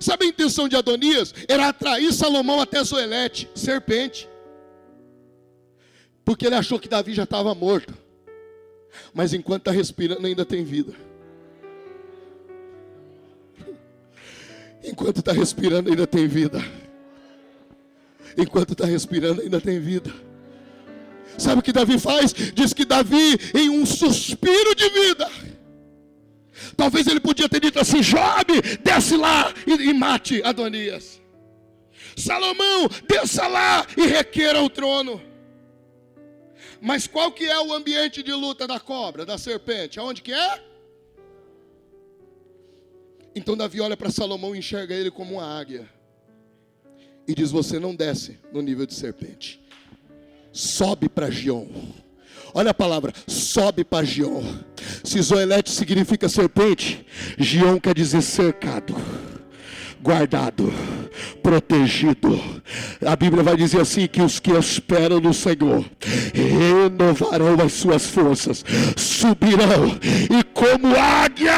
Sabe 0.00 0.26
a 0.26 0.28
intenção 0.28 0.68
de 0.68 0.76
Adonias? 0.76 1.34
Era 1.48 1.68
atrair 1.68 2.12
Salomão 2.12 2.60
até 2.60 2.82
Zoelete, 2.82 3.48
serpente. 3.54 4.28
Porque 6.24 6.46
ele 6.46 6.54
achou 6.54 6.78
que 6.78 6.88
Davi 6.88 7.12
já 7.12 7.24
estava 7.24 7.54
morto. 7.54 7.94
Mas 9.12 9.32
enquanto 9.32 9.62
está 9.62 9.70
respirando, 9.72 10.26
ainda 10.26 10.44
tem 10.44 10.64
vida. 10.64 10.94
Enquanto 14.82 15.18
está 15.18 15.32
respirando, 15.32 15.90
ainda 15.90 16.06
tem 16.06 16.26
vida. 16.26 16.64
Enquanto 18.36 18.72
está 18.72 18.84
respirando, 18.84 19.40
ainda 19.40 19.60
tem 19.60 19.80
vida. 19.80 20.12
Sabe 21.38 21.60
o 21.60 21.62
que 21.62 21.72
Davi 21.72 21.98
faz? 21.98 22.32
Diz 22.32 22.72
que 22.72 22.84
Davi, 22.84 23.38
em 23.54 23.70
um 23.70 23.84
suspiro 23.86 24.74
de 24.74 24.88
vida, 24.88 25.30
talvez 26.76 27.06
ele 27.06 27.20
podia 27.20 27.48
ter 27.48 27.60
dito 27.60 27.78
assim: 27.80 28.00
Job, 28.00 28.60
desce 28.82 29.16
lá 29.16 29.52
e, 29.66 29.90
e 29.90 29.94
mate 29.94 30.42
Adonias. 30.42 31.20
Salomão, 32.16 32.88
desça 33.08 33.46
lá 33.46 33.86
e 33.96 34.06
requeira 34.06 34.62
o 34.62 34.70
trono. 34.70 35.20
Mas 36.80 37.06
qual 37.06 37.32
que 37.32 37.44
é 37.44 37.58
o 37.60 37.72
ambiente 37.72 38.22
de 38.22 38.32
luta 38.32 38.66
da 38.66 38.78
cobra, 38.78 39.24
da 39.24 39.38
serpente? 39.38 39.98
Aonde 39.98 40.22
que 40.22 40.32
é? 40.32 40.62
Então 43.34 43.56
Davi 43.56 43.80
olha 43.80 43.96
para 43.96 44.10
Salomão 44.10 44.54
e 44.54 44.58
enxerga 44.58 44.94
ele 44.94 45.10
como 45.10 45.36
uma 45.36 45.58
águia. 45.58 45.88
E 47.26 47.34
diz: 47.34 47.50
Você 47.50 47.78
não 47.78 47.94
desce 47.94 48.38
no 48.52 48.60
nível 48.60 48.86
de 48.86 48.94
serpente. 48.94 49.60
Sobe 50.52 51.08
para 51.08 51.30
Gion. 51.30 51.66
Olha 52.54 52.70
a 52.70 52.74
palavra, 52.74 53.12
sobe 53.26 53.84
para 53.84 54.06
Gion. 54.06 54.44
Se 55.02 55.20
Zoelete 55.20 55.70
significa 55.70 56.28
serpente, 56.28 57.04
Gion 57.36 57.78
quer 57.80 57.94
dizer 57.94 58.22
cercado 58.22 58.94
guardado, 60.04 60.70
protegido. 61.42 62.38
A 63.04 63.16
Bíblia 63.16 63.42
vai 63.42 63.56
dizer 63.56 63.80
assim: 63.80 64.06
que 64.06 64.20
os 64.20 64.38
que 64.38 64.50
esperam 64.50 65.18
no 65.18 65.32
Senhor 65.32 65.82
renovarão 66.34 67.56
as 67.64 67.72
suas 67.72 68.06
forças, 68.06 68.62
subirão 68.96 69.98
e 70.30 70.44
como 70.52 70.88
águia, 70.94 71.54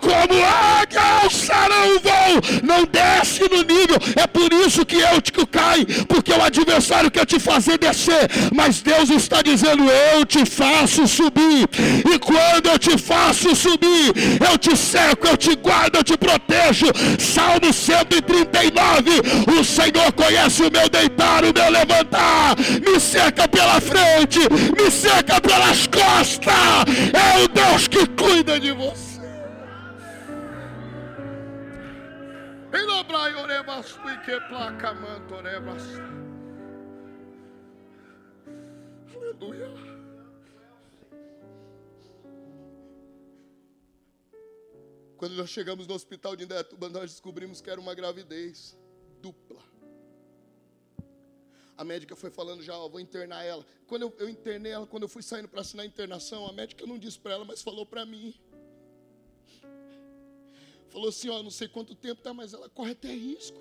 como 0.00 0.34
águia 0.44 1.05
alçarão 1.26 1.98
vão, 2.00 2.60
não 2.62 2.84
desce 2.84 3.42
no 3.42 3.62
nível. 3.62 3.96
É 4.16 4.26
por 4.26 4.52
isso 4.52 4.86
que 4.86 4.96
eu 4.96 5.20
te 5.20 5.32
cai, 5.46 5.84
porque 6.08 6.32
o 6.32 6.42
adversário 6.42 7.10
quer 7.10 7.26
te 7.26 7.38
fazer 7.38 7.78
descer, 7.78 8.28
mas 8.54 8.80
Deus 8.80 9.10
está 9.10 9.42
dizendo: 9.42 9.84
eu 9.84 10.24
te 10.24 10.44
faço 10.46 11.06
subir, 11.06 11.68
e 12.10 12.18
quando 12.18 12.66
eu 12.66 12.78
te 12.78 12.96
faço 12.98 13.54
subir, 13.54 14.12
eu 14.48 14.58
te 14.58 14.76
cerco, 14.76 15.26
eu 15.26 15.36
te 15.36 15.54
guardo, 15.54 15.96
eu 15.96 16.04
te 16.04 16.16
protejo 16.16 16.86
Salmo 17.18 17.72
139. 17.72 19.10
O 19.58 19.64
Senhor 19.64 20.12
conhece 20.12 20.62
o 20.62 20.70
meu 20.70 20.88
deitar, 20.88 21.44
o 21.44 21.52
meu 21.52 21.70
levantar. 21.70 22.56
Me 22.84 22.98
cerca 23.00 23.48
pela 23.48 23.80
frente, 23.80 24.40
me 24.76 24.90
cerca 24.90 25.40
pelas 25.40 25.86
costas. 25.86 26.54
É 27.12 27.44
o 27.44 27.48
Deus 27.48 27.88
que 27.88 28.06
cuida 28.06 28.58
de 28.58 28.72
você. 28.72 29.05
Aleluia. 39.14 39.68
Quando 45.16 45.36
nós 45.36 45.48
chegamos 45.48 45.86
no 45.86 45.94
hospital 45.94 46.36
de 46.36 46.44
Indaiatuba, 46.44 46.90
nós 46.90 47.12
descobrimos 47.12 47.62
que 47.62 47.70
era 47.70 47.80
uma 47.80 47.94
gravidez 47.94 48.78
dupla. 49.22 49.62
A 51.78 51.82
médica 51.82 52.14
foi 52.14 52.30
falando 52.30 52.62
já, 52.62 52.76
ó, 52.76 52.90
vou 52.90 53.00
internar 53.00 53.42
ela. 53.42 53.64
Quando 53.86 54.02
eu, 54.02 54.14
eu 54.18 54.28
internei 54.28 54.72
ela, 54.72 54.86
quando 54.86 55.04
eu 55.04 55.08
fui 55.08 55.22
saindo 55.22 55.48
para 55.48 55.62
assinar 55.62 55.84
a 55.84 55.86
internação, 55.86 56.46
a 56.46 56.52
médica 56.52 56.86
não 56.86 56.98
disse 56.98 57.18
para 57.18 57.32
ela, 57.32 57.44
mas 57.46 57.62
falou 57.62 57.86
para 57.86 58.04
mim. 58.04 58.34
Falou 60.96 61.10
assim, 61.10 61.28
ó, 61.28 61.42
não 61.42 61.50
sei 61.50 61.68
quanto 61.68 61.94
tempo 61.94 62.22
tá, 62.22 62.32
mas 62.32 62.54
ela 62.54 62.70
corre 62.70 62.92
até 62.92 63.12
risco. 63.12 63.60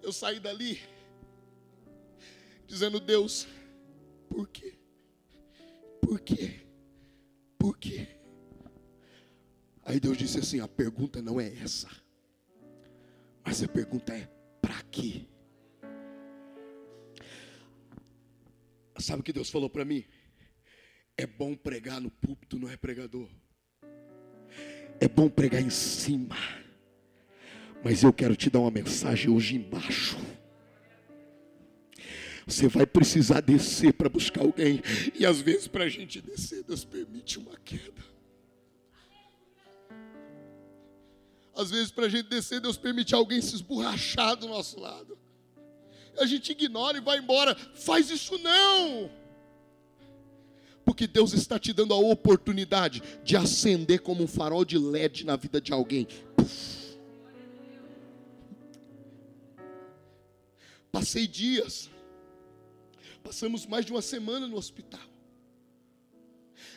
Eu 0.00 0.10
saí 0.10 0.40
dali 0.40 0.80
dizendo, 2.66 2.98
Deus, 2.98 3.46
por 4.30 4.48
quê? 4.48 4.78
Por 6.00 6.18
quê? 6.20 6.66
Por 7.58 7.76
quê? 7.76 8.08
Aí 9.82 10.00
Deus 10.00 10.16
disse 10.16 10.38
assim: 10.38 10.60
a 10.60 10.66
pergunta 10.66 11.20
não 11.20 11.38
é 11.38 11.54
essa, 11.58 11.90
mas 13.44 13.62
a 13.62 13.68
pergunta 13.68 14.14
é: 14.14 14.24
para 14.62 14.82
quê? 14.84 15.26
Sabe 18.98 19.20
o 19.20 19.22
que 19.22 19.34
Deus 19.34 19.50
falou 19.50 19.68
para 19.68 19.84
mim? 19.84 20.02
É 21.14 21.26
bom 21.26 21.54
pregar 21.54 22.00
no 22.00 22.10
púlpito, 22.10 22.58
não 22.58 22.70
é 22.70 22.76
pregador. 22.78 23.28
É 25.04 25.08
bom 25.08 25.28
pregar 25.28 25.60
em 25.60 25.68
cima. 25.68 26.34
Mas 27.84 28.02
eu 28.02 28.10
quero 28.10 28.34
te 28.34 28.48
dar 28.48 28.60
uma 28.60 28.70
mensagem 28.70 29.30
hoje 29.30 29.54
embaixo. 29.54 30.16
Você 32.46 32.68
vai 32.68 32.86
precisar 32.86 33.42
descer 33.42 33.92
para 33.92 34.08
buscar 34.08 34.40
alguém. 34.40 34.80
E 35.14 35.26
às 35.26 35.42
vezes, 35.42 35.68
para 35.68 35.84
a 35.84 35.90
gente 35.90 36.22
descer, 36.22 36.62
Deus 36.62 36.86
permite 36.86 37.38
uma 37.38 37.54
queda. 37.62 38.02
Às 41.54 41.70
vezes, 41.70 41.90
para 41.90 42.06
a 42.06 42.08
gente 42.08 42.30
descer, 42.30 42.58
Deus 42.58 42.78
permite 42.78 43.14
alguém 43.14 43.42
se 43.42 43.54
esborrachar 43.56 44.36
do 44.36 44.48
nosso 44.48 44.80
lado. 44.80 45.18
A 46.18 46.24
gente 46.24 46.52
ignora 46.52 46.96
e 46.96 47.02
vai 47.02 47.18
embora. 47.18 47.54
Faz 47.74 48.08
isso 48.08 48.38
não. 48.38 49.10
Porque 50.84 51.06
Deus 51.06 51.32
está 51.32 51.58
te 51.58 51.72
dando 51.72 51.94
a 51.94 51.98
oportunidade 51.98 53.02
de 53.24 53.36
acender 53.36 54.00
como 54.00 54.22
um 54.22 54.26
farol 54.26 54.64
de 54.64 54.78
LED 54.78 55.24
na 55.24 55.36
vida 55.36 55.60
de 55.60 55.72
alguém. 55.72 56.06
Puf. 56.36 56.84
Passei 60.94 61.26
dias, 61.26 61.90
passamos 63.24 63.66
mais 63.66 63.84
de 63.84 63.90
uma 63.90 64.00
semana 64.00 64.46
no 64.46 64.56
hospital. 64.56 65.00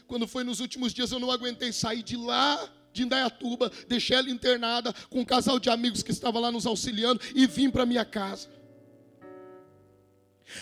Quando 0.08 0.28
foi 0.28 0.44
nos 0.44 0.60
últimos 0.60 0.92
dias, 0.92 1.12
eu 1.12 1.20
não 1.20 1.30
aguentei 1.30 1.72
sair 1.72 2.02
de 2.02 2.18
lá 2.18 2.68
de 2.92 3.04
Indaiatuba, 3.04 3.72
deixei 3.88 4.18
ela 4.18 4.28
internada 4.28 4.92
com 5.12 5.20
um 5.20 5.26
casal 5.26 5.60
de 5.60 5.70
amigos 5.70 6.02
que 6.02 6.12
estava 6.12 6.40
lá 6.40 6.52
nos 6.52 6.66
auxiliando 6.66 7.22
e 7.36 7.46
vim 7.46 7.70
para 7.70 7.86
minha 7.86 8.04
casa. 8.04 8.50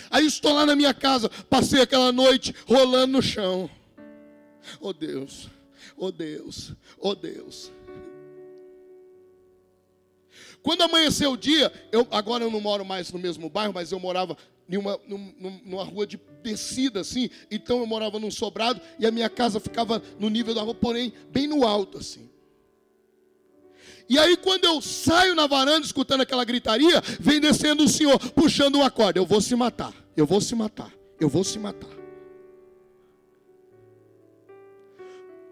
Aí 0.09 0.25
estou 0.25 0.53
lá 0.53 0.65
na 0.65 0.75
minha 0.75 0.93
casa, 0.93 1.29
passei 1.49 1.81
aquela 1.81 2.11
noite 2.11 2.53
rolando 2.67 3.13
no 3.13 3.21
chão. 3.21 3.69
Oh 4.79 4.93
Deus, 4.93 5.49
oh 5.95 6.11
Deus, 6.11 6.73
oh 6.99 7.15
Deus. 7.15 7.71
Quando 10.61 10.81
amanheceu 10.81 11.33
o 11.33 11.37
dia, 11.37 11.71
eu 11.91 12.07
agora 12.09 12.43
eu 12.43 12.49
não 12.49 12.59
moro 12.59 12.83
mais 12.83 13.11
no 13.11 13.19
mesmo 13.19 13.49
bairro, 13.49 13.73
mas 13.73 13.91
eu 13.91 13.99
morava 13.99 14.35
numa, 14.67 15.83
rua 15.83 16.07
de 16.07 16.19
descida 16.41 17.01
assim. 17.01 17.29
Então 17.51 17.79
eu 17.79 17.85
morava 17.85 18.19
num 18.19 18.31
sobrado 18.31 18.81
e 18.97 19.05
a 19.05 19.11
minha 19.11 19.29
casa 19.29 19.59
ficava 19.59 20.01
no 20.19 20.29
nível 20.29 20.55
da 20.55 20.61
rua, 20.61 20.73
porém 20.73 21.13
bem 21.29 21.47
no 21.47 21.65
alto 21.65 21.99
assim. 21.99 22.29
E 24.07 24.19
aí, 24.19 24.37
quando 24.37 24.65
eu 24.65 24.81
saio 24.81 25.33
na 25.33 25.47
varanda 25.47 25.85
escutando 25.85 26.21
aquela 26.21 26.45
gritaria, 26.45 27.01
vem 27.19 27.39
descendo 27.39 27.83
o 27.83 27.89
senhor 27.89 28.19
puxando 28.31 28.75
uma 28.75 28.91
corda. 28.91 29.19
Eu 29.19 29.25
vou 29.25 29.41
se 29.41 29.55
matar, 29.55 29.93
eu 30.15 30.25
vou 30.25 30.39
se 30.39 30.53
matar, 30.55 30.91
eu 31.19 31.27
vou 31.27 31.43
se 31.43 31.57
matar. 31.57 31.89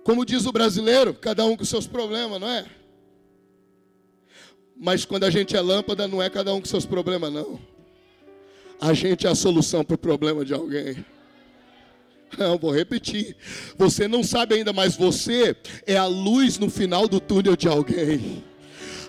Como 0.03 0.25
diz 0.25 0.45
o 0.45 0.51
brasileiro, 0.51 1.13
cada 1.13 1.45
um 1.45 1.55
com 1.55 1.65
seus 1.65 1.87
problemas, 1.87 2.39
não 2.39 2.49
é? 2.49 2.65
Mas 4.75 5.05
quando 5.05 5.23
a 5.23 5.29
gente 5.29 5.55
é 5.55 5.61
lâmpada, 5.61 6.07
não 6.07 6.21
é 6.21 6.29
cada 6.29 6.53
um 6.53 6.59
com 6.59 6.67
seus 6.67 6.85
problemas, 6.85 7.31
não. 7.31 7.59
A 8.81 8.93
gente 8.93 9.25
é 9.25 9.29
a 9.29 9.35
solução 9.35 9.83
para 9.83 9.95
o 9.95 9.97
problema 9.97 10.43
de 10.43 10.53
alguém. 10.53 11.05
Não, 12.37 12.57
vou 12.57 12.71
repetir. 12.71 13.35
Você 13.77 14.07
não 14.07 14.23
sabe 14.23 14.55
ainda, 14.55 14.73
mas 14.73 14.95
você 14.95 15.55
é 15.85 15.97
a 15.97 16.05
luz 16.05 16.57
no 16.57 16.69
final 16.69 17.07
do 17.07 17.19
túnel 17.19 17.55
de 17.55 17.67
alguém. 17.67 18.43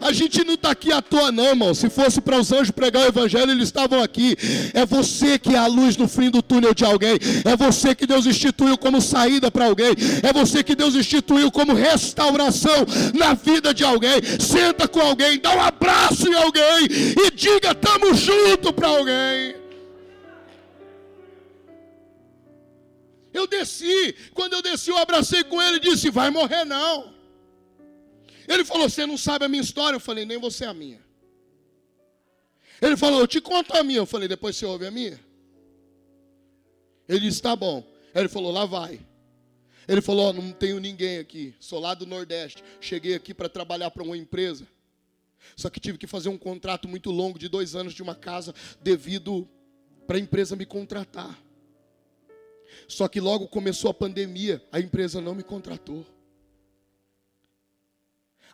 A 0.01 0.13
gente 0.13 0.45
não 0.45 0.53
está 0.53 0.71
aqui 0.71 0.93
à 0.93 1.01
toa, 1.01 1.33
não, 1.33 1.47
irmão. 1.47 1.73
Se 1.73 1.89
fosse 1.89 2.21
para 2.21 2.39
os 2.39 2.53
anjos 2.53 2.71
pregar 2.71 3.05
o 3.05 3.09
evangelho, 3.09 3.51
eles 3.51 3.69
estavam 3.69 4.03
aqui. 4.03 4.37
É 4.75 4.85
você 4.85 5.39
que 5.39 5.55
é 5.55 5.59
a 5.59 5.67
luz 5.67 5.97
no 5.97 6.07
fim 6.07 6.29
do 6.29 6.43
túnel 6.43 6.75
de 6.75 6.85
alguém. 6.85 7.17
É 7.43 7.57
você 7.57 7.95
que 7.95 8.07
Deus 8.07 8.27
instituiu 8.27 8.77
como 8.77 9.01
saída 9.01 9.51
para 9.51 9.65
alguém. 9.65 9.95
É 10.23 10.31
você 10.31 10.63
que 10.63 10.77
Deus 10.77 10.95
instituiu 10.95 11.51
como 11.51 11.73
restauração 11.73 12.85
na 13.15 13.33
vida 13.33 13.73
de 13.73 13.83
alguém. 13.83 14.21
Senta 14.39 14.87
com 14.87 15.01
alguém, 15.01 15.39
dá 15.39 15.57
um 15.57 15.63
abraço 15.63 16.29
em 16.29 16.35
alguém 16.35 16.87
e 16.91 17.31
diga: 17.31 17.71
estamos 17.71 18.19
junto 18.19 18.75
para 18.75 18.89
alguém. 18.89 19.64
Eu 23.35 23.47
desci, 23.47 24.15
quando 24.33 24.55
eu 24.55 24.63
desci, 24.63 24.91
eu 24.91 24.97
abracei 24.97 25.45
com 25.45 25.61
ele 25.61 25.77
e 25.77 25.81
disse: 25.81 26.09
Vai 26.09 26.31
morrer 26.31 26.65
não. 26.65 27.13
Ele 28.49 28.65
falou: 28.65 28.89
Você 28.89 29.05
não 29.05 29.19
sabe 29.19 29.45
a 29.45 29.49
minha 29.49 29.63
história? 29.63 29.97
Eu 29.97 30.01
falei: 30.01 30.25
Nem 30.25 30.39
você 30.39 30.65
a 30.65 30.73
minha. 30.73 31.05
Ele 32.81 32.97
falou: 32.97 33.21
Eu 33.21 33.27
te 33.27 33.41
conto 33.41 33.77
a 33.77 33.83
minha. 33.83 33.99
Eu 33.99 34.07
falei: 34.07 34.29
Depois 34.29 34.57
você 34.57 34.65
ouve 34.65 34.87
a 34.87 34.91
minha. 34.91 35.21
Ele 37.09 37.21
disse: 37.21 37.43
Tá 37.43 37.57
bom. 37.57 37.85
Ele 38.15 38.29
falou: 38.29 38.53
Lá 38.53 38.65
vai. 38.65 39.01
Ele 39.87 40.01
falou: 40.01 40.31
oh, 40.31 40.33
não 40.33 40.53
tenho 40.53 40.81
ninguém 40.81 41.19
aqui, 41.19 41.55
sou 41.61 41.79
lá 41.79 41.95
do 41.95 42.07
Nordeste. 42.07 42.63
Cheguei 42.81 43.15
aqui 43.15 43.35
para 43.35 43.49
trabalhar 43.49 43.91
para 43.91 44.03
uma 44.03 44.17
empresa. 44.17 44.67
Só 45.57 45.69
que 45.69 45.79
tive 45.79 45.99
que 45.99 46.07
fazer 46.07 46.31
um 46.31 46.39
contrato 46.39 46.89
muito 46.89 47.11
longo 47.11 47.39
de 47.39 47.49
dois 47.49 47.75
anos 47.75 47.93
de 47.93 48.03
uma 48.03 48.15
casa 48.15 48.55
devido 48.83 49.49
para 50.07 50.17
a 50.17 50.21
empresa 50.21 50.57
me 50.57 50.65
contratar. 50.65 51.39
Só 52.89 53.09
que 53.09 53.21
logo 53.21 53.49
começou 53.49 53.91
a 53.91 53.95
pandemia, 53.95 54.63
a 54.71 54.81
empresa 54.81 55.21
não 55.21 55.35
me 55.35 55.43
contratou. 55.43 56.05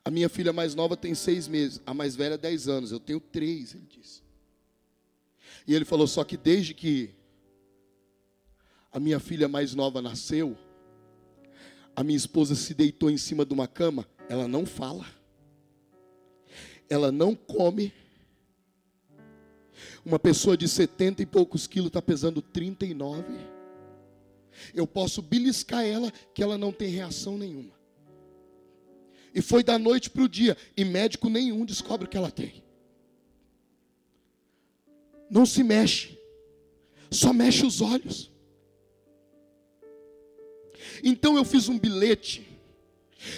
A 0.04 0.10
minha 0.10 0.28
filha 0.28 0.52
mais 0.52 0.74
nova 0.74 0.96
tem 0.96 1.14
seis 1.14 1.46
meses, 1.46 1.80
a 1.84 1.92
mais 1.92 2.16
velha 2.16 2.38
dez 2.38 2.68
anos, 2.68 2.90
eu 2.90 2.98
tenho 2.98 3.20
três, 3.20 3.74
ele 3.74 3.86
disse. 3.86 4.22
E 5.66 5.74
ele 5.74 5.84
falou: 5.84 6.06
só 6.06 6.24
que 6.24 6.36
desde 6.36 6.72
que 6.72 7.10
a 8.92 8.98
minha 8.98 9.20
filha 9.20 9.46
mais 9.46 9.74
nova 9.74 10.00
nasceu, 10.00 10.56
a 11.94 12.02
minha 12.02 12.16
esposa 12.16 12.54
se 12.54 12.72
deitou 12.72 13.10
em 13.10 13.18
cima 13.18 13.44
de 13.44 13.52
uma 13.52 13.68
cama, 13.68 14.08
ela 14.28 14.48
não 14.48 14.64
fala, 14.64 15.06
ela 16.88 17.12
não 17.12 17.34
come. 17.34 17.92
Uma 20.04 20.18
pessoa 20.18 20.56
de 20.56 20.66
70 20.66 21.22
e 21.22 21.26
poucos 21.26 21.66
quilos 21.66 21.88
está 21.88 22.00
pesando 22.00 22.40
39. 22.40 23.24
Eu 24.74 24.86
posso 24.86 25.22
beliscar 25.22 25.84
ela 25.84 26.10
que 26.34 26.42
ela 26.42 26.58
não 26.58 26.72
tem 26.72 26.88
reação 26.88 27.36
nenhuma. 27.36 27.72
E 29.34 29.40
foi 29.40 29.62
da 29.62 29.78
noite 29.78 30.10
para 30.10 30.22
o 30.22 30.28
dia, 30.28 30.56
e 30.76 30.84
médico 30.84 31.28
nenhum 31.28 31.64
descobre 31.64 32.06
o 32.06 32.10
que 32.10 32.16
ela 32.16 32.30
tem. 32.30 32.62
Não 35.30 35.46
se 35.46 35.62
mexe, 35.62 36.18
só 37.10 37.32
mexe 37.32 37.64
os 37.64 37.80
olhos. 37.80 38.30
Então 41.02 41.36
eu 41.36 41.44
fiz 41.44 41.68
um 41.68 41.78
bilhete 41.78 42.46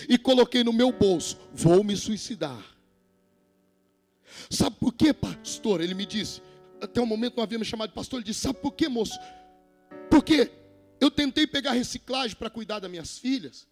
e 0.08 0.16
coloquei 0.16 0.64
no 0.64 0.72
meu 0.72 0.90
bolso: 0.92 1.38
vou 1.52 1.84
me 1.84 1.96
suicidar. 1.96 2.64
Sabe 4.48 4.76
por 4.76 4.94
quê, 4.94 5.12
pastor? 5.12 5.80
Ele 5.80 5.94
me 5.94 6.06
disse. 6.06 6.40
Até 6.80 7.00
o 7.00 7.06
momento 7.06 7.36
não 7.36 7.44
havia 7.44 7.58
me 7.58 7.64
chamado 7.64 7.90
de 7.90 7.94
pastor. 7.94 8.18
Ele 8.18 8.26
disse: 8.26 8.40
Sabe 8.40 8.58
por 8.58 8.72
quê, 8.72 8.88
moço? 8.88 9.18
Porque 10.10 10.50
eu 11.02 11.10
tentei 11.10 11.48
pegar 11.48 11.72
reciclagem 11.72 12.36
para 12.36 12.48
cuidar 12.48 12.78
das 12.78 12.88
minhas 12.88 13.18
filhas. 13.18 13.66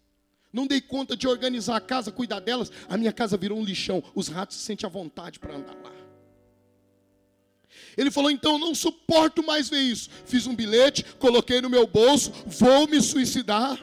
Não 0.51 0.67
dei 0.67 0.81
conta 0.81 1.15
de 1.15 1.29
organizar 1.29 1.77
a 1.77 1.79
casa, 1.79 2.11
cuidar 2.11 2.41
delas. 2.41 2.69
A 2.89 2.97
minha 2.97 3.13
casa 3.13 3.37
virou 3.37 3.57
um 3.57 3.63
lixão. 3.63 4.03
Os 4.13 4.27
ratos 4.27 4.57
se 4.57 4.63
sentem 4.63 4.85
à 4.85 4.89
vontade 4.89 5.39
para 5.39 5.55
andar 5.55 5.73
lá. 5.81 5.93
Ele 7.95 8.11
falou: 8.11 8.29
então 8.29 8.53
eu 8.53 8.59
não 8.59 8.75
suporto 8.75 9.41
mais 9.41 9.69
ver 9.69 9.79
isso. 9.79 10.09
Fiz 10.25 10.45
um 10.45 10.53
bilhete, 10.53 11.05
coloquei 11.19 11.61
no 11.61 11.69
meu 11.69 11.87
bolso, 11.87 12.33
vou 12.45 12.85
me 12.85 13.01
suicidar. 13.01 13.81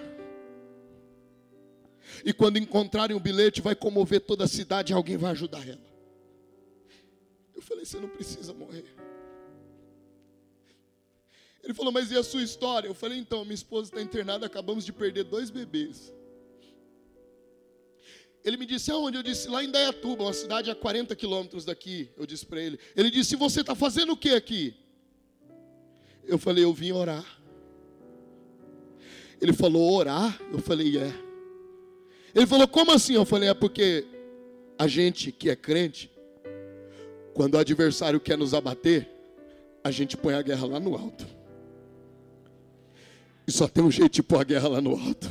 E 2.23 2.35
quando 2.35 2.59
encontrarem 2.59 3.16
o 3.16 3.20
bilhete, 3.20 3.62
vai 3.62 3.75
comover 3.75 4.20
toda 4.20 4.45
a 4.45 4.49
cidade 4.49 4.93
e 4.93 4.95
alguém 4.95 5.16
vai 5.16 5.31
ajudar 5.31 5.66
ela. 5.66 5.89
Eu 7.57 7.62
falei: 7.62 7.87
você 7.87 7.99
não 7.99 8.11
precisa 8.11 8.53
morrer. 8.53 8.85
Ele 11.62 11.74
falou: 11.74 11.93
mas 11.93 12.10
e 12.10 12.16
a 12.16 12.22
sua 12.22 12.43
história? 12.43 12.89
Eu 12.89 12.94
falei: 12.94 13.18
então, 13.18 13.44
minha 13.44 13.55
esposa 13.55 13.90
está 13.90 14.02
internada, 14.02 14.47
acabamos 14.47 14.85
de 14.85 14.93
perder 14.93 15.24
dois 15.24 15.51
bebês. 15.51 16.12
Ele 18.44 18.56
me 18.56 18.66
disse 18.66 18.90
aonde? 18.90 19.16
Eu 19.18 19.22
disse 19.22 19.48
lá 19.48 19.62
em 19.62 19.70
Dayatuba, 19.70 20.24
uma 20.24 20.32
cidade 20.32 20.70
a 20.70 20.74
40 20.74 21.14
quilômetros 21.16 21.64
daqui. 21.64 22.09
Eu 22.16 22.24
disse 22.24 22.47
para 22.47 22.60
ele. 22.60 22.78
Ele 22.97 23.10
disse: 23.10 23.36
Você 23.36 23.60
está 23.60 23.74
fazendo 23.74 24.12
o 24.12 24.16
que 24.16 24.30
aqui? 24.30 24.74
Eu 26.24 26.39
falei: 26.39 26.64
Eu 26.64 26.72
vim 26.72 26.93
orar. 26.93 27.26
Ele 29.40 29.52
falou: 29.52 29.93
Orar? 29.94 30.40
Eu 30.52 30.60
falei: 30.60 30.97
É. 30.97 31.12
Ele 32.35 32.47
falou: 32.47 32.68
Como 32.68 32.93
assim? 32.93 33.14
Eu 33.14 33.24
falei: 33.24 33.48
É 33.48 33.55
porque 33.55 34.06
a 34.78 34.86
gente 34.86 35.32
que 35.32 35.51
é 35.51 35.56
crente, 35.56 36.10
quando 37.35 37.55
o 37.55 37.59
adversário 37.59 38.20
quer 38.20 38.39
nos 38.39 38.55
abater, 38.55 39.09
a 39.82 39.90
gente 39.90 40.16
põe 40.16 40.35
a 40.35 40.43
guerra 40.43 40.66
lá 40.66 40.80
no 40.80 40.97
alto. 40.97 41.38
E 43.49 43.51
só 43.51 43.66
tem 43.66 43.83
um 43.83 43.91
jeito 43.91 44.12
de 44.12 44.23
pôr 44.23 44.43
a 44.43 44.45
guerra 44.45 44.69
lá 44.69 44.81
no 44.83 44.91
alto. 44.91 45.27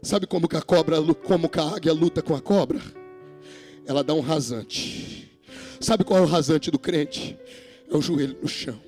Sabe 0.00 0.26
como 0.26 0.48
que 0.48 0.56
a 0.56 0.62
cobra, 0.62 0.96
como 1.22 1.50
que 1.50 1.60
a 1.60 1.64
águia 1.64 1.92
luta 1.92 2.22
com 2.22 2.34
a 2.34 2.40
cobra? 2.40 2.80
Ela 3.86 4.02
dá 4.02 4.14
um 4.14 4.20
rasante. 4.20 5.30
Sabe 5.78 6.02
qual 6.02 6.18
é 6.18 6.22
o 6.22 6.26
rasante 6.26 6.70
do 6.70 6.78
crente? 6.78 7.38
É 7.92 7.94
o 7.94 8.00
joelho 8.00 8.38
no 8.40 8.48
chão. 8.48 8.80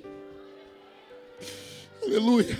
Aleluia. 2.03 2.59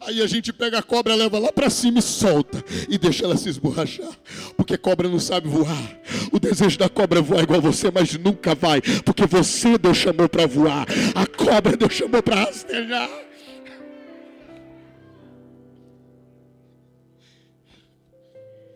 Aí 0.00 0.22
a 0.22 0.26
gente 0.26 0.54
pega 0.54 0.78
a 0.78 0.82
cobra, 0.82 1.14
leva 1.14 1.38
lá 1.38 1.52
para 1.52 1.68
cima 1.68 1.98
e 1.98 2.02
solta. 2.02 2.64
E 2.88 2.96
deixa 2.96 3.24
ela 3.24 3.36
se 3.36 3.50
esborrachar. 3.50 4.18
Porque 4.56 4.78
cobra 4.78 5.06
não 5.06 5.20
sabe 5.20 5.48
voar. 5.48 6.00
O 6.32 6.40
desejo 6.40 6.78
da 6.78 6.88
cobra 6.88 7.18
é 7.18 7.22
voar 7.22 7.42
igual 7.42 7.60
você, 7.60 7.90
mas 7.90 8.16
nunca 8.16 8.54
vai. 8.54 8.80
Porque 9.04 9.26
você 9.26 9.76
Deus 9.76 9.98
chamou 9.98 10.30
para 10.30 10.46
voar. 10.46 10.86
A 11.14 11.26
cobra 11.26 11.76
Deus 11.76 11.92
chamou 11.92 12.22
para 12.22 12.36
rastejar. 12.36 13.29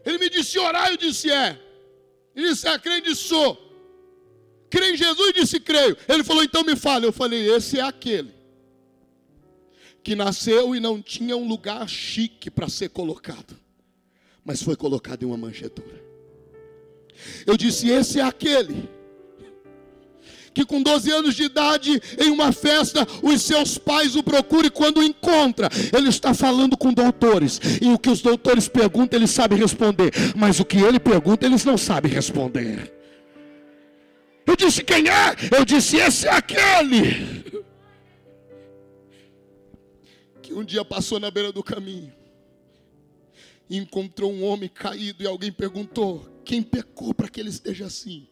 Ele 0.05 0.19
me 0.19 0.29
disse 0.29 0.59
orar, 0.59 0.91
eu 0.91 0.97
disse 0.97 1.31
é. 1.31 1.59
Ele 2.35 2.49
disse, 2.49 2.67
é, 2.69 2.79
crê, 2.79 3.01
disse 3.01 3.23
sou. 3.25 3.57
Crê 4.69 4.91
em 4.93 4.97
Jesus, 4.97 5.33
disse 5.35 5.61
creio. 5.61 5.97
Ele 6.09 6.25
falou, 6.25 6.43
então 6.43 6.65
me 6.65 6.77
fala. 6.77 7.05
Eu 7.05 7.13
falei, 7.13 7.49
esse 7.51 7.79
é 7.79 7.83
aquele 7.83 8.35
que 10.03 10.15
nasceu 10.15 10.75
e 10.77 10.81
não 10.81 11.01
tinha 11.01 11.37
um 11.37 11.49
lugar 11.49 11.89
chique 11.89 12.51
para 12.51 12.69
ser 12.69 12.91
colocado, 12.91 13.57
mas 14.45 14.63
foi 14.63 14.77
colocado 14.77 15.23
em 15.23 15.27
uma 15.27 15.37
manjedoura. 15.39 16.05
Eu 17.47 17.57
disse, 17.57 17.89
esse 17.89 18.21
é 18.21 18.23
aquele 18.23 18.89
que 20.55 20.65
com 20.65 20.81
12 20.81 21.11
anos 21.11 21.35
de 21.35 21.43
idade, 21.43 22.01
em 22.19 22.31
uma 22.31 22.53
festa, 22.53 23.07
os 23.23 23.43
seus 23.43 23.77
pais 23.77 24.15
o 24.15 24.23
procuram 24.23 24.69
e 24.69 24.71
quando 24.71 24.99
o 24.99 25.03
encontra, 25.03 25.69
ele 25.95 26.09
está 26.09 26.33
falando 26.33 26.77
com 26.77 26.93
doutores. 26.93 27.61
E 27.83 27.93
o 27.93 27.99
que 27.99 28.09
os 28.09 28.23
doutores 28.23 28.69
perguntam, 28.69 29.19
ele 29.19 29.27
sabe 29.27 29.57
responder. 29.57 30.13
Mas 30.37 30.61
o 30.61 30.65
que 30.65 30.79
ele 30.79 31.01
pergunta, 31.01 31.45
eles 31.45 31.65
não 31.65 31.77
sabem 31.77 32.13
responder. 32.13 32.93
Eu 34.47 34.55
disse, 34.55 34.85
quem 34.85 35.09
é? 35.09 35.35
Eu 35.51 35.65
disse, 35.65 35.97
esse 35.97 36.29
é 36.29 36.31
aquele. 36.31 37.43
Que 40.41 40.55
um 40.55 40.63
dia 40.63 40.85
passou 40.85 41.19
na 41.19 41.31
beira 41.31 41.51
do 41.51 41.63
caminho. 41.63 42.13
E 43.69 43.77
encontrou 43.79 44.31
um 44.31 44.45
homem 44.45 44.69
caído 44.69 45.23
e 45.23 45.27
alguém 45.27 45.51
perguntou: 45.51 46.29
quem 46.45 46.63
pecou 46.63 47.15
para 47.15 47.29
que 47.29 47.41
ele 47.41 47.49
esteja 47.49 47.87
assim? 47.87 48.29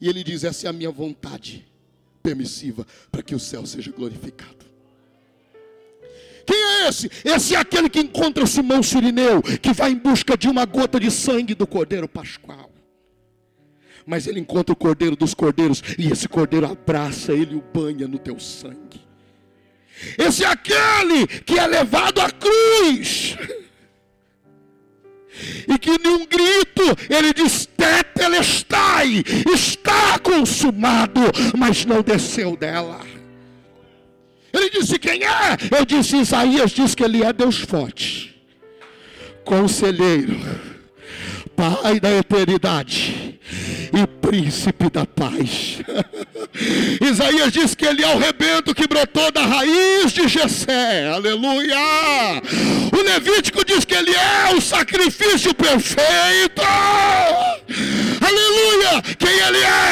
E 0.00 0.08
ele 0.08 0.22
diz: 0.22 0.44
Essa 0.44 0.66
é 0.66 0.70
a 0.70 0.72
minha 0.72 0.90
vontade 0.90 1.66
permissiva 2.22 2.86
para 3.10 3.22
que 3.22 3.34
o 3.34 3.38
céu 3.38 3.64
seja 3.66 3.90
glorificado. 3.90 4.66
Quem 6.46 6.56
é 6.56 6.88
esse? 6.88 7.10
Esse 7.24 7.54
é 7.54 7.58
aquele 7.58 7.88
que 7.88 7.98
encontra 7.98 8.46
Simão 8.46 8.82
Sirineu, 8.82 9.42
que 9.42 9.72
vai 9.72 9.90
em 9.90 9.96
busca 9.96 10.36
de 10.36 10.48
uma 10.48 10.64
gota 10.64 11.00
de 11.00 11.10
sangue 11.10 11.54
do 11.54 11.66
cordeiro 11.66 12.08
pascual. 12.08 12.70
Mas 14.06 14.28
ele 14.28 14.38
encontra 14.38 14.72
o 14.72 14.76
cordeiro 14.76 15.16
dos 15.16 15.34
cordeiros, 15.34 15.82
e 15.98 16.06
esse 16.08 16.28
cordeiro 16.28 16.66
abraça 16.66 17.32
ele 17.32 17.54
e 17.54 17.56
o 17.56 17.60
banha 17.74 18.06
no 18.06 18.18
teu 18.18 18.38
sangue. 18.38 19.04
Esse 20.16 20.44
é 20.44 20.46
aquele 20.46 21.26
que 21.44 21.58
é 21.58 21.66
levado 21.66 22.20
à 22.20 22.30
cruz 22.30 23.36
e 25.68 25.78
que 25.78 25.98
num 25.98 26.26
grito 26.26 26.82
ele 27.08 27.32
diz: 27.32 27.66
Tetelestai, 27.76 29.24
está 29.52 30.18
consumado, 30.18 31.20
mas 31.56 31.84
não 31.84 32.02
desceu 32.02 32.56
dela. 32.56 33.00
Ele 34.52 34.70
disse: 34.70 34.98
Quem 34.98 35.24
é? 35.24 35.56
Eu 35.78 35.84
disse: 35.84 36.16
Isaías 36.16 36.70
diz 36.70 36.94
que 36.94 37.04
ele 37.04 37.22
é 37.22 37.32
Deus 37.32 37.58
forte, 37.58 38.34
conselheiro, 39.44 40.38
Pai 41.56 41.98
da 41.98 42.12
eternidade 42.12 43.25
e 43.92 44.06
príncipe 44.06 44.90
da 44.90 45.06
paz. 45.06 45.78
Isaías 47.00 47.52
diz 47.52 47.74
que 47.74 47.84
ele 47.84 48.02
é 48.02 48.14
o 48.14 48.18
rebento 48.18 48.74
que 48.74 48.86
brotou 48.86 49.30
da 49.30 49.42
raiz 49.42 50.12
de 50.12 50.26
Jessé. 50.28 51.08
Aleluia! 51.08 51.76
O 52.92 53.02
Levítico 53.02 53.64
diz 53.64 53.84
que 53.84 53.94
ele 53.94 54.12
é 54.14 54.54
o 54.54 54.60
sacrifício 54.60 55.54
perfeito. 55.54 56.62
Aleluia! 58.20 59.02
Quem 59.18 59.28
ele 59.28 59.58
é? 59.58 59.85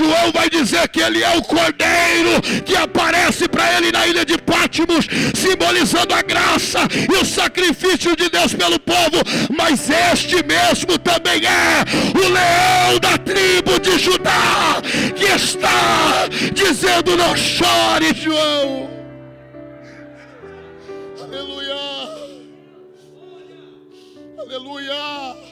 João 0.00 0.32
vai 0.32 0.48
dizer 0.48 0.88
que 0.88 1.00
ele 1.00 1.22
é 1.22 1.36
o 1.36 1.42
cordeiro 1.42 2.40
que 2.64 2.74
aparece 2.74 3.46
para 3.46 3.76
ele 3.76 3.92
na 3.92 4.06
ilha 4.06 4.24
de 4.24 4.38
Pátimos, 4.38 5.06
simbolizando 5.34 6.14
a 6.14 6.22
graça 6.22 6.78
e 7.12 7.14
o 7.16 7.24
sacrifício 7.24 8.16
de 8.16 8.30
Deus 8.30 8.54
pelo 8.54 8.78
povo. 8.78 9.18
Mas 9.54 9.90
este 9.90 10.36
mesmo 10.42 10.98
também 10.98 11.42
é 11.44 11.84
o 12.16 12.28
leão 12.28 12.98
da 12.98 13.18
tribo 13.18 13.78
de 13.78 13.98
Judá, 13.98 14.80
que 15.14 15.24
está 15.24 16.26
dizendo: 16.54 17.14
Não 17.18 17.36
chore, 17.36 18.14
João. 18.14 18.88
Aleluia. 21.22 21.76
Aleluia! 24.38 25.49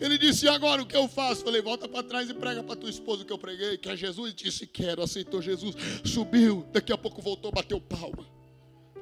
Ele 0.00 0.18
disse: 0.18 0.46
e 0.46 0.48
agora 0.48 0.82
o 0.82 0.86
que 0.86 0.96
eu 0.96 1.08
faço? 1.08 1.44
Falei: 1.44 1.62
volta 1.62 1.88
para 1.88 2.02
trás 2.02 2.28
e 2.28 2.34
prega 2.34 2.62
para 2.62 2.76
tua 2.76 2.90
esposa 2.90 3.22
o 3.22 3.26
que 3.26 3.32
eu 3.32 3.38
preguei. 3.38 3.78
Que 3.78 3.88
é 3.88 3.96
Jesus. 3.96 4.34
Disse: 4.34 4.66
quero. 4.66 5.02
Aceitou 5.02 5.40
Jesus. 5.40 5.74
Subiu. 6.04 6.66
Daqui 6.72 6.92
a 6.92 6.98
pouco 6.98 7.22
voltou, 7.22 7.50
bateu 7.52 7.80
palma. 7.80 8.26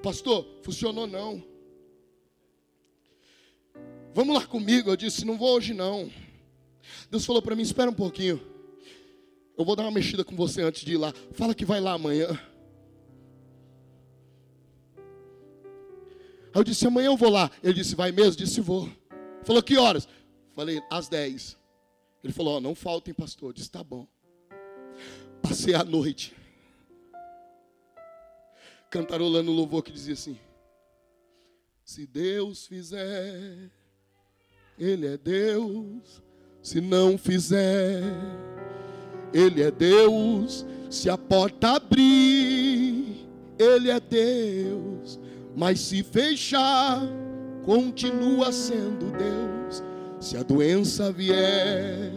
Pastor, 0.03 0.47
funcionou 0.63 1.07
não. 1.07 1.43
Vamos 4.15 4.35
lá 4.35 4.47
comigo. 4.47 4.91
Eu 4.91 4.97
disse: 4.97 5.25
não 5.25 5.39
vou 5.39 5.57
hoje 5.57 5.73
não. 5.73 6.11
Deus 7.11 7.25
falou 7.25 7.41
para 7.41 7.57
mim: 7.57 7.63
espera 7.63 7.91
um 7.91 7.95
pouquinho. 7.95 8.41
Eu 9.57 9.65
vou 9.65 9.77
dar 9.77 9.85
uma 9.85 9.91
mexida 9.91 10.25
com 10.25 10.35
você 10.35 10.63
antes 10.63 10.85
de 10.85 10.95
ir 10.95 10.97
lá. 10.97 11.13
Fala 11.33 11.55
que 11.55 11.65
vai 11.65 11.81
lá 11.81 11.93
amanhã. 11.93 12.29
Aí 16.55 16.61
eu 16.61 16.65
disse: 16.65 16.87
amanhã 16.87 17.07
eu 17.07 17.17
vou 17.17 17.31
lá. 17.31 17.51
Ele 17.63 17.75
disse: 17.75 17.95
vai 17.95 18.13
mesmo? 18.13 18.37
Disse: 18.37 18.61
vou. 18.61 18.91
Falou: 19.45 19.63
que 19.63 19.77
horas? 19.77 20.07
Falei: 20.55 20.83
às 20.91 21.09
10. 21.09 21.59
Ele 22.23 22.33
falou: 22.33 22.57
oh, 22.57 22.61
não 22.61 22.75
faltem, 22.75 23.13
pastor. 23.13 23.51
Eu 23.51 23.53
disse: 23.53 23.71
tá 23.71 23.83
bom. 23.83 24.07
Passei 25.43 25.75
a 25.75 25.83
noite 25.83 26.35
cantarolando 28.93 29.51
o 29.51 29.55
louvor 29.55 29.83
que 29.83 29.91
dizia 29.91 30.13
assim: 30.13 30.39
Se 31.83 32.07
Deus 32.07 32.67
fizer, 32.67 33.71
Ele 34.79 35.07
é 35.07 35.17
Deus. 35.17 36.23
Se 36.63 36.81
não 36.81 37.19
fizer, 37.19 38.03
Ele 39.33 39.63
é 39.63 39.71
Deus. 39.71 40.65
Se 40.91 41.09
a 41.09 41.17
porta 41.17 41.77
abrir, 41.77 43.27
Ele 43.59 43.91
é 43.91 43.99
Deus. 43.99 45.19
Mas 45.57 45.81
se 45.81 46.03
fechar, 46.03 47.01
continua 47.65 48.53
sendo 48.53 49.11
Deus. 49.11 49.83
Se 50.23 50.37
a 50.37 50.45
doença 50.45 51.11
vier, 51.11 52.13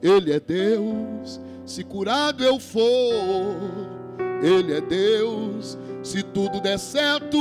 Ele 0.00 0.32
é 0.32 0.38
Deus. 0.38 1.40
Se 1.66 1.82
curado 1.82 2.44
eu 2.44 2.60
for, 2.60 3.56
Ele 4.40 4.72
é 4.72 4.80
Deus. 4.80 5.76
Se 6.00 6.22
tudo 6.22 6.60
der 6.60 6.78
certo, 6.78 7.36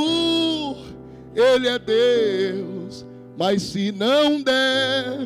Ele 1.35 1.67
é 1.67 1.77
Deus. 1.77 3.05
Mas 3.37 3.61
se 3.61 3.91
não 3.91 4.41
der, 4.41 5.19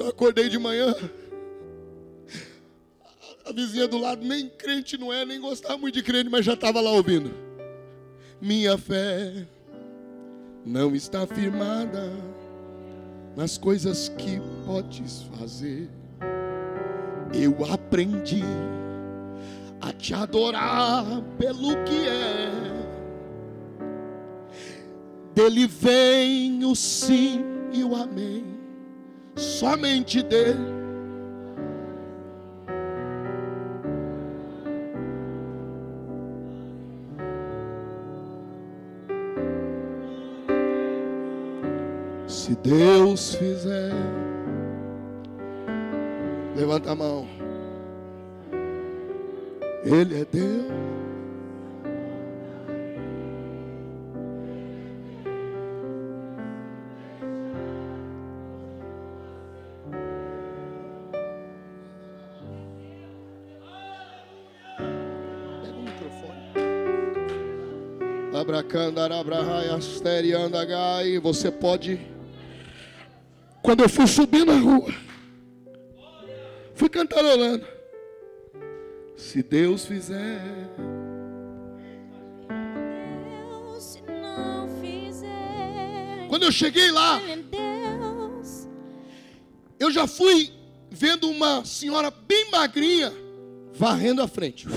Quando 0.00 0.08
eu 0.08 0.14
acordei 0.14 0.48
de 0.48 0.58
manhã, 0.58 0.94
a 3.44 3.52
vizinha 3.52 3.86
do 3.86 3.98
lado 3.98 4.26
nem 4.26 4.48
crente 4.48 4.96
não 4.96 5.12
é, 5.12 5.26
nem 5.26 5.38
gostava 5.38 5.76
muito 5.76 5.96
de 5.96 6.02
crente, 6.02 6.30
mas 6.30 6.42
já 6.42 6.54
estava 6.54 6.80
lá 6.80 6.90
ouvindo. 6.90 7.30
Minha 8.40 8.78
fé 8.78 9.46
não 10.64 10.96
está 10.96 11.26
firmada 11.26 12.10
nas 13.36 13.58
coisas 13.58 14.08
que 14.08 14.40
podes 14.64 15.24
fazer. 15.38 15.90
Eu 17.34 17.62
aprendi 17.70 18.42
a 19.82 19.92
te 19.92 20.14
adorar 20.14 21.04
pelo 21.38 21.76
que 21.84 22.08
é. 22.08 22.50
Dele 25.34 25.66
vem 25.66 26.64
o 26.64 26.74
sim 26.74 27.44
e 27.70 27.84
o 27.84 27.94
amém, 27.94 28.49
somente 29.40 30.22
dele. 30.22 30.78
Se 42.26 42.54
Deus 42.56 43.34
fizer, 43.34 43.92
levanta 46.54 46.92
a 46.92 46.94
mão. 46.94 47.26
Ele 49.84 50.20
é 50.20 50.24
Deus. 50.26 50.99
Abracandarabrahaiasteriandagai. 68.70 71.18
Você 71.18 71.50
pode. 71.50 72.00
Quando 73.62 73.82
eu 73.82 73.88
fui 73.88 74.06
subir 74.06 74.46
na 74.46 74.58
rua, 74.58 74.94
fui 76.74 76.88
cantarolando. 76.88 77.66
Se 79.16 79.42
Deus 79.42 79.84
fizer. 79.84 80.40
Deus, 82.48 83.84
se 83.84 84.00
não 84.02 84.68
fizer, 84.80 86.26
Quando 86.28 86.44
eu 86.44 86.52
cheguei 86.52 86.90
lá, 86.90 87.20
é 87.22 87.38
eu 89.78 89.90
já 89.90 90.06
fui 90.06 90.52
vendo 90.90 91.30
uma 91.30 91.64
senhora 91.64 92.10
bem 92.10 92.50
magrinha 92.50 93.10
varrendo 93.72 94.22
a 94.22 94.28
frente. 94.28 94.68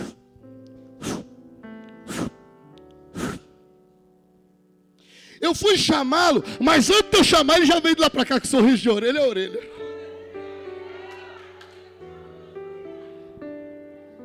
Eu 5.44 5.54
fui 5.54 5.78
chamá-lo, 5.78 6.42
mas 6.58 6.90
antes 6.90 7.12
de 7.12 7.18
eu 7.18 7.24
chamar, 7.24 7.58
ele 7.58 7.66
já 7.66 7.78
veio 7.78 7.96
de 7.96 8.02
lá 8.02 8.10
para 8.10 8.24
cá 8.24 8.40
com 8.40 8.48
sorriso 8.48 8.78
de 8.78 8.90
orelha 8.90 9.20
a 9.20 9.28
orelha. 9.28 9.62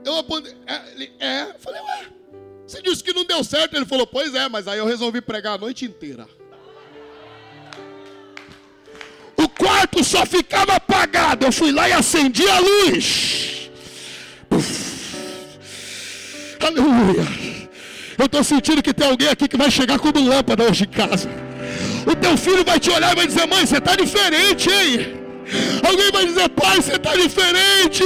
Eu 0.04 0.16
apontei, 0.16 0.54
é, 0.64 1.26
é, 1.26 1.54
falei, 1.58 1.82
ué, 1.82 2.06
você 2.64 2.80
disse 2.80 3.02
que 3.02 3.12
não 3.12 3.24
deu 3.24 3.42
certo. 3.42 3.74
Ele 3.74 3.84
falou, 3.84 4.06
pois 4.06 4.32
é, 4.32 4.48
mas 4.48 4.68
aí 4.68 4.78
eu 4.78 4.86
resolvi 4.86 5.20
pregar 5.20 5.54
a 5.54 5.58
noite 5.58 5.84
inteira. 5.84 6.28
O 9.36 9.48
quarto 9.48 10.04
só 10.04 10.24
ficava 10.24 10.74
apagado. 10.76 11.44
Eu 11.44 11.50
fui 11.50 11.72
lá 11.72 11.88
e 11.88 11.94
acendi 11.94 12.48
a 12.48 12.60
luz. 12.60 13.70
Puf. 14.48 15.16
Aleluia. 16.64 17.47
Eu 18.18 18.26
estou 18.26 18.42
sentindo 18.42 18.82
que 18.82 18.92
tem 18.92 19.08
alguém 19.08 19.28
aqui 19.28 19.46
que 19.48 19.56
vai 19.56 19.70
chegar 19.70 19.98
como 19.98 20.20
lâmpada 20.20 20.64
hoje 20.64 20.84
em 20.84 20.88
casa. 20.88 21.28
O 22.06 22.16
teu 22.16 22.36
filho 22.36 22.64
vai 22.64 22.80
te 22.80 22.90
olhar 22.90 23.12
e 23.12 23.16
vai 23.16 23.26
dizer: 23.26 23.46
Mãe, 23.46 23.64
você 23.64 23.78
está 23.78 23.94
diferente, 23.94 24.68
hein? 24.70 25.18
Alguém 25.88 26.10
vai 26.10 26.26
dizer: 26.26 26.48
Pai, 26.48 26.76
você 26.82 26.96
está 26.96 27.14
diferente. 27.14 28.02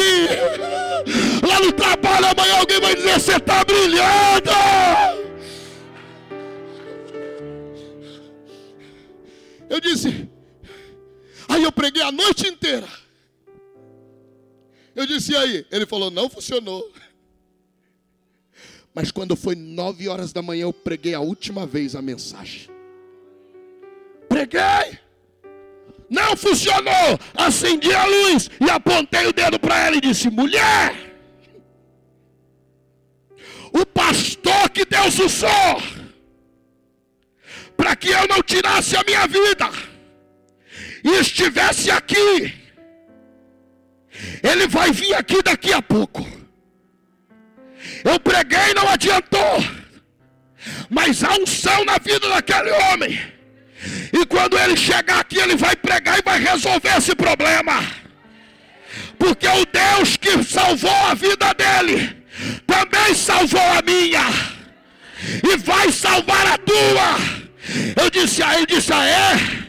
Lá 1.49 1.61
no 1.61 1.73
trabalho 1.73 2.27
amanhã 2.27 2.59
alguém 2.59 2.81
vai 2.81 2.95
dizer: 2.95 3.19
Você 3.19 3.37
está 3.37 3.65
brilhando. 3.65 4.51
Eu 9.71 9.81
disse, 9.81 10.29
Aí 11.53 11.65
eu 11.65 11.73
preguei 11.73 12.03
a 12.03 12.11
noite 12.11 12.47
inteira. 12.49 12.89
Eu 14.95 15.07
disse, 15.07 15.33
e 15.33 15.37
aí? 15.37 15.67
Ele 15.71 15.85
falou, 15.85 16.11
não 16.11 16.31
funcionou. 16.31 16.91
Mas 18.95 19.11
quando 19.11 19.35
foi 19.35 19.55
nove 19.55 20.09
horas 20.09 20.33
da 20.33 20.43
manhã, 20.43 20.63
eu 20.63 20.73
preguei 20.73 21.15
a 21.15 21.21
última 21.21 21.67
vez 21.67 21.97
a 21.97 22.03
mensagem. 22.03 22.69
Preguei. 24.29 24.99
Não 26.11 26.37
funcionou. 26.37 27.19
Acendi 27.35 27.93
a 27.93 28.05
luz 28.05 28.51
e 28.61 28.71
apontei 28.71 29.27
o 29.27 29.33
dedo 29.33 29.59
para 29.59 29.79
ela 29.79 29.97
e 29.97 30.01
disse: 30.01 30.29
mulher, 30.29 30.95
o 33.73 33.87
pastor 33.87 34.69
que 34.71 34.85
Deus 34.85 35.19
usou 35.19 36.03
para 37.77 37.97
que 37.97 38.11
eu 38.11 38.29
não 38.29 38.43
tirasse 38.43 38.95
a 38.95 39.03
minha 39.05 39.27
vida 39.27 39.71
e 41.03 41.19
estivesse 41.19 41.91
aqui, 41.91 42.55
ele 44.43 44.69
vai 44.69 44.93
vir 44.93 45.15
aqui 45.15 45.43
daqui 45.43 45.73
a 45.73 45.81
pouco. 45.81 46.42
Eu 48.05 48.19
preguei, 48.21 48.75
não 48.75 48.89
adiantou. 48.89 49.65
Mas 50.89 51.23
há 51.25 51.33
unção 51.35 51.85
na 51.85 51.99
vida 51.99 52.29
daquele 52.29 52.71
homem. 52.71 53.21
E 54.13 54.25
quando 54.27 54.59
ele 54.59 54.77
chegar 54.77 55.21
aqui, 55.21 55.39
ele 55.39 55.57
vai 55.57 55.75
pregar 55.75 56.19
e 56.19 56.23
vai 56.23 56.39
resolver 56.39 56.97
esse 56.97 57.15
problema. 57.15 57.83
Porque 59.19 59.49
o 59.49 59.67
Deus 59.67 60.17
que 60.17 60.43
salvou 60.45 60.95
a 61.07 61.15
vida 61.15 61.53
dele, 61.55 62.25
também 62.67 63.15
salvou 63.15 63.61
a 63.61 63.83
minha. 63.83 64.23
E 65.43 65.57
vai 65.59 65.91
salvar 65.91 66.47
a 66.47 66.59
tua. 66.59 67.43
Eu 68.01 68.11
disse 68.11 68.43
a 68.43 68.57
ele, 68.57 68.67
disse 68.67 68.93
a 68.93 69.05
é. 69.07 69.62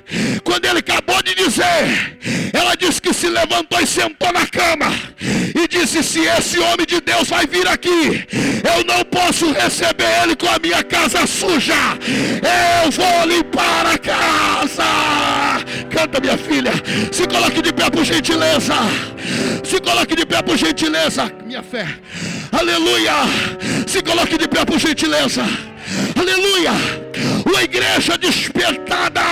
Quando 0.44 0.66
ele 0.66 0.80
acabou 0.80 1.22
de 1.24 1.34
dizer, 1.36 2.18
ela 2.54 2.76
disse 2.76 3.02
que 3.02 3.14
se 3.14 3.28
levantou 3.28 3.80
e 3.80 3.88
sentou 3.88 4.32
na 4.32 4.46
cama 4.46 4.92
e 5.20 5.68
disse: 5.68 6.04
Se 6.04 6.20
esse 6.22 6.60
homem 6.60 6.86
de 6.86 7.02
Deus 7.02 7.30
vai 7.30 7.48
vir 7.48 7.68
aqui, 7.68 8.26
eu 8.76 8.84
não 8.86 9.04
posso 9.06 9.52
receber 9.52 10.24
ele 10.24 10.36
com 10.36 10.48
a 10.48 10.60
minha 10.60 10.84
casa 10.84 11.26
suja. 11.26 11.74
Eu 12.84 12.92
vou 12.92 13.26
limpar 13.26 13.86
a 13.88 13.98
casa. 13.98 14.84
Canta, 15.90 16.20
minha 16.20 16.38
filha. 16.38 16.74
Se 17.12 17.28
coloque 17.28 17.62
de 17.62 17.74
pé 17.74 17.90
por 17.90 18.04
gentileza. 18.04 18.76
Se 19.64 19.80
coloque 19.80 20.16
de 20.16 20.26
pé 20.26 20.42
por 20.42 20.58
gentileza. 20.58 21.32
Minha 21.46 21.64
fé. 21.64 21.88
Aleluia. 22.52 23.14
Se 23.88 24.02
coloque 24.02 24.38
de 24.38 24.48
pé 24.48 24.66
por 24.66 24.80
gentileza. 24.80 25.44
Aleluia. 26.16 26.72
Uma 27.46 27.64
igreja 27.64 28.18
despertada. 28.18 29.24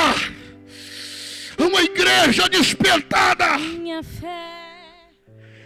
Uma 1.62 1.82
igreja 1.82 2.50
despertada. 2.50 3.58
Minha 3.58 4.02
fé. 4.02 4.52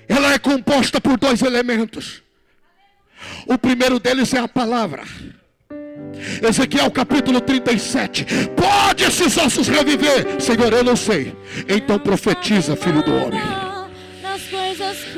Ela 0.07 0.33
é 0.33 0.39
composta 0.39 0.99
por 0.99 1.17
dois 1.17 1.41
elementos. 1.41 2.21
O 3.47 3.57
primeiro 3.57 3.99
deles 3.99 4.33
é 4.33 4.39
a 4.39 4.47
palavra. 4.47 5.03
Ezequiel 6.47 6.91
capítulo 6.91 7.39
37. 7.41 8.25
Pode 8.55 9.03
esses 9.03 9.37
ossos 9.37 9.67
reviver? 9.67 10.39
Senhor, 10.39 10.71
eu 10.73 10.83
não 10.83 10.95
sei. 10.95 11.35
Então 11.67 11.97
profetiza, 11.97 12.75
filho 12.75 13.01
do 13.01 13.15
homem. 13.15 13.41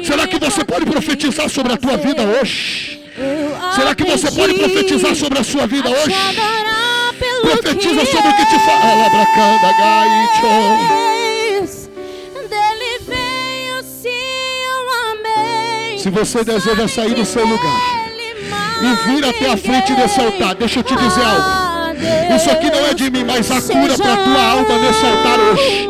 Será 0.04 0.28
que 0.28 0.40
você 0.40 0.64
pode 0.64 0.86
profetizar 0.86 1.50
sobre 1.50 1.74
a 1.74 1.78
tua 1.78 1.98
vida 1.98 2.24
hoje? 2.24 3.02
Será 3.76 3.96
que 3.96 4.04
você 4.04 4.32
pode 4.32 4.54
profetizar 4.54 5.16
sobre 5.16 5.40
a 5.40 5.44
sua 5.44 5.66
vida 5.66 5.90
hoje? 5.90 6.16
Profetiza 7.42 8.06
sobre 8.06 8.30
o 8.30 8.36
que 8.36 8.46
te 8.46 8.60
fala. 8.60 8.92
Alabracanda, 8.92 9.74
gaito. 9.80 10.48
és. 11.62 11.90
Dele 12.50 13.00
veio, 13.08 13.84
sim, 13.84 14.10
eu 14.10 14.86
amei. 15.12 15.98
Se 15.98 16.10
você 16.10 16.44
deseja 16.44 16.88
sair 16.88 17.14
do 17.14 17.26
seu 17.26 17.46
lugar 17.46 18.08
e 18.82 19.10
vir 19.10 19.26
até 19.26 19.52
a 19.52 19.58
frente 19.58 19.94
desse 19.94 20.20
altar, 20.20 20.56
deixa 20.56 20.80
eu 20.80 20.84
te 20.84 20.96
dizer 20.96 21.26
algo. 21.26 21.68
Isso 22.36 22.52
aqui 22.52 22.70
não 22.70 22.86
é 22.86 22.94
de 22.94 23.10
mim, 23.10 23.24
mas 23.24 23.50
a 23.50 23.60
cura 23.62 23.98
para 23.98 24.14
a 24.14 24.18
tua 24.18 24.44
alma 24.44 24.78
nesse 24.78 25.06
altar 25.06 25.40
hoje. 25.40 25.90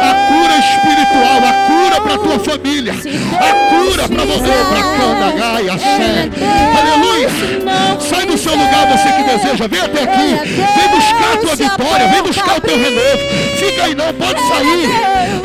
A 0.00 0.14
cura 0.28 0.58
espiritual, 0.58 1.38
a 1.38 1.52
cura 1.68 2.00
para 2.00 2.14
a 2.14 2.18
tua 2.18 2.38
família. 2.40 2.92
A 2.92 3.54
cura 3.70 4.08
para 4.08 4.24
você, 4.24 4.52
para 4.68 4.82
cada 4.98 5.30
gaia, 5.32 5.78
sé. 5.78 6.30
Aleluia. 6.76 7.28
Sai 8.00 8.26
do 8.26 8.36
seu 8.36 8.52
lugar, 8.52 8.86
você 8.88 9.12
que 9.12 9.22
deseja. 9.22 9.68
Vem 9.68 9.80
até 9.80 10.02
aqui. 10.02 10.34
Vem 10.44 10.64
buscar 10.64 10.83
a 10.83 10.83
tua 11.56 11.68
vitória. 11.68 12.08
Vem 12.08 12.22
buscar 12.22 12.58
o 12.58 12.60
teu 12.60 12.76
renovo. 12.76 13.18
Fica 13.58 13.84
aí 13.84 13.94
não, 13.94 14.12
pode 14.14 14.40
sair. 14.48 14.88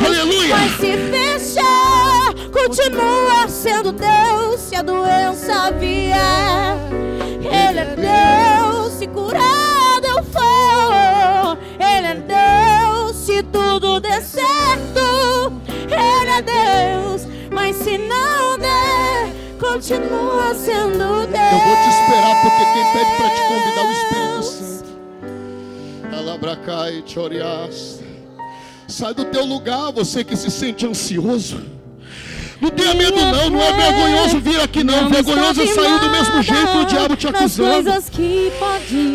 Aleluia. 0.04 0.56
Mas 0.56 0.72
se 0.72 0.96
fechar, 1.10 2.34
continua 2.52 3.48
sendo 3.48 3.92
Deus 3.92 4.60
se 4.60 4.76
a 4.76 4.82
doença 4.82 5.70
vier. 5.72 6.76
Ele 7.42 7.80
é 7.80 7.96
Deus 7.96 8.92
se 8.94 9.06
curado 9.06 10.06
eu 10.06 10.22
for. 10.24 11.58
Ele 11.78 12.06
é 12.06 12.14
Deus 12.14 13.16
se 13.16 13.42
tudo 13.44 14.00
der 14.00 14.22
certo. 14.22 15.52
Ele 15.90 16.30
é 16.30 16.42
Deus, 16.42 17.26
mas 17.50 17.76
se 17.76 17.98
não 17.98 18.58
der, 18.58 19.32
continua 19.58 20.54
sendo 20.54 21.26
Deus. 21.26 21.52
Eu 21.52 21.58
vou 21.58 21.76
te 21.76 21.88
esperar 21.88 22.42
porque 22.42 22.79
Santo. 26.40 26.46
Alabracai, 26.46 27.02
chorias. 27.06 28.00
Sai 28.88 29.14
do 29.14 29.24
teu 29.26 29.44
lugar, 29.44 29.92
você 29.92 30.24
que 30.24 30.36
se 30.36 30.50
sente 30.50 30.86
ansioso. 30.86 31.60
Não 32.60 32.68
tenha 32.68 32.92
medo 32.94 33.16
não, 33.16 33.48
não 33.48 33.62
é 33.62 33.72
vergonhoso 33.72 34.38
vir 34.40 34.60
aqui 34.60 34.84
não. 34.84 35.08
Vergonhoso 35.08 35.62
é 35.62 35.66
sair 35.66 35.98
do 35.98 36.10
mesmo 36.10 36.42
jeito 36.42 36.78
o 36.78 36.84
diabo 36.84 37.16
te 37.16 37.26
acusando. 37.28 37.90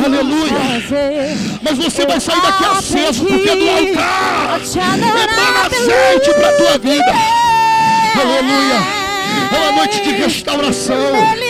Aleluia. 0.04 0.54
Mas 1.62 1.78
você 1.78 2.08
vai 2.08 2.20
sair 2.20 2.42
daqui 2.42 2.66
aceso, 2.66 3.24
porque 3.26 3.50
é 3.50 3.56
do 3.56 3.70
altar. 3.70 4.62
Emana 4.98 5.28
pelo 5.28 5.58
azeite 5.66 6.34
para 6.34 6.58
tua 6.58 6.78
vida. 6.80 7.14
Aleluia. 8.20 9.06
É 9.52 9.58
uma 9.58 9.72
noite 9.74 10.02
de 10.02 10.12
restauração. 10.12 11.45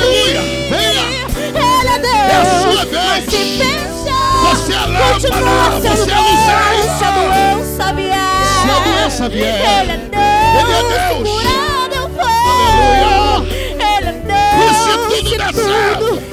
Aleluia. 0.00 0.40
Venha. 0.70 1.04
Ele 1.50 1.88
é 1.88 1.98
Deus. 1.98 2.14
É 2.14 2.36
a 2.36 2.44
sua 2.62 2.84
vez. 2.86 3.24
Se 3.24 3.30
fechar, 3.58 4.32
Você 4.44 4.72
é 4.72 4.74
lâmpada, 4.86 5.12
continua 5.12 5.70
sendo 5.80 5.96
você 5.96 6.10
é 6.10 6.14
a 6.14 6.20
luz. 6.20 6.30
Deus. 6.40 6.98
Se 6.98 7.04
a 7.04 7.10
doença 7.10 7.92
vier, 7.92 8.44
Se 8.62 8.70
a 8.70 8.78
doença 8.80 9.28
vier, 9.28 9.60
Ele 9.82 9.92
é 9.92 9.96
Deus. 9.96 10.20
Ele 10.60 10.72
é 10.72 10.82
Deus. 11.08 11.28
Curado 11.28 11.94
eu 11.94 12.06
for, 12.10 12.24
Aleluia. 12.50 13.52
Ele 13.72 14.08
é 14.08 14.12
Deus. 14.12 14.60
E 14.60 14.74
se 14.74 14.90
tudo 15.22 15.36
der 15.38 15.52
certo? 15.54 16.29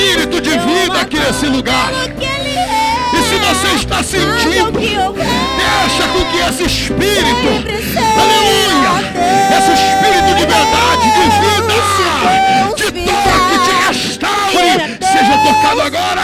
Espírito 0.00 0.40
de 0.40 0.50
vida 0.50 0.98
aqui 0.98 1.18
nesse 1.18 1.44
lugar. 1.44 1.90
pelo 1.90 2.14
que 2.14 2.24
ele 2.24 2.56
é. 2.56 2.96
E 3.12 3.22
se 3.22 3.36
você 3.36 3.68
está 3.76 4.02
sentindo, 4.02 4.72
deixa 4.72 6.08
com 6.08 6.24
que 6.24 6.38
esse 6.38 6.64
Espírito, 6.64 7.50
aleluia, 8.18 8.92
esse 9.58 9.72
Espírito 9.72 10.34
de 10.36 10.46
verdade, 10.46 11.06
de 11.12 11.24
vida, 11.36 11.76
te 12.76 12.90
Deus 12.90 13.08
toque, 13.24 13.58
te 13.58 13.70
vier, 13.70 13.92
restaure, 13.92 14.56
é 14.56 14.98
seja 15.04 15.36
tocado 15.44 15.82
agora. 15.82 16.20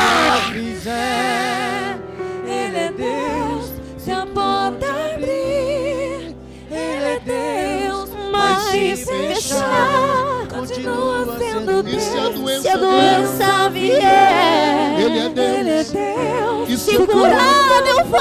Se 8.71 8.97
fechar, 8.97 10.47
continua 10.49 11.39
sendo 11.39 11.46
E 11.85 12.01
se 12.01 12.19
a 12.19 12.29
doença 12.29 12.63
Se 12.63 12.69
a 12.69 12.77
doença 12.77 13.69
vier, 13.71 15.01
Ele 15.01 15.19
é 15.19 15.29
Deus. 15.29 15.59
Ele 15.59 15.71
é 15.71 15.85
Deus, 15.85 16.69
E 16.69 16.79
se 16.79 16.91
se 16.91 16.97
curado 17.07 17.87
eu 17.87 18.07
for, 18.07 18.21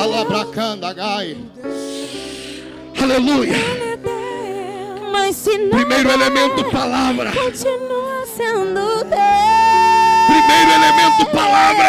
Alabracanda, 0.00 0.92
gai. 0.92 1.36
Aleluia. 3.00 3.54
É 3.56 3.86
mas 5.26 5.36
se 5.36 5.58
não 5.58 5.70
Primeiro 5.70 6.08
elemento, 6.10 6.64
palavra. 6.70 7.32
continua 7.32 8.24
sendo 8.26 9.04
Deus. 9.04 10.26
Primeiro 10.28 10.70
elemento, 10.70 11.26
palavra. 11.32 11.86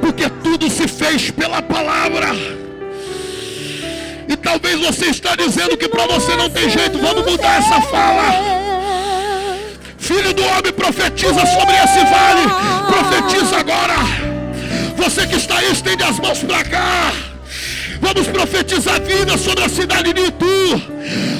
Porque 0.00 0.28
tudo 0.42 0.68
se 0.68 0.88
fez 0.88 1.30
pela 1.30 1.62
palavra. 1.62 2.30
E 4.30 4.36
talvez 4.36 4.78
você 4.78 5.06
está 5.06 5.34
dizendo 5.34 5.76
que 5.76 5.88
para 5.88 6.06
você 6.06 6.36
não 6.36 6.48
tem 6.48 6.70
jeito. 6.70 6.98
Vamos 6.98 7.28
mudar 7.28 7.58
essa 7.58 7.80
fala. 7.82 8.22
Filho 9.98 10.32
do 10.32 10.42
homem, 10.44 10.72
profetiza 10.72 11.44
sobre 11.46 11.74
esse 11.74 12.04
vale. 12.04 12.46
Profetiza 12.86 13.58
agora. 13.58 13.96
Você 14.96 15.26
que 15.26 15.34
está 15.34 15.58
aí, 15.58 15.72
estende 15.72 16.04
as 16.04 16.20
mãos 16.20 16.38
para 16.44 16.62
cá. 16.62 17.12
Vamos 18.00 18.28
profetizar 18.28 19.00
vida 19.02 19.36
sobre 19.36 19.64
a 19.64 19.68
cidade 19.68 20.12
de 20.12 20.20
Itu. 20.20 20.82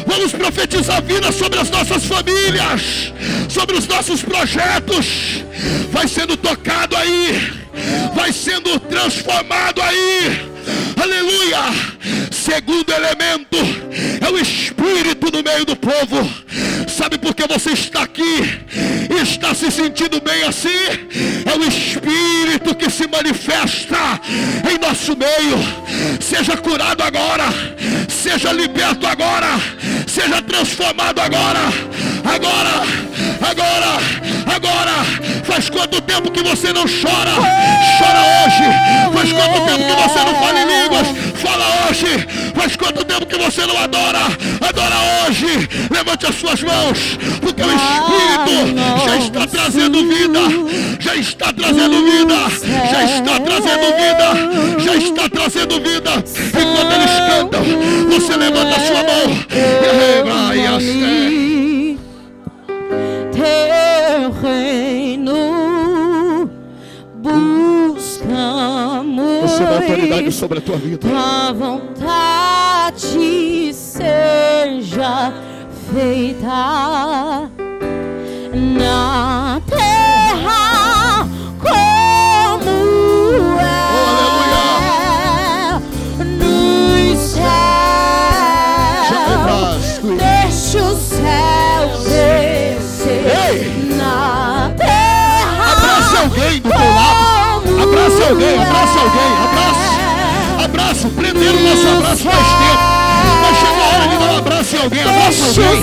Vamos 0.07 0.33
profetizar 0.33 1.01
vida 1.03 1.31
sobre 1.31 1.61
as 1.61 1.71
nossas 1.71 2.05
famílias, 2.05 3.13
sobre 3.49 3.77
os 3.77 3.87
nossos 3.87 4.23
projetos. 4.23 5.45
Vai 5.93 6.09
sendo 6.09 6.37
tocado 6.37 6.97
aí, 6.97 7.53
vai 8.15 8.33
sendo 8.33 8.81
transformado 8.81 9.81
aí. 9.81 10.51
Aleluia! 11.01 12.30
Segundo 12.43 12.91
elemento 12.91 13.59
é 14.21 14.31
o 14.31 14.39
Espírito 14.39 15.31
no 15.31 15.43
meio 15.43 15.67
do 15.67 15.77
povo. 15.77 16.29
Sabe 16.89 17.19
por 17.19 17.35
que 17.35 17.47
você 17.47 17.73
está 17.73 18.03
aqui 18.03 18.61
está 19.23 19.55
se 19.55 19.71
sentindo 19.71 20.21
bem 20.21 20.43
assim? 20.45 20.69
É 21.45 21.57
o 21.57 21.65
Espírito 21.65 22.75
que 22.75 22.91
se 22.91 23.07
manifesta 23.07 24.21
em 24.71 24.79
nosso 24.79 25.17
meio. 25.17 25.59
Seja 26.21 26.57
curado 26.57 27.03
agora, 27.03 27.45
seja 28.09 28.53
liberto 28.53 29.07
agora, 29.07 29.61
seja 30.07 30.43
transformado 30.43 31.21
agora, 31.21 31.61
agora, 32.25 32.87
agora, 33.41 33.99
agora. 34.55 35.41
Faz 35.45 35.69
quanto 35.69 36.01
tempo 36.01 36.31
que 36.31 36.43
você 36.43 36.73
não 36.73 36.85
chora? 36.85 37.35
Chora 37.99 38.21
hoje. 38.39 38.67
Faz 39.13 39.33
quanto 39.33 39.67
tempo 39.67 39.85
que 39.85 40.03
você 40.03 40.19
não 40.25 40.35
fala 40.35 40.61
em 40.61 40.83
línguas? 40.83 41.07
Fala 41.41 41.65
hoje. 41.89 42.27
Faz 42.55 42.77
quanto 42.77 43.05
tempo 43.05 43.27
que 43.27 43.37
você 43.37 43.67
não 43.67 43.77
adora? 43.77 44.21
Adora 44.61 44.97
hoje. 45.27 45.69
Levante 45.91 46.27
as 46.27 46.35
suas 46.37 46.63
mãos, 46.63 47.19
porque 47.41 47.63
o 47.63 47.67
Espírito 47.67 49.09
já 49.09 49.17
está 49.17 49.47
trazendo 49.47 49.99
vida. 50.07 50.41
Já 51.01 51.17
está 51.17 51.53
trazendo 51.53 52.05
vida. 52.05 52.35
Já 52.91 53.05
está 53.05 53.41
trazendo 53.41 53.87
vida. 53.97 54.81
Já 54.85 54.95
está 54.97 55.29
trazendo 55.29 55.81
vida. 55.81 56.11
Enquanto 56.61 56.93
eles 56.95 57.11
cantam, 57.29 57.63
você 58.09 58.37
levanta 58.37 58.77
a 58.77 58.81
sua 58.81 59.03
mão. 59.03 59.39
E 59.51 60.31
vai 60.31 61.50
teu 63.41 64.31
reino 64.43 65.35
buscamos. 67.17 68.29
Dá 69.59 69.77
autoridade 69.77 70.33
sobre 70.33 70.59
a 70.59 70.61
tua 70.61 70.77
vida. 70.77 70.99
Tua 70.99 71.53
vontade 71.53 72.93
seja 73.73 75.33
feita 75.93 77.51
na 78.55 79.61
terra 79.67 79.90
Abraça 98.31 98.45
alguém, 98.45 98.63
abraça 98.63 98.99
alguém, 99.01 99.33
abraça. 99.43 99.91
Abraço, 100.65 101.09
prenderam 101.09 101.59
o 101.59 101.63
nosso 101.63 101.89
abraço 101.89 102.23
faz 102.23 102.47
tempo. 102.47 102.79
Mas 103.43 103.57
chegou 103.59 103.83
a 103.83 103.89
hora 103.89 104.07
de 104.07 104.17
dar 104.19 104.31
um 104.31 104.39
abraço 104.39 104.77
em 104.77 104.83
alguém. 104.83 105.01
Abraça 105.01 105.45
alguém. 105.47 105.79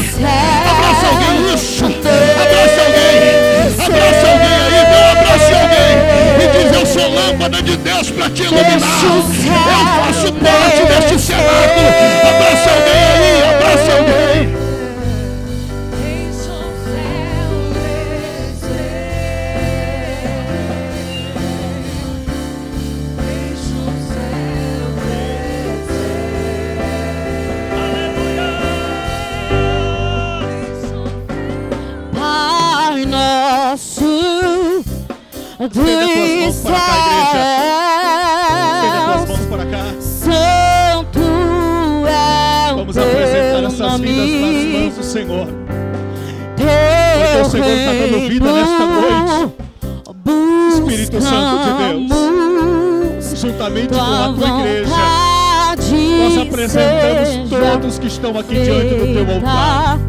Abraça 0.72 1.06
alguém, 1.08 1.54
isso. 1.54 1.86
Abraça 1.86 2.80
alguém. 2.88 3.16
Abraça 3.86 4.26
alguém 4.32 4.56
aí, 4.64 4.80
dê 4.86 4.96
um 4.96 5.12
abraço 5.12 5.52
em 5.52 5.60
alguém. 5.60 5.96
E 6.40 6.48
diz, 6.54 6.72
eu 6.80 6.86
sou 6.86 7.08
lâmpada 7.14 7.62
de 7.62 7.76
Deus 7.76 8.12
para 8.12 8.30
te 8.30 8.44
iluminar. 8.44 9.04
Eu 9.04 9.24
faço 10.06 10.32
parte 10.34 10.82
deste 10.86 11.20
cenáculo. 11.20 11.88
Abraça 12.30 12.70
alguém 12.70 13.04
aí, 13.14 13.44
abraça 13.44 13.92
alguém. 13.98 14.67
Estenda 35.68 36.08
tuas 36.08 36.32
mãos 36.40 36.62
para 36.62 36.80
cá, 36.80 37.18
Estenda 38.78 39.02
tuas 39.06 39.28
mãos 39.28 39.46
para 39.50 39.66
cá. 39.66 39.84
Santo 40.00 41.20
é 42.08 42.72
o 42.72 42.78
Vamos 42.78 42.98
apresentar 42.98 43.64
essas 43.66 44.00
vidas 44.00 44.30
nas 44.42 44.64
mãos 44.72 44.96
do 44.96 45.04
Senhor. 45.04 45.48
teu 46.56 47.42
o 47.42 47.46
Senhor 47.50 47.68
está 47.68 47.92
dando 47.92 48.30
vida 48.30 48.52
nesta 48.54 48.86
noite. 48.86 49.54
Espírito 50.74 51.22
Santo 51.22 51.58
de 51.64 51.72
Deus, 51.84 53.40
juntamente 53.42 53.90
com 53.90 54.00
a 54.00 54.34
tua 54.34 54.48
igreja, 54.60 54.96
nós 56.24 56.38
apresentamos 56.48 57.50
todos 57.50 58.00
que 58.00 58.08
estão 58.08 58.40
aqui 58.40 58.54
diante 58.54 58.96
do 58.96 59.06
teu 59.14 59.36
altar. 59.36 60.00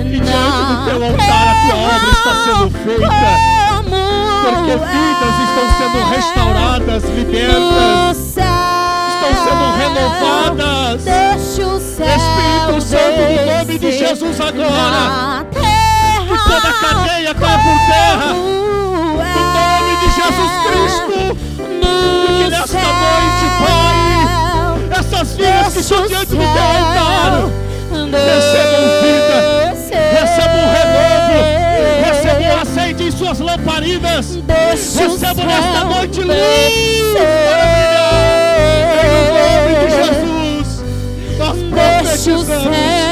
E 0.00 0.02
diante 0.04 0.24
do 0.24 0.84
teu 0.86 1.04
altar 1.04 1.48
a 1.48 1.54
tua 1.66 1.76
obra 1.76 2.10
está 2.10 2.32
sendo 2.44 2.70
feita. 2.78 3.54
Porque 4.44 4.76
vidas 4.76 5.34
estão 5.48 5.66
sendo 5.78 5.98
restauradas, 6.10 7.02
libertas, 7.04 8.18
estão 8.36 9.32
sendo 9.42 9.66
renovadas. 9.78 11.00
Espírito 11.56 12.80
Santo, 12.82 13.22
no 13.22 13.46
nome 13.56 13.78
de 13.78 13.90
Jesus 13.92 14.40
agora. 14.40 15.46
Que 15.50 16.36
toda 16.44 16.72
cadeia 16.74 17.34
caia 17.34 17.58
por 17.58 17.78
terra. 17.88 18.32
No 18.34 19.14
nome 19.16 19.92
de 20.00 20.08
Jesus 20.12 20.52
Cristo. 20.66 21.18
E 21.80 22.44
que 22.44 22.50
nesta 22.50 22.82
noite, 22.82 23.44
Pai, 23.64 23.96
essas 24.98 25.36
vidas 25.36 25.72
que 25.72 25.80
estão 25.80 26.06
diante 26.06 26.26
do 26.26 26.36
teu 26.36 26.44
altar 26.44 27.48
recebam 28.12 28.84
vida, 29.02 29.63
suas 33.14 33.38
lamparidas, 33.38 34.38
recebam 34.96 35.46
nesta 35.46 35.84
noite 35.84 36.20
luz. 36.20 36.36
Em 39.00 39.28
nome 39.30 39.74
de 39.80 39.90
Jesus, 39.96 40.84
nós 41.38 41.56
profetizamos, 41.70 43.03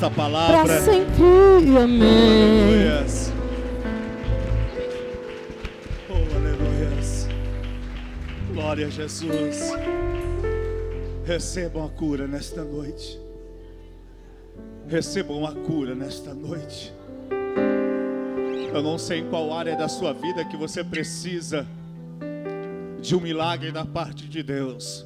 esta 0.00 0.10
palavra. 0.10 0.62
Para 0.62 0.80
sempre, 0.80 1.76
amém. 1.76 2.88
Aleluias. 2.88 3.32
Oh, 6.08 6.36
aleluias. 6.36 7.28
Glória 8.54 8.86
a 8.86 8.90
Jesus. 8.90 9.72
Recebam 11.26 11.84
a 11.84 11.90
cura 11.90 12.26
nesta 12.26 12.64
noite. 12.64 13.20
Recebam 14.88 15.44
a 15.44 15.52
cura 15.54 15.94
nesta 15.94 16.32
noite. 16.32 16.94
Eu 18.72 18.82
não 18.82 18.96
sei 18.96 19.18
em 19.18 19.28
qual 19.28 19.52
área 19.52 19.76
da 19.76 19.88
sua 19.88 20.14
vida 20.14 20.46
que 20.46 20.56
você 20.56 20.82
precisa 20.82 21.66
de 23.02 23.14
um 23.14 23.20
milagre 23.20 23.70
da 23.70 23.84
parte 23.84 24.26
de 24.26 24.42
Deus. 24.42 25.04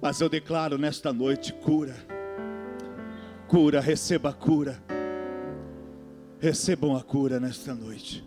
Mas 0.00 0.20
eu 0.20 0.28
declaro 0.28 0.78
nesta 0.78 1.12
noite 1.12 1.52
cura. 1.52 2.13
Cura, 3.54 3.80
receba 3.80 4.30
a 4.30 4.32
cura. 4.32 4.82
Recebam 6.40 6.96
a 6.96 7.00
cura 7.04 7.38
nesta 7.38 7.72
noite. 7.72 8.24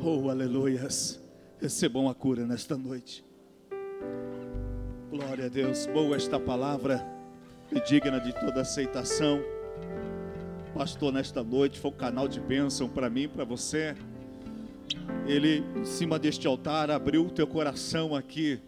Oh, 0.00 0.30
aleluias. 0.30 1.20
Recebam 1.60 2.08
a 2.08 2.14
cura 2.14 2.46
nesta 2.46 2.76
noite. 2.76 3.24
Glória 5.10 5.46
a 5.46 5.48
Deus. 5.48 5.86
Boa 5.86 6.14
esta 6.14 6.38
palavra 6.38 7.04
e 7.72 7.80
digna 7.80 8.20
de 8.20 8.32
toda 8.32 8.60
aceitação. 8.60 9.42
Pastor, 10.72 11.12
nesta 11.12 11.42
noite 11.42 11.80
foi 11.80 11.90
um 11.90 11.94
canal 11.94 12.28
de 12.28 12.38
bênção 12.38 12.88
para 12.88 13.10
mim, 13.10 13.28
para 13.28 13.44
você. 13.44 13.96
Ele, 15.26 15.64
em 15.80 15.84
cima 15.84 16.16
deste 16.16 16.46
altar, 16.46 16.92
abriu 16.92 17.26
o 17.26 17.30
teu 17.30 17.48
coração 17.48 18.14
aqui 18.14 18.60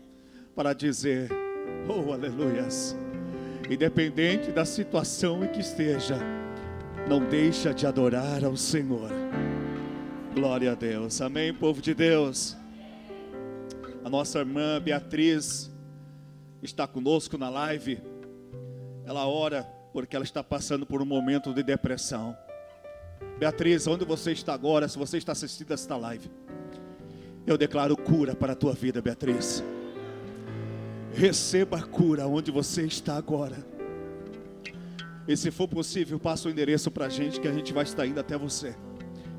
para 0.52 0.72
dizer: 0.72 1.30
Oh, 1.88 2.12
aleluias. 2.12 3.03
Independente 3.70 4.52
da 4.52 4.64
situação 4.64 5.42
em 5.42 5.48
que 5.48 5.60
esteja, 5.60 6.18
não 7.08 7.24
deixa 7.24 7.72
de 7.72 7.86
adorar 7.86 8.44
ao 8.44 8.56
Senhor. 8.56 9.10
Glória 10.34 10.72
a 10.72 10.74
Deus. 10.74 11.20
Amém, 11.22 11.52
povo 11.54 11.80
de 11.80 11.94
Deus. 11.94 12.56
A 14.04 14.10
nossa 14.10 14.40
irmã 14.40 14.80
Beatriz 14.82 15.70
está 16.62 16.86
conosco 16.86 17.38
na 17.38 17.48
live. 17.48 18.02
Ela 19.06 19.26
ora 19.26 19.62
porque 19.94 20.14
ela 20.14 20.24
está 20.24 20.44
passando 20.44 20.84
por 20.84 21.00
um 21.00 21.06
momento 21.06 21.54
de 21.54 21.62
depressão. 21.62 22.36
Beatriz, 23.38 23.86
onde 23.86 24.04
você 24.04 24.32
está 24.32 24.52
agora? 24.52 24.88
Se 24.88 24.98
você 24.98 25.16
está 25.16 25.32
assistindo 25.32 25.72
esta 25.72 25.96
live, 25.96 26.30
eu 27.46 27.56
declaro 27.56 27.96
cura 27.96 28.34
para 28.34 28.52
a 28.52 28.56
tua 28.56 28.74
vida, 28.74 29.00
Beatriz. 29.00 29.64
Receba 31.14 31.78
a 31.78 31.82
cura 31.82 32.26
onde 32.26 32.50
você 32.50 32.82
está 32.82 33.16
agora. 33.16 33.64
E 35.26 35.36
se 35.36 35.50
for 35.50 35.68
possível, 35.68 36.18
passa 36.18 36.48
o 36.48 36.50
endereço 36.50 36.90
para 36.90 37.06
a 37.06 37.08
gente 37.08 37.40
que 37.40 37.46
a 37.46 37.52
gente 37.52 37.72
vai 37.72 37.84
estar 37.84 38.04
indo 38.04 38.18
até 38.18 38.36
você. 38.36 38.74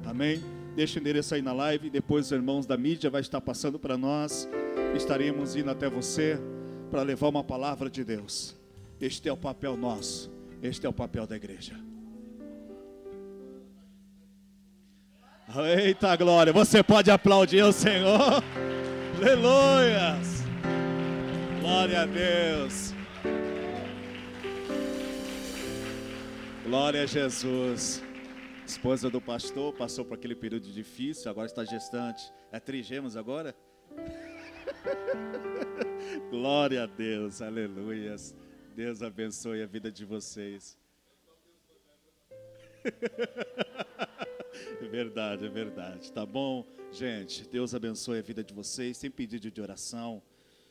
Amém? 0.06 0.42
Deixa 0.76 0.98
o 0.98 1.02
endereço 1.02 1.36
aí 1.36 1.42
na 1.42 1.54
live. 1.54 1.90
Depois 1.90 2.28
os 2.28 2.32
irmãos 2.32 2.66
da 2.66 2.78
mídia 2.78 3.10
vai 3.10 3.22
estar 3.22 3.42
passando 3.42 3.78
para 3.78 3.98
nós. 3.98 4.48
Estaremos 4.96 5.56
indo 5.56 5.70
até 5.70 5.90
você 5.90 6.40
para 6.90 7.04
levar 7.04 7.28
uma 7.28 7.44
palavra 7.44 7.90
de 7.90 8.04
Deus. 8.04 8.56
Este 9.00 9.28
é 9.28 9.34
o 9.34 9.38
papel 9.38 9.76
nosso. 9.76 10.32
Este 10.64 10.86
é 10.86 10.90
o 10.90 10.94
papel 10.94 11.28
da 11.28 11.36
igreja. 11.36 11.74
Eita 15.78 16.16
glória, 16.16 16.52
você 16.52 16.82
pode 16.82 17.12
aplaudir 17.12 17.64
o 17.64 17.72
Senhor. 17.72 18.44
Aleluias. 19.22 20.35
Glória 21.66 22.04
a 22.04 22.06
Deus. 22.06 22.94
Glória 26.64 27.02
a 27.02 27.06
Jesus. 27.08 28.04
Esposa 28.64 29.10
do 29.10 29.20
pastor 29.20 29.74
passou 29.74 30.06
por 30.06 30.14
aquele 30.14 30.36
período 30.36 30.72
difícil, 30.72 31.28
agora 31.28 31.48
está 31.48 31.66
gestante. 31.66 32.32
É 32.52 32.60
trigêmeos 32.60 33.18
agora? 33.18 33.56
Glória 36.30 36.84
a 36.84 36.86
Deus, 36.86 37.42
aleluias. 37.42 38.36
Deus 38.76 39.02
abençoe 39.02 39.64
a 39.64 39.66
vida 39.66 39.92
de 39.92 40.06
vocês. 40.06 40.78
É 44.82 44.88
verdade, 44.88 45.46
é 45.46 45.50
verdade. 45.50 46.12
Tá 46.14 46.26
bom, 46.26 46.66
gente? 46.92 47.46
Deus 47.50 47.76
abençoe 47.76 48.20
a 48.20 48.22
vida 48.22 48.42
de 48.42 48.54
vocês. 48.54 48.96
Sem 48.96 49.12
pedido 49.12 49.52
de 49.52 49.60
oração, 49.60 50.24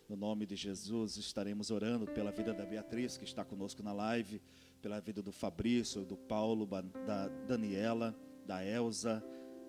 no 0.08 0.16
nome 0.16 0.46
de 0.46 0.54
Jesus, 0.54 1.16
estaremos 1.16 1.70
orando 1.70 2.06
pela 2.06 2.30
vida 2.30 2.52
da 2.52 2.64
Beatriz, 2.64 3.16
que 3.16 3.24
está 3.24 3.44
conosco 3.44 3.82
na 3.82 3.92
live, 3.92 4.40
pela 4.82 5.00
vida 5.00 5.22
do 5.22 5.32
Fabrício, 5.32 6.04
do 6.04 6.16
Paulo, 6.16 6.68
da 7.06 7.28
Daniela, 7.46 8.14
da 8.46 8.64
Elza, 8.64 9.24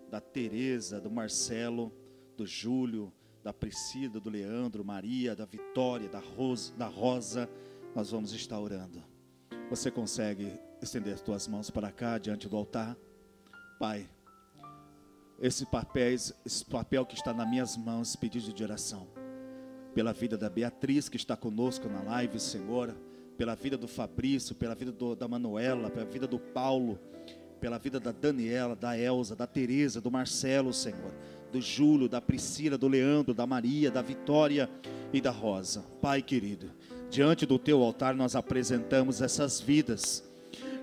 da 0.09 0.19
Tereza, 0.19 0.99
do 0.99 1.09
Marcelo, 1.09 1.91
do 2.35 2.45
Júlio, 2.45 3.13
da 3.41 3.53
Priscila, 3.53 4.19
do 4.19 4.29
Leandro, 4.29 4.83
Maria, 4.83 5.35
da 5.35 5.45
Vitória, 5.45 6.09
da 6.09 6.19
Rosa, 6.19 6.73
da 6.75 6.87
Rosa. 6.87 7.49
Nós 7.95 8.11
vamos 8.11 8.33
estar 8.33 8.59
orando. 8.59 9.01
Você 9.69 9.89
consegue 9.89 10.59
estender 10.81 11.13
as 11.13 11.21
tuas 11.21 11.47
mãos 11.47 11.69
para 11.69 11.91
cá 11.91 12.17
diante 12.17 12.49
do 12.49 12.57
altar? 12.57 12.97
Pai, 13.79 14.09
esse 15.39 15.65
papel, 15.65 16.13
esse 16.13 16.65
papel 16.65 17.05
que 17.05 17.15
está 17.15 17.33
nas 17.33 17.49
minhas 17.49 17.77
mãos, 17.77 18.15
pedido 18.15 18.51
de 18.51 18.63
oração, 18.63 19.07
pela 19.95 20.11
vida 20.11 20.37
da 20.37 20.49
Beatriz 20.49 21.07
que 21.07 21.15
está 21.15 21.37
conosco 21.37 21.87
na 21.87 22.03
live, 22.03 22.37
Senhor, 22.37 22.93
pela 23.37 23.55
vida 23.55 23.77
do 23.77 23.87
Fabrício, 23.87 24.53
pela 24.53 24.75
vida 24.75 24.91
do, 24.91 25.15
da 25.15 25.25
Manuela, 25.25 25.89
pela 25.89 26.05
vida 26.05 26.27
do 26.27 26.37
Paulo, 26.37 26.99
pela 27.61 27.77
vida 27.77 27.97
da 27.97 28.11
Daniela, 28.11 28.75
da 28.75 28.97
Elza, 28.99 29.37
da 29.37 29.47
Teresa, 29.47 30.01
do 30.01 30.11
Marcelo, 30.11 30.73
Senhor, 30.73 31.13
do 31.49 31.61
Júlio, 31.61 32.09
da 32.09 32.19
Priscila, 32.19 32.77
do 32.77 32.89
Leandro, 32.89 33.33
da 33.33 33.47
Maria, 33.47 33.89
da 33.89 34.01
Vitória 34.01 34.69
e 35.13 35.21
da 35.21 35.31
Rosa. 35.31 35.85
Pai 36.01 36.21
querido, 36.21 36.69
diante 37.09 37.45
do 37.45 37.57
teu 37.57 37.81
altar 37.81 38.13
nós 38.15 38.35
apresentamos 38.35 39.21
essas 39.21 39.61
vidas. 39.61 40.29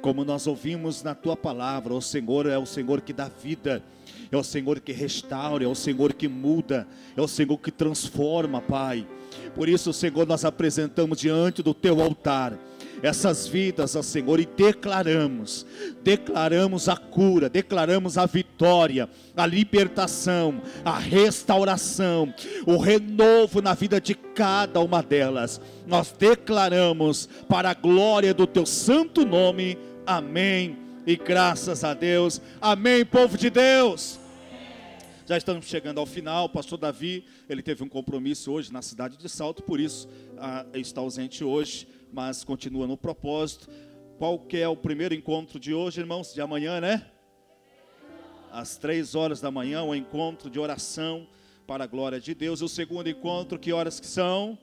Como 0.01 0.25
nós 0.25 0.47
ouvimos 0.47 1.03
na 1.03 1.15
tua 1.15 1.37
palavra, 1.37 1.93
o 1.93 2.01
Senhor 2.01 2.47
é 2.47 2.57
o 2.57 2.65
Senhor 2.65 3.03
que 3.03 3.13
dá 3.13 3.29
vida 3.29 3.85
é 4.33 4.37
o 4.37 4.43
Senhor 4.43 4.81
que 4.81 4.93
restaura, 4.93 5.65
é 5.65 5.69
o 5.69 5.75
Senhor 5.75 6.15
que 6.15 6.27
muda, 6.27 6.87
é 7.17 7.21
o 7.21 7.29
Senhor 7.29 7.59
que 7.59 7.71
transforma, 7.71 8.61
Pai. 8.61 9.07
Por 9.55 9.69
isso, 9.69 9.93
Senhor, 9.93 10.27
nós 10.27 10.45
apresentamos 10.45 11.19
diante 11.19 11.63
do 11.63 11.75
teu 11.75 12.01
altar 12.01 12.59
essas 13.03 13.49
vidas, 13.49 13.91
Senhor, 14.05 14.39
e 14.39 14.47
declaramos, 14.47 15.67
declaramos 16.05 16.89
a 16.89 16.97
cura, 16.97 17.49
declaramos 17.51 18.17
a 18.17 18.27
vitória, 18.27 19.09
a 19.37 19.45
libertação, 19.45 20.63
a 20.85 20.99
restauração, 20.99 22.33
o 22.65 22.77
renovo 22.77 23.61
na 23.61 23.75
vida 23.75 24.01
de 24.01 24.15
cada 24.15 24.81
uma 24.81 25.03
delas. 25.03 25.61
Nós 25.85 26.15
declaramos 26.17 27.29
para 27.49 27.71
a 27.71 27.75
glória 27.75 28.33
do 28.33 28.47
teu 28.47 28.65
santo 28.65 29.27
nome. 29.27 29.77
Amém. 30.07 30.79
E 31.05 31.17
graças 31.17 31.83
a 31.83 31.95
Deus. 31.95 32.41
Amém, 32.61 33.05
povo 33.05 33.37
de 33.37 33.51
Deus. 33.51 34.22
Já 35.25 35.37
estamos 35.37 35.67
chegando 35.67 35.99
ao 35.99 36.07
final. 36.07 36.47
O 36.47 36.49
pastor 36.49 36.77
Davi, 36.77 37.25
ele 37.49 37.63
teve 37.63 37.85
um 37.85 37.89
compromisso 37.89 38.51
hoje 38.51 38.73
na 38.73 38.83
cidade 38.83 39.17
de 39.17 39.29
Salto, 39.29 39.63
por 39.63 39.79
isso 39.79 40.09
ah, 40.37 40.67
está 40.75 41.01
ausente 41.01 41.45
hoje, 41.45 41.87
mas 42.13 42.43
continua 42.43 42.89
no 42.89 42.97
propósito. 42.97 43.69
Qual 44.19 44.37
que 44.37 44.57
é 44.57 44.67
o 44.67 44.77
primeiro 44.77 45.15
encontro 45.15 45.61
de 45.61 45.73
hoje, 45.73 46.01
irmãos? 46.01 46.35
De 46.35 46.41
amanhã, 46.41 46.81
né? 46.81 47.07
Às 48.51 48.77
três 48.77 49.15
horas 49.15 49.41
da 49.41 49.49
manhã, 49.49 49.83
o 49.83 49.91
um 49.91 49.95
encontro 49.95 50.51
de 50.51 50.59
oração 50.59 51.29
para 51.69 51.85
a 51.85 51.87
glória 51.87 52.21
de 52.21 52.35
Deus. 52.35 52.61
E 52.61 52.65
o 52.65 52.69
segundo 52.69 53.09
encontro, 53.09 53.61
que 53.61 53.73
horas 53.73 54.01
que 54.01 54.07
são? 54.09 54.59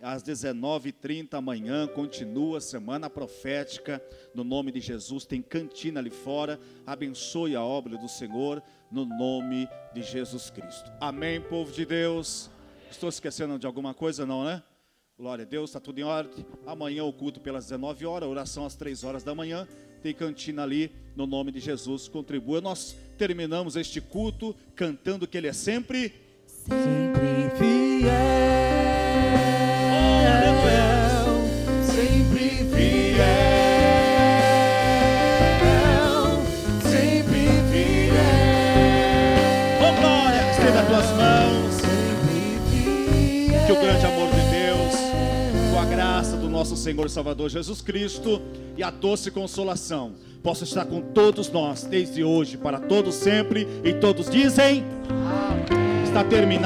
às 0.00 0.22
19h30 0.22 1.34
amanhã, 1.34 1.86
continua 1.86 2.58
a 2.58 2.60
semana 2.60 3.08
profética, 3.08 4.02
no 4.34 4.44
nome 4.44 4.70
de 4.70 4.80
Jesus, 4.80 5.24
tem 5.24 5.40
cantina 5.40 6.00
ali 6.00 6.10
fora, 6.10 6.60
abençoe 6.86 7.56
a 7.56 7.62
obra 7.62 7.96
do 7.96 8.08
Senhor, 8.08 8.62
no 8.90 9.04
nome 9.04 9.68
de 9.94 10.02
Jesus 10.02 10.50
Cristo. 10.50 10.90
Amém, 11.00 11.40
povo 11.40 11.72
de 11.72 11.84
Deus. 11.84 12.50
Estou 12.90 13.08
esquecendo 13.08 13.58
de 13.58 13.66
alguma 13.66 13.92
coisa, 13.92 14.24
não, 14.24 14.44
né? 14.44 14.62
Glória 15.18 15.44
a 15.44 15.48
Deus, 15.48 15.70
está 15.70 15.80
tudo 15.80 15.98
em 15.98 16.04
ordem. 16.04 16.44
Amanhã 16.66 17.04
o 17.04 17.12
culto 17.12 17.40
pelas 17.40 17.64
19 17.64 18.04
horas, 18.04 18.28
oração 18.28 18.66
às 18.66 18.74
3 18.74 19.02
horas 19.02 19.24
da 19.24 19.34
manhã. 19.34 19.66
Tem 20.02 20.14
cantina 20.14 20.62
ali, 20.62 20.92
no 21.16 21.26
nome 21.26 21.50
de 21.50 21.58
Jesus, 21.58 22.06
contribua. 22.06 22.60
Nós 22.60 22.94
terminamos 23.16 23.76
este 23.76 24.00
culto 24.00 24.54
cantando 24.74 25.26
que 25.26 25.38
Ele 25.38 25.48
é 25.48 25.52
sempre, 25.52 26.14
sempre 26.46 27.50
fiel. 27.58 28.75
Nosso 46.66 46.76
Senhor 46.82 47.06
e 47.06 47.10
Salvador 47.10 47.48
Jesus 47.48 47.80
Cristo 47.80 48.42
e 48.76 48.82
a 48.82 48.90
doce 48.90 49.30
consolação 49.30 50.14
possa 50.42 50.64
estar 50.64 50.84
com 50.84 51.00
todos 51.00 51.48
nós, 51.48 51.84
desde 51.84 52.24
hoje, 52.24 52.56
para 52.56 52.80
todos 52.80 53.14
sempre, 53.14 53.68
e 53.84 53.94
todos 53.94 54.28
dizem: 54.28 54.84
Está 56.04 56.24
terminado. 56.24 56.56